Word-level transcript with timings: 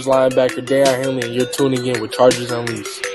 Chargers 0.00 0.34
linebacker, 0.34 0.66
Daiyan 0.66 1.04
Henley, 1.04 1.26
and 1.26 1.34
you're 1.34 1.46
tuning 1.46 1.84
in 1.86 2.00
with 2.00 2.12
Chargers 2.12 2.50
Unleashed. 2.50 3.06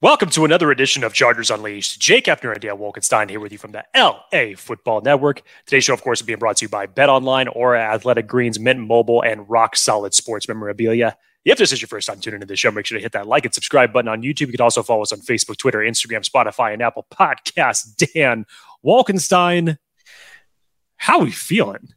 Welcome 0.00 0.30
to 0.30 0.44
another 0.44 0.70
edition 0.70 1.04
of 1.04 1.12
Chargers 1.12 1.50
Unleashed. 1.50 2.00
Jake 2.00 2.24
Hefner 2.24 2.52
and 2.52 2.60
Dale 2.60 2.76
Wolkenstein 2.76 3.30
here 3.30 3.40
with 3.40 3.52
you 3.52 3.58
from 3.58 3.72
the 3.72 3.84
LA 3.94 4.56
Football 4.56 5.00
Network. 5.02 5.42
Today's 5.66 5.84
show, 5.84 5.94
of 5.94 6.02
course, 6.02 6.20
is 6.20 6.26
being 6.26 6.38
brought 6.38 6.58
to 6.58 6.64
you 6.64 6.68
by 6.68 6.86
Bet 6.86 7.08
Online, 7.08 7.48
Aura 7.48 7.80
Athletic 7.80 8.26
Greens, 8.26 8.58
Mint 8.58 8.80
Mobile, 8.80 9.22
and 9.22 9.48
Rock 9.48 9.76
Solid 9.76 10.14
Sports 10.14 10.48
Memorabilia. 10.48 11.16
If 11.46 11.56
this 11.56 11.72
is 11.72 11.80
your 11.80 11.88
first 11.88 12.06
time 12.06 12.20
tuning 12.20 12.36
into 12.36 12.46
the 12.46 12.56
show, 12.56 12.70
make 12.70 12.84
sure 12.84 12.98
to 12.98 13.02
hit 13.02 13.12
that 13.12 13.26
like 13.26 13.46
and 13.46 13.54
subscribe 13.54 13.92
button 13.92 14.08
on 14.08 14.20
YouTube. 14.20 14.40
You 14.40 14.52
can 14.52 14.60
also 14.60 14.82
follow 14.82 15.02
us 15.02 15.12
on 15.12 15.20
Facebook, 15.20 15.56
Twitter, 15.56 15.78
Instagram, 15.78 16.28
Spotify, 16.28 16.74
and 16.74 16.82
Apple 16.82 17.06
Podcasts. 17.10 17.96
Dan 18.14 18.44
Wolkenstein, 18.84 19.78
how 20.96 21.20
are 21.20 21.24
we 21.24 21.30
feeling? 21.30 21.94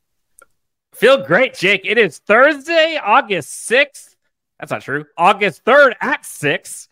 Feel 0.93 1.25
great, 1.25 1.55
Jake. 1.55 1.81
It 1.83 1.97
is 1.97 2.19
Thursday, 2.19 2.97
August 3.03 3.69
6th. 3.69 4.15
That's 4.59 4.71
not 4.71 4.81
true. 4.81 5.05
August 5.17 5.65
3rd 5.65 5.95
at 6.01 6.25
6 6.25 6.89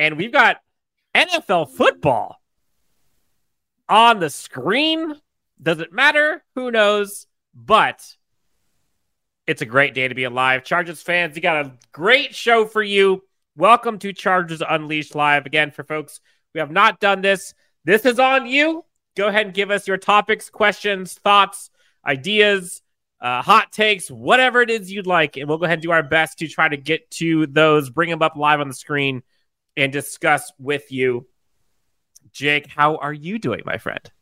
and 0.00 0.16
we've 0.16 0.32
got 0.32 0.62
NFL 1.14 1.76
football 1.76 2.40
on 3.86 4.18
the 4.18 4.30
screen. 4.30 5.14
Does 5.62 5.80
it 5.80 5.92
matter? 5.92 6.42
Who 6.54 6.70
knows? 6.70 7.26
But 7.54 8.16
it's 9.50 9.62
a 9.62 9.66
great 9.66 9.94
day 9.94 10.06
to 10.06 10.14
be 10.14 10.22
alive. 10.22 10.62
Chargers 10.62 11.02
fans, 11.02 11.34
you 11.34 11.42
got 11.42 11.66
a 11.66 11.72
great 11.90 12.36
show 12.36 12.64
for 12.64 12.84
you. 12.84 13.24
Welcome 13.56 13.98
to 13.98 14.12
Chargers 14.12 14.62
Unleashed 14.62 15.16
Live. 15.16 15.44
Again, 15.44 15.72
for 15.72 15.82
folks 15.82 16.20
who 16.54 16.60
have 16.60 16.70
not 16.70 17.00
done 17.00 17.20
this, 17.20 17.52
this 17.84 18.06
is 18.06 18.20
on 18.20 18.46
you. 18.46 18.84
Go 19.16 19.26
ahead 19.26 19.46
and 19.46 19.54
give 19.54 19.72
us 19.72 19.88
your 19.88 19.96
topics, 19.96 20.50
questions, 20.50 21.14
thoughts, 21.14 21.68
ideas, 22.06 22.80
uh, 23.20 23.42
hot 23.42 23.72
takes, 23.72 24.08
whatever 24.08 24.62
it 24.62 24.70
is 24.70 24.92
you'd 24.92 25.08
like. 25.08 25.36
And 25.36 25.48
we'll 25.48 25.58
go 25.58 25.64
ahead 25.64 25.78
and 25.78 25.82
do 25.82 25.90
our 25.90 26.04
best 26.04 26.38
to 26.38 26.46
try 26.46 26.68
to 26.68 26.76
get 26.76 27.10
to 27.12 27.48
those, 27.48 27.90
bring 27.90 28.08
them 28.08 28.22
up 28.22 28.36
live 28.36 28.60
on 28.60 28.68
the 28.68 28.74
screen 28.74 29.24
and 29.76 29.92
discuss 29.92 30.52
with 30.60 30.92
you. 30.92 31.26
Jake, 32.30 32.68
how 32.68 32.98
are 32.98 33.12
you 33.12 33.40
doing, 33.40 33.62
my 33.66 33.78
friend? 33.78 34.12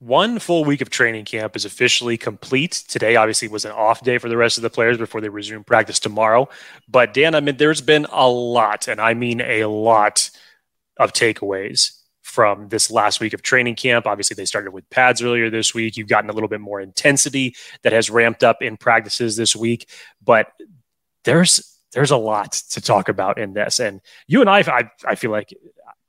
One 0.00 0.38
full 0.38 0.64
week 0.64 0.80
of 0.80 0.90
training 0.90 1.24
camp 1.24 1.56
is 1.56 1.64
officially 1.64 2.16
complete. 2.16 2.84
Today, 2.86 3.16
obviously, 3.16 3.48
was 3.48 3.64
an 3.64 3.72
off 3.72 4.04
day 4.04 4.18
for 4.18 4.28
the 4.28 4.36
rest 4.36 4.56
of 4.56 4.62
the 4.62 4.70
players 4.70 4.96
before 4.96 5.20
they 5.20 5.28
resume 5.28 5.64
practice 5.64 5.98
tomorrow. 5.98 6.48
But, 6.88 7.12
Dan, 7.12 7.34
I 7.34 7.40
mean, 7.40 7.56
there's 7.56 7.80
been 7.80 8.06
a 8.12 8.28
lot, 8.28 8.86
and 8.86 9.00
I 9.00 9.14
mean 9.14 9.40
a 9.40 9.64
lot 9.64 10.30
of 10.98 11.12
takeaways 11.12 11.98
from 12.22 12.68
this 12.68 12.92
last 12.92 13.18
week 13.20 13.32
of 13.32 13.42
training 13.42 13.74
camp. 13.74 14.06
Obviously, 14.06 14.36
they 14.36 14.44
started 14.44 14.70
with 14.70 14.88
pads 14.88 15.20
earlier 15.20 15.50
this 15.50 15.74
week. 15.74 15.96
You've 15.96 16.08
gotten 16.08 16.30
a 16.30 16.32
little 16.32 16.48
bit 16.48 16.60
more 16.60 16.80
intensity 16.80 17.56
that 17.82 17.92
has 17.92 18.08
ramped 18.08 18.44
up 18.44 18.62
in 18.62 18.76
practices 18.76 19.36
this 19.36 19.56
week. 19.56 19.88
But 20.24 20.52
there's 21.24 21.76
there's 21.92 22.10
a 22.10 22.16
lot 22.16 22.52
to 22.52 22.80
talk 22.80 23.08
about 23.08 23.38
in 23.38 23.54
this. 23.54 23.80
And 23.80 24.00
you 24.26 24.42
and 24.42 24.50
I, 24.50 24.60
I, 24.60 24.90
I 25.06 25.14
feel 25.14 25.30
like 25.30 25.54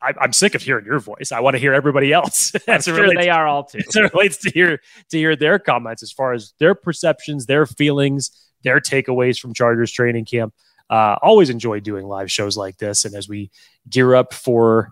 I, 0.02 0.14
am 0.22 0.34
sick 0.34 0.56
of 0.56 0.62
hearing 0.62 0.86
your 0.86 1.00
voice. 1.00 1.32
I 1.32 1.40
want 1.40 1.56
to 1.56 1.60
hear 1.60 1.74
everybody 1.74 2.14
else. 2.14 2.54
I'm 2.68 2.82
sure 2.82 2.96
relates, 2.96 3.20
they 3.20 3.30
are 3.30 3.48
all 3.48 3.64
too. 3.66 3.80
As 3.88 3.96
it 3.96 4.14
relates 4.14 4.38
to 4.38 4.50
hear 4.50 4.82
to 5.10 5.18
hear 5.18 5.36
their 5.36 5.60
comments 5.60 6.04
as 6.04 6.12
far 6.12 6.34
as 6.34 6.54
their 6.60 6.76
perceptions, 6.76 7.46
their 7.46 7.66
feelings, 7.66 8.32
their 8.64 8.80
takeaways 8.80 9.40
from 9.40 9.54
Chargers 9.54 9.92
training 9.92 10.26
camp. 10.26 10.54
Uh, 10.90 11.18
always 11.22 11.50
enjoy 11.50 11.80
doing 11.80 12.08
live 12.08 12.32
shows 12.32 12.58
like 12.58 12.78
this, 12.78 13.06
and 13.06 13.14
as 13.14 13.30
we 13.30 13.52
gear 13.90 14.16
up 14.16 14.34
for 14.34 14.92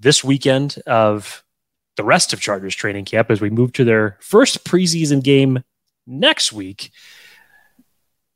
this 0.00 0.22
weekend 0.22 0.76
of 0.86 1.42
the 1.96 2.04
rest 2.04 2.32
of 2.32 2.40
Chargers 2.40 2.76
training 2.76 3.04
camp, 3.04 3.30
as 3.30 3.40
we 3.40 3.50
move 3.50 3.72
to 3.72 3.84
their 3.84 4.18
first 4.20 4.64
preseason 4.64 5.22
game 5.22 5.64
next 6.06 6.52
week, 6.52 6.92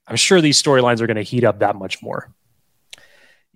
I'm 0.09 0.17
sure 0.17 0.41
these 0.41 0.61
storylines 0.61 1.01
are 1.01 1.07
going 1.07 1.17
to 1.17 1.23
heat 1.23 1.45
up 1.45 1.61
that 1.61 1.77
much 1.77 2.03
more. 2.03 2.33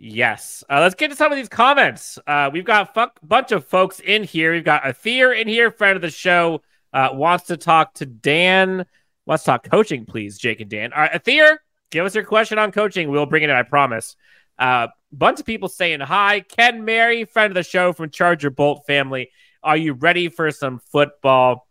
Yes. 0.03 0.65
Uh, 0.71 0.81
let's 0.81 0.95
get 0.95 1.11
to 1.11 1.17
some 1.17 1.31
of 1.31 1.37
these 1.37 1.51
comments. 1.51 2.19
Uh, 2.27 2.49
we've 2.51 2.65
got 2.65 2.97
a 2.97 3.11
bunch 3.23 3.53
of 3.53 3.67
folks 3.67 4.01
in 4.01 4.25
here. 4.25 4.55
We've 4.55 4.65
got 4.65 4.85
Athir 4.85 5.39
in 5.39 5.47
here, 5.47 5.71
friend 5.71 5.95
of 5.95 6.01
the 6.01 6.11
show, 6.11 6.63
uh, 6.95 7.11
wants 7.13 7.49
to 7.49 7.59
talk 7.59 7.93
to 7.95 8.07
Dan. 8.07 8.87
Let's 9.27 9.45
talk 9.45 9.69
coaching, 9.69 10.07
please, 10.07 10.39
Jake 10.39 10.63
and 10.63 10.71
Dan. 10.71 10.95
All 10.95 11.03
right, 11.03 11.13
Athir, 11.13 11.59
give 11.91 12.07
us 12.07 12.15
your 12.15 12.25
question 12.25 12.59
on 12.59 12.73
coaching. 12.73 13.11
We'll 13.11 13.27
bring 13.27 13.43
it 13.43 13.51
in, 13.51 13.57
I 13.57 13.63
promise. 13.63 14.17
A 14.59 14.65
uh, 14.65 14.89
bunch 15.13 15.39
of 15.39 15.45
people 15.45 15.69
saying 15.69 16.01
hi. 16.01 16.41
Ken 16.41 16.87
Mary, 16.87 17.27
friend 17.27 17.51
of 17.51 17.55
the 17.55 17.63
show 17.63 17.93
from 17.93 18.09
Charger 18.09 18.49
Bolt 18.49 18.87
family. 18.87 19.29
Are 19.63 19.77
you 19.77 19.93
ready 19.93 20.31
for 20.31 20.51
some 20.51 20.79
football? 20.79 21.69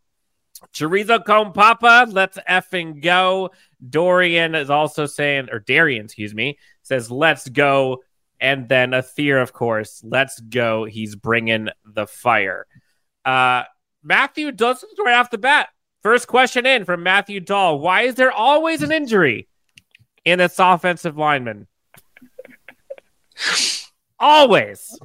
Chorizo 0.71 1.25
Cone 1.25 1.51
Papa, 1.51 2.05
let's 2.11 2.37
effing 2.47 3.01
go. 3.01 3.49
Dorian 3.89 4.53
is 4.53 4.69
also 4.69 5.07
saying, 5.07 5.49
or 5.51 5.59
Darian, 5.59 6.05
excuse 6.05 6.35
me, 6.35 6.59
says, 6.83 7.09
let's 7.09 7.49
go. 7.49 8.03
And 8.39 8.69
then 8.69 8.91
Athir, 8.91 9.41
of 9.41 9.53
course, 9.53 10.01
let's 10.03 10.39
go. 10.39 10.85
He's 10.85 11.15
bringing 11.15 11.69
the 11.85 12.07
fire. 12.07 12.65
Uh, 13.25 13.63
Matthew 14.03 14.51
does 14.51 14.83
right 15.03 15.15
off 15.15 15.29
the 15.29 15.37
bat. 15.37 15.69
First 16.01 16.27
question 16.27 16.65
in 16.65 16.85
from 16.85 17.03
Matthew 17.03 17.41
Dahl. 17.41 17.79
Why 17.79 18.03
is 18.03 18.15
there 18.15 18.31
always 18.31 18.81
an 18.81 18.91
injury 18.91 19.47
in 20.23 20.39
this 20.39 20.57
offensive 20.57 21.17
lineman? 21.17 21.67
always. 24.19 24.97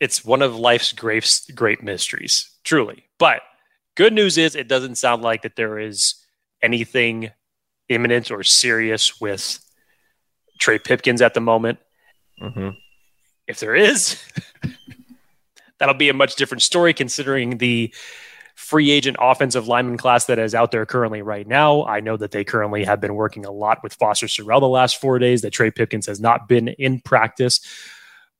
It's 0.00 0.24
one 0.24 0.42
of 0.42 0.56
life's 0.56 0.92
great, 0.92 1.42
great 1.54 1.82
mysteries, 1.82 2.50
truly. 2.64 3.04
But 3.18 3.42
Good 3.96 4.12
news 4.12 4.38
is 4.38 4.56
it 4.56 4.66
doesn't 4.66 4.96
sound 4.96 5.22
like 5.22 5.42
that 5.42 5.54
there 5.54 5.78
is 5.78 6.16
anything 6.60 7.30
imminent 7.88 8.30
or 8.30 8.42
serious 8.42 9.20
with 9.20 9.63
Trey 10.58 10.78
Pipkins 10.78 11.22
at 11.22 11.34
the 11.34 11.40
moment. 11.40 11.78
Mm-hmm. 12.40 12.70
If 13.46 13.60
there 13.60 13.74
is, 13.74 14.22
that'll 15.78 15.94
be 15.94 16.08
a 16.08 16.14
much 16.14 16.36
different 16.36 16.62
story 16.62 16.94
considering 16.94 17.58
the 17.58 17.94
free 18.54 18.90
agent 18.90 19.16
offensive 19.20 19.66
lineman 19.66 19.96
class 19.96 20.26
that 20.26 20.38
is 20.38 20.54
out 20.54 20.70
there 20.70 20.86
currently 20.86 21.22
right 21.22 21.46
now. 21.46 21.84
I 21.84 22.00
know 22.00 22.16
that 22.16 22.30
they 22.30 22.44
currently 22.44 22.84
have 22.84 23.00
been 23.00 23.14
working 23.14 23.44
a 23.44 23.50
lot 23.50 23.82
with 23.82 23.94
Foster 23.94 24.26
Sarell 24.26 24.60
the 24.60 24.68
last 24.68 25.00
four 25.00 25.18
days, 25.18 25.42
that 25.42 25.52
Trey 25.52 25.70
Pipkins 25.70 26.06
has 26.06 26.20
not 26.20 26.48
been 26.48 26.68
in 26.68 27.00
practice. 27.00 27.60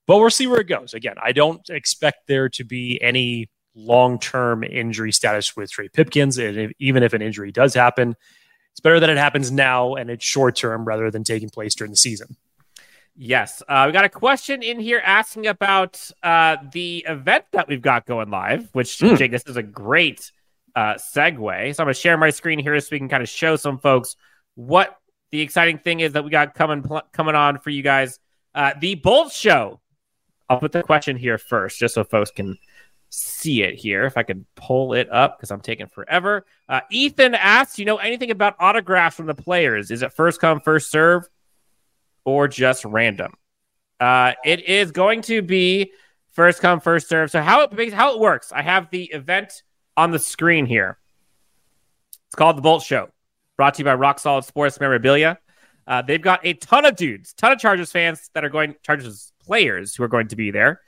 But 0.07 0.19
we'll 0.19 0.31
see 0.31 0.47
where 0.47 0.61
it 0.61 0.69
goes. 0.69 0.95
Again, 0.95 1.17
I 1.23 1.33
don't 1.33 1.69
expect 1.69 2.27
there 2.29 2.49
to 2.51 2.65
be 2.65 3.01
any 3.03 3.49
long 3.75 4.19
term 4.19 4.63
injury 4.63 5.13
status 5.13 5.57
with 5.57 5.71
Trey 5.71 5.89
Pipkins. 5.89 6.39
And 6.39 6.57
if, 6.57 6.73
even 6.79 7.03
if 7.03 7.13
an 7.13 7.23
injury 7.23 7.51
does 7.51 7.75
happen, 7.75 8.15
it's 8.75 8.81
better 8.81 8.99
that 8.99 9.09
it 9.09 9.17
happens 9.17 9.53
now 9.53 9.95
and 9.95 10.11
it's 10.11 10.25
short 10.25 10.57
term 10.57 10.85
rather 10.85 11.09
than 11.09 11.23
taking 11.23 11.49
place 11.49 11.77
during 11.77 11.93
the 11.93 11.97
season. 11.97 12.37
Yes. 13.17 13.63
Uh, 13.69 13.85
we 13.87 13.93
got 13.93 14.05
a 14.05 14.09
question 14.09 14.65
in 14.65 14.81
here 14.81 15.01
asking 15.05 15.47
about 15.47 16.11
uh, 16.25 16.57
the 16.73 17.05
event 17.09 17.45
that 17.53 17.69
we've 17.69 17.81
got 17.81 18.05
going 18.05 18.31
live, 18.31 18.69
which, 18.73 18.99
mm. 18.99 19.17
Jake, 19.17 19.31
this 19.31 19.45
is 19.47 19.57
a 19.57 19.63
great 19.63 20.33
uh, 20.75 20.95
segue. 20.95 21.75
So 21.75 21.83
I'm 21.83 21.87
going 21.87 21.95
to 21.95 22.01
share 22.01 22.17
my 22.17 22.31
screen 22.31 22.59
here 22.59 22.79
so 22.81 22.89
we 22.91 22.99
can 22.99 23.09
kind 23.09 23.23
of 23.23 23.29
show 23.29 23.55
some 23.55 23.79
folks 23.79 24.17
what 24.57 24.99
the 25.31 25.41
exciting 25.41 25.79
thing 25.79 26.01
is 26.01 26.15
that 26.15 26.25
we 26.25 26.31
got 26.31 26.55
coming 26.55 26.83
pl- 26.83 27.03
coming 27.13 27.37
on 27.37 27.61
for 27.61 27.71
you 27.71 27.83
guys. 27.83 28.19
Uh, 28.55 28.73
the 28.81 28.97
Bolt 28.97 29.33
Show. 29.33 29.81
I'll 30.51 30.59
put 30.59 30.73
the 30.73 30.83
question 30.83 31.17
here 31.17 31.39
first, 31.39 31.79
just 31.79 31.95
so 31.95 32.03
folks 32.03 32.31
can 32.33 32.59
see 33.15 33.63
it 33.63 33.75
here. 33.75 34.05
If 34.05 34.17
I 34.17 34.23
could 34.23 34.45
pull 34.55 34.95
it 34.95 35.11
up 35.11 35.39
because 35.39 35.51
I'm 35.51 35.61
taking 35.61 35.87
forever. 35.87 36.45
Uh, 36.69 36.81
Ethan 36.91 37.35
asks, 37.35 37.79
you 37.79 37.85
know 37.85 37.97
anything 37.97 38.31
about 38.31 38.57
autographs 38.59 39.17
from 39.17 39.27
the 39.27 39.35
players? 39.35 39.91
Is 39.91 40.03
it 40.03 40.13
first 40.13 40.41
come, 40.41 40.61
first 40.61 40.91
serve, 40.91 41.25
or 42.25 42.49
just 42.49 42.85
random? 42.85 43.33
Uh, 44.01 44.33
it 44.45 44.69
is 44.69 44.91
going 44.91 45.23
to 45.23 45.43
be 45.43 45.93
first 46.33 46.61
come, 46.61 46.81
first 46.81 47.09
serve. 47.09 47.31
So 47.31 47.41
how 47.41 47.63
it 47.63 47.93
how 47.93 48.15
it 48.15 48.21
works? 48.21 48.53
I 48.53 48.63
have 48.63 48.91
the 48.91 49.05
event 49.05 49.63
on 49.97 50.11
the 50.11 50.19
screen 50.19 50.67
here. 50.67 50.99
It's 52.27 52.35
called 52.35 52.57
the 52.57 52.63
Bolt 52.63 52.83
Show, 52.83 53.11
brought 53.57 53.75
to 53.75 53.79
you 53.79 53.85
by 53.85 53.95
Rock 53.95 54.19
Solid 54.19 54.45
Sports 54.45 54.81
Memorabilia. 54.81 55.39
Uh, 55.87 56.03
they've 56.03 56.21
got 56.21 56.41
a 56.45 56.55
ton 56.55 56.85
of 56.85 56.97
dudes, 56.97 57.33
ton 57.35 57.53
of 57.53 57.59
Chargers 57.59 57.93
fans 57.93 58.31
that 58.35 58.45
are 58.45 58.49
going 58.49 58.75
Chargers 58.83 59.33
players 59.45 59.95
who 59.95 60.03
are 60.03 60.09
going 60.09 60.29
to 60.29 60.37
be 60.37 60.51
there. 60.51 60.81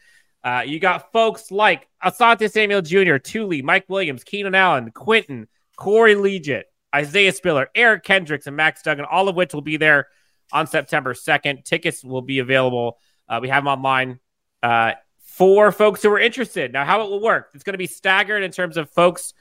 Uh, 0.47 0.63
you 0.65 0.79
got 0.79 1.11
folks 1.11 1.51
like 1.51 1.89
Asante 2.05 2.49
Samuel 2.49 2.81
Jr., 2.81 3.17
Tuli, 3.17 3.63
Mike 3.63 3.85
Williams, 3.89 4.23
Keenan 4.23 4.55
Allen, 4.55 4.93
Quinton, 4.93 5.49
Corey 5.77 6.15
Liuget, 6.15 6.63
Isaiah 6.95 7.33
Spiller, 7.33 7.69
Eric 7.75 8.05
Kendricks, 8.05 8.47
and 8.47 8.55
Max 8.55 8.81
Duggan, 8.81 9.07
all 9.11 9.29
of 9.29 9.35
which 9.35 9.53
will 9.53 9.61
be 9.61 9.77
there 9.77 10.07
on 10.53 10.69
September 10.69 11.15
2nd. 11.15 11.65
Tickets 11.65 12.05
will 12.05 12.23
be 12.23 12.39
available. 12.39 12.97
Uh, 13.29 13.41
we 13.43 13.49
have 13.49 13.65
them 13.65 13.69
online 13.69 14.21
uh, 14.63 14.93
for 15.19 15.73
folks 15.73 16.01
who 16.05 16.13
are 16.13 16.21
interested. 16.21 16.73
Now, 16.73 16.85
how 16.85 17.03
it 17.03 17.11
will 17.11 17.21
work, 17.21 17.51
it's 17.53 17.65
going 17.65 17.75
to 17.75 17.79
be 17.79 17.89
staggered 17.89 18.45
in 18.45 18.53
terms 18.53 18.77
of 18.77 18.89
folks 18.91 19.35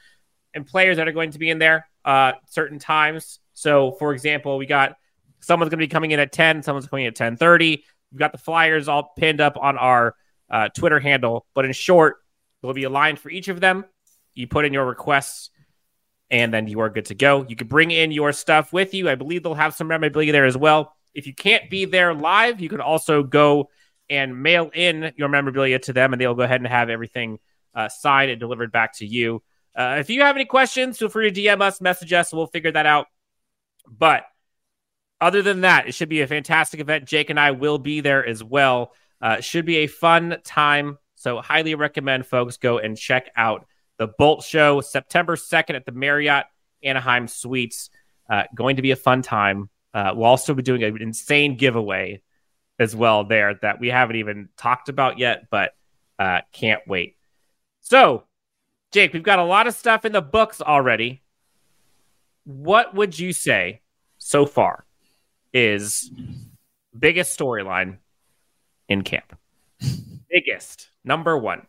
and 0.56 0.66
players 0.66 0.98
that 0.98 1.08
are 1.08 1.12
going 1.12 1.30
to 1.30 1.40
be 1.40 1.52
in 1.52 1.60
there 1.60 1.88
uh, 2.04 2.32
certain 2.48 2.80
times. 2.80 3.38
So, 3.54 3.92
for 4.00 4.12
example, 4.12 4.58
we 4.58 4.66
got 4.66 4.98
someone's 5.40 5.70
going 5.70 5.78
to 5.78 5.86
be 5.86 5.88
coming 5.88 6.10
in 6.10 6.20
at 6.20 6.32
10, 6.32 6.64
someone's 6.64 6.88
coming 6.88 7.06
in 7.06 7.10
at 7.10 7.16
10:30 7.16 7.84
We've 8.12 8.20
got 8.20 8.32
the 8.32 8.40
flyers 8.40 8.88
all 8.88 9.14
pinned 9.16 9.40
up 9.40 9.56
on 9.62 9.78
our 9.78 10.16
uh, 10.50 10.70
Twitter 10.70 11.00
handle, 11.00 11.46
but 11.54 11.66
in 11.66 11.74
short, 11.74 12.18
there'll 12.62 12.74
be 12.74 12.84
a 12.84 12.90
line 12.90 13.16
for 13.16 13.30
each 13.30 13.48
of 13.48 13.60
them. 13.60 13.86
You 14.34 14.48
put 14.48 14.66
in 14.66 14.74
your 14.74 14.86
requests, 14.86 15.50
and 16.30 16.54
then 16.54 16.68
you 16.68 16.80
are 16.82 16.90
good 16.90 17.06
to 17.06 17.16
go. 17.16 17.46
You 17.48 17.56
can 17.56 17.68
bring 17.68 17.92
in 17.92 18.12
your 18.12 18.32
stuff 18.32 18.74
with 18.74 18.94
you. 18.94 19.10
I 19.10 19.16
believe 19.16 19.44
they'll 19.44 19.54
have 19.54 19.76
some 19.76 19.88
memorabilia 19.88 20.32
there 20.32 20.46
as 20.46 20.58
well. 20.58 20.94
If 21.14 21.28
you 21.28 21.34
can't 21.34 21.70
be 21.70 21.86
there 21.86 22.14
live, 22.14 22.60
you 22.60 22.70
can 22.70 22.82
also 22.82 23.24
go 23.24 23.70
and 24.10 24.42
mail 24.42 24.70
in 24.74 25.14
your 25.16 25.30
memorabilia 25.30 25.80
to 25.80 25.94
them, 25.94 26.14
and 26.14 26.22
they'll 26.22 26.36
go 26.36 26.44
ahead 26.44 26.62
and 26.62 26.68
have 26.68 26.90
everything 26.90 27.40
uh, 27.74 27.90
signed 27.90 28.32
and 28.32 28.40
delivered 28.40 28.72
back 28.72 28.94
to 28.98 29.06
you. 29.06 29.42
Uh, 29.76 29.98
if 30.00 30.10
you 30.10 30.22
have 30.22 30.36
any 30.36 30.46
questions, 30.46 30.98
feel 30.98 31.10
free 31.10 31.32
to 31.32 31.42
DM 31.42 31.62
us, 31.62 31.82
message 31.82 32.14
us, 32.14 32.32
we'll 32.32 32.48
figure 32.48 32.72
that 32.72 32.86
out. 32.86 33.08
But 33.88 34.26
other 35.20 35.42
than 35.42 35.62
that, 35.62 35.88
it 35.88 35.94
should 35.94 36.10
be 36.10 36.22
a 36.22 36.28
fantastic 36.28 36.80
event. 36.80 37.06
Jake 37.06 37.30
and 37.30 37.40
I 37.40 37.52
will 37.52 37.78
be 37.78 38.02
there 38.02 38.26
as 38.26 38.44
well. 38.44 38.94
Uh, 39.26 39.42
should 39.42 39.66
be 39.66 39.78
a 39.78 39.88
fun 39.88 40.38
time. 40.44 41.00
So, 41.16 41.42
highly 41.42 41.74
recommend 41.74 42.28
folks 42.28 42.58
go 42.58 42.78
and 42.78 42.96
check 42.96 43.32
out 43.36 43.66
the 43.98 44.06
Bolt 44.06 44.44
Show 44.44 44.82
September 44.82 45.36
2nd 45.36 45.74
at 45.74 45.84
the 45.84 45.92
Marriott 45.92 46.46
Anaheim 46.84 47.28
Suites. 47.28 47.90
Uh, 48.30 48.44
going 48.54 48.76
to 48.76 48.84
be 48.84 48.92
a 48.92 48.96
fun 48.96 49.24
time. 49.24 49.72
Uh, 49.96 50.12
we'll 50.16 50.26
also 50.26 50.54
be 50.54 50.62
doing 50.62 50.84
an 50.84 51.02
insane 51.02 51.58
giveaway 51.58 52.22
as 52.78 52.96
well 52.96 53.24
there 53.24 53.58
that 53.64 53.80
we 53.80 53.90
haven't 53.90 54.18
even 54.18 54.50
talked 54.58 54.90
about 54.90 55.18
yet, 55.18 55.48
but 55.50 55.72
uh, 56.20 56.42
can't 56.52 56.82
wait. 56.88 57.16
So, 57.82 58.26
Jake, 58.92 59.12
we've 59.12 59.24
got 59.24 59.40
a 59.40 59.44
lot 59.44 59.66
of 59.66 59.74
stuff 59.74 60.06
in 60.06 60.12
the 60.12 60.22
books 60.22 60.62
already. 60.62 61.24
What 62.44 62.94
would 62.94 63.18
you 63.18 63.34
say 63.34 63.82
so 64.20 64.46
far 64.46 64.86
is 65.52 66.12
biggest 66.96 67.40
storyline 67.40 67.98
in 68.88 69.04
camp? 69.04 69.38
biggest 70.36 70.90
number 71.04 71.38
one. 71.38 71.66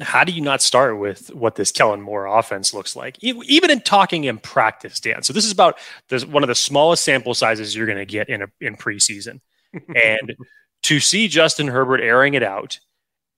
How 0.00 0.24
do 0.24 0.32
you 0.32 0.40
not 0.40 0.60
start 0.60 0.98
with 0.98 1.32
what 1.32 1.54
this 1.54 1.70
Kellen 1.70 2.00
Moore 2.00 2.26
offense 2.26 2.74
looks 2.74 2.96
like? 2.96 3.22
Even 3.22 3.70
in 3.70 3.80
talking 3.80 4.24
in 4.24 4.38
practice, 4.38 4.98
Dan. 4.98 5.22
So 5.22 5.32
this 5.32 5.44
is 5.44 5.52
about 5.52 5.78
this, 6.08 6.24
one 6.24 6.42
of 6.42 6.48
the 6.48 6.54
smallest 6.54 7.04
sample 7.04 7.32
sizes 7.32 7.76
you're 7.76 7.86
going 7.86 7.98
to 7.98 8.04
get 8.04 8.28
in 8.28 8.42
a, 8.42 8.46
in 8.60 8.76
preseason, 8.76 9.40
and 9.72 10.34
to 10.82 10.98
see 10.98 11.28
Justin 11.28 11.68
Herbert 11.68 12.00
airing 12.00 12.34
it 12.34 12.42
out, 12.42 12.80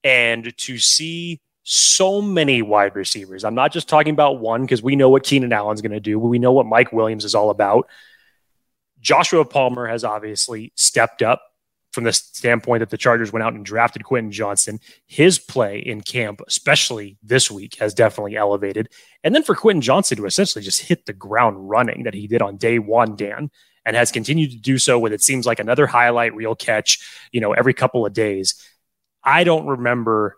and 0.03 0.57
to 0.57 0.79
see 0.79 1.41
so 1.63 2.23
many 2.23 2.63
wide 2.63 2.95
receivers. 2.95 3.45
I'm 3.45 3.57
not 3.57 3.73
just 3.73 3.89
talking 3.89 4.15
about 4.15 4.39
one 4.39 4.63
because 4.63 4.83
we 4.83 4.97
know 4.97 5.11
what 5.11 5.25
Keenan 5.25 5.53
Allen's 5.53 5.83
going 5.83 5.93
to 5.93 6.01
do. 6.01 6.19
We 6.19 6.39
know 6.39 6.53
what 6.53 6.65
Mike 6.65 6.93
Williams 6.93 7.25
is 7.25 7.35
all 7.35 7.51
about. 7.51 7.89
Joshua 9.01 9.45
Palmer 9.45 9.89
has 9.89 10.05
obviously 10.05 10.73
stepped 10.75 11.23
up 11.23 11.43
from 11.97 12.05
the 12.05 12.13
standpoint 12.13 12.81
that 12.81 12.91
the 12.91 12.99
Chargers 12.99 13.33
went 13.33 13.43
out 13.43 13.55
and 13.55 13.65
drafted 13.65 14.05
Quentin 14.05 14.31
Johnston. 14.31 14.79
His 15.07 15.39
play 15.39 15.79
in 15.79 16.03
camp, 16.03 16.43
especially 16.47 17.17
this 17.23 17.51
week, 17.51 17.77
has 17.77 17.95
definitely 17.95 18.37
elevated. 18.37 18.91
And 19.25 19.35
then 19.35 19.43
for 19.43 19.55
Quentin 19.55 19.81
Johnston 19.81 20.19
to 20.19 20.27
essentially 20.27 20.63
just 20.63 20.83
hit 20.83 21.07
the 21.07 21.15
ground 21.15 21.71
running 21.71 22.03
that 22.03 22.13
he 22.13 22.27
did 22.27 22.43
on 22.43 22.59
day 22.59 22.79
one, 22.79 23.17
Dan, 23.17 23.51
and 23.87 23.97
has 23.97 24.13
continued 24.13 24.51
to 24.51 24.59
do 24.59 24.77
so 24.77 24.99
with 24.99 25.15
it 25.15 25.23
seems 25.23 25.47
like 25.47 25.59
another 25.59 25.87
highlight 25.87 26.35
reel 26.35 26.55
catch, 26.55 27.01
you 27.33 27.41
know, 27.41 27.55
every 27.55 27.73
couple 27.73 28.05
of 28.05 28.13
days. 28.13 28.55
I 29.25 29.43
don't 29.45 29.67
remember 29.67 30.37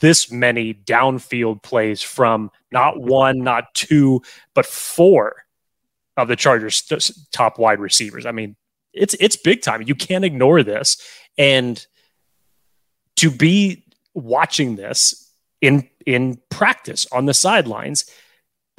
this 0.00 0.32
many 0.32 0.74
downfield 0.74 1.62
plays 1.62 2.02
from 2.02 2.50
not 2.72 3.00
one, 3.00 3.44
not 3.44 3.72
two, 3.72 4.22
but 4.52 4.66
four 4.66 5.36
of 6.16 6.26
the 6.26 6.34
Chargers' 6.34 6.82
top 7.30 7.56
wide 7.56 7.78
receivers. 7.78 8.26
I 8.26 8.32
mean, 8.32 8.56
it's 8.92 9.14
it's 9.20 9.36
big 9.36 9.62
time. 9.62 9.82
You 9.82 9.94
can't 9.94 10.24
ignore 10.24 10.62
this, 10.62 10.96
and 11.38 11.84
to 13.16 13.30
be 13.30 13.84
watching 14.14 14.76
this 14.76 15.30
in 15.60 15.88
in 16.06 16.40
practice 16.50 17.06
on 17.12 17.26
the 17.26 17.34
sidelines. 17.34 18.08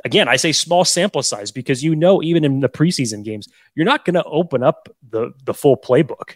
Again, 0.06 0.27
I 0.27 0.36
say 0.36 0.51
small 0.51 0.83
sample 0.83 1.24
size 1.24 1.51
because 1.51 1.81
you 1.81 1.95
know 1.95 2.21
even 2.21 2.44
in 2.44 2.60
the 2.60 2.68
preseason 2.68 3.24
games, 3.24 3.48
you're 3.74 3.86
not 3.86 4.04
going 4.04 4.15
to 4.15 4.24
open 4.25 4.62
up 4.62 4.89
the 5.07 5.31
the 5.45 5.54
full 5.54 5.77
playbook 5.77 6.36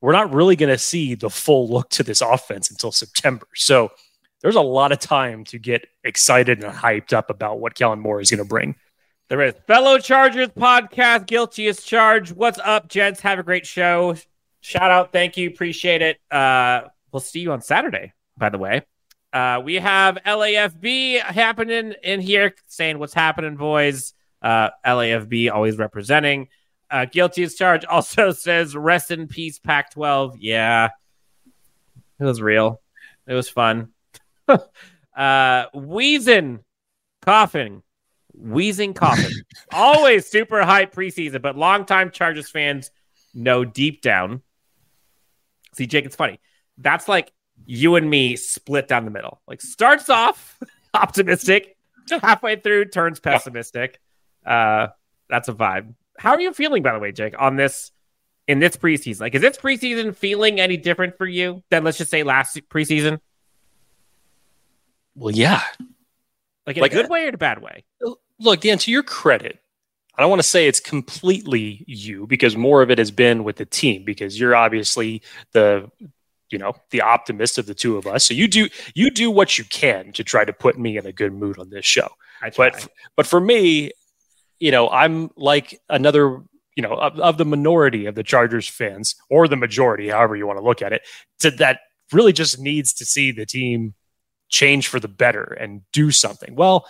we're 0.00 0.12
not 0.12 0.32
really 0.32 0.56
going 0.56 0.72
to 0.72 0.78
see 0.78 1.14
the 1.14 1.30
full 1.30 1.68
look 1.68 1.90
to 1.90 2.02
this 2.02 2.20
offense 2.20 2.70
until 2.70 2.92
September. 2.92 3.46
So 3.54 3.90
there's 4.42 4.56
a 4.56 4.60
lot 4.60 4.92
of 4.92 4.98
time 4.98 5.44
to 5.44 5.58
get 5.58 5.86
excited 6.04 6.62
and 6.64 6.72
hyped 6.72 7.12
up 7.12 7.30
about 7.30 7.60
what 7.60 7.74
Kellen 7.74 8.00
Moore 8.00 8.20
is 8.20 8.30
going 8.30 8.38
to 8.38 8.48
bring. 8.48 8.76
There 9.30 9.42
is 9.42 9.54
fellow 9.68 9.98
Chargers 9.98 10.48
podcast, 10.48 11.28
guilty 11.28 11.68
as 11.68 11.84
charged. 11.84 12.32
What's 12.32 12.58
up, 12.64 12.88
gents? 12.88 13.20
Have 13.20 13.38
a 13.38 13.44
great 13.44 13.64
show. 13.64 14.16
Shout 14.60 14.90
out, 14.90 15.12
thank 15.12 15.36
you, 15.36 15.48
appreciate 15.48 16.02
it. 16.02 16.20
Uh, 16.32 16.88
we'll 17.12 17.20
see 17.20 17.38
you 17.38 17.52
on 17.52 17.60
Saturday. 17.60 18.12
By 18.36 18.48
the 18.48 18.58
way, 18.58 18.82
uh, 19.32 19.62
we 19.64 19.76
have 19.76 20.18
LAFB 20.26 21.20
happening 21.20 21.94
in 22.02 22.18
here, 22.18 22.56
saying 22.66 22.98
what's 22.98 23.14
happening, 23.14 23.54
boys. 23.54 24.14
Uh, 24.42 24.70
LAFB 24.84 25.52
always 25.52 25.78
representing. 25.78 26.48
Uh, 26.90 27.04
guilty 27.04 27.44
as 27.44 27.54
charged 27.54 27.84
also 27.88 28.32
says 28.32 28.74
rest 28.74 29.12
in 29.12 29.28
peace, 29.28 29.60
Pac 29.60 29.92
12. 29.92 30.38
Yeah, 30.40 30.88
it 32.18 32.24
was 32.24 32.42
real. 32.42 32.80
It 33.28 33.34
was 33.34 33.48
fun. 33.48 33.90
uh, 35.16 35.66
wheezing, 35.72 36.64
coughing, 37.22 37.84
wheezing, 38.40 38.94
coughing. 38.94 39.32
Always 39.72 40.26
super 40.26 40.62
hype 40.62 40.94
preseason, 40.94 41.42
but 41.42 41.56
longtime 41.56 42.10
Chargers 42.10 42.50
fans 42.50 42.90
know 43.34 43.64
deep 43.64 44.02
down. 44.02 44.42
See, 45.74 45.86
Jake, 45.86 46.04
it's 46.04 46.16
funny. 46.16 46.40
That's 46.78 47.08
like 47.08 47.32
you 47.66 47.96
and 47.96 48.08
me 48.08 48.36
split 48.36 48.88
down 48.88 49.04
the 49.04 49.10
middle. 49.10 49.40
Like 49.46 49.60
starts 49.60 50.08
off 50.08 50.58
optimistic, 50.94 51.76
halfway 52.22 52.56
through 52.56 52.86
turns 52.86 53.20
pessimistic. 53.20 54.00
Uh, 54.44 54.88
that's 55.28 55.48
a 55.48 55.52
vibe. 55.52 55.94
How 56.18 56.32
are 56.32 56.40
you 56.40 56.52
feeling, 56.52 56.82
by 56.82 56.92
the 56.92 56.98
way, 56.98 57.12
Jake, 57.12 57.34
on 57.38 57.56
this 57.56 57.92
in 58.48 58.58
this 58.58 58.76
preseason? 58.76 59.20
Like, 59.20 59.34
is 59.34 59.42
this 59.42 59.56
preseason 59.56 60.14
feeling 60.14 60.60
any 60.60 60.76
different 60.76 61.16
for 61.16 61.26
you 61.26 61.62
than 61.70 61.84
let's 61.84 61.98
just 61.98 62.10
say 62.10 62.22
last 62.22 62.58
preseason? 62.68 63.20
Well, 65.14 65.34
yeah. 65.34 65.62
Like 66.66 66.76
in 66.76 66.82
like, 66.82 66.92
a 66.92 66.94
good 66.94 67.10
way 67.10 67.24
or 67.24 67.28
in 67.28 67.34
a 67.34 67.38
bad 67.38 67.62
way? 67.62 67.84
Look, 68.40 68.60
Dan, 68.60 68.78
to 68.78 68.90
your 68.90 69.02
credit, 69.02 69.58
I 70.16 70.22
don't 70.22 70.30
want 70.30 70.42
to 70.42 70.48
say 70.48 70.66
it's 70.66 70.80
completely 70.80 71.84
you 71.86 72.26
because 72.26 72.56
more 72.56 72.82
of 72.82 72.90
it 72.90 72.98
has 72.98 73.10
been 73.10 73.44
with 73.44 73.56
the 73.56 73.66
team 73.66 74.04
because 74.04 74.38
you're 74.38 74.56
obviously 74.56 75.22
the 75.52 75.90
you 76.50 76.58
know 76.58 76.74
the 76.90 77.02
optimist 77.02 77.58
of 77.58 77.66
the 77.66 77.74
two 77.74 77.96
of 77.96 78.06
us. 78.06 78.24
So 78.24 78.34
you 78.34 78.48
do 78.48 78.68
you 78.94 79.10
do 79.10 79.30
what 79.30 79.56
you 79.56 79.64
can 79.64 80.12
to 80.12 80.24
try 80.24 80.44
to 80.44 80.52
put 80.52 80.78
me 80.78 80.96
in 80.98 81.06
a 81.06 81.12
good 81.12 81.32
mood 81.32 81.58
on 81.58 81.70
this 81.70 81.84
show. 81.84 82.08
But 82.56 82.88
but 83.16 83.26
for 83.26 83.40
me 83.40 83.92
you 84.60 84.70
know, 84.70 84.88
I'm 84.90 85.30
like 85.36 85.80
another, 85.88 86.42
you 86.76 86.82
know, 86.82 86.92
of, 86.92 87.18
of, 87.18 87.38
the 87.38 87.44
minority 87.44 88.06
of 88.06 88.14
the 88.14 88.22
Chargers 88.22 88.68
fans 88.68 89.16
or 89.30 89.48
the 89.48 89.56
majority, 89.56 90.08
however 90.08 90.36
you 90.36 90.46
want 90.46 90.58
to 90.58 90.64
look 90.64 90.82
at 90.82 90.92
it, 90.92 91.02
to 91.40 91.50
that 91.52 91.80
really 92.12 92.32
just 92.32 92.60
needs 92.60 92.92
to 92.94 93.06
see 93.06 93.32
the 93.32 93.46
team 93.46 93.94
change 94.50 94.86
for 94.86 95.00
the 95.00 95.08
better 95.08 95.44
and 95.58 95.82
do 95.92 96.10
something. 96.10 96.54
Well, 96.54 96.86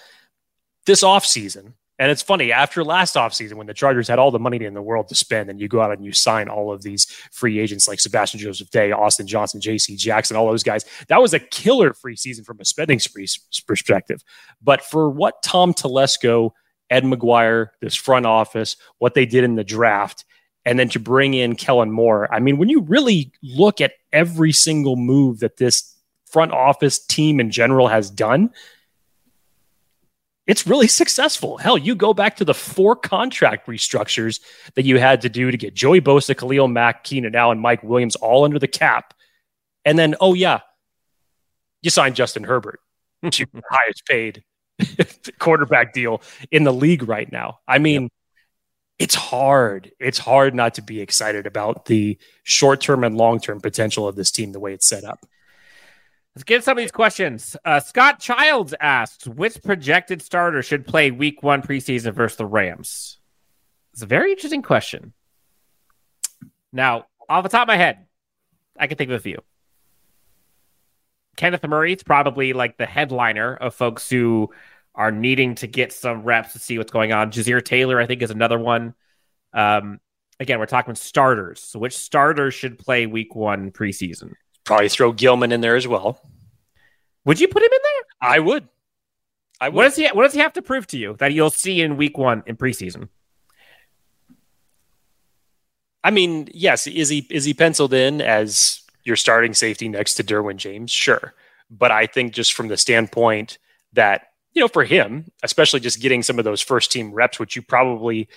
this 0.91 1.05
offseason, 1.05 1.75
and 2.01 2.11
it's 2.11 2.21
funny, 2.21 2.51
after 2.51 2.83
last 2.83 3.15
offseason, 3.15 3.53
when 3.53 3.69
the 3.69 3.75
Chargers 3.75 4.09
had 4.09 4.19
all 4.19 4.33
the 4.33 4.41
money 4.41 4.65
in 4.65 4.75
the 4.75 4.83
world 4.83 5.07
to 5.09 5.15
spend, 5.15 5.49
and 5.49 5.61
you 5.61 5.69
go 5.69 5.81
out 5.81 5.93
and 5.93 6.05
you 6.05 6.13
sign 6.13 6.49
all 6.49 6.73
of 6.73 6.83
these 6.83 7.05
free 7.31 7.61
agents 7.61 7.87
like 7.87 8.01
Sebastian 8.01 8.41
Joseph 8.41 8.71
Day, 8.71 8.91
Austin 8.91 9.29
Johnson, 9.29 9.61
JC 9.61 9.97
Jackson, 9.97 10.37
all 10.37 10.49
those 10.49 10.65
guys, 10.65 10.85
that 11.07 11.23
was 11.23 11.33
a 11.33 11.39
killer 11.39 11.93
free 11.93 12.17
season 12.17 12.43
from 12.43 12.59
a 12.59 12.65
spending 12.65 12.99
spree 12.99 13.29
perspective. 13.69 14.25
But 14.61 14.83
for 14.83 15.09
what 15.11 15.45
Tom 15.45 15.73
Telesco 15.73 16.51
Ed 16.91 17.05
McGuire, 17.05 17.69
this 17.81 17.95
front 17.95 18.27
office, 18.27 18.77
what 18.99 19.15
they 19.15 19.27
did 19.27 19.45
in 19.45 19.55
the 19.55 19.63
draft, 19.63 20.25
and 20.65 20.77
then 20.77 20.89
to 20.89 20.99
bring 20.99 21.35
in 21.35 21.55
Kellen 21.55 21.93
Moore. 21.93 22.33
I 22.35 22.41
mean, 22.41 22.59
when 22.59 22.69
you 22.69 22.81
really 22.81 23.33
look 23.43 23.81
at 23.81 23.93
every 24.13 24.51
single 24.51 24.97
move 24.97 25.39
that 25.39 25.57
this 25.57 25.95
front 26.27 26.51
office 26.51 26.99
team 26.99 27.39
in 27.39 27.53
general 27.53 27.87
has 27.87 28.11
done, 28.11 28.51
it's 30.51 30.67
really 30.67 30.89
successful. 30.89 31.59
Hell, 31.59 31.79
you 31.79 31.95
go 31.95 32.13
back 32.13 32.37
to 32.37 32.45
the 32.45 32.55
four 32.55 32.97
contract 32.97 33.69
restructures 33.69 34.41
that 34.75 34.85
you 34.85 34.99
had 34.99 35.21
to 35.21 35.29
do 35.29 35.51
to 35.51 35.57
get 35.57 35.75
Joey 35.75 36.01
Bosa, 36.01 36.37
Khalil 36.37 36.67
Mack, 36.67 37.05
Keenan 37.05 37.37
Allen, 37.37 37.61
Mike 37.61 37.85
Williams 37.85 38.17
all 38.17 38.45
under 38.45 38.59
the 38.59 38.67
cap. 38.67 39.15
And 39.85 39.97
then, 39.97 40.17
oh, 40.21 40.35
yeah, 40.35 40.61
you 41.83 41.91
signed 41.91 42.17
Justin 42.17 42.43
Herbert, 42.43 42.81
the 43.23 43.47
highest 43.71 44.05
paid 44.07 44.43
quarterback 45.39 45.93
deal 45.93 46.21
in 46.51 46.65
the 46.65 46.73
league 46.73 47.09
right 47.09 47.31
now. 47.31 47.61
I 47.69 47.79
mean, 47.79 48.03
yep. 48.03 48.11
it's 48.99 49.15
hard. 49.15 49.93
It's 50.01 50.19
hard 50.19 50.55
not 50.55 50.75
to 50.75 50.83
be 50.83 51.01
excited 51.01 51.47
about 51.47 51.85
the 51.85 52.19
short 52.43 52.81
term 52.81 53.05
and 53.05 53.17
long 53.17 53.39
term 53.39 53.61
potential 53.61 54.09
of 54.09 54.17
this 54.17 54.33
team 54.33 54.51
the 54.51 54.61
way 54.61 54.75
it's 54.75 54.89
set 54.89 55.05
up. 55.05 55.25
Let's 56.35 56.45
get 56.45 56.63
some 56.63 56.79
of 56.79 56.83
these 56.83 56.93
questions. 56.93 57.57
Uh, 57.65 57.81
Scott 57.81 58.21
Childs 58.21 58.75
asks, 58.81 59.27
which 59.27 59.63
projected 59.63 60.23
starter 60.23 60.63
should 60.63 60.87
play 60.87 61.11
week 61.11 61.43
one 61.43 61.61
preseason 61.61 62.15
versus 62.15 62.39
the 62.39 62.47
Rams? 62.47 63.19
It's 63.93 64.03
a 64.03 64.07
very 64.07 64.31
interesting 64.31 64.63
question. 64.63 65.13
Now, 66.73 67.07
off 67.29 67.43
the 67.43 67.49
top 67.49 67.63
of 67.63 67.69
my 67.69 67.77
head, 67.77 68.07
I 68.79 68.87
can 68.87 68.97
think 68.97 69.11
of 69.11 69.17
a 69.17 69.21
few. 69.21 69.39
Kenneth 71.37 71.67
Murray 71.67 71.95
is 71.95 72.03
probably 72.03 72.53
like 72.53 72.77
the 72.77 72.87
headliner 72.87 73.55
of 73.55 73.75
folks 73.75 74.09
who 74.09 74.51
are 74.95 75.11
needing 75.11 75.55
to 75.57 75.67
get 75.67 75.93
some 75.93 76.23
reps 76.23 76.53
to 76.53 76.59
see 76.59 76.79
what's 76.79 76.93
going 76.93 77.13
on. 77.13 77.33
Ja'Sir 77.33 77.65
Taylor, 77.65 78.01
I 78.01 78.07
think, 78.07 78.23
is 78.23 78.31
another 78.31 78.59
one. 78.59 78.95
Um, 79.53 80.01
again, 80.39 80.59
we're 80.59 80.67
talking 80.67 80.95
starters. 80.95 81.61
So, 81.61 81.79
which 81.79 81.97
starters 81.97 82.55
should 82.55 82.79
play 82.79 83.07
week 83.07 83.35
one 83.35 83.71
preseason? 83.73 84.35
Probably 84.71 84.89
throw 84.89 85.11
Gilman 85.11 85.51
in 85.51 85.63
there 85.63 85.75
as 85.75 85.89
well. 85.89 86.21
Would 87.25 87.41
you 87.41 87.49
put 87.49 87.61
him 87.61 87.73
in 87.73 87.81
there? 87.83 88.31
I 88.31 88.39
would. 88.39 88.69
I 89.61 89.69
would. 89.69 89.75
What 89.75 89.83
does 89.83 89.97
he? 89.97 90.07
What 90.07 90.23
does 90.23 90.33
he 90.33 90.39
have 90.39 90.53
to 90.53 90.63
prove 90.63 90.87
to 90.87 90.97
you 90.97 91.17
that 91.19 91.33
you'll 91.33 91.51
see 91.51 91.81
in 91.81 91.97
week 91.97 92.17
one 92.17 92.45
in 92.47 92.57
preseason? 92.57 93.09
I 96.05 96.13
mean, 96.13 96.51
yes, 96.55 96.87
is 96.87 97.09
he 97.09 97.27
is 97.31 97.45
he 97.45 97.53
penciled 97.53 97.93
in 97.93 98.21
as 98.21 98.83
your 99.03 99.17
starting 99.17 99.55
safety 99.55 99.89
next 99.89 100.15
to 100.15 100.23
Derwin 100.23 100.57
James? 100.57 100.93
Sure, 100.93 101.35
but 101.69 101.91
I 101.91 102.07
think 102.07 102.33
just 102.33 102.53
from 102.53 102.69
the 102.69 102.77
standpoint 102.77 103.59
that 103.95 104.29
you 104.53 104.61
know, 104.61 104.69
for 104.69 104.85
him, 104.85 105.33
especially 105.43 105.81
just 105.81 106.01
getting 106.01 106.23
some 106.23 106.39
of 106.39 106.45
those 106.45 106.61
first 106.61 106.93
team 106.93 107.13
reps, 107.13 107.41
which 107.41 107.57
you 107.57 107.63
probably 107.63 108.29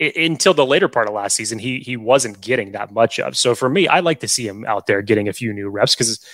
until 0.00 0.54
the 0.54 0.66
later 0.66 0.88
part 0.88 1.08
of 1.08 1.14
last 1.14 1.36
season, 1.36 1.58
he 1.58 1.80
he 1.80 1.96
wasn't 1.96 2.40
getting 2.40 2.72
that 2.72 2.92
much 2.92 3.18
of. 3.18 3.36
So 3.36 3.54
for 3.54 3.68
me, 3.68 3.88
I 3.88 4.00
like 4.00 4.20
to 4.20 4.28
see 4.28 4.46
him 4.46 4.64
out 4.64 4.86
there 4.86 5.02
getting 5.02 5.28
a 5.28 5.32
few 5.32 5.52
new 5.52 5.68
reps 5.68 5.94
because, 5.94 6.24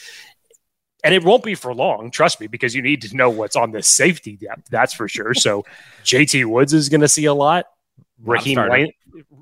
and 1.03 1.15
it 1.15 1.25
won't 1.25 1.43
be 1.43 1.55
for 1.55 1.75
long. 1.75 2.11
Trust 2.11 2.41
me, 2.41 2.47
because 2.47 2.75
you 2.75 2.83
need 2.83 3.03
to 3.03 3.17
know 3.17 3.31
what's 3.31 3.57
on 3.57 3.73
the 3.73 3.83
safety 3.83 4.37
depth. 4.37 4.69
That's 4.71 4.93
for 4.93 5.09
sure. 5.09 5.35
So 5.35 5.65
JT 6.05 6.45
Woods 6.47 6.75
is 6.75 6.89
going 6.89 7.01
to 7.01 7.09
see 7.09 7.25
a 7.25 7.35
lot. 7.35 7.67
Raheem 8.23 8.59
Layne, 8.59 8.93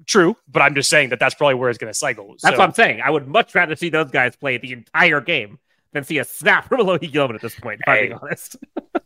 true, 0.07 0.37
but 0.49 0.63
I'm 0.63 0.75
just 0.75 0.89
saying 0.89 1.11
that 1.11 1.21
that's 1.21 1.35
probably 1.35 1.55
where 1.55 1.69
it's 1.69 1.79
going 1.79 1.93
to 1.93 1.99
cycle. 1.99 2.29
That's 2.43 2.55
so, 2.55 2.59
what 2.59 2.61
I'm 2.61 2.75
saying. 2.75 3.01
I 3.01 3.11
would 3.11 3.29
much 3.29 3.55
rather 3.55 3.77
see 3.77 3.91
those 3.91 4.11
guys 4.11 4.35
play 4.37 4.59
the 4.59 4.73
entire 4.73 5.21
game 5.21 5.59
than 5.93 6.05
see 6.05 6.19
a 6.19 6.25
snap 6.25 6.65
from 6.69 6.81
Alohi 6.81 7.11
Gilman 7.11 7.37
at 7.37 7.43
this 7.43 7.59
point. 7.59 7.81
If 7.87 7.93
hey, 7.93 7.93
I'm 7.93 8.07
being 8.09 8.19
honest, 8.23 8.57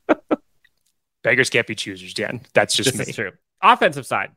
beggars 1.22 1.50
can't 1.50 1.66
be 1.66 1.74
choosers, 1.74 2.14
Dan. 2.14 2.40
That's 2.54 2.74
just 2.74 2.96
this 2.96 3.06
me. 3.06 3.12
true. 3.12 3.32
Offensive 3.62 4.06
side, 4.06 4.30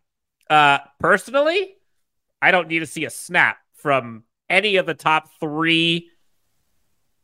uh, 0.50 0.80
personally, 1.00 1.76
I 2.42 2.52
don't 2.52 2.68
need 2.68 2.80
to 2.80 2.86
see 2.86 3.06
a 3.06 3.10
snap 3.10 3.58
from 3.74 4.24
any 4.50 4.78
of 4.78 4.86
the 4.86 4.94
top 4.94 5.30
three, 5.40 6.10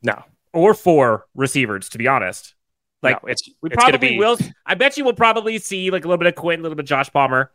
no, 0.02 0.22
or 0.52 0.74
four 0.74 1.26
receivers. 1.34 1.88
To 1.90 1.98
be 1.98 2.06
honest, 2.06 2.54
like 3.02 3.22
no, 3.22 3.28
it's 3.28 3.48
we 3.60 3.70
it's 3.70 3.76
probably 3.76 4.10
be... 4.10 4.18
will. 4.18 4.38
I 4.64 4.74
bet 4.74 4.96
you 4.96 5.04
will 5.04 5.14
probably 5.14 5.58
see 5.58 5.90
like 5.90 6.04
a 6.04 6.08
little 6.08 6.18
bit 6.18 6.28
of 6.28 6.34
Quinn, 6.34 6.60
a 6.60 6.62
little 6.62 6.76
bit 6.76 6.84
of 6.84 6.88
Josh 6.88 7.10
Palmer, 7.12 7.50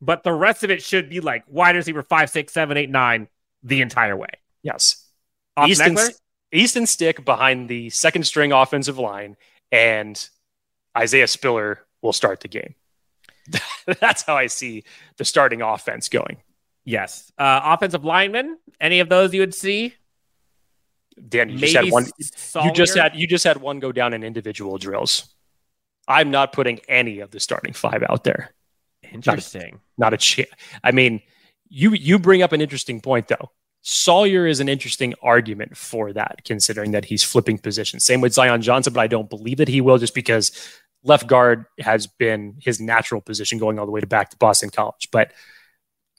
but 0.00 0.24
the 0.24 0.32
rest 0.32 0.64
of 0.64 0.70
it 0.70 0.82
should 0.82 1.08
be 1.08 1.20
like 1.20 1.44
wide 1.46 1.76
receiver 1.76 2.02
five, 2.02 2.30
six, 2.30 2.52
seven, 2.52 2.76
eight, 2.76 2.90
nine 2.90 3.28
the 3.62 3.80
entire 3.80 4.16
way. 4.16 4.30
Yes, 4.62 5.08
Easton, 5.66 5.96
Easton 6.52 6.86
Stick 6.86 7.24
behind 7.24 7.68
the 7.68 7.90
second 7.90 8.24
string 8.24 8.52
offensive 8.52 8.98
line, 8.98 9.36
and 9.70 10.28
Isaiah 10.96 11.28
Spiller 11.28 11.84
will 12.02 12.12
start 12.12 12.40
the 12.40 12.48
game. 12.48 12.74
That's 14.00 14.22
how 14.22 14.36
I 14.36 14.46
see 14.46 14.84
the 15.16 15.24
starting 15.24 15.62
offense 15.62 16.08
going. 16.08 16.38
Yes. 16.84 17.32
Uh, 17.36 17.60
offensive 17.64 18.04
linemen, 18.04 18.58
any 18.80 19.00
of 19.00 19.08
those 19.08 19.34
you 19.34 19.40
would 19.40 19.54
see? 19.54 19.94
Dan, 21.28 21.48
you 21.48 21.58
Maybe 21.58 21.72
just 21.72 21.84
had 21.84 21.92
one. 21.92 22.06
You 22.64 22.72
just 22.72 22.96
had 22.96 23.16
you 23.16 23.26
just 23.26 23.44
had 23.44 23.56
one 23.56 23.80
go 23.80 23.90
down 23.90 24.12
in 24.12 24.22
individual 24.22 24.76
drills. 24.76 25.34
I'm 26.06 26.30
not 26.30 26.52
putting 26.52 26.80
any 26.88 27.20
of 27.20 27.30
the 27.30 27.40
starting 27.40 27.72
five 27.72 28.02
out 28.08 28.22
there. 28.24 28.54
Interesting. 29.12 29.80
Not 29.96 30.08
a, 30.08 30.10
not 30.10 30.14
a 30.14 30.16
chance. 30.18 30.50
I 30.84 30.92
mean, 30.92 31.22
you 31.68 31.92
you 31.92 32.18
bring 32.18 32.42
up 32.42 32.52
an 32.52 32.60
interesting 32.60 33.00
point 33.00 33.28
though. 33.28 33.50
Salyer 33.82 34.46
is 34.46 34.58
an 34.58 34.68
interesting 34.68 35.14
argument 35.22 35.76
for 35.76 36.12
that, 36.12 36.40
considering 36.44 36.90
that 36.90 37.04
he's 37.04 37.22
flipping 37.22 37.56
positions. 37.56 38.04
Same 38.04 38.20
with 38.20 38.34
Zion 38.34 38.60
Johnson, 38.60 38.92
but 38.92 39.00
I 39.00 39.06
don't 39.06 39.30
believe 39.30 39.58
that 39.58 39.68
he 39.68 39.80
will 39.80 39.96
just 39.96 40.14
because 40.14 40.50
left 41.02 41.26
guard 41.26 41.66
has 41.78 42.06
been 42.06 42.56
his 42.60 42.80
natural 42.80 43.20
position 43.20 43.58
going 43.58 43.78
all 43.78 43.86
the 43.86 43.92
way 43.92 44.00
to 44.00 44.06
back 44.06 44.30
to 44.30 44.36
Boston 44.36 44.70
College. 44.70 45.08
But 45.12 45.32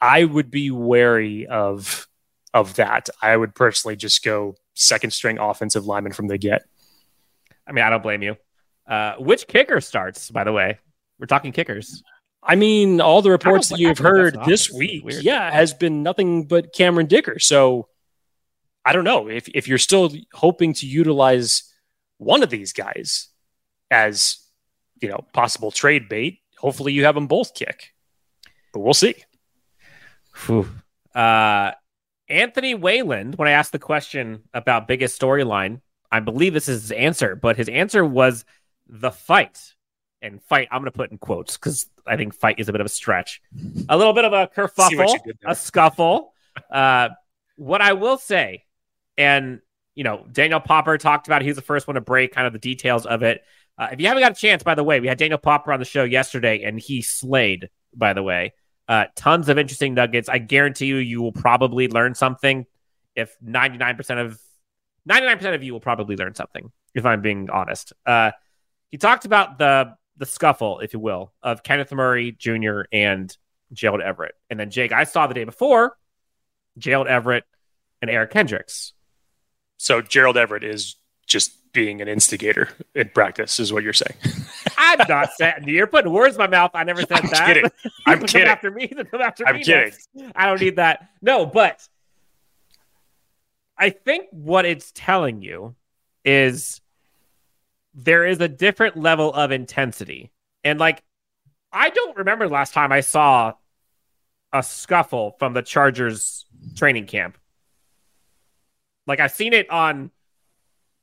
I 0.02 0.24
would 0.24 0.52
be 0.52 0.72
wary 0.72 1.48
of 1.48 2.08
of 2.54 2.76
that. 2.76 3.10
I 3.22 3.36
would 3.36 3.56
personally 3.56 3.96
just 3.96 4.24
go 4.24 4.56
second 4.74 5.12
string 5.12 5.38
offensive 5.38 5.86
lineman 5.86 6.14
from 6.14 6.28
the 6.28 6.38
get. 6.38 6.64
I 7.68 7.72
mean, 7.72 7.84
I 7.84 7.90
don't 7.90 8.04
blame 8.04 8.24
you. 8.24 8.38
Uh, 8.88 9.16
which 9.16 9.48
kicker 9.48 9.82
starts, 9.82 10.32
by 10.32 10.44
the 10.44 10.54
way? 10.54 10.80
We're 11.20 11.26
talking 11.26 11.52
kickers. 11.52 12.04
I 12.42 12.56
mean, 12.56 13.02
all 13.02 13.22
the 13.22 13.32
reports 13.32 13.70
that 13.70 13.80
you've 13.80 13.98
heard 13.98 14.38
this 14.46 14.72
week, 14.72 15.04
yeah, 15.06 15.52
has 15.52 15.74
been 15.74 16.04
nothing 16.04 16.46
but 16.46 16.74
Cameron 16.74 17.08
Dicker. 17.08 17.40
So 17.40 17.90
I 18.86 18.94
don't 18.94 19.04
know 19.04 19.28
if 19.28 19.50
if 19.50 19.68
you're 19.68 19.78
still 19.78 20.12
hoping 20.34 20.74
to 20.76 20.88
utilize 20.88 21.64
one 22.20 22.44
of 22.44 22.50
these 22.50 22.72
guys 22.72 23.28
as 23.92 24.38
you 25.02 25.10
know 25.10 25.26
possible 25.34 25.72
trade 25.72 26.10
bait. 26.10 26.40
Hopefully, 26.58 26.94
you 26.94 27.06
have 27.06 27.16
them 27.16 27.28
both 27.28 27.54
kick, 27.54 27.94
but 28.74 28.80
we'll 28.80 28.94
see. 28.94 29.16
Uh, 31.14 31.72
Anthony 32.30 32.76
Wayland, 32.76 33.36
when 33.36 33.48
I 33.48 33.52
asked 33.52 33.72
the 33.72 33.80
question 33.80 34.44
about 34.54 34.88
biggest 34.88 35.20
storyline, 35.20 35.82
I 36.12 36.20
believe 36.20 36.54
this 36.54 36.68
is 36.68 36.84
his 36.84 36.92
answer, 36.92 37.36
but 37.36 37.58
his 37.58 37.70
answer 37.70 38.04
was 38.04 38.46
the 38.88 39.12
fight. 39.12 39.74
And 40.22 40.42
fight, 40.44 40.68
I'm 40.72 40.82
going 40.82 40.92
to 40.92 40.98
put 40.98 41.12
in 41.12 41.20
quotes 41.20 41.58
because 41.58 41.88
I 42.06 42.18
think 42.18 42.34
fight 42.34 42.60
is 42.60 42.70
a 42.70 42.72
bit 42.72 42.82
of 42.82 42.86
a 42.86 42.90
stretch. 42.90 43.42
A 43.88 43.96
little 43.96 44.14
bit 44.14 44.26
of 44.26 44.34
a 44.34 44.48
kerfuffle, 44.48 45.20
a 45.46 45.56
scuffle. 45.56 46.34
Uh, 46.72 47.10
what 47.56 47.82
I 47.82 47.94
will 47.94 48.18
say, 48.18 48.64
and 49.18 49.62
you 49.94 50.04
know, 50.04 50.26
Daniel 50.32 50.60
Popper 50.60 50.98
talked 50.98 51.28
about 51.28 51.42
he 51.42 51.50
was 51.50 51.56
the 51.56 51.62
first 51.62 51.88
one 51.88 51.96
to 51.96 52.02
break 52.02 52.34
kind 52.34 52.48
of 52.48 52.54
the 52.54 52.60
details 52.60 53.06
of 53.06 53.24
it. 53.24 53.44
Uh, 53.78 53.90
if 53.92 54.02
you 54.02 54.08
haven't 54.08 54.24
got 54.24 54.32
a 54.32 54.36
chance, 54.36 54.64
by 54.64 54.76
the 54.76 54.84
way, 54.84 55.00
we 55.00 55.08
had 55.08 55.18
Daniel 55.18 55.38
Popper 55.38 55.72
on 55.72 55.80
the 55.80 55.86
show 55.86 56.04
yesterday, 56.04 56.64
and 56.64 56.80
he 56.80 57.02
slayed. 57.02 57.70
By 57.96 58.14
the 58.14 58.24
way, 58.24 58.54
uh, 58.88 59.06
tons 59.16 59.50
of 59.50 59.58
interesting 59.58 59.94
nuggets. 59.94 60.30
I 60.30 60.38
guarantee 60.38 60.86
you, 60.86 60.98
you 60.98 61.22
will 61.22 61.32
probably 61.32 61.88
learn 61.88 62.16
something. 62.16 62.66
If 63.16 63.36
ninety 63.42 63.78
nine 63.78 63.96
percent 63.96 64.20
of 64.20 64.40
ninety 65.06 65.26
nine 65.26 65.38
percent 65.38 65.56
of 65.56 65.64
you 65.64 65.74
will 65.74 65.80
probably 65.80 66.16
learn 66.16 66.36
something. 66.36 66.72
If 66.94 67.06
I'm 67.06 67.22
being 67.22 67.50
honest, 67.50 67.94
uh, 68.06 68.32
he 68.90 68.98
talked 68.98 69.26
about 69.26 69.58
the 69.58 69.96
the 70.18 70.26
scuffle, 70.26 70.80
if 70.80 70.94
you 70.94 71.00
will, 71.00 71.34
of 71.44 71.64
Kenneth 71.64 71.92
Murray 71.92 72.32
Jr. 72.32 72.82
and 72.92 73.36
Gerald 73.74 74.02
Everett, 74.02 74.36
and 74.50 74.60
then 74.60 74.70
Jake. 74.70 74.92
I 74.92 75.04
saw 75.04 75.28
the 75.28 75.34
day 75.34 75.44
before 75.44 75.96
Gerald 76.78 77.08
Everett 77.08 77.44
and 78.02 78.10
Eric 78.10 78.32
Kendricks. 78.32 78.94
So 79.78 80.02
Gerald 80.02 80.38
Everett 80.38 80.64
is 80.64 80.96
just 81.28 81.52
being 81.78 82.02
an 82.02 82.08
instigator 82.08 82.70
in 82.96 83.08
practice, 83.10 83.60
is 83.60 83.72
what 83.72 83.84
you're 83.84 83.94
saying. 83.94 84.18
I'm 84.80 84.98
not 85.08 85.30
saying 85.34 85.66
you're 85.68 85.86
putting 85.86 86.12
words 86.12 86.34
in 86.34 86.40
my 86.40 86.48
mouth. 86.48 86.72
I 86.74 86.84
never 86.84 87.02
said 87.02 87.22
I'm 87.24 87.30
that. 87.30 87.46
Kidding. 87.46 87.72
I'm 88.08 88.20
kidding. 88.22 88.42
Come 88.42 88.52
after 88.52 88.72
me. 88.72 88.88
Come 88.88 89.22
after 89.22 89.48
I'm 89.48 89.58
me. 89.58 89.64
kidding. 89.64 89.94
I 90.36 90.48
don't 90.48 90.60
need 90.60 90.78
that. 90.78 91.08
No, 91.22 91.46
but 91.46 91.88
I 93.78 93.92
think 93.92 94.26
what 94.32 94.66
it's 94.66 94.92
telling 94.96 95.44
you 95.44 95.76
is 96.26 96.82
there 97.94 98.26
is 98.26 98.42
a 98.42 98.48
different 98.48 98.98
level 98.98 99.32
of 99.32 99.52
intensity. 99.52 100.32
And 100.64 100.80
like, 100.80 101.04
I 101.72 101.92
don't 101.92 102.18
remember 102.18 102.50
last 102.50 102.74
time 102.74 102.92
I 102.92 103.02
saw 103.02 103.54
a 104.52 104.64
scuffle 104.64 105.36
from 105.38 105.54
the 105.54 105.62
Chargers 105.62 106.48
training 106.76 107.06
camp. 107.06 107.38
Like 109.06 109.20
I've 109.20 109.32
seen 109.32 109.54
it 109.54 109.70
on 109.70 110.10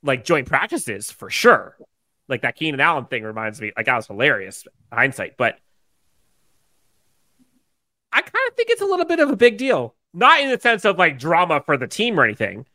like 0.05 0.25
joint 0.25 0.47
practices 0.47 1.11
for 1.11 1.31
sure. 1.31 1.77
Like 2.29 2.43
that 2.43 2.57
Keenan 2.57 2.81
Allen 2.81 3.07
thing 3.07 3.25
reminds 3.25 3.61
me, 3.61 3.73
like 3.77 3.87
that 3.87 3.97
was 3.97 4.07
hilarious 4.07 4.67
hindsight, 4.93 5.37
but 5.37 5.59
I 8.13 8.21
kind 8.21 8.49
of 8.49 8.55
think 8.55 8.71
it's 8.71 8.83
a 8.83 8.87
little 8.87 9.07
bit 9.07 9.19
of 9.19 9.31
a 9.31 9.37
big 9.37 9.59
deal. 9.59 9.95
Not 10.13 10.41
in 10.41 10.49
the 10.49 10.61
sense 10.61 10.85
of 10.85 10.99
like 10.99 11.19
drama 11.19 11.61
for 11.67 11.77
the 11.77 11.89
team 11.89 12.19
or 12.21 12.25
anything, 12.25 12.67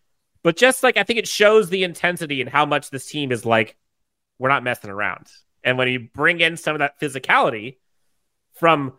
but 0.44 0.58
just 0.58 0.84
like 0.84 0.98
I 0.98 1.04
think 1.04 1.20
it 1.20 1.28
shows 1.28 1.70
the 1.70 1.84
intensity 1.84 2.42
and 2.42 2.50
how 2.50 2.66
much 2.66 2.90
this 2.90 3.06
team 3.06 3.32
is 3.32 3.46
like, 3.46 3.78
we're 4.38 4.50
not 4.50 4.64
messing 4.64 4.90
around. 4.90 5.28
And 5.64 5.78
when 5.78 5.88
you 5.88 6.10
bring 6.14 6.42
in 6.42 6.58
some 6.58 6.76
of 6.76 6.80
that 6.80 7.00
physicality 7.00 7.78
from 8.54 8.94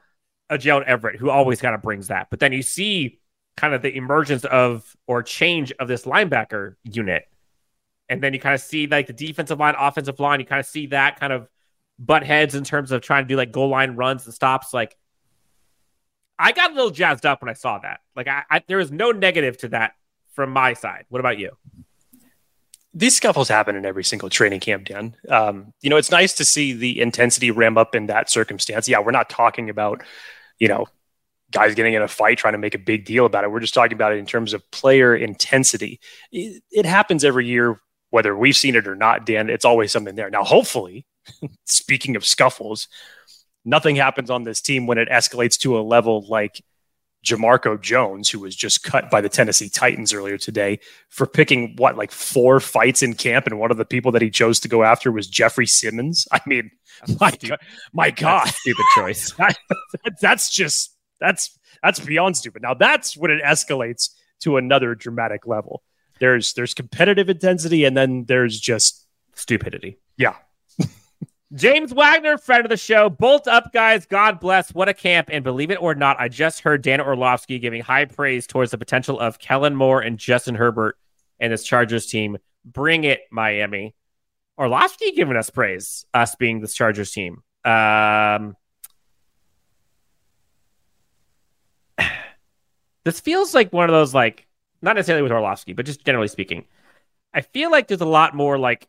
a 0.48 0.58
Gerald 0.58 0.84
Everett, 0.84 1.16
who 1.16 1.30
always 1.30 1.60
kind 1.60 1.74
of 1.74 1.82
brings 1.82 2.08
that, 2.08 2.28
but 2.30 2.40
then 2.40 2.52
you 2.52 2.62
see 2.62 3.20
kind 3.56 3.74
of 3.74 3.82
the 3.82 3.94
emergence 3.94 4.44
of 4.46 4.96
or 5.06 5.22
change 5.22 5.72
of 5.72 5.88
this 5.88 6.04
linebacker 6.04 6.76
unit 6.84 7.24
and 8.10 8.20
then 8.22 8.34
you 8.34 8.40
kind 8.40 8.54
of 8.54 8.60
see 8.60 8.86
like 8.88 9.06
the 9.06 9.12
defensive 9.12 9.58
line, 9.58 9.74
offensive 9.78 10.18
line. 10.18 10.40
You 10.40 10.46
kind 10.46 10.60
of 10.60 10.66
see 10.66 10.88
that 10.88 11.18
kind 11.18 11.32
of 11.32 11.48
butt 11.98 12.24
heads 12.24 12.54
in 12.54 12.64
terms 12.64 12.90
of 12.92 13.00
trying 13.00 13.24
to 13.24 13.28
do 13.28 13.36
like 13.36 13.52
goal 13.52 13.68
line 13.68 13.96
runs 13.96 14.26
and 14.26 14.34
stops. 14.34 14.74
Like, 14.74 14.96
I 16.38 16.52
got 16.52 16.72
a 16.72 16.74
little 16.74 16.90
jazzed 16.90 17.24
up 17.24 17.40
when 17.40 17.48
I 17.48 17.52
saw 17.52 17.78
that. 17.78 18.00
Like, 18.16 18.26
I, 18.26 18.42
I 18.50 18.62
there 18.66 18.80
is 18.80 18.90
no 18.90 19.12
negative 19.12 19.58
to 19.58 19.68
that 19.68 19.92
from 20.32 20.50
my 20.50 20.74
side. 20.74 21.04
What 21.08 21.20
about 21.20 21.38
you? 21.38 21.52
These 22.92 23.16
scuffles 23.16 23.48
happen 23.48 23.76
in 23.76 23.86
every 23.86 24.02
single 24.02 24.28
training 24.28 24.58
camp, 24.58 24.86
Dan. 24.86 25.14
Um, 25.28 25.72
you 25.80 25.88
know, 25.88 25.96
it's 25.96 26.10
nice 26.10 26.32
to 26.34 26.44
see 26.44 26.72
the 26.72 27.00
intensity 27.00 27.52
ramp 27.52 27.78
up 27.78 27.94
in 27.94 28.06
that 28.06 28.28
circumstance. 28.28 28.88
Yeah, 28.88 28.98
we're 28.98 29.12
not 29.12 29.30
talking 29.30 29.70
about, 29.70 30.02
you 30.58 30.66
know, 30.66 30.86
guys 31.52 31.76
getting 31.76 31.94
in 31.94 32.02
a 32.02 32.08
fight, 32.08 32.38
trying 32.38 32.54
to 32.54 32.58
make 32.58 32.74
a 32.74 32.78
big 32.78 33.04
deal 33.04 33.26
about 33.26 33.44
it. 33.44 33.52
We're 33.52 33.60
just 33.60 33.74
talking 33.74 33.92
about 33.92 34.12
it 34.12 34.18
in 34.18 34.26
terms 34.26 34.52
of 34.52 34.68
player 34.72 35.14
intensity. 35.14 36.00
It, 36.32 36.64
it 36.72 36.86
happens 36.86 37.24
every 37.24 37.46
year, 37.46 37.78
whether 38.10 38.36
we've 38.36 38.56
seen 38.56 38.74
it 38.74 38.86
or 38.86 38.96
not, 38.96 39.26
Dan. 39.26 39.50
It's 39.50 39.64
always 39.64 39.92
something 39.92 40.14
there. 40.14 40.30
Now, 40.30 40.44
hopefully, 40.44 41.06
speaking 41.64 42.16
of 42.16 42.26
scuffles, 42.26 42.88
nothing 43.64 43.96
happens 43.96 44.30
on 44.30 44.44
this 44.44 44.60
team 44.60 44.86
when 44.86 44.98
it 44.98 45.08
escalates 45.08 45.58
to 45.60 45.78
a 45.78 45.82
level 45.82 46.26
like 46.28 46.62
Jamarco 47.24 47.80
Jones, 47.80 48.30
who 48.30 48.40
was 48.40 48.56
just 48.56 48.82
cut 48.82 49.10
by 49.10 49.20
the 49.20 49.28
Tennessee 49.28 49.68
Titans 49.68 50.12
earlier 50.12 50.38
today 50.38 50.80
for 51.10 51.26
picking 51.26 51.74
what, 51.76 51.96
like 51.96 52.10
four 52.10 52.60
fights 52.60 53.02
in 53.02 53.14
camp. 53.14 53.46
And 53.46 53.58
one 53.58 53.70
of 53.70 53.76
the 53.76 53.84
people 53.84 54.12
that 54.12 54.22
he 54.22 54.30
chose 54.30 54.58
to 54.60 54.68
go 54.68 54.82
after 54.82 55.12
was 55.12 55.28
Jeffrey 55.28 55.66
Simmons. 55.66 56.26
I 56.32 56.40
mean, 56.46 56.70
my, 57.20 57.30
God, 57.30 57.58
my 57.92 58.10
God. 58.10 58.48
stupid 58.48 58.84
choice. 58.94 59.34
that's 60.20 60.50
just, 60.50 60.96
that's, 61.20 61.58
that's 61.82 62.00
beyond 62.00 62.36
stupid. 62.36 62.62
Now 62.62 62.74
that's 62.74 63.16
when 63.16 63.30
it 63.30 63.42
escalates 63.42 64.10
to 64.40 64.56
another 64.56 64.94
dramatic 64.94 65.46
level. 65.46 65.82
There's, 66.20 66.52
there's 66.52 66.74
competitive 66.74 67.28
intensity 67.28 67.84
and 67.84 67.96
then 67.96 68.24
there's 68.26 68.60
just 68.60 69.06
stupidity. 69.34 69.98
Yeah. 70.16 70.36
James 71.54 71.92
Wagner, 71.92 72.38
friend 72.38 72.64
of 72.64 72.70
the 72.70 72.76
show. 72.76 73.08
Bolt 73.08 73.48
up, 73.48 73.72
guys. 73.72 74.06
God 74.06 74.38
bless. 74.38 74.72
What 74.72 74.88
a 74.88 74.94
camp. 74.94 75.30
And 75.32 75.42
believe 75.42 75.70
it 75.70 75.82
or 75.82 75.94
not, 75.94 76.20
I 76.20 76.28
just 76.28 76.60
heard 76.60 76.82
Dan 76.82 77.00
Orlovsky 77.00 77.58
giving 77.58 77.82
high 77.82 78.04
praise 78.04 78.46
towards 78.46 78.70
the 78.70 78.78
potential 78.78 79.18
of 79.18 79.38
Kellen 79.38 79.74
Moore 79.74 80.00
and 80.00 80.18
Justin 80.18 80.54
Herbert 80.54 80.96
and 81.40 81.52
this 81.52 81.64
Chargers 81.64 82.06
team. 82.06 82.38
Bring 82.64 83.04
it, 83.04 83.22
Miami. 83.32 83.94
Orlovsky 84.58 85.12
giving 85.12 85.36
us 85.36 85.48
praise, 85.48 86.04
us 86.12 86.34
being 86.34 86.60
this 86.60 86.74
Chargers 86.74 87.10
team. 87.10 87.42
Um, 87.64 88.56
this 93.04 93.20
feels 93.20 93.54
like 93.54 93.72
one 93.72 93.88
of 93.88 93.94
those, 93.94 94.12
like, 94.14 94.46
not 94.82 94.96
necessarily 94.96 95.22
with 95.22 95.32
Orlovsky, 95.32 95.72
but 95.72 95.86
just 95.86 96.04
generally 96.04 96.28
speaking. 96.28 96.64
I 97.32 97.42
feel 97.42 97.70
like 97.70 97.88
there's 97.88 98.00
a 98.00 98.06
lot 98.06 98.34
more, 98.34 98.58
like, 98.58 98.88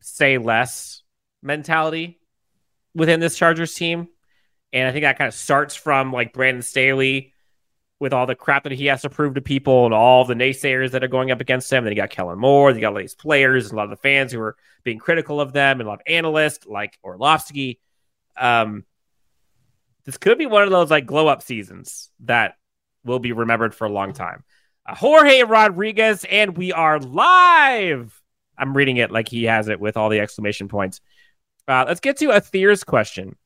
say 0.00 0.38
less 0.38 1.02
mentality 1.42 2.18
within 2.94 3.20
this 3.20 3.36
Chargers 3.36 3.74
team. 3.74 4.08
And 4.72 4.88
I 4.88 4.92
think 4.92 5.04
that 5.04 5.18
kind 5.18 5.28
of 5.28 5.34
starts 5.34 5.74
from 5.74 6.12
like 6.12 6.32
Brandon 6.32 6.62
Staley 6.62 7.32
with 7.98 8.12
all 8.12 8.26
the 8.26 8.34
crap 8.34 8.64
that 8.64 8.72
he 8.72 8.86
has 8.86 9.02
to 9.02 9.10
prove 9.10 9.34
to 9.34 9.40
people 9.40 9.84
and 9.84 9.92
all 9.92 10.24
the 10.24 10.34
naysayers 10.34 10.92
that 10.92 11.04
are 11.04 11.08
going 11.08 11.30
up 11.30 11.40
against 11.40 11.70
him. 11.70 11.84
Then 11.84 11.92
you 11.92 11.96
got 11.96 12.10
Kellen 12.10 12.38
Moore, 12.38 12.70
you 12.70 12.80
got 12.80 12.94
all 12.94 12.98
these 12.98 13.14
players 13.14 13.66
and 13.66 13.74
a 13.74 13.76
lot 13.76 13.84
of 13.84 13.90
the 13.90 13.96
fans 13.96 14.32
who 14.32 14.40
are 14.40 14.56
being 14.84 14.98
critical 14.98 15.40
of 15.40 15.52
them 15.52 15.80
and 15.80 15.86
a 15.86 15.90
lot 15.90 16.00
of 16.00 16.12
analysts 16.12 16.66
like 16.66 16.98
Orlovsky. 17.02 17.78
Um, 18.36 18.84
this 20.04 20.16
could 20.16 20.38
be 20.38 20.46
one 20.46 20.62
of 20.62 20.70
those 20.70 20.90
like 20.90 21.04
glow 21.04 21.28
up 21.28 21.42
seasons 21.42 22.10
that 22.20 22.54
will 23.04 23.18
be 23.18 23.32
remembered 23.32 23.74
for 23.74 23.86
a 23.86 23.90
long 23.90 24.12
time. 24.14 24.44
Jorge 24.94 25.42
Rodriguez, 25.42 26.24
and 26.30 26.56
we 26.56 26.72
are 26.72 26.98
live. 26.98 28.20
I'm 28.58 28.76
reading 28.76 28.98
it 28.98 29.10
like 29.10 29.28
he 29.28 29.44
has 29.44 29.68
it 29.68 29.80
with 29.80 29.96
all 29.96 30.08
the 30.08 30.20
exclamation 30.20 30.68
points. 30.68 31.00
Uh, 31.66 31.84
let's 31.86 32.00
get 32.00 32.16
to 32.18 32.30
a 32.30 32.36
Athir's 32.36 32.84
question. 32.84 33.36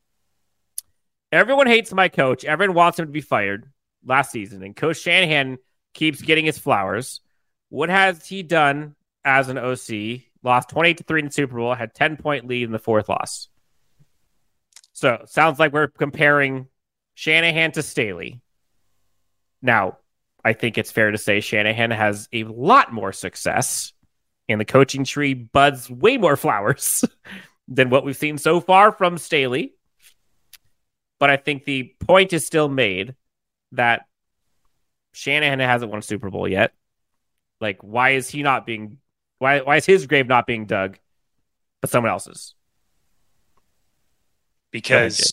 Everyone 1.31 1.67
hates 1.67 1.93
my 1.93 2.09
coach. 2.09 2.45
Everyone 2.45 2.77
wants 2.77 2.99
him 2.99 3.07
to 3.07 3.13
be 3.13 3.21
fired 3.21 3.71
last 4.05 4.31
season, 4.31 4.63
and 4.63 4.75
Coach 4.75 4.99
Shanahan 4.99 5.59
keeps 5.93 6.23
getting 6.23 6.45
his 6.45 6.59
flowers. 6.59 7.21
What 7.69 7.89
has 7.89 8.27
he 8.27 8.43
done 8.43 8.95
as 9.25 9.49
an 9.49 9.59
OC? 9.59 10.23
Lost 10.43 10.69
28 10.69 10.99
to 10.99 11.05
3 11.05 11.21
in 11.21 11.27
the 11.27 11.33
Super 11.33 11.57
Bowl, 11.57 11.75
had 11.75 11.95
10 11.95 12.17
point 12.19 12.47
lead 12.47 12.65
in 12.65 12.73
the 12.73 12.79
fourth 12.79 13.09
loss. 13.09 13.49
So 14.93 15.25
sounds 15.27 15.59
like 15.59 15.73
we're 15.73 15.89
comparing 15.89 16.69
Shanahan 17.15 17.73
to 17.73 17.83
Staley. 17.83 18.41
Now, 19.63 19.99
I 20.45 20.53
think 20.53 20.77
it's 20.77 20.91
fair 20.91 21.11
to 21.11 21.19
say 21.19 21.41
Shanahan 21.41 21.91
has 21.91 22.29
a 22.33 22.45
lot 22.45 22.93
more 22.93 23.13
success, 23.13 23.93
and 24.49 24.61
the 24.61 24.65
coaching 24.65 25.05
tree 25.05 25.35
buds 25.35 25.89
way 25.89 26.19
more 26.19 26.37
flowers 26.37 27.05
than 27.67 27.91
what 27.91 28.05
we've 28.05 28.17
seen 28.17 28.39
so 28.39 28.61
far 28.61 28.93
from 28.93 29.17
Staley. 29.17 29.75
But 31.19 31.31
I 31.31 31.37
think 31.37 31.65
the 31.65 31.95
point 32.01 32.33
is 32.33 32.45
still 32.45 32.69
made 32.69 33.15
that 33.73 34.07
Shanahan 35.13 35.61
hasn't 35.61 35.91
won 35.91 36.01
a 36.01 36.03
Super 36.03 36.29
Bowl 36.29 36.47
yet. 36.47 36.73
Like, 37.61 37.83
why 37.83 38.11
is 38.11 38.29
he 38.29 38.43
not 38.43 38.67
being 38.67 38.99
why 39.39 39.61
why 39.61 39.77
is 39.77 39.87
his 39.87 40.07
grave 40.07 40.27
not 40.27 40.47
being 40.47 40.67
dug, 40.67 40.99
but 41.81 41.89
someone 41.89 42.11
else's? 42.11 42.55
Because 44.71 45.33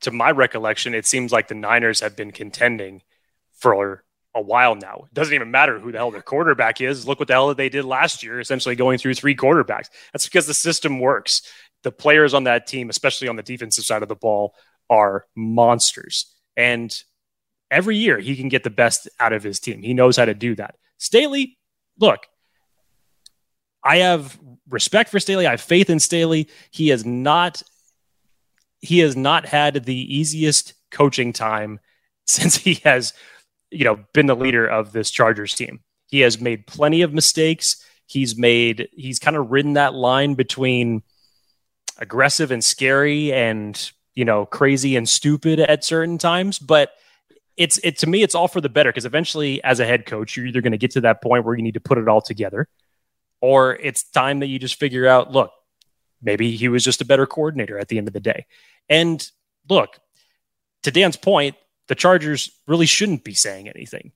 to 0.00 0.10
my 0.12 0.30
recollection, 0.30 0.94
it 0.94 1.04
seems 1.04 1.32
like 1.32 1.48
the 1.48 1.54
Niners 1.54 2.00
have 2.00 2.16
been 2.16 2.30
contending 2.30 3.02
for 3.54 4.04
a 4.34 4.40
while 4.40 4.74
now. 4.74 5.04
It 5.06 5.14
doesn't 5.14 5.34
even 5.34 5.50
matter 5.50 5.78
who 5.78 5.92
the 5.92 5.98
hell 5.98 6.10
their 6.10 6.22
quarterback 6.22 6.80
is. 6.80 7.06
Look 7.06 7.18
what 7.18 7.28
the 7.28 7.34
hell 7.34 7.54
they 7.54 7.68
did 7.68 7.84
last 7.84 8.22
year, 8.22 8.40
essentially 8.40 8.74
going 8.74 8.98
through 8.98 9.14
three 9.14 9.36
quarterbacks. 9.36 9.88
That's 10.12 10.26
because 10.26 10.46
the 10.46 10.54
system 10.54 10.98
works. 10.98 11.42
The 11.82 11.92
players 11.92 12.34
on 12.34 12.44
that 12.44 12.66
team, 12.66 12.90
especially 12.90 13.28
on 13.28 13.36
the 13.36 13.42
defensive 13.42 13.84
side 13.84 14.02
of 14.02 14.08
the 14.08 14.16
ball, 14.16 14.54
are 14.90 15.26
monsters. 15.36 16.34
And 16.56 16.94
every 17.70 17.96
year 17.96 18.18
he 18.18 18.36
can 18.36 18.48
get 18.48 18.64
the 18.64 18.70
best 18.70 19.08
out 19.20 19.32
of 19.32 19.42
his 19.42 19.60
team. 19.60 19.82
He 19.82 19.94
knows 19.94 20.16
how 20.16 20.24
to 20.24 20.34
do 20.34 20.54
that. 20.56 20.76
Staley, 20.98 21.58
look, 21.98 22.26
I 23.82 23.98
have 23.98 24.38
respect 24.68 25.10
for 25.10 25.20
Staley. 25.20 25.46
I 25.46 25.52
have 25.52 25.60
faith 25.60 25.90
in 25.90 26.00
Staley. 26.00 26.48
He 26.70 26.88
has 26.88 27.04
not 27.04 27.62
he 28.80 28.98
has 28.98 29.16
not 29.16 29.46
had 29.46 29.84
the 29.84 30.16
easiest 30.16 30.74
coaching 30.90 31.32
time 31.32 31.80
since 32.26 32.56
he 32.56 32.74
has 32.84 33.12
you 33.74 33.84
know, 33.84 34.04
been 34.12 34.26
the 34.26 34.36
leader 34.36 34.66
of 34.66 34.92
this 34.92 35.10
Chargers 35.10 35.54
team. 35.54 35.80
He 36.08 36.20
has 36.20 36.40
made 36.40 36.66
plenty 36.66 37.02
of 37.02 37.12
mistakes. 37.12 37.84
He's 38.06 38.36
made 38.36 38.88
he's 38.92 39.18
kind 39.18 39.36
of 39.36 39.50
ridden 39.50 39.74
that 39.74 39.94
line 39.94 40.34
between 40.34 41.02
aggressive 41.98 42.50
and 42.50 42.62
scary 42.62 43.32
and, 43.32 43.90
you 44.14 44.24
know, 44.24 44.46
crazy 44.46 44.96
and 44.96 45.08
stupid 45.08 45.60
at 45.60 45.84
certain 45.84 46.18
times, 46.18 46.58
but 46.58 46.92
it's 47.56 47.78
it 47.78 47.98
to 47.98 48.08
me 48.08 48.22
it's 48.22 48.34
all 48.34 48.48
for 48.48 48.60
the 48.60 48.68
better 48.68 48.90
because 48.90 49.04
eventually 49.04 49.62
as 49.62 49.80
a 49.80 49.86
head 49.86 50.06
coach 50.06 50.36
you're 50.36 50.46
either 50.46 50.60
going 50.60 50.72
to 50.72 50.78
get 50.78 50.90
to 50.90 51.00
that 51.00 51.22
point 51.22 51.44
where 51.44 51.54
you 51.54 51.62
need 51.62 51.74
to 51.74 51.80
put 51.80 51.98
it 51.98 52.08
all 52.08 52.20
together 52.20 52.68
or 53.40 53.76
it's 53.76 54.02
time 54.02 54.40
that 54.40 54.48
you 54.48 54.58
just 54.58 54.78
figure 54.78 55.06
out 55.06 55.30
look 55.30 55.52
maybe 56.20 56.56
he 56.56 56.68
was 56.68 56.84
just 56.84 57.00
a 57.00 57.04
better 57.04 57.26
coordinator 57.26 57.78
at 57.78 57.88
the 57.88 57.98
end 57.98 58.08
of 58.08 58.12
the 58.12 58.20
day 58.20 58.46
and 58.88 59.30
look 59.68 60.00
to 60.82 60.90
dan's 60.90 61.16
point 61.16 61.54
the 61.88 61.94
Chargers 61.94 62.50
really 62.66 62.86
shouldn't 62.86 63.24
be 63.24 63.34
saying 63.34 63.68
anything 63.68 64.12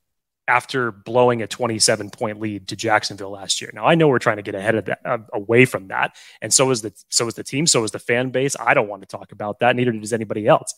after 0.46 0.90
blowing 0.90 1.42
a 1.42 1.46
27 1.46 2.10
point 2.10 2.40
lead 2.40 2.68
to 2.68 2.76
Jacksonville 2.76 3.30
last 3.30 3.60
year. 3.60 3.70
Now 3.74 3.84
I 3.84 3.94
know 3.94 4.08
we're 4.08 4.18
trying 4.18 4.36
to 4.38 4.42
get 4.42 4.54
ahead 4.54 4.74
of 4.74 4.86
that, 4.86 5.00
uh, 5.04 5.18
away 5.32 5.66
from 5.66 5.88
that, 5.88 6.16
and 6.40 6.52
so 6.52 6.70
is 6.70 6.82
the 6.82 6.92
so 7.08 7.26
is 7.26 7.34
the 7.34 7.44
team, 7.44 7.66
so 7.66 7.84
is 7.84 7.90
the 7.90 7.98
fan 7.98 8.30
base. 8.30 8.56
I 8.58 8.74
don't 8.74 8.88
want 8.88 9.02
to 9.02 9.08
talk 9.08 9.32
about 9.32 9.60
that. 9.60 9.76
Neither 9.76 9.92
does 9.92 10.12
anybody 10.12 10.46
else. 10.46 10.74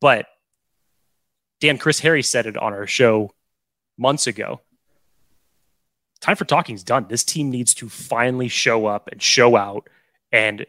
But 0.00 0.26
Dan, 1.60 1.78
Chris 1.78 1.98
Harry 2.00 2.22
said 2.22 2.46
it 2.46 2.56
on 2.56 2.72
our 2.72 2.86
show 2.86 3.32
months 3.96 4.26
ago. 4.26 4.60
Time 6.20 6.36
for 6.36 6.44
talking's 6.44 6.82
done. 6.82 7.06
This 7.08 7.24
team 7.24 7.50
needs 7.50 7.74
to 7.74 7.88
finally 7.88 8.48
show 8.48 8.86
up 8.86 9.08
and 9.10 9.20
show 9.22 9.56
out 9.56 9.88
and 10.32 10.66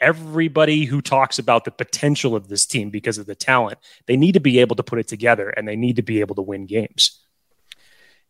everybody 0.00 0.84
who 0.84 1.00
talks 1.00 1.38
about 1.38 1.64
the 1.64 1.70
potential 1.70 2.34
of 2.34 2.48
this 2.48 2.66
team 2.66 2.90
because 2.90 3.18
of 3.18 3.26
the 3.26 3.34
talent, 3.34 3.78
they 4.06 4.16
need 4.16 4.32
to 4.32 4.40
be 4.40 4.60
able 4.60 4.76
to 4.76 4.82
put 4.82 4.98
it 4.98 5.08
together 5.08 5.50
and 5.50 5.66
they 5.66 5.76
need 5.76 5.96
to 5.96 6.02
be 6.02 6.20
able 6.20 6.34
to 6.36 6.42
win 6.42 6.66
games. 6.66 7.20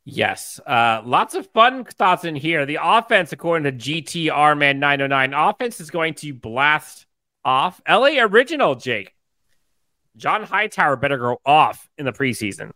Yes. 0.04 0.58
Uh, 0.66 1.02
lots 1.04 1.34
of 1.34 1.46
fun 1.48 1.84
thoughts 1.84 2.24
in 2.24 2.34
here. 2.34 2.66
The 2.66 2.78
offense, 2.82 3.32
according 3.32 3.64
to 3.64 3.90
GTR 3.90 4.56
Man 4.56 4.80
909, 4.80 5.34
offense 5.34 5.80
is 5.80 5.90
going 5.90 6.14
to 6.14 6.32
blast 6.34 7.06
off. 7.44 7.80
LA 7.88 8.18
original, 8.18 8.74
Jake. 8.74 9.14
John 10.16 10.42
Hightower 10.42 10.96
better 10.96 11.18
go 11.18 11.40
off 11.46 11.88
in 11.96 12.04
the 12.04 12.12
preseason. 12.12 12.72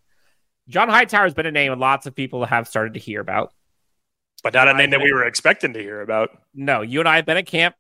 John 0.69 0.89
Hightower 0.89 1.25
has 1.25 1.35
been 1.35 1.47
a 1.47 1.51
name 1.51 1.73
that 1.73 1.79
lots 1.79 2.07
of 2.07 2.15
people 2.15 2.45
have 2.45 2.69
started 2.69 2.95
to 2.95 3.01
hear 3.01 3.21
about. 3.21 3.53
But 4.43 4.55
not 4.55 4.69
a 4.69 4.75
name 4.75 4.91
that 4.91 5.01
we 5.01 5.13
were 5.13 5.25
expecting 5.25 5.73
to 5.73 5.81
hear 5.81 6.03
about. 6.03 6.31
No, 6.55 6.83
you 6.83 7.01
and 7.01 7.09
I 7.09 7.17
have 7.17 7.27
been 7.27 7.39
at 7.39 7.47
camp 7.47 7.75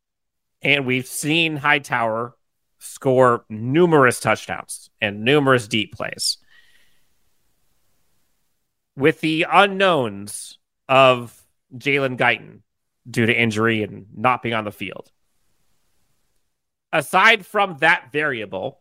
and 0.64 0.86
we've 0.86 1.06
seen 1.06 1.56
Hightower 1.56 2.34
score 2.78 3.44
numerous 3.48 4.18
touchdowns 4.18 4.90
and 5.00 5.24
numerous 5.24 5.68
deep 5.68 5.94
plays. 5.94 6.38
With 8.96 9.20
the 9.20 9.46
unknowns 9.50 10.58
of 10.88 11.40
Jalen 11.76 12.18
Guyton 12.18 12.60
due 13.08 13.26
to 13.26 13.34
injury 13.34 13.82
and 13.82 14.06
not 14.16 14.42
being 14.42 14.54
on 14.54 14.64
the 14.64 14.72
field. 14.72 15.10
Aside 16.92 17.44
from 17.44 17.78
that 17.78 18.10
variable, 18.12 18.80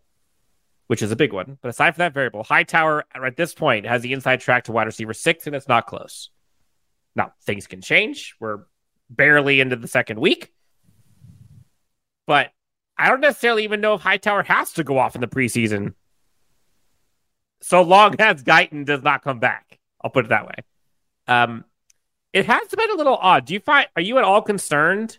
which 0.87 1.01
is 1.01 1.11
a 1.11 1.15
big 1.15 1.33
one, 1.33 1.57
but 1.61 1.69
aside 1.69 1.95
from 1.95 2.01
that 2.03 2.13
variable, 2.13 2.43
Hightower 2.43 3.05
at 3.15 3.35
this 3.35 3.53
point 3.53 3.85
has 3.85 4.01
the 4.01 4.13
inside 4.13 4.39
track 4.39 4.65
to 4.65 4.71
wide 4.71 4.85
receiver 4.85 5.13
six, 5.13 5.47
and 5.47 5.55
it's 5.55 5.67
not 5.67 5.87
close. 5.87 6.29
Now, 7.15 7.33
things 7.43 7.67
can 7.67 7.81
change. 7.81 8.35
We're 8.39 8.65
barely 9.09 9.59
into 9.59 9.75
the 9.75 9.87
second 9.87 10.19
week. 10.19 10.51
But 12.27 12.51
I 12.97 13.09
don't 13.09 13.21
necessarily 13.21 13.63
even 13.63 13.81
know 13.81 13.95
if 13.95 14.01
Hightower 14.01 14.43
has 14.43 14.73
to 14.73 14.83
go 14.83 14.97
off 14.97 15.15
in 15.15 15.21
the 15.21 15.27
preseason 15.27 15.93
so 17.61 17.81
long 17.81 18.15
as 18.19 18.43
Guyton 18.43 18.85
does 18.85 19.03
not 19.03 19.23
come 19.23 19.39
back. 19.39 19.79
I'll 20.01 20.09
put 20.11 20.25
it 20.25 20.29
that 20.29 20.45
way. 20.45 20.55
Um, 21.27 21.65
it 22.33 22.45
has 22.45 22.67
been 22.67 22.91
a 22.91 22.95
little 22.95 23.15
odd. 23.15 23.45
Do 23.45 23.53
you 23.53 23.59
find 23.59 23.87
are 23.95 24.01
you 24.01 24.17
at 24.17 24.23
all 24.23 24.41
concerned 24.41 25.17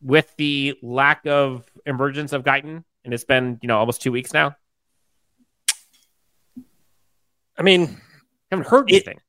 with 0.00 0.32
the 0.36 0.78
lack 0.82 1.26
of 1.26 1.64
emergence 1.86 2.32
of 2.32 2.44
Guyton? 2.44 2.84
And 3.04 3.12
it's 3.12 3.24
been 3.24 3.58
you 3.62 3.66
know 3.68 3.78
almost 3.78 4.00
two 4.00 4.12
weeks 4.12 4.32
now. 4.32 4.56
I 7.58 7.62
mean, 7.62 7.82
I 7.84 7.96
haven't 8.52 8.68
heard 8.68 8.90
It- 8.90 8.94
anything. 8.94 9.20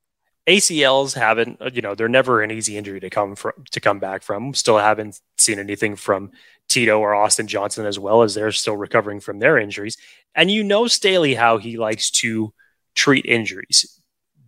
ACLs 0.48 1.16
haven't, 1.16 1.62
uh, 1.62 1.70
you 1.74 1.82
know, 1.82 1.96
they're 1.96 2.10
never 2.10 2.42
an 2.42 2.52
easy 2.52 2.78
injury 2.78 3.00
to 3.00 3.10
come 3.10 3.36
from 3.36 3.54
to 3.72 3.80
come 3.80 4.00
back 4.00 4.24
from. 4.24 4.54
Still 4.54 4.78
haven't 4.78 5.20
seen 5.38 5.60
anything 5.60 5.96
from 5.96 6.32
Tito 6.68 7.00
or 7.00 7.14
Austin 7.14 7.48
Johnson 7.48 7.86
as 7.86 7.98
well 7.98 8.24
as 8.24 8.34
they're 8.34 8.52
still 8.52 8.76
recovering 8.76 9.20
from 9.20 9.40
their 9.40 9.58
injuries. 9.58 9.98
And 10.36 10.52
you 10.52 10.64
know 10.64 10.88
Staley 10.88 11.34
how 11.34 11.58
he 11.58 11.78
likes 11.78 12.10
to 12.12 12.54
treat 12.94 13.26
injuries. 13.26 14.00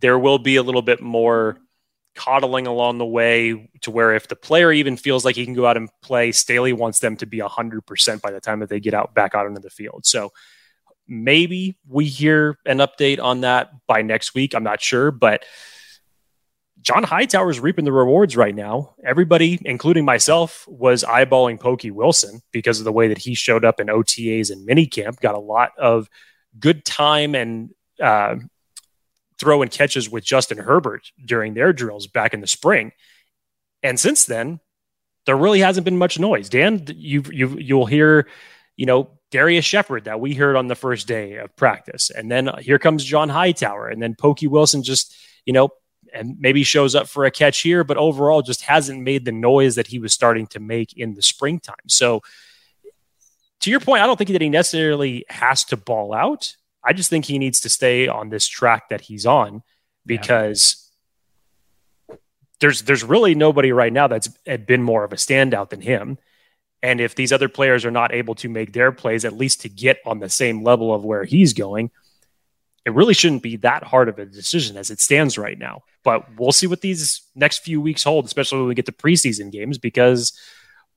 There 0.02 0.20
will 0.20 0.40
be 0.40 0.58
a 0.58 0.64
little 0.64 0.82
bit 0.82 1.02
more 1.02 1.58
coddling 2.16 2.68
along 2.68 2.98
the 2.98 3.06
way 3.06 3.70
to 3.82 3.92
where 3.92 4.16
if 4.16 4.28
the 4.28 4.36
player 4.36 4.72
even 4.72 4.98
feels 4.98 5.24
like 5.24 5.36
he 5.36 5.46
can 5.46 5.54
go 5.54 5.66
out 5.66 5.78
and 5.78 5.90
play, 6.02 6.32
Staley 6.32 6.74
wants 6.74 7.00
them 7.00 7.18
to 7.18 7.26
be 7.26 7.40
100% 7.40 8.22
by 8.22 8.32
the 8.32 8.40
time 8.40 8.60
that 8.60 8.70
they 8.70 8.80
get 8.80 8.94
out 8.94 9.14
back 9.14 9.36
out 9.36 9.48
into 9.48 9.60
the 9.60 9.70
field. 9.70 10.06
So 10.06 10.32
maybe 11.08 11.78
we 11.88 12.06
hear 12.06 12.58
an 12.66 12.80
update 12.80 13.22
on 13.22 13.42
that 13.42 13.72
by 13.88 14.02
next 14.02 14.34
week. 14.34 14.56
I'm 14.56 14.64
not 14.64 14.82
sure, 14.82 15.12
but 15.12 15.46
John 16.86 17.02
Hightower 17.02 17.50
is 17.50 17.60
reaping 17.60 17.84
the 17.84 17.92
rewards 17.92 18.38
right 18.38 18.54
now. 18.54 18.94
Everybody, 19.04 19.60
including 19.66 20.06
myself, 20.06 20.68
was 20.68 21.04
eyeballing 21.04 21.60
Pokey 21.60 21.90
Wilson 21.90 22.42
because 22.52 22.78
of 22.78 22.86
the 22.86 22.92
way 22.92 23.08
that 23.08 23.18
he 23.18 23.34
showed 23.34 23.66
up 23.66 23.80
in 23.80 23.88
OTAs 23.88 24.52
and 24.52 24.68
minicamp. 24.68 25.20
Got 25.20 25.34
a 25.34 25.40
lot 25.40 25.72
of 25.80 26.08
good 26.60 26.86
time 26.86 27.34
and 27.34 27.72
uh, 28.00 28.36
throw 29.40 29.64
and 29.64 29.72
catches 29.72 30.12
with 30.12 30.24
Justin 30.24 30.60
Herbert 30.60 31.12
during 31.26 31.56
their 31.56 31.74
drills 31.74 32.06
back 32.06 32.36
in 32.36 32.42
the 32.42 32.48
spring. 32.48 32.92
And 33.82 34.00
since 34.00 34.26
then, 34.26 34.60
there 35.26 35.36
really 35.36 35.62
hasn't 35.62 35.86
been 35.86 35.98
much 35.98 36.20
noise. 36.20 36.50
Dan, 36.50 36.86
you 36.88 37.24
you 37.32 37.58
you'll 37.58 37.88
hear, 37.88 38.28
you 38.78 38.86
know, 38.86 39.10
Darius 39.32 39.66
Shepard 39.66 40.04
that 40.04 40.20
we 40.20 40.36
heard 40.36 40.56
on 40.56 40.68
the 40.68 40.76
first 40.76 41.08
day 41.08 41.38
of 41.38 41.56
practice, 41.56 42.12
and 42.12 42.30
then 42.30 42.48
here 42.60 42.78
comes 42.78 43.04
John 43.04 43.30
Hightower, 43.30 43.90
and 43.90 44.00
then 44.00 44.14
Pokey 44.14 44.46
Wilson 44.46 44.84
just 44.84 45.16
you 45.46 45.54
know 45.54 45.70
and 46.16 46.40
maybe 46.40 46.64
shows 46.64 46.96
up 46.96 47.08
for 47.08 47.26
a 47.26 47.32
catch 47.32 47.62
here, 47.62 47.84
but 47.84 47.98
overall 47.98 48.42
just 48.42 48.62
hasn't 48.62 49.02
made 49.02 49.26
the 49.26 49.32
noise 49.32 49.76
that 49.76 49.88
he 49.88 50.00
was 50.00 50.14
starting 50.14 50.48
to 50.48 50.60
make 50.60 50.94
in 50.94 51.14
the 51.14 51.22
springtime. 51.22 51.76
So, 51.88 52.22
to 53.62 53.72
your 53.72 53.80
point, 53.80 54.04
I 54.04 54.06
don't 54.06 54.18
think 54.18 54.30
that 54.30 54.42
he 54.42 54.50
necessarily 54.50 55.26
has 55.30 55.64
to 55.66 55.78
ball 55.78 56.14
out. 56.14 56.56
I 56.84 56.94
just 56.94 57.10
think 57.10 57.26
he 57.26 57.40
needs 57.40 57.62
to 57.62 57.70
stay 57.70 58.08
on 58.08 58.30
this 58.30 58.48
track 58.48 58.90
that 58.90 59.02
he's 59.02 59.26
on 59.26 59.64
because 60.06 60.92
there's 62.60 62.84
there's 62.84 63.04
really 63.04 63.36
nobody 63.36 63.72
right 63.72 63.92
now 63.92 64.08
that's 64.08 64.28
been 64.66 64.84
more 64.84 65.04
of 65.04 65.14
a 65.14 65.18
standout 65.18 65.70
than 65.70 65.82
him. 65.82 66.18
And 66.84 67.02
if 67.02 67.16
these 67.16 67.34
other 67.34 67.50
players 67.50 67.86
are 67.86 67.92
not 67.92 68.14
able 68.14 68.36
to 68.36 68.50
make 68.50 68.72
their 68.74 68.92
plays, 68.92 69.26
at 69.26 69.34
least 69.34 69.62
to 69.62 69.70
get 69.70 69.98
on 70.06 70.20
the 70.20 70.30
same 70.30 70.64
level 70.64 70.94
of 70.94 71.04
where 71.04 71.24
he's 71.24 71.54
going, 71.54 71.90
it 72.86 72.94
really 72.94 73.16
shouldn't 73.16 73.42
be 73.42 73.58
that 73.58 73.84
hard 73.84 74.08
of 74.10 74.20
a 74.20 74.26
decision 74.26 74.78
as 74.78 74.92
it 74.92 75.00
stands 75.00 75.38
right 75.38 75.58
now. 75.58 75.82
But 76.04 76.38
we'll 76.38 76.52
see 76.52 76.68
what 76.68 76.82
these 76.82 77.24
next 77.34 77.60
few 77.60 77.82
weeks 77.82 78.04
hold, 78.04 78.26
especially 78.26 78.60
when 78.60 78.68
we 78.68 78.76
get 78.76 78.86
to 78.86 78.92
preseason 78.92 79.52
games, 79.52 79.80
because 79.80 80.40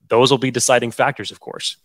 those 0.08 0.30
will 0.30 0.38
be 0.38 0.50
deciding 0.50 0.90
factors, 0.90 1.30
of 1.30 1.40
course. 1.40 1.78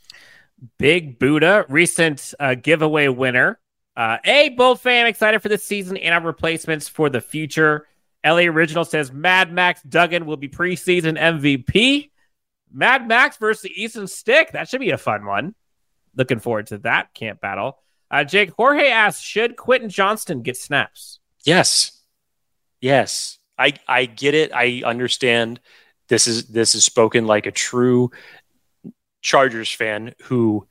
Big 0.77 1.19
Buddha, 1.19 1.65
recent 1.69 2.33
uh, 2.39 2.55
giveaway 2.55 3.07
winner. 3.07 3.59
Uh, 3.95 4.17
a 4.25 4.49
Bold 4.49 4.81
fan, 4.81 5.07
excited 5.07 5.41
for 5.41 5.49
this 5.49 5.63
season 5.63 5.97
and 5.97 6.13
our 6.13 6.21
replacements 6.21 6.89
for 6.89 7.09
the 7.09 7.21
future. 7.21 7.87
LA 8.25 8.39
Original 8.39 8.85
says 8.85 9.11
Mad 9.11 9.51
Max 9.51 9.81
Duggan 9.83 10.25
will 10.25 10.37
be 10.37 10.49
preseason 10.49 11.17
MVP. 11.17 12.09
Mad 12.71 13.07
Max 13.07 13.37
versus 13.37 13.69
Easton 13.71 14.07
Stick. 14.07 14.51
That 14.51 14.67
should 14.67 14.79
be 14.79 14.91
a 14.91 14.97
fun 14.97 15.25
one. 15.25 15.55
Looking 16.15 16.39
forward 16.39 16.67
to 16.67 16.79
that 16.79 17.13
camp 17.13 17.39
battle. 17.39 17.82
Uh, 18.13 18.23
Jake 18.23 18.51
Jorge 18.55 18.89
asks, 18.89 19.23
should 19.23 19.57
Quentin 19.57 19.89
Johnston 19.89 20.43
get 20.43 20.55
snaps? 20.55 21.19
Yes. 21.45 21.99
Yes. 22.79 23.39
I 23.57 23.73
I 23.87 24.05
get 24.05 24.35
it. 24.35 24.51
I 24.53 24.83
understand 24.85 25.59
this 26.09 26.27
is 26.27 26.47
this 26.49 26.75
is 26.75 26.83
spoken 26.83 27.25
like 27.25 27.47
a 27.47 27.51
true 27.51 28.11
Chargers 29.21 29.71
fan 29.71 30.13
who 30.25 30.67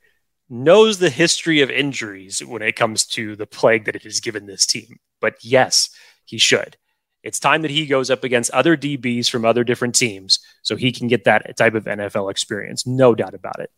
knows 0.49 0.99
the 0.99 1.11
history 1.11 1.63
of 1.63 1.71
injuries 1.71 2.45
when 2.45 2.63
it 2.63 2.77
comes 2.77 3.07
to 3.07 3.35
the 3.35 3.47
plague 3.47 3.87
that 3.87 3.97
it 3.97 4.05
has 4.05 4.21
given 4.21 4.47
this 4.47 4.65
team. 4.65 5.01
But 5.21 5.35
yes, 5.43 5.91
he 6.25 6.39
should. 6.39 6.77
It's 7.25 7.41
time 7.41 7.63
that 7.63 7.71
he 7.73 7.87
goes 7.87 8.09
up 8.09 8.23
against 8.23 8.53
other 8.53 8.77
DBs 8.77 9.29
from 9.29 9.45
other 9.45 9.65
different 9.65 9.97
teams 9.97 10.39
so 10.63 10.77
he 10.77 10.93
can 10.93 11.09
get 11.09 11.25
that 11.25 11.57
type 11.57 11.75
of 11.75 11.85
NFL 11.87 12.31
experience. 12.31 12.87
No 12.87 13.17
doubt 13.17 13.35
about 13.35 13.59
it. 13.59 13.71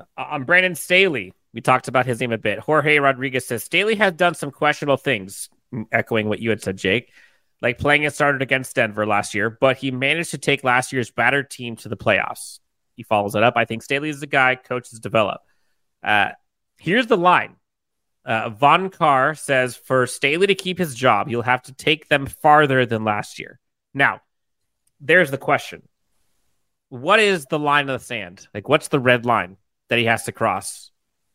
Uh, 0.00 0.04
I'm 0.16 0.44
Brandon 0.44 0.74
Staley. 0.74 1.34
We 1.52 1.60
talked 1.60 1.88
about 1.88 2.06
his 2.06 2.20
name 2.20 2.32
a 2.32 2.38
bit. 2.38 2.60
Jorge 2.60 2.98
Rodriguez 2.98 3.46
says 3.46 3.64
Staley 3.64 3.96
has 3.96 4.12
done 4.12 4.34
some 4.34 4.50
questionable 4.50 4.96
things, 4.96 5.48
echoing 5.90 6.28
what 6.28 6.38
you 6.38 6.50
had 6.50 6.62
said, 6.62 6.76
Jake, 6.76 7.12
like 7.60 7.78
playing 7.78 8.04
it 8.04 8.14
started 8.14 8.40
against 8.40 8.76
Denver 8.76 9.06
last 9.06 9.34
year, 9.34 9.50
but 9.50 9.76
he 9.76 9.90
managed 9.90 10.30
to 10.30 10.38
take 10.38 10.62
last 10.62 10.92
year's 10.92 11.10
battered 11.10 11.50
team 11.50 11.76
to 11.76 11.88
the 11.88 11.96
playoffs. 11.96 12.60
He 12.94 13.02
follows 13.02 13.34
it 13.34 13.42
up. 13.42 13.54
I 13.56 13.64
think 13.64 13.82
Staley 13.82 14.10
is 14.10 14.20
the 14.20 14.26
guy 14.26 14.54
coaches 14.54 15.00
develop. 15.00 15.40
Uh, 16.02 16.30
here's 16.78 17.06
the 17.06 17.16
line. 17.16 17.56
Uh, 18.24 18.50
Von 18.50 18.90
Carr 18.90 19.34
says 19.34 19.74
for 19.74 20.06
Staley 20.06 20.46
to 20.46 20.54
keep 20.54 20.78
his 20.78 20.94
job, 20.94 21.28
he'll 21.28 21.42
have 21.42 21.62
to 21.62 21.72
take 21.72 22.08
them 22.08 22.26
farther 22.26 22.86
than 22.86 23.02
last 23.02 23.38
year. 23.38 23.58
Now, 23.94 24.20
there's 25.00 25.30
the 25.30 25.38
question. 25.38 25.82
What 26.90 27.20
is 27.20 27.46
the 27.46 27.58
line 27.58 27.88
of 27.88 28.00
the 28.00 28.04
sand? 28.04 28.46
Like, 28.52 28.68
what's 28.68 28.88
the 28.88 29.00
red 29.00 29.24
line 29.24 29.56
that 29.88 29.98
he 29.98 30.04
has 30.04 30.24
to 30.24 30.32
cross 30.32 30.90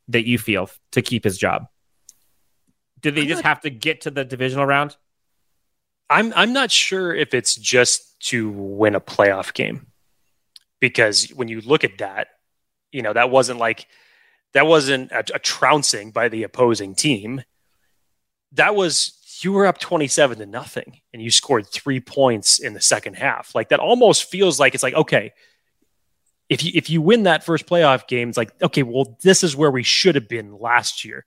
that 0.10 0.26
you 0.26 0.38
feel 0.38 0.70
to 0.92 1.02
keep 1.02 1.24
his 1.24 1.38
job? 1.38 1.68
Did 3.02 3.16
they 3.16 3.26
just 3.26 3.44
have 3.44 3.62
to 3.62 3.70
get 3.70 4.02
to 4.02 4.12
the 4.12 4.26
divisional 4.26 4.66
round? 4.66 4.96
I'm 6.10 6.34
I'm 6.36 6.54
not 6.54 6.72
sure 6.72 7.14
if 7.14 7.34
it's 7.34 7.56
just 7.56 8.20
to 8.28 8.50
win 8.50 8.96
a 8.96 9.02
playoff 9.02 9.54
game. 9.54 9.88
Because 10.80 11.30
when 11.30 11.48
you 11.48 11.62
look 11.62 11.84
at 11.84 12.00
that, 12.00 12.28
you 12.92 13.02
know, 13.02 13.14
that 13.14 13.30
wasn't 13.30 13.60
like 13.60 13.88
that 14.54 14.68
wasn't 14.68 15.12
a, 15.12 15.20
a 15.34 15.40
trouncing 15.40 16.12
by 16.12 16.30
the 16.30 16.44
opposing 16.44 16.96
team. 16.96 17.44
That 18.54 18.76
was 18.76 19.14
you 19.42 19.52
were 19.52 19.66
up 19.66 19.80
27 19.80 20.38
to 20.40 20.46
nothing 20.46 21.02
and 21.14 21.22
you 21.22 21.30
scored 21.30 21.68
3 21.68 22.00
points 22.00 22.60
in 22.60 22.74
the 22.74 22.82
second 22.82 23.16
half. 23.16 23.54
Like 23.54 23.70
that 23.70 23.80
almost 23.80 24.30
feels 24.30 24.60
like 24.60 24.74
it's 24.74 24.84
like 24.84 24.94
okay, 24.94 25.34
if 26.50 26.64
you 26.64 26.72
if 26.76 26.90
you 26.90 27.02
win 27.02 27.24
that 27.24 27.44
first 27.44 27.66
playoff 27.66 28.08
game, 28.08 28.30
it's 28.30 28.38
like 28.38 28.52
okay, 28.62 28.84
well 28.84 29.18
this 29.22 29.44
is 29.44 29.56
where 29.56 29.72
we 29.72 29.84
should 29.84 30.16
have 30.16 30.28
been 30.28 30.58
last 30.58 31.06
year. 31.06 31.26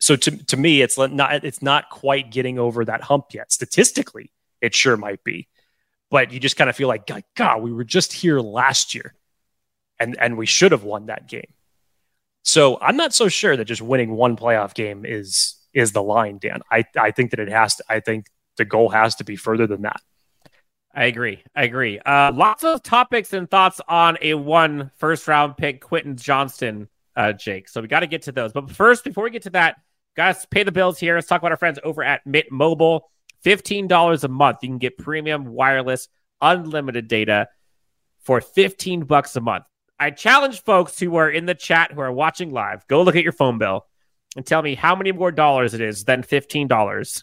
So 0.00 0.16
to, 0.16 0.44
to 0.46 0.56
me 0.56 0.82
it's 0.82 0.98
not 0.98 1.44
it's 1.44 1.62
not 1.62 1.90
quite 1.90 2.30
getting 2.30 2.58
over 2.58 2.84
that 2.84 3.02
hump 3.02 3.26
yet. 3.32 3.52
Statistically 3.52 4.32
it 4.60 4.74
sure 4.74 4.96
might 4.96 5.22
be. 5.24 5.48
But 6.10 6.32
you 6.32 6.40
just 6.40 6.56
kind 6.56 6.68
of 6.68 6.76
feel 6.76 6.88
like 6.88 7.06
god, 7.06 7.24
god 7.36 7.62
we 7.62 7.72
were 7.72 7.84
just 7.84 8.12
here 8.12 8.40
last 8.40 8.94
year 8.94 9.14
and 9.98 10.16
and 10.18 10.36
we 10.36 10.46
should 10.46 10.72
have 10.72 10.84
won 10.84 11.06
that 11.06 11.28
game. 11.28 11.52
So 12.42 12.78
i'm 12.80 12.96
not 12.96 13.14
so 13.14 13.28
sure 13.28 13.56
that 13.56 13.64
just 13.66 13.82
winning 13.82 14.10
one 14.10 14.36
playoff 14.36 14.74
game 14.74 15.04
is 15.06 15.56
is 15.72 15.92
the 15.92 16.02
line 16.02 16.38
dan. 16.38 16.62
I 16.70 16.84
i 16.98 17.12
think 17.12 17.30
that 17.30 17.40
it 17.40 17.48
has 17.48 17.76
to 17.76 17.84
i 17.88 18.00
think 18.00 18.26
the 18.56 18.64
goal 18.64 18.88
has 18.88 19.14
to 19.16 19.24
be 19.24 19.36
further 19.36 19.66
than 19.66 19.82
that 19.82 20.00
I 20.94 21.04
agree. 21.04 21.42
I 21.54 21.64
agree. 21.64 21.98
Uh, 21.98 22.32
lots 22.32 22.64
of 22.64 22.82
topics 22.82 23.32
and 23.32 23.50
thoughts 23.50 23.80
on 23.88 24.18
a 24.20 24.34
one 24.34 24.90
first 24.96 25.26
round 25.26 25.56
pick, 25.56 25.80
Quentin 25.80 26.16
Johnston, 26.16 26.88
uh, 27.16 27.32
Jake. 27.32 27.68
So 27.68 27.80
we 27.80 27.88
got 27.88 28.00
to 28.00 28.06
get 28.06 28.22
to 28.22 28.32
those. 28.32 28.52
But 28.52 28.70
first, 28.70 29.04
before 29.04 29.24
we 29.24 29.30
get 29.30 29.42
to 29.42 29.50
that, 29.50 29.76
guys, 30.16 30.44
pay 30.46 30.64
the 30.64 30.72
bills 30.72 30.98
here. 30.98 31.14
Let's 31.14 31.26
talk 31.26 31.40
about 31.40 31.50
our 31.50 31.56
friends 31.56 31.78
over 31.82 32.02
at 32.02 32.26
Mint 32.26 32.50
Mobile. 32.50 33.08
$15 33.44 34.24
a 34.24 34.28
month. 34.28 34.58
You 34.62 34.68
can 34.68 34.78
get 34.78 34.98
premium 34.98 35.46
wireless, 35.46 36.08
unlimited 36.40 37.08
data 37.08 37.48
for 38.20 38.40
15 38.40 39.04
bucks 39.04 39.34
a 39.34 39.40
month. 39.40 39.64
I 39.98 40.10
challenge 40.10 40.62
folks 40.62 40.98
who 40.98 41.16
are 41.16 41.30
in 41.30 41.46
the 41.46 41.54
chat 41.54 41.92
who 41.92 42.00
are 42.00 42.12
watching 42.12 42.50
live, 42.50 42.86
go 42.86 43.02
look 43.02 43.16
at 43.16 43.22
your 43.22 43.32
phone 43.32 43.58
bill 43.58 43.86
and 44.36 44.44
tell 44.46 44.62
me 44.62 44.74
how 44.74 44.94
many 44.94 45.12
more 45.12 45.32
dollars 45.32 45.74
it 45.74 45.80
is 45.80 46.04
than 46.04 46.22
$15 46.22 47.22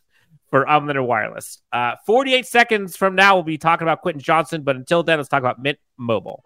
for 0.50 0.66
unlimited 0.68 1.04
wireless. 1.04 1.62
Uh, 1.72 1.96
48 2.06 2.46
seconds 2.46 2.96
from 2.96 3.16
now, 3.16 3.36
we'll 3.36 3.44
be 3.44 3.58
talking 3.58 3.86
about 3.86 4.02
Quentin 4.02 4.22
Johnston, 4.22 4.64
but 4.64 4.76
until 4.76 5.04
then, 5.04 5.20
let's 5.20 5.30
talk 5.30 5.42
about 5.42 5.62
Mint 5.62 5.80
Mobile. 6.00 6.44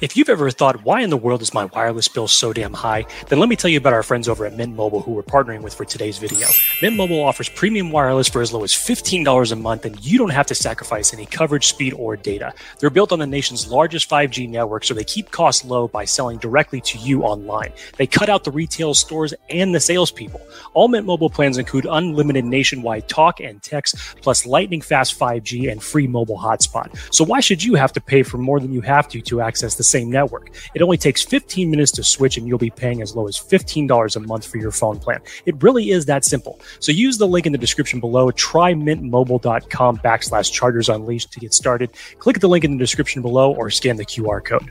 If 0.00 0.16
you've 0.16 0.28
ever 0.28 0.50
thought, 0.50 0.82
why 0.82 1.02
in 1.02 1.10
the 1.10 1.16
world 1.16 1.40
is 1.40 1.54
my 1.54 1.66
wireless 1.66 2.08
bill 2.08 2.28
so 2.28 2.52
damn 2.52 2.72
high? 2.74 3.06
Then 3.28 3.38
let 3.38 3.48
me 3.48 3.56
tell 3.56 3.70
you 3.70 3.78
about 3.78 3.92
our 3.92 4.02
friends 4.02 4.28
over 4.28 4.44
at 4.44 4.54
Mint 4.54 4.76
Mobile 4.76 5.00
who 5.00 5.12
we're 5.12 5.22
partnering 5.22 5.62
with 5.62 5.72
for 5.74 5.84
today's 5.84 6.18
video. 6.18 6.48
Mint 6.82 6.96
Mobile 6.96 7.22
offers 7.22 7.48
premium 7.48 7.90
wireless 7.90 8.28
for 8.28 8.42
as 8.42 8.52
low 8.52 8.64
as 8.64 8.72
$15 8.72 9.52
a 9.52 9.56
month, 9.56 9.84
and 9.84 10.04
you 10.04 10.18
don't 10.18 10.30
have 10.30 10.46
to 10.46 10.54
sacrifice 10.54 11.14
any 11.14 11.26
coverage, 11.26 11.66
speed, 11.66 11.94
or 11.94 12.16
data. 12.16 12.52
They're 12.78 12.90
built 12.90 13.12
on 13.12 13.18
the 13.18 13.26
nation's 13.26 13.68
largest 13.68 14.08
5G 14.08 14.48
network, 14.48 14.84
so 14.84 14.94
they 14.94 15.04
keep 15.04 15.30
costs 15.30 15.64
low 15.64 15.88
by 15.88 16.04
selling 16.04 16.38
directly 16.38 16.80
to 16.82 16.98
you 16.98 17.22
online. 17.22 17.72
They 17.96 18.06
cut 18.06 18.28
out 18.28 18.44
the 18.44 18.50
retail 18.50 18.94
stores 18.94 19.32
and 19.48 19.74
the 19.74 19.80
salespeople. 19.80 20.40
All 20.74 20.88
Mint 20.88 21.06
Mobile 21.06 21.30
plans 21.30 21.56
include 21.56 21.86
unlimited 21.88 22.44
nationwide 22.44 23.08
talk 23.08 23.40
and 23.40 23.62
text, 23.62 23.96
plus 24.22 24.44
lightning 24.44 24.80
fast 24.80 25.18
5G 25.18 25.70
and 25.70 25.82
free 25.82 26.06
mobile 26.06 26.38
hotspot. 26.38 26.96
So 27.14 27.24
why 27.24 27.40
should 27.40 27.62
you 27.62 27.74
have 27.74 27.92
to 27.94 28.00
pay 28.00 28.22
for 28.22 28.38
more 28.38 28.53
than 28.60 28.72
you 28.72 28.80
have 28.80 29.08
to 29.08 29.20
to 29.22 29.40
access 29.40 29.74
the 29.74 29.84
same 29.84 30.10
network? 30.10 30.50
It 30.74 30.82
only 30.82 30.96
takes 30.96 31.22
15 31.22 31.70
minutes 31.70 31.92
to 31.92 32.04
switch, 32.04 32.36
and 32.36 32.46
you'll 32.46 32.58
be 32.58 32.70
paying 32.70 33.02
as 33.02 33.14
low 33.14 33.26
as 33.28 33.38
$15 33.38 34.16
a 34.16 34.20
month 34.20 34.46
for 34.46 34.58
your 34.58 34.70
phone 34.70 34.98
plan. 34.98 35.20
It 35.46 35.62
really 35.62 35.90
is 35.90 36.06
that 36.06 36.24
simple. 36.24 36.60
So 36.80 36.92
use 36.92 37.18
the 37.18 37.28
link 37.28 37.46
in 37.46 37.52
the 37.52 37.58
description 37.58 38.00
below. 38.00 38.30
Try 38.30 38.74
mintmobile.com 38.74 39.98
backslash 39.98 40.52
chargers 40.52 40.88
unleashed 40.88 41.32
to 41.32 41.40
get 41.40 41.54
started. 41.54 41.90
Click 42.18 42.40
the 42.40 42.48
link 42.48 42.64
in 42.64 42.72
the 42.72 42.78
description 42.78 43.22
below 43.22 43.54
or 43.54 43.70
scan 43.70 43.96
the 43.96 44.04
QR 44.04 44.44
code. 44.44 44.70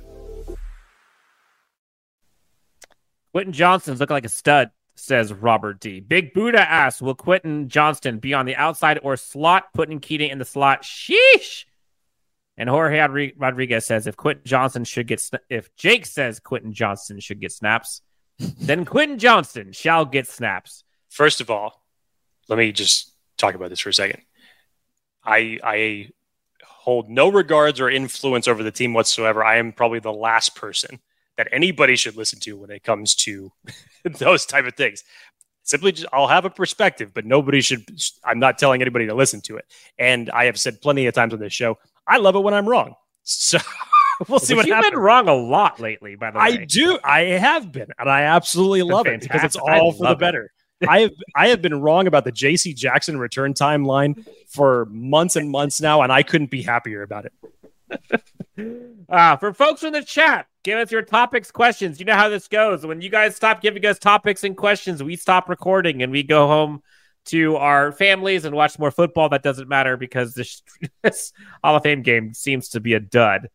Quentin 3.34 3.54
Johnston's 3.54 4.00
looking 4.00 4.14
like 4.14 4.26
a 4.26 4.30
stud, 4.30 4.70
says 4.96 5.34
Robert 5.34 5.80
D. 5.80 6.00
Big 6.00 6.34
Buddha 6.36 6.62
asks, 6.62 7.02
will 7.02 7.16
Quentin 7.16 7.68
Johnston 7.68 8.20
be 8.20 8.36
on 8.36 8.46
the 8.46 8.56
outside 8.56 9.00
or 9.02 9.18
slot, 9.18 9.74
putting 9.74 10.00
Keating 10.00 10.30
in 10.30 10.38
the 10.38 10.46
slot? 10.46 10.84
Sheesh. 10.84 11.66
And 12.58 12.70
Jorge 12.70 13.34
Rodriguez 13.38 13.86
says, 13.86 14.06
if 14.06 14.16
Quentin 14.16 14.44
Johnston 14.46 14.84
should 14.84 15.08
get, 15.08 15.20
sna- 15.20 15.40
if 15.50 15.76
Jake 15.76 16.06
says 16.06 16.40
Quentin 16.40 16.74
Johnston 16.74 17.20
should 17.20 17.40
get 17.40 17.52
snaps, 17.52 18.02
then 18.60 18.86
Quentin 18.86 19.20
Johnston 19.20 19.72
shall 19.72 20.06
get 20.06 20.28
snaps. 20.28 20.84
First 21.10 21.42
of 21.42 21.50
all, 21.50 21.84
let 22.48 22.58
me 22.58 22.72
just 22.72 23.12
talk 23.38 23.56
about 23.56 23.70
this 23.70 23.80
for 23.80 23.90
a 23.90 23.94
second. 23.94 24.22
I 25.24 25.60
I 25.64 26.10
hold 26.66 27.10
no 27.10 27.30
regards 27.30 27.80
or 27.80 27.90
influence 27.90 28.48
over 28.48 28.62
the 28.62 28.72
team 28.72 28.94
whatsoever. 28.94 29.44
I 29.44 29.58
am 29.58 29.72
probably 29.72 30.00
the 30.00 30.12
last 30.12 30.56
person 30.56 31.00
that 31.38 31.48
anybody 31.52 31.96
should 31.96 32.16
listen 32.16 32.40
to 32.42 32.58
when 32.58 32.70
it 32.70 32.84
comes 32.84 33.16
to 33.16 33.52
those 34.04 34.46
type 34.46 34.66
of 34.66 34.76
things. 34.76 35.04
Simply, 35.66 35.94
just, 35.94 36.08
I'll 36.12 36.28
have 36.28 36.44
a 36.44 36.50
perspective, 36.50 37.12
but 37.14 37.26
nobody 37.26 37.62
should. 37.62 37.86
I'm 38.24 38.40
not 38.40 38.58
telling 38.58 38.82
anybody 38.82 39.08
to 39.08 39.14
listen 39.14 39.40
to 39.42 39.58
it. 39.58 39.66
And 39.98 40.30
I 40.30 40.46
have 40.46 40.60
said 40.60 40.82
plenty 40.82 41.08
of 41.08 41.14
times 41.14 41.34
on 41.34 41.40
this 41.40 41.54
show, 41.54 41.78
I 42.08 42.18
love 42.18 42.36
it 42.36 42.40
when 42.40 42.54
I'm 42.54 42.68
wrong. 42.68 42.96
So 43.24 43.58
we'll 44.28 44.40
see 44.40 44.56
what 44.56 44.66
you've 44.66 44.76
happens. 44.76 44.92
been 44.92 45.00
wrong 45.00 45.28
a 45.28 45.34
lot 45.34 45.80
lately, 45.80 46.16
by 46.16 46.32
the 46.32 46.40
way. 46.40 46.46
I 46.46 46.66
do. 46.66 47.00
I 47.04 47.22
have 47.22 47.72
been, 47.72 47.88
and 47.98 48.10
I 48.10 48.24
absolutely 48.24 48.82
been 48.82 48.90
love 48.90 49.08
it 49.08 49.22
because 49.22 49.44
it's 49.44 49.56
fantastic. 49.56 49.74
I 49.74 49.80
all 49.80 49.92
for 49.94 50.08
the 50.08 50.16
better. 50.16 50.52
I 50.88 51.02
have 51.02 51.12
I 51.36 51.48
have 51.50 51.62
been 51.62 51.80
wrong 51.80 52.08
about 52.08 52.26
the 52.26 52.32
J.C. 52.32 52.74
Jackson 52.74 53.18
return 53.18 53.54
timeline 53.54 54.26
for 54.48 54.86
months 54.86 55.36
and 55.36 55.50
months 55.50 55.82
now, 55.82 56.02
and 56.02 56.12
I 56.12 56.24
couldn't 56.24 56.52
be 56.52 56.62
happier 56.62 57.04
about 57.04 57.26
it. 57.26 57.34
Uh, 59.10 59.36
for 59.38 59.54
folks 59.54 59.84
in 59.84 59.94
the 59.94 60.02
chat, 60.02 60.48
give 60.64 60.78
us 60.78 60.92
your 60.92 61.02
topics, 61.02 61.52
questions. 61.52 62.00
You 62.00 62.06
know 62.06 62.16
how 62.16 62.30
this 62.30 62.48
goes. 62.48 62.86
When 62.86 63.02
you 63.02 63.10
guys 63.10 63.36
stop 63.36 63.62
giving 63.62 63.86
us 63.86 64.00
topics 64.00 64.44
and 64.44 64.58
questions, 64.58 65.02
we 65.02 65.16
stop 65.16 65.50
recording 65.50 66.04
and 66.04 66.12
we 66.12 66.24
go 66.24 66.48
home 66.48 66.84
to 67.26 67.56
our 67.56 67.92
families 67.92 68.46
and 68.46 68.56
watch 68.56 68.78
more 68.80 68.92
football. 68.92 69.30
That 69.30 69.44
doesn't 69.44 69.68
matter 69.68 69.98
because 69.98 70.34
this, 70.34 70.62
this 71.04 71.34
Hall 71.64 71.76
of 71.76 71.84
Fame 71.84 72.02
game 72.02 72.34
seems 72.34 72.70
to 72.70 72.80
be 72.80 72.94
a 72.94 73.00
dud. 73.00 73.50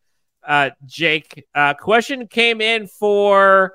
Uh, 0.45 0.71
Jake, 0.85 1.45
uh, 1.53 1.73
question 1.73 2.27
came 2.27 2.61
in 2.61 2.87
for 2.87 3.73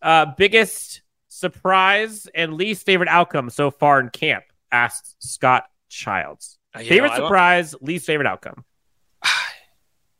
uh, 0.00 0.26
biggest 0.36 1.02
surprise 1.28 2.26
and 2.34 2.54
least 2.54 2.86
favorite 2.86 3.08
outcome 3.08 3.50
so 3.50 3.70
far 3.70 4.00
in 4.00 4.10
camp. 4.10 4.44
Asked 4.70 5.16
Scott 5.18 5.64
Childs. 5.88 6.58
Favorite 6.74 7.14
surprise, 7.14 7.74
least 7.82 8.06
favorite 8.06 8.26
outcome. 8.26 8.64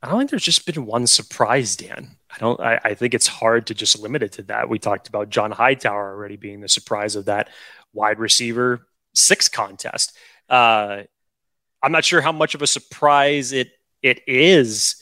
I 0.03 0.09
don't 0.09 0.19
think 0.19 0.31
there's 0.31 0.45
just 0.45 0.67
been 0.67 0.85
one 0.85 1.07
surprise, 1.07 1.77
Dan. 1.77 2.17
I 2.29 2.39
don't. 2.39 2.59
I, 2.61 2.81
I 2.83 2.95
think 2.95 3.15
it's 3.15 3.29
hard 3.29 3.69
to 3.69 3.75
just 3.75 4.01
limit 4.01 4.23
it 4.23 4.33
to 4.33 4.43
that. 4.45 4.69
We 4.69 4.81
talked 4.81 5.09
about 5.09 5.29
John 5.31 5.53
Hightower 5.53 6.11
already 6.11 6.37
being 6.37 6.61
the 6.61 6.69
surprise 6.69 7.15
of 7.15 7.27
that 7.27 7.51
wide 7.93 8.19
receiver 8.19 8.87
six 9.15 9.49
contest. 9.49 10.17
Uh, 10.49 11.03
I'm 11.83 11.93
not 11.93 12.05
sure 12.05 12.21
how 12.21 12.33
much 12.33 12.55
of 12.55 12.63
a 12.63 12.67
surprise 12.67 13.53
it 13.53 13.71
it 14.03 14.21
is 14.27 14.97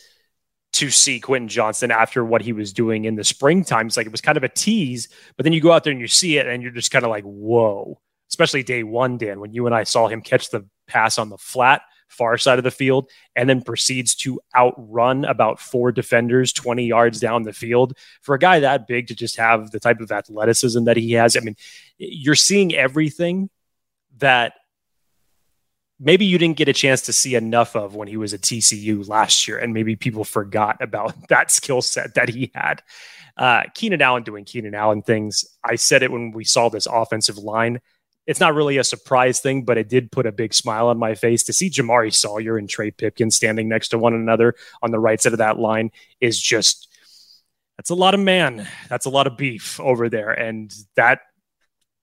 to 0.72 0.90
see 0.90 1.18
Quentin 1.20 1.48
Johnston 1.48 1.90
after 1.90 2.24
what 2.24 2.42
he 2.42 2.53
was 2.53 2.72
doing 2.72 3.05
in 3.05 3.16
the 3.16 3.24
springtime. 3.24 3.87
It's 3.87 3.96
like 3.96 4.07
it 4.07 4.12
was 4.12 4.20
kind 4.20 4.37
of 4.37 4.44
a 4.44 4.48
tease, 4.48 5.09
but 5.37 5.44
then 5.44 5.53
you 5.53 5.61
go 5.61 5.72
out 5.72 5.85
there 5.85 5.92
and 5.92 6.00
you 6.00 6.09
see 6.09 6.38
it, 6.38 6.46
and 6.46 6.62
you're 6.62 6.72
just 6.72 6.90
kind 6.90 7.05
of 7.05 7.11
like, 7.11 7.24
whoa. 7.24 8.00
Especially 8.29 8.62
day 8.62 8.85
one, 8.85 9.18
Dan, 9.18 9.40
when 9.40 9.53
you 9.53 9.66
and 9.66 9.74
I 9.74 9.83
saw 9.83 10.07
him 10.07 10.22
catch 10.22 10.50
the 10.50 10.64
pass 10.87 11.18
on 11.18 11.31
the 11.31 11.38
flat 11.38 11.83
far 12.10 12.36
side 12.36 12.58
of 12.58 12.64
the 12.64 12.70
field 12.70 13.10
and 13.36 13.48
then 13.48 13.62
proceeds 13.62 14.14
to 14.16 14.40
outrun 14.56 15.24
about 15.24 15.60
four 15.60 15.92
defenders 15.92 16.52
20 16.52 16.84
yards 16.84 17.20
down 17.20 17.44
the 17.44 17.52
field. 17.52 17.96
For 18.20 18.34
a 18.34 18.38
guy 18.38 18.60
that 18.60 18.86
big 18.86 19.06
to 19.08 19.14
just 19.14 19.36
have 19.36 19.70
the 19.70 19.80
type 19.80 20.00
of 20.00 20.12
athleticism 20.12 20.84
that 20.84 20.96
he 20.96 21.12
has, 21.12 21.36
I 21.36 21.40
mean, 21.40 21.56
you're 21.98 22.34
seeing 22.34 22.74
everything 22.74 23.48
that 24.18 24.54
maybe 26.00 26.24
you 26.24 26.38
didn't 26.38 26.56
get 26.56 26.68
a 26.68 26.72
chance 26.72 27.02
to 27.02 27.12
see 27.12 27.34
enough 27.34 27.76
of 27.76 27.94
when 27.94 28.08
he 28.08 28.16
was 28.16 28.34
at 28.34 28.40
TCU 28.40 29.06
last 29.06 29.46
year, 29.46 29.58
and 29.58 29.74
maybe 29.74 29.94
people 29.94 30.24
forgot 30.24 30.82
about 30.82 31.14
that 31.28 31.50
skill 31.50 31.82
set 31.82 32.14
that 32.14 32.30
he 32.30 32.50
had. 32.54 32.82
Uh, 33.36 33.62
Keenan 33.74 34.02
Allen 34.02 34.22
doing 34.22 34.44
Keenan 34.44 34.74
Allen 34.74 35.02
things. 35.02 35.44
I 35.62 35.76
said 35.76 36.02
it 36.02 36.10
when 36.10 36.32
we 36.32 36.44
saw 36.44 36.68
this 36.68 36.86
offensive 36.86 37.38
line. 37.38 37.80
It's 38.26 38.40
not 38.40 38.54
really 38.54 38.76
a 38.76 38.85
surprise 38.85 39.40
thing, 39.40 39.64
but 39.64 39.78
it 39.78 39.88
did 39.88 40.12
put 40.12 40.26
a 40.26 40.33
big 40.33 40.54
smile 40.54 40.88
on 40.88 40.98
my 40.98 41.14
face 41.14 41.42
to 41.44 41.52
see 41.52 41.70
Jamaree 41.70 42.14
Salyer 42.14 42.59
and 42.59 42.68
Trey 42.68 42.90
Pipkin 42.90 43.30
standing 43.30 43.68
next 43.68 43.88
to 43.88 43.98
one 43.98 44.14
another 44.14 44.54
on 44.83 44.90
the 44.90 45.00
right 45.00 45.20
side 45.20 45.33
of 45.33 45.38
that 45.38 45.59
line 45.59 45.90
is 46.20 46.38
just 46.40 46.88
that's 47.80 47.88
a 47.88 47.94
lot 47.94 48.12
of 48.12 48.20
man. 48.20 48.68
That's 48.90 49.06
a 49.06 49.11
lot 49.11 49.26
of 49.26 49.38
beef 49.38 49.80
over 49.80 50.11
there. 50.11 50.30
And 50.30 50.70
that 50.96 51.20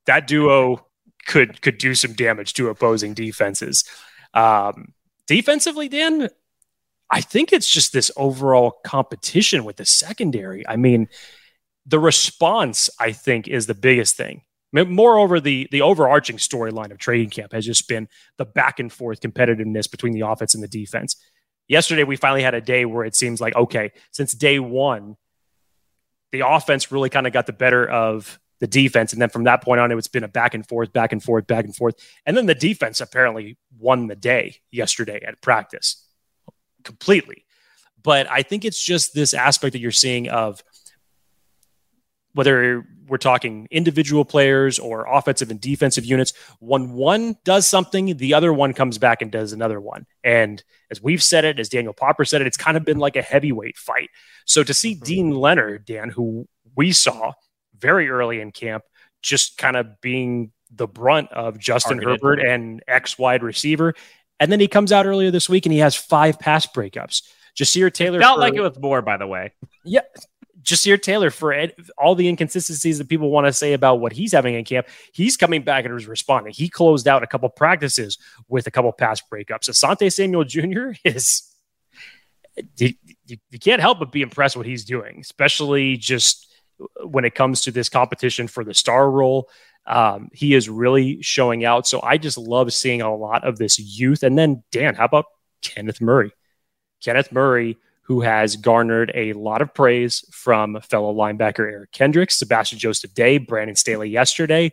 that 0.08 0.26
duo 0.26 0.88
could 1.28 1.62
could 1.62 1.78
do 1.78 1.94
some 1.94 2.14
damage 2.14 2.54
to 2.54 2.70
opposing 2.70 3.14
defenses. 3.14 3.84
Um, 4.34 4.94
defensively, 5.28 5.88
Dan, 5.88 6.30
I 7.12 7.22
think 7.22 7.54
it's 7.54 7.70
just 7.70 7.94
this 7.94 8.10
overall 8.18 8.80
competition 8.84 9.66
with 9.66 9.76
the 9.76 9.86
secondary. 9.86 10.68
I 10.68 10.78
mean, 10.78 11.10
the 11.86 12.00
response, 12.00 12.90
I 13.00 13.12
think, 13.12 13.48
is 13.48 13.68
the 13.68 13.76
biggest 13.76 14.18
thing. 14.18 14.42
Moreover, 14.74 15.40
the 15.40 15.68
the 15.72 15.82
overarching 15.82 16.38
storyline 16.38 16.92
of 16.92 16.98
training 16.98 17.30
camp 17.30 17.54
has 17.54 17.66
just 17.66 17.88
been 17.88 18.08
the 18.38 18.46
back 18.46 18.80
and 18.80 18.92
forth 18.92 19.22
competitiveness 19.22 19.90
between 19.90 20.14
the 20.14 20.28
offense 20.28 20.54
and 20.54 20.64
the 20.64 20.68
defense. 20.68 21.16
Yesterday, 21.68 22.04
we 22.04 22.16
finally 22.16 22.44
had 22.44 22.54
a 22.54 22.62
day 22.62 22.86
where 22.86 23.06
it 23.06 23.16
seems 23.16 23.40
like 23.40 23.56
okay, 23.56 23.92
since 24.12 24.34
day 24.34 24.60
one, 24.60 25.16
the 26.32 26.46
offense 26.46 26.92
really 26.92 27.10
kind 27.10 27.28
of 27.28 27.34
got 27.34 27.46
the 27.46 27.54
better 27.54 27.90
of 27.90 28.40
the 28.60 28.68
defense, 28.68 29.14
and 29.14 29.22
then 29.22 29.30
from 29.30 29.46
that 29.46 29.64
point 29.64 29.80
on, 29.80 29.92
it's 29.92 30.08
been 30.08 30.24
a 30.24 30.28
back 30.28 30.54
and 30.54 30.68
forth, 30.68 30.92
back 30.92 31.12
and 31.12 31.24
forth, 31.24 31.48
back 31.48 31.64
and 31.64 31.76
forth, 31.76 31.96
and 32.26 32.36
then 32.36 32.48
the 32.48 32.56
defense 32.56 33.00
apparently 33.00 33.58
won 33.78 34.08
the 34.08 34.16
day 34.16 34.58
yesterday 34.72 35.22
at 35.26 35.42
practice 35.42 36.04
completely. 36.84 37.46
But 38.02 38.30
I 38.30 38.42
think 38.42 38.66
it's 38.66 38.84
just 38.84 39.14
this 39.14 39.34
aspect 39.34 39.74
that 39.74 39.80
you're 39.80 39.92
seeing 39.92 40.30
of 40.30 40.62
whether 42.38 42.86
we're 43.08 43.18
talking 43.18 43.68
individual 43.72 44.24
players 44.24 44.78
or 44.78 45.08
offensive 45.12 45.50
and 45.50 45.60
defensive 45.60 46.06
units, 46.06 46.34
when 46.60 46.92
one 46.92 47.36
does 47.44 47.68
something, 47.68 48.16
the 48.18 48.36
other 48.36 48.54
one 48.54 48.74
comes 48.74 49.00
back 49.00 49.24
and 49.24 49.32
does 49.32 49.54
another 49.54 49.82
one. 49.82 50.06
And 50.24 50.64
as 50.92 51.02
we've 51.02 51.24
said 51.24 51.46
it, 51.46 51.60
as 51.60 51.68
Daniel 51.68 51.94
Popper 51.94 52.26
said 52.26 52.42
it, 52.42 52.48
it's 52.48 52.58
kind 52.58 52.78
of 52.78 52.86
been 52.86 53.00
like 53.00 53.16
a 53.16 53.24
heavyweight 53.24 53.76
fight. 53.76 54.12
So 54.46 54.64
to 54.64 54.74
see 54.74 54.94
mm-hmm. 54.94 55.04
Deane 55.04 55.32
Leonard, 55.32 55.86
Dan, 55.86 56.10
who 56.10 56.48
we 56.76 56.92
saw 56.92 57.34
very 57.80 58.08
early 58.08 58.40
in 58.40 58.52
camp, 58.52 58.84
just 59.24 59.58
kind 59.58 59.76
of 59.76 60.00
being 60.00 60.52
the 60.70 60.88
brunt 60.88 61.32
of 61.32 61.58
Justin 61.58 61.98
Targeted. 61.98 62.22
Herbert 62.22 62.40
and 62.46 62.84
X 62.88 63.18
wide 63.18 63.42
receiver. 63.42 63.96
And 64.40 64.52
then 64.52 64.60
he 64.60 64.68
comes 64.68 64.92
out 64.92 65.08
earlier 65.08 65.32
this 65.32 65.50
week 65.50 65.66
and 65.66 65.74
he 65.74 65.80
has 65.80 65.96
five 65.96 66.38
pass 66.38 66.68
breakups. 66.68 67.24
Ja'Sir 67.58 67.92
Taylor 67.92 68.20
Felt 68.20 68.36
for- 68.36 68.42
like 68.42 68.54
it 68.54 68.62
was 68.62 68.78
more, 68.78 69.02
by 69.02 69.18
the 69.18 69.26
way. 69.26 69.54
yeah, 69.84 70.02
Ja'Sir 70.68 71.02
Taylor 71.02 71.32
for 71.32 71.54
ed- 71.54 71.74
all 71.98 72.14
the 72.14 72.28
inconsistencies 72.28 72.98
that 72.98 73.08
people 73.08 73.30
want 73.30 73.48
to 73.48 73.54
say 73.54 73.72
about 73.72 74.02
what 74.02 74.12
he's 74.12 74.34
having 74.34 74.54
in 74.54 74.66
camp, 74.66 74.88
he's 75.14 75.38
coming 75.38 75.62
back 75.64 75.86
and 75.86 75.96
is 75.96 76.08
responding. 76.08 76.54
He 76.54 76.68
closed 76.68 77.08
out 77.08 77.24
a 77.24 77.28
couple 77.28 77.48
practices 77.50 78.18
with 78.50 78.68
a 78.68 78.72
couple 78.72 78.92
pass 78.92 79.22
breakups. 79.22 79.70
Asante 79.70 80.12
Samuel 80.12 80.44
Jr. 80.44 80.92
is 81.06 81.50
you, 82.78 82.94
you, 83.26 83.60
can't 83.60 83.82
help 83.82 84.00
but 84.00 84.12
be 84.12 84.22
impressed 84.22 84.58
what 84.58 84.66
he's 84.66 84.84
doing, 84.84 85.20
especially 85.22 85.96
just 85.96 86.52
when 87.02 87.24
it 87.24 87.34
comes 87.34 87.62
to 87.62 87.72
this 87.72 87.88
competition 87.88 88.48
for 88.48 88.66
the 88.66 88.74
star 88.74 89.10
role. 89.10 89.50
Um, 89.86 90.30
he 90.34 90.54
is 90.54 90.68
really 90.68 91.22
showing 91.22 91.64
out. 91.64 91.88
So 91.88 92.02
I 92.04 92.18
just 92.18 92.38
love 92.38 92.74
seeing 92.74 93.02
a 93.02 93.16
lot 93.16 93.48
of 93.48 93.58
this 93.58 93.80
youth. 93.80 94.22
And 94.22 94.38
then 94.38 94.64
Dan, 94.72 94.96
how 94.96 95.06
about 95.06 95.26
Kenneth 95.62 96.02
Murray? 96.02 96.34
Kenneth 97.02 97.32
Murray, 97.32 97.78
who 98.08 98.22
has 98.22 98.56
garnered 98.56 99.12
a 99.14 99.34
lot 99.34 99.62
of 99.62 99.74
praise 99.74 100.24
from 100.32 100.80
fellow 100.80 101.14
linebacker 101.14 101.70
Eric 101.70 101.92
Kendricks, 101.92 102.40
Sebastian 102.40 102.80
Joseph 102.80 103.14
Day, 103.14 103.38
Brandon 103.38 103.76
Staley 103.76 104.10
yesterday. 104.10 104.72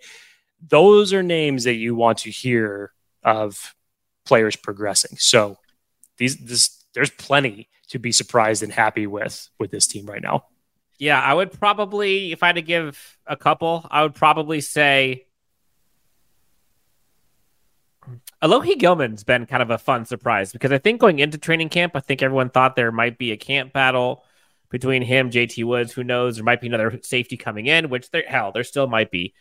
Those 0.66 1.12
are 1.12 1.22
names 1.22 1.64
that 1.64 1.74
you 1.74 1.96
want 1.96 2.18
to 2.18 2.30
hear 2.30 2.92
of 3.24 3.74
players 4.24 4.54
progressing. 4.54 5.16
So 5.18 5.58
these 6.16 6.36
this 6.36 6.84
there's 6.94 7.10
plenty 7.10 7.68
to 7.88 7.98
be 7.98 8.12
surprised 8.12 8.62
and 8.62 8.72
happy 8.72 9.06
with 9.06 9.48
with 9.58 9.72
this 9.72 9.88
team 9.88 10.06
right 10.06 10.22
now. 10.22 10.46
Yeah, 10.98 11.20
I 11.20 11.34
would 11.34 11.50
probably, 11.52 12.30
if 12.30 12.44
I 12.44 12.46
had 12.46 12.54
to 12.54 12.62
give 12.62 13.18
a 13.26 13.36
couple, 13.36 13.84
I 13.90 14.02
would 14.04 14.14
probably 14.14 14.60
say 14.60 15.26
Alohi 18.42 18.78
Gilman's 18.78 19.24
been 19.24 19.46
kind 19.46 19.62
of 19.62 19.70
a 19.70 19.78
fun 19.78 20.04
surprise 20.04 20.52
because 20.52 20.72
I 20.72 20.78
think 20.78 21.00
going 21.00 21.18
into 21.18 21.38
training 21.38 21.70
camp, 21.70 21.92
I 21.94 22.00
think 22.00 22.22
everyone 22.22 22.50
thought 22.50 22.76
there 22.76 22.92
might 22.92 23.18
be 23.18 23.32
a 23.32 23.36
camp 23.36 23.72
battle 23.72 24.24
between 24.70 25.02
him, 25.02 25.30
JT 25.30 25.64
Woods. 25.64 25.92
Who 25.92 26.04
knows? 26.04 26.36
There 26.36 26.44
might 26.44 26.60
be 26.60 26.66
another 26.66 27.00
safety 27.02 27.36
coming 27.36 27.66
in, 27.66 27.88
which 27.88 28.10
there, 28.10 28.24
hell, 28.26 28.52
there 28.52 28.64
still 28.64 28.86
might 28.86 29.10
be. 29.10 29.34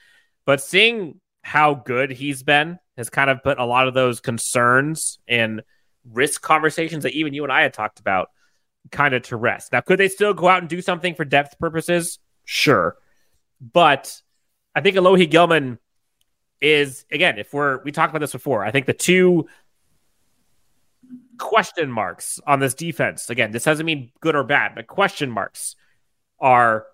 But 0.45 0.61
seeing 0.61 1.19
how 1.41 1.73
good 1.73 2.11
he's 2.11 2.43
been 2.43 2.79
has 2.97 3.09
kind 3.09 3.29
of 3.29 3.43
put 3.43 3.59
a 3.59 3.65
lot 3.65 3.87
of 3.87 3.93
those 3.93 4.19
concerns 4.19 5.19
and 5.27 5.63
risk 6.09 6.41
conversations 6.41 7.03
that 7.03 7.13
even 7.13 7.33
you 7.33 7.43
and 7.43 7.51
I 7.51 7.63
had 7.63 7.73
talked 7.73 7.99
about 7.99 8.29
kind 8.91 9.13
of 9.13 9.23
to 9.23 9.35
rest. 9.35 9.71
Now, 9.71 9.81
could 9.81 9.99
they 9.99 10.07
still 10.07 10.33
go 10.33 10.47
out 10.47 10.61
and 10.61 10.69
do 10.69 10.81
something 10.81 11.15
for 11.15 11.25
depth 11.25 11.59
purposes? 11.59 12.19
Sure. 12.45 12.95
But 13.59 14.21
I 14.75 14.81
think 14.81 14.95
Alohi 14.97 15.29
Gilman 15.29 15.79
is, 16.63 17.05
again, 17.11 17.37
if 17.37 17.53
we're, 17.53 17.83
we 17.83 17.91
talked 17.91 18.11
about 18.11 18.19
this 18.19 18.31
before, 18.31 18.63
I 18.63 18.71
think 18.71 18.85
the 18.85 18.93
two 18.93 19.47
question 21.37 21.91
marks 21.91 22.39
on 22.47 22.59
this 22.59 22.73
defense, 22.73 23.29
again, 23.29 23.51
this 23.51 23.65
doesn't 23.65 23.85
mean 23.85 24.11
good 24.21 24.35
or 24.35 24.43
bad, 24.43 24.73
but 24.75 24.87
question 24.87 25.29
marks 25.29 25.75
are 26.39 26.85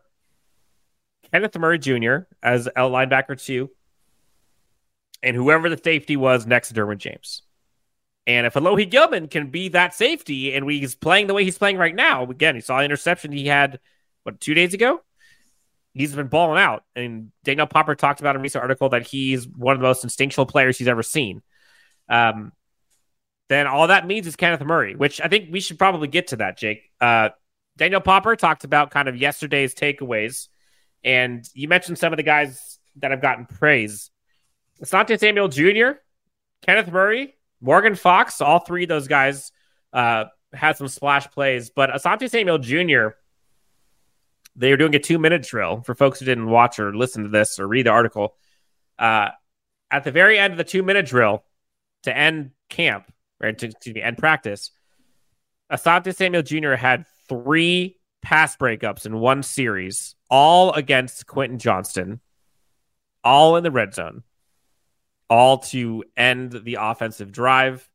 Kenneth 1.32 1.58
Murray 1.58 1.78
Jr. 1.78 2.18
as 2.42 2.68
L 2.76 2.90
linebacker 2.90 3.42
two, 3.42 3.70
and 5.22 5.36
whoever 5.36 5.70
the 5.70 5.80
safety 5.82 6.18
was 6.18 6.48
next 6.48 6.70
to 6.70 6.74
Derwin 6.74 6.98
James. 6.98 7.44
And 8.26 8.48
if 8.48 8.56
Alohi 8.56 8.90
Gilman 8.90 9.28
can 9.28 9.50
be 9.50 9.70
that 9.70 9.94
safety 9.94 10.54
and 10.54 10.70
he's 10.70 10.96
playing 10.96 11.28
the 11.28 11.34
way 11.34 11.44
he's 11.44 11.58
playing 11.58 11.78
right 11.78 11.96
now, 11.96 12.24
again, 12.24 12.56
he 12.56 12.62
saw 12.62 12.80
an 12.80 12.86
interception 12.86 13.32
he 13.32 13.48
had, 13.48 13.80
what, 14.24 14.40
two 14.40 14.54
days 14.54 14.74
ago? 14.74 15.02
He's 15.94 16.16
been 16.16 16.28
balling 16.28 16.62
out. 16.62 16.84
And 16.96 17.32
Daniel 17.44 17.68
Popper 17.68 17.96
talked 17.96 18.20
about 18.20 18.36
in 18.36 18.42
a 18.42 18.44
recent 18.44 18.62
article 18.62 18.90
that 18.90 19.08
he's 19.08 19.48
one 19.48 19.76
of 19.76 19.82
the 19.82 19.88
most 19.88 20.04
instinctual 20.04 20.46
players 20.46 20.78
he's 20.78 20.88
ever 20.88 21.04
seen. 21.04 21.42
Um, 22.08 22.52
then 23.50 23.68
all 23.68 23.88
that 23.88 24.06
means 24.06 24.28
is 24.28 24.36
Kenneth 24.36 24.62
Murray, 24.62 24.96
which 24.96 25.20
I 25.20 25.28
think 25.28 25.50
we 25.52 25.60
should 25.60 25.80
probably 25.80 26.08
get 26.08 26.28
to 26.28 26.38
that, 26.38 26.58
Jake. 26.58 26.84
Uh, 27.02 27.30
Daniel 27.78 28.02
Popper 28.02 28.36
talked 28.36 28.64
about 28.64 28.92
kind 28.92 29.08
of 29.08 29.18
yesterday's 29.18 29.74
takeaways. 29.74 30.48
And 31.04 31.48
you 31.54 31.68
mentioned 31.68 31.98
some 31.98 32.14
of 32.14 32.18
the 32.18 32.24
guys 32.24 32.78
that 32.98 33.12
have 33.12 33.22
gotten 33.22 33.46
praise. 33.46 34.12
Asante 34.84 35.20
Samuel 35.20 35.48
Jr., 35.48 36.00
Kenneth 36.62 36.92
Murray, 36.92 37.34
Morgan 37.62 37.96
Fox, 37.96 38.42
all 38.42 38.60
three 38.60 38.84
of 38.84 38.90
those 38.90 39.08
guys 39.08 39.52
uh, 39.94 40.26
had 40.54 40.78
some 40.78 40.88
splash 40.88 41.30
plays, 41.32 41.70
but 41.70 41.90
Asante 41.90 42.30
Samuel 42.30 42.58
Jr., 42.58 43.10
they 44.60 44.72
were 44.72 44.78
doing 44.78 44.96
a 44.96 45.00
two 45.00 45.18
minute 45.18 45.44
drill 45.44 45.82
for 45.82 45.96
folks 45.96 46.20
who 46.20 46.26
didn't 46.26 46.50
watch 46.50 46.80
or 46.80 46.96
listen 46.96 47.24
to 47.24 47.30
this 47.30 47.60
or 47.60 47.68
read 47.68 47.86
the 47.86 47.92
article. 47.92 48.36
Uh, 48.98 49.30
at 49.90 50.04
the 50.04 50.12
very 50.12 50.38
end 50.38 50.54
of 50.54 50.58
the 50.58 50.64
two 50.64 50.84
minute 50.84 51.06
drill 51.06 51.44
to 52.04 52.16
end 52.16 52.52
camp, 52.70 53.12
or 53.42 53.52
to, 53.52 53.68
excuse 53.68 53.96
me, 53.96 54.02
end 54.02 54.18
practice, 54.18 54.72
Asante 55.72 56.16
Samuel 56.16 56.44
Jr. 56.44 56.74
had 56.74 57.06
three 57.28 57.98
pass 58.22 58.56
breakups 58.58 59.06
in 59.06 59.20
one 59.20 59.44
series, 59.44 60.16
all 60.30 60.74
against 60.74 61.26
Quentin 61.26 61.58
Johnston, 61.58 62.20
all 63.24 63.56
in 63.56 63.64
the 63.64 63.72
red 63.72 63.94
zone 63.94 64.24
all 65.30 65.60
to 65.60 66.04
end 66.18 66.52
the 66.52 66.78
offensive 66.80 67.32
drive 67.32 67.88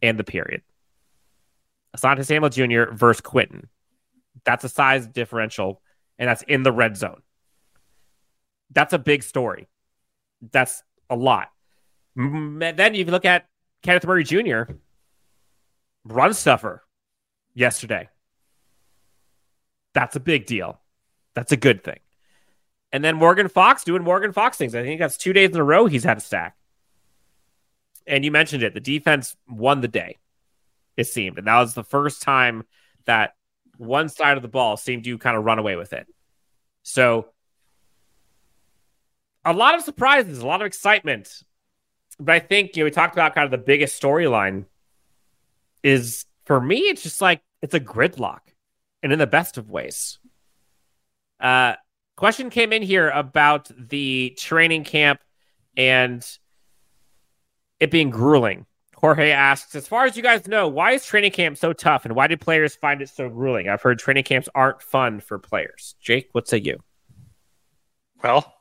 and 0.00 0.18
the 0.18 0.24
period. 0.24 0.62
Asante 1.96 2.24
Samuel 2.24 2.50
Jr. 2.50 2.92
versus 2.92 3.20
Quentin. 3.20 3.68
That's 4.44 4.64
a 4.64 4.68
size 4.68 5.06
differential, 5.06 5.82
and 6.18 6.28
that's 6.28 6.42
in 6.42 6.62
the 6.62 6.72
red 6.72 6.96
zone. 6.96 7.22
That's 8.72 8.92
a 8.92 8.98
big 8.98 9.22
story. 9.22 9.68
That's 10.52 10.82
a 11.08 11.16
lot. 11.16 11.50
Then 12.16 12.94
you 12.94 13.04
look 13.04 13.24
at 13.24 13.46
Kenneth 13.82 14.06
Murray 14.06 14.24
Jr. 14.24 14.62
run 16.04 16.34
stuffer 16.34 16.84
yesterday. 17.54 18.08
That's 19.94 20.16
a 20.16 20.20
big 20.20 20.46
deal. 20.46 20.80
That's 21.34 21.52
a 21.52 21.56
good 21.56 21.82
thing. 21.82 22.00
And 22.92 23.04
then 23.04 23.16
Morgan 23.16 23.48
Fox 23.48 23.84
doing 23.84 24.02
Morgan 24.02 24.32
Fox 24.32 24.56
things. 24.56 24.74
I 24.74 24.82
think 24.82 25.00
that's 25.00 25.16
two 25.16 25.32
days 25.32 25.50
in 25.50 25.56
a 25.56 25.64
row 25.64 25.86
he's 25.86 26.04
had 26.04 26.18
a 26.18 26.20
stack. 26.20 26.56
And 28.06 28.24
you 28.24 28.30
mentioned 28.30 28.62
it. 28.62 28.74
The 28.74 28.80
defense 28.80 29.36
won 29.48 29.80
the 29.80 29.88
day, 29.88 30.16
it 30.96 31.06
seemed. 31.06 31.38
And 31.38 31.46
that 31.46 31.58
was 31.58 31.74
the 31.74 31.84
first 31.84 32.22
time 32.22 32.64
that 33.04 33.34
one 33.78 34.08
side 34.08 34.36
of 34.36 34.42
the 34.42 34.48
ball 34.48 34.76
seemed 34.76 35.04
to 35.04 35.18
kind 35.18 35.36
of 35.36 35.44
run 35.44 35.58
away 35.58 35.76
with 35.76 35.92
it. 35.92 36.06
So, 36.82 37.28
a 39.44 39.52
lot 39.52 39.74
of 39.74 39.82
surprises, 39.82 40.40
a 40.40 40.46
lot 40.46 40.60
of 40.60 40.66
excitement. 40.66 41.42
But 42.20 42.34
I 42.34 42.38
think, 42.40 42.76
you 42.76 42.82
know, 42.82 42.84
we 42.86 42.90
talked 42.90 43.14
about 43.14 43.34
kind 43.34 43.44
of 43.44 43.50
the 43.50 43.58
biggest 43.58 44.00
storyline 44.00 44.66
is 45.82 46.26
for 46.44 46.60
me, 46.60 46.78
it's 46.78 47.02
just 47.02 47.20
like 47.20 47.42
it's 47.62 47.74
a 47.74 47.80
gridlock 47.80 48.40
and 49.02 49.12
in 49.12 49.18
the 49.18 49.26
best 49.26 49.58
of 49.58 49.70
ways. 49.70 50.18
Uh, 51.40 51.74
question 52.16 52.50
came 52.50 52.72
in 52.72 52.82
here 52.82 53.08
about 53.10 53.70
the 53.78 54.34
training 54.38 54.84
camp 54.84 55.20
and 55.76 56.26
it 57.78 57.90
being 57.90 58.10
grueling. 58.10 58.66
Jorge 59.00 59.30
asks, 59.30 59.76
as 59.76 59.86
far 59.86 60.06
as 60.06 60.16
you 60.16 60.24
guys 60.24 60.48
know, 60.48 60.66
why 60.66 60.90
is 60.92 61.06
training 61.06 61.30
camp 61.30 61.56
so 61.56 61.72
tough 61.72 62.04
and 62.04 62.16
why 62.16 62.26
do 62.26 62.36
players 62.36 62.74
find 62.74 63.00
it 63.00 63.08
so 63.08 63.28
grueling? 63.28 63.68
I've 63.68 63.80
heard 63.80 64.00
training 64.00 64.24
camps 64.24 64.48
aren't 64.56 64.82
fun 64.82 65.20
for 65.20 65.38
players. 65.38 65.94
Jake, 66.00 66.28
what 66.32 66.48
say 66.48 66.58
you? 66.58 66.80
Well, 68.24 68.52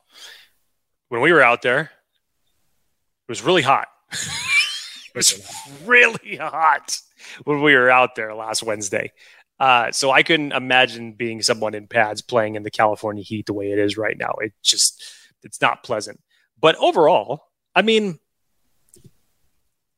when 1.10 1.22
we 1.22 1.32
were 1.32 1.42
out 1.42 1.64
there, 1.64 1.80
it 1.80 3.30
was 3.30 3.42
really 3.42 3.64
hot. 3.64 3.88
it 4.12 5.16
was 5.16 5.42
really 5.86 6.36
hot 6.36 7.00
when 7.46 7.64
we 7.64 7.74
were 7.74 7.90
out 7.90 8.14
there 8.16 8.36
last 8.36 8.62
Wednesday. 8.62 9.12
Uh, 9.60 9.92
so 9.92 10.12
I 10.12 10.22
couldn't 10.22 10.52
imagine 10.52 11.14
being 11.14 11.42
someone 11.42 11.74
in 11.74 11.88
pads 11.88 12.22
playing 12.22 12.54
in 12.54 12.62
the 12.62 12.70
California 12.70 13.24
heat 13.24 13.48
the 13.48 13.54
way 13.54 13.72
it 13.72 13.80
is 13.80 13.98
right 13.98 14.16
now. 14.16 14.36
It 14.40 14.54
just, 14.62 15.04
it's 15.42 15.62
not 15.62 15.82
pleasant. 15.82 16.22
But 16.60 16.76
overall, 16.76 17.42
I 17.74 17.82
mean, 17.82 18.20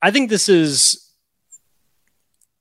I 0.02 0.12
think 0.12 0.30
this 0.30 0.50
is 0.50 1.06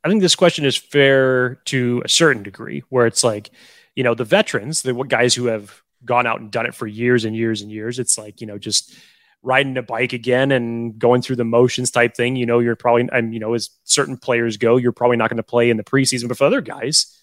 I 0.05 0.09
think 0.09 0.23
this 0.23 0.37
question 0.37 0.65
is 0.65 0.77
fair 0.77 1.57
to 1.67 2.03
a 2.05 2.09
certain 2.09 2.43
degree, 2.43 2.83
where 2.89 3.07
it's 3.07 3.25
like, 3.25 3.51
you 3.95 4.05
know, 4.05 4.15
the 4.15 4.25
veterans, 4.25 4.83
the 4.83 4.95
guys 5.05 5.35
who 5.35 5.47
have 5.47 5.83
gone 6.05 6.27
out 6.27 6.41
and 6.41 6.51
done 6.51 6.67
it 6.67 6.75
for 6.75 6.87
years 6.87 7.25
and 7.25 7.35
years 7.35 7.63
and 7.63 7.71
years, 7.71 7.99
it's 7.99 8.17
like, 8.17 8.41
you 8.41 8.47
know, 8.47 8.59
just 8.59 8.95
riding 9.43 9.77
a 9.77 9.83
bike 9.83 10.13
again 10.13 10.53
and 10.53 10.99
going 10.99 11.21
through 11.21 11.37
the 11.37 11.45
motions 11.45 11.91
type 11.91 12.15
thing. 12.15 12.37
You 12.37 12.47
know, 12.47 12.61
you're 12.61 12.77
probably, 12.77 13.09
and 13.13 13.35
you 13.35 13.41
know, 13.41 13.55
as 13.55 13.71
certain 13.85 14.17
players 14.17 14.57
go, 14.57 14.77
you're 14.77 14.93
probably 14.93 15.17
not 15.17 15.31
going 15.31 15.37
to 15.39 15.43
play 15.43 15.69
in 15.69 15.77
the 15.77 15.85
preseason, 15.85 16.29
but 16.29 16.39
for 16.39 16.45
other 16.45 16.61
guys, 16.61 17.15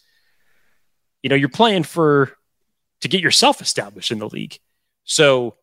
you 1.23 1.29
know, 1.29 1.35
you're 1.35 1.49
playing 1.49 1.83
for 1.83 2.31
to 3.01 3.07
get 3.07 3.21
yourself 3.21 3.61
established 3.61 4.11
in 4.11 4.19
the 4.19 4.29
league. 4.29 4.59
So 5.05 5.55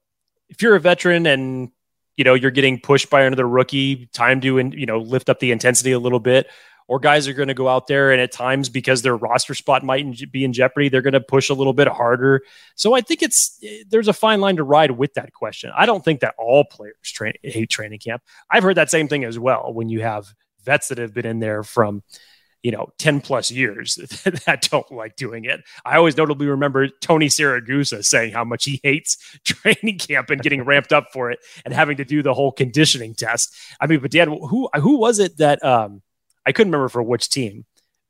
if 0.49 0.63
you're 0.63 0.77
a 0.77 0.81
veteran 0.81 1.27
and 1.27 1.71
you 2.17 2.25
know, 2.25 2.35
you're 2.35 2.51
getting 2.51 2.81
pushed 2.81 3.11
by 3.11 3.23
another 3.23 3.49
rookie, 3.49 4.07
time 4.13 4.41
to, 4.43 4.59
and 4.59 4.75
you 4.75 4.87
know, 4.87 4.99
lift 4.99 5.29
up 5.29 5.41
the 5.41 5.53
intensity 5.53 5.93
a 5.93 5.99
little 5.99 6.21
bit. 6.21 6.49
Or 6.89 6.99
guys 6.99 7.29
are 7.29 7.33
going 7.33 7.49
to 7.49 7.55
go 7.55 7.69
out 7.69 7.87
there 7.87 8.11
and 8.13 8.21
at 8.21 8.33
times 8.33 8.69
because 8.69 9.01
their 9.01 9.17
roster 9.17 9.55
spot 9.55 9.83
might 9.83 10.31
be 10.31 10.45
in 10.45 10.53
jeopardy, 10.53 10.89
they're 10.89 11.01
going 11.01 11.13
to 11.13 11.21
push 11.21 11.49
a 11.49 11.55
little 11.55 11.73
bit 11.73 11.89
harder. 11.89 12.43
So 12.75 12.95
I 12.95 13.01
think 13.01 13.23
it's 13.23 13.59
eh, 13.63 13.85
there's 13.89 14.09
a 14.09 14.13
fine 14.13 14.41
line 14.41 14.57
to 14.57 14.65
ride 14.65 14.91
with 14.91 15.15
that 15.15 15.33
question. 15.33 15.71
I 15.77 15.87
don't 15.87 16.05
think 16.05 16.21
that 16.21 16.35
all 16.39 16.65
players 16.65 16.97
train, 17.05 17.35
hate 17.43 17.71
training 17.71 18.01
camp. 18.01 18.23
I've 18.51 18.65
heard 18.65 18.77
that 18.77 18.91
same 18.91 19.09
thing 19.09 19.25
as 19.25 19.39
well. 19.39 19.73
When 19.73 19.89
you 19.89 20.03
have 20.03 20.35
vets 20.65 20.89
that 20.89 20.99
have 20.99 21.15
been 21.15 21.27
in 21.27 21.39
there 21.41 21.63
from 21.63 22.03
you 22.63 22.71
know 22.71 22.89
10 22.99 23.21
plus 23.21 23.51
years 23.51 23.95
that 24.47 24.69
don't 24.71 24.91
like 24.91 25.17
doing 25.17 25.45
it. 25.45 25.61
I 25.85 25.97
always 25.97 26.17
notably 26.17 26.47
remember 26.47 26.89
tony 27.01 27.29
siragusa 27.29 28.05
saying 28.05 28.33
how 28.33 28.45
much 28.45 28.65
he 28.65 28.81
hates 28.83 29.17
training 29.45 29.99
camp 29.99 30.31
and 30.31 30.43
getting 30.43 30.65
ramped 30.65 30.93
up 30.93 31.09
for 31.13 31.31
it 31.31 31.39
and 31.65 31.75
having 31.75 31.97
to 31.99 32.05
do 32.05 32.23
the 32.23 32.35
whole 32.35 32.53
conditioning 32.53 33.15
test. 33.15 33.55
I 33.81 33.87
mean 33.87 34.01
but 34.01 34.11
dan 34.11 34.29
who 34.29 34.69
who 34.75 34.99
was 34.99 35.19
it 35.19 35.39
that 35.39 35.65
um 35.65 36.03
i 36.47 36.53
couldn't 36.53 36.73
remember 36.73 36.89
for 36.89 37.03
which 37.03 37.29
team 37.29 37.65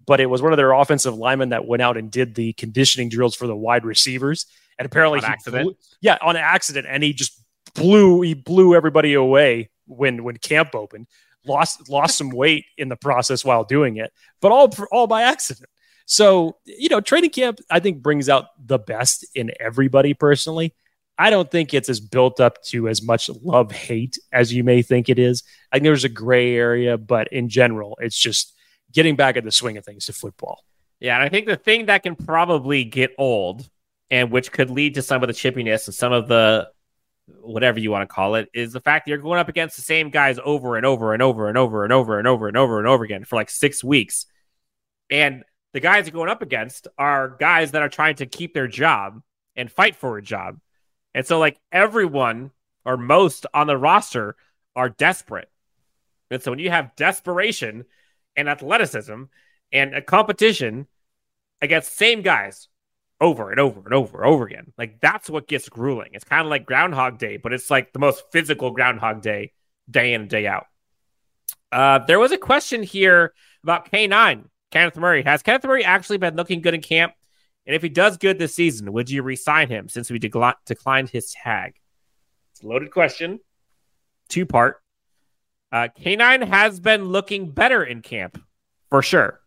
but 0.07 0.20
it 0.20 0.26
was 0.26 0.42
one 0.42 0.53
of 0.53 0.57
their 0.57 0.72
offensive 0.72 1.14
linemen 1.14 1.50
that 1.50 1.66
went 1.66 1.82
out 1.82 1.96
and 1.96 2.11
did 2.11 2.34
the 2.34 2.53
conditioning 2.55 3.09
drills 3.09 3.34
for 3.34 3.46
the 3.46 3.57
wide 3.57 3.84
receivers. 3.84 4.46
And 4.78 4.86
apparently 4.86 5.20
on 5.20 5.24
accident 5.24 5.64
blew, 5.64 5.76
yeah 6.00 6.18
on 6.22 6.36
accident. 6.36 6.86
And 6.88 7.03
he 7.03 7.12
just 7.12 7.40
blew 7.74 8.20
he 8.22 8.34
blew 8.34 8.74
everybody 8.74 9.14
away 9.14 9.70
when 9.86 10.24
when 10.24 10.36
camp 10.36 10.74
opened 10.74 11.07
lost 11.47 11.88
lost 11.88 12.18
some 12.18 12.30
weight 12.30 12.64
in 12.78 12.88
the 12.88 12.97
process 12.97 13.45
while 13.45 13.64
doing 13.64 13.97
it, 13.97 14.12
but 14.40 14.53
all 14.53 14.72
all 14.90 15.07
by 15.07 15.22
accident. 15.22 15.68
So, 16.07 16.57
you 16.64 16.88
know, 16.88 17.01
training 17.01 17.30
camp, 17.30 17.59
I 17.70 17.80
think, 17.80 18.03
brings 18.03 18.28
out 18.28 18.47
the 18.62 18.78
best 18.78 19.24
in 19.34 19.53
everybody 19.61 20.14
personally. 20.14 20.74
I 21.18 21.30
don't 21.30 21.51
think 21.51 21.72
it's 21.72 21.88
as 21.88 22.01
built 22.01 22.40
up 22.40 22.62
to 22.64 22.88
as 22.88 23.03
much 23.03 23.28
love 23.28 23.70
hate 23.70 24.18
as 24.32 24.53
you 24.53 24.64
may 24.64 24.82
think 24.82 25.09
it 25.09 25.18
is. 25.18 25.43
I 25.70 25.76
think 25.76 25.84
there's 25.84 26.05
a 26.05 26.09
gray 26.09 26.57
area, 26.57 26.99
but 26.99 27.28
in 27.32 27.49
general, 27.49 27.97
it's 28.01 28.18
just 28.18 28.55
getting 28.93 29.14
back 29.16 29.36
at 29.36 29.45
the 29.45 29.53
swing 29.53 29.76
of 29.76 29.84
things 29.84 30.07
to 30.07 30.12
football. 30.12 30.64
Yeah, 31.01 31.14
and 31.14 31.24
I 31.24 31.28
think 31.28 31.47
the 31.47 31.57
thing 31.57 31.86
that 31.86 32.03
can 32.03 32.16
probably 32.16 32.84
get 32.84 33.12
old 33.18 33.68
and 34.11 34.30
which 34.30 34.53
could 34.53 34.70
lead 34.70 34.95
to 34.95 35.03
some 35.03 35.22
of 35.22 35.26
the 35.26 35.34
chippiness 35.34 35.86
and 35.86 35.95
some 35.95 36.12
of 36.12 36.28
the 36.28 36.68
whatever 37.27 37.79
you 37.79 37.91
want 37.91 38.09
to 38.09 38.12
call 38.12 38.35
it 38.35 38.49
is 38.53 38.73
the 38.73 38.81
fact 38.81 39.07
that 39.07 39.11
you're 39.11 39.18
going 39.18 39.39
up 39.39 39.49
against 39.49 39.77
the 39.77 39.83
same 39.83 40.11
guys 40.11 40.39
over 40.45 40.77
and 40.77 40.85
over 40.87 41.12
and 41.12 41.23
over 41.23 41.49
and 41.49 41.57
over 41.57 41.85
and 41.85 41.93
over 41.93 42.18
and 42.18 42.27
over 42.27 42.49
and 42.49 42.57
over 42.57 42.79
and 42.79 42.89
over 42.89 43.05
again 43.05 43.25
for 43.25 43.37
like 43.37 43.51
six 43.51 43.83
weeks. 43.83 44.27
And 45.11 45.45
the 45.73 45.81
guys 45.81 46.07
you're 46.07 46.12
going 46.12 46.31
up 46.31 46.43
against 46.43 46.89
are 46.99 47.37
guys 47.39 47.73
that 47.73 47.83
are 47.83 47.89
trying 47.89 48.16
to 48.16 48.27
keep 48.27 48.55
their 48.55 48.68
job 48.68 49.23
and 49.57 49.70
fight 49.70 49.97
for 49.97 50.18
a 50.18 50.23
job. 50.23 50.59
And 51.14 51.27
so, 51.27 51.39
like, 51.39 51.59
everyone 51.70 52.51
or 52.85 52.97
most 52.97 53.47
on 53.53 53.66
the 53.66 53.77
roster 53.77 54.37
are 54.75 54.89
desperate. 54.89 55.51
And 56.31 56.43
so, 56.43 56.51
when 56.51 56.59
you 56.59 56.70
have 56.70 56.97
desperation 56.97 57.85
and 58.37 58.49
athleticism 58.49 59.25
and 59.73 59.95
a 59.95 60.03
competition 60.03 60.87
against 61.61 61.97
same 61.97 62.23
guys 62.23 62.68
over 63.23 63.51
and 63.51 63.61
over 63.61 63.81
and 63.81 63.95
over 63.95 64.18
and 64.18 64.27
over 64.27 64.45
again, 64.45 64.73
like, 64.77 65.01
that's 65.01 65.31
what 65.31 65.49
gets 65.49 65.68
grueling. 65.68 66.11
It's 66.12 66.25
kind 66.25 66.43
of 66.43 66.51
like 66.51 66.66
Groundhog 66.66 67.18
Day, 67.18 67.37
but 67.37 67.53
it's 67.53 67.70
like 67.70 67.93
the 67.93 67.99
most 67.99 68.25
physical 68.33 68.73
Groundhog 68.73 69.23
Day, 69.23 69.53
day 69.89 70.12
in 70.12 70.23
and 70.23 70.31
day 70.31 70.47
out. 70.47 70.66
Uh, 71.70 72.01
there 72.01 72.18
was 72.18 72.33
a 72.33 72.39
question 72.39 72.83
here 72.83 73.33
about 73.62 73.91
K9, 73.91 74.45
Kenneth 74.70 74.97
Murray. 74.97 75.23
Has 75.23 75.43
Kenneth 75.43 75.64
Murray 75.64 75.85
actually 75.85 76.18
been 76.18 76.37
looking 76.37 76.61
good 76.61 76.75
in 76.75 76.83
camp? 76.83 77.14
And 77.64 77.77
if 77.77 77.83
he 77.83 77.89
does 77.89 78.16
good 78.16 78.39
this 78.39 78.55
season, 78.55 78.93
would 78.93 79.09
you 79.09 79.23
resign 79.23 79.68
him 79.68 79.89
since 79.89 80.11
we 80.11 80.18
de- 80.18 80.55
declined 80.66 81.09
his 81.09 81.33
tag? 81.33 81.75
It's 82.51 82.62
a 82.62 82.66
loaded 82.66 82.91
question. 82.91 83.39
Two 84.29 84.47
part. 84.47 84.83
Uh, 85.70 85.89
K9 85.99 86.49
has 86.49 86.81
been 86.81 87.05
looking 87.05 87.51
better 87.51 87.83
in 87.83 88.03
camp 88.03 88.43
for 88.91 89.01
sure. 89.01 89.41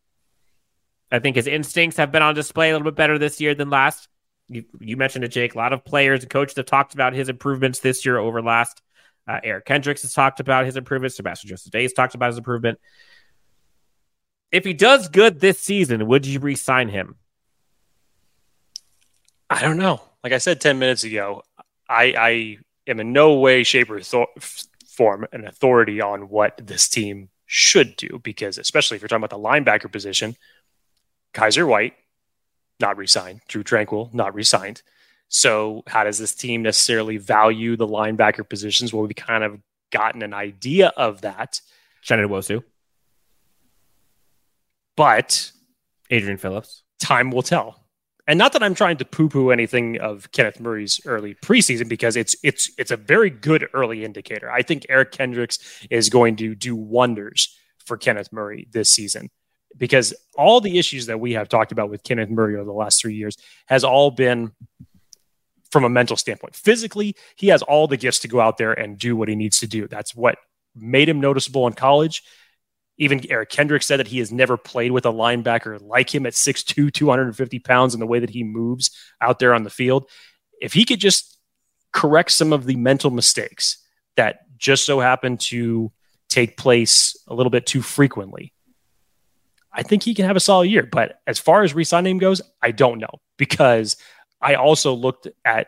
I 1.11 1.19
think 1.19 1.35
his 1.35 1.47
instincts 1.47 1.97
have 1.97 2.11
been 2.11 2.21
on 2.21 2.35
display 2.35 2.69
a 2.69 2.73
little 2.73 2.89
bit 2.89 2.95
better 2.95 3.17
this 3.17 3.39
year 3.39 3.55
than 3.55 3.69
last. 3.69 4.07
You, 4.47 4.65
you 4.79 4.97
mentioned 4.97 5.23
it, 5.23 5.29
Jake. 5.29 5.55
A 5.55 5.57
lot 5.57 5.73
of 5.73 5.85
players 5.85 6.21
and 6.21 6.29
coaches 6.29 6.55
have 6.57 6.65
talked 6.65 6.93
about 6.93 7.13
his 7.13 7.29
improvements 7.29 7.79
this 7.79 8.05
year 8.05 8.17
over 8.17 8.41
last. 8.41 8.81
Uh, 9.27 9.39
Eric 9.43 9.65
Kendricks 9.65 10.03
has 10.03 10.13
talked 10.13 10.39
about 10.39 10.65
his 10.65 10.77
improvements. 10.77 11.15
Sebastian 11.15 11.49
Joseph 11.49 11.71
Day 11.71 11.83
has 11.83 11.93
talked 11.93 12.15
about 12.15 12.27
his 12.27 12.37
improvement. 12.37 12.79
If 14.51 14.63
he 14.63 14.73
does 14.73 15.09
good 15.09 15.39
this 15.39 15.59
season, 15.59 16.07
would 16.07 16.25
you 16.25 16.39
re-sign 16.39 16.89
him? 16.89 17.15
I 19.49 19.61
don't 19.61 19.77
know. 19.77 20.01
Like 20.23 20.33
I 20.33 20.37
said 20.37 20.61
10 20.61 20.79
minutes 20.79 21.03
ago, 21.03 21.43
I, 21.89 22.13
I 22.17 22.57
am 22.87 22.99
in 22.99 23.13
no 23.13 23.35
way, 23.35 23.63
shape, 23.63 23.89
or 23.89 23.99
th- 23.99 24.65
form 24.87 25.27
an 25.31 25.45
authority 25.45 26.01
on 26.01 26.29
what 26.29 26.59
this 26.63 26.87
team 26.87 27.29
should 27.45 27.95
do 27.95 28.19
because, 28.23 28.57
especially 28.57 28.95
if 28.95 29.01
you're 29.01 29.07
talking 29.07 29.23
about 29.23 29.29
the 29.29 29.37
linebacker 29.37 29.91
position, 29.91 30.35
Kyzir 31.35 31.67
White, 31.67 31.93
not 32.79 32.97
resigned. 32.97 33.41
Drue 33.47 33.63
Tranquill, 33.63 34.11
not 34.13 34.33
resigned. 34.33 34.81
So, 35.27 35.83
how 35.87 36.03
does 36.03 36.17
this 36.17 36.33
team 36.33 36.63
necessarily 36.63 37.17
value 37.17 37.75
the 37.75 37.87
linebacker 37.87 38.47
positions? 38.47 38.93
Well, 38.93 39.03
we've 39.03 39.15
kind 39.15 39.43
of 39.43 39.59
gotten 39.91 40.23
an 40.23 40.33
idea 40.33 40.93
of 40.95 41.21
that. 41.21 41.61
Shannon 42.01 42.29
Wosu. 42.29 42.63
But 44.95 45.51
Adrian 46.09 46.37
Phillips. 46.37 46.83
Time 46.99 47.31
will 47.31 47.41
tell. 47.41 47.83
And 48.27 48.39
not 48.39 48.53
that 48.53 48.63
I'm 48.63 48.73
trying 48.73 48.97
to 48.97 49.05
poo-poo 49.05 49.51
anything 49.51 49.99
of 49.99 50.31
Kenneth 50.31 50.59
Murray's 50.59 50.99
early 51.05 51.35
preseason 51.35 51.87
because 51.89 52.15
it's 52.15 52.35
it's 52.43 52.71
it's 52.77 52.91
a 52.91 52.97
very 52.97 53.29
good 53.29 53.67
early 53.73 54.03
indicator. 54.03 54.49
I 54.49 54.63
think 54.63 54.85
Eric 54.89 55.11
Kendricks 55.11 55.59
is 55.91 56.09
going 56.09 56.37
to 56.37 56.55
do 56.55 56.75
wonders 56.75 57.55
for 57.85 57.97
Kenneth 57.97 58.31
Murray 58.31 58.67
this 58.71 58.89
season 58.89 59.29
because 59.77 60.13
all 60.37 60.61
the 60.61 60.77
issues 60.77 61.07
that 61.07 61.19
we 61.19 61.33
have 61.33 61.49
talked 61.49 61.71
about 61.71 61.89
with 61.89 62.03
Kenneth 62.03 62.29
Murray 62.29 62.55
over 62.55 62.65
the 62.65 62.71
last 62.71 63.01
three 63.01 63.15
years 63.15 63.37
has 63.67 63.83
all 63.83 64.11
been 64.11 64.51
from 65.71 65.83
a 65.83 65.89
mental 65.89 66.15
standpoint. 66.15 66.55
Physically, 66.55 67.15
he 67.35 67.47
has 67.47 67.61
all 67.61 67.87
the 67.87 67.97
gifts 67.97 68.19
to 68.19 68.27
go 68.27 68.39
out 68.39 68.57
there 68.57 68.73
and 68.73 68.97
do 68.97 69.15
what 69.15 69.27
he 69.27 69.35
needs 69.35 69.59
to 69.59 69.67
do. 69.67 69.87
That's 69.87 70.15
what 70.15 70.37
made 70.75 71.09
him 71.09 71.19
noticeable 71.19 71.67
in 71.67 71.73
college. 71.73 72.23
Even 72.97 73.29
Eric 73.29 73.49
Kendrick 73.49 73.83
said 73.83 73.99
that 73.99 74.07
he 74.07 74.19
has 74.19 74.31
never 74.31 74.55
played 74.55 74.91
with 74.91 75.05
a 75.05 75.11
linebacker 75.11 75.81
like 75.81 76.13
him 76.13 76.25
at 76.25 76.33
6'2, 76.33 76.93
250 76.93 77.59
pounds 77.59 77.93
and 77.93 78.01
the 78.01 78.07
way 78.07 78.19
that 78.19 78.29
he 78.29 78.43
moves 78.43 78.91
out 79.19 79.39
there 79.39 79.53
on 79.53 79.63
the 79.63 79.69
field. 79.69 80.09
If 80.61 80.71
he 80.71 80.85
could 80.85 81.01
just 81.01 81.37
correct 81.91 82.31
some 82.31 82.53
of 82.53 82.65
the 82.65 82.77
mental 82.77 83.11
mistakes 83.11 83.79
that 84.15 84.39
just 84.57 84.85
so 84.85 85.01
happen 85.01 85.37
to 85.37 85.91
take 86.29 86.55
place 86.55 87.17
a 87.27 87.33
little 87.33 87.49
bit 87.49 87.65
too 87.65 87.81
frequently, 87.81 88.53
I 89.75 89.83
think 89.83 90.03
he 90.03 90.13
can 90.13 90.25
have 90.25 90.37
a 90.37 90.41
solid 90.41 90.69
year. 90.69 90.87
But 90.89 91.19
as 91.27 91.37
far 91.37 91.63
as 91.63 91.73
re-signing 91.73 92.17
goes, 92.17 92.41
I 92.61 92.71
don't 92.71 92.99
know 92.99 93.21
because 93.37 93.97
I 94.41 94.55
also 94.55 94.93
looked 94.93 95.27
at 95.43 95.67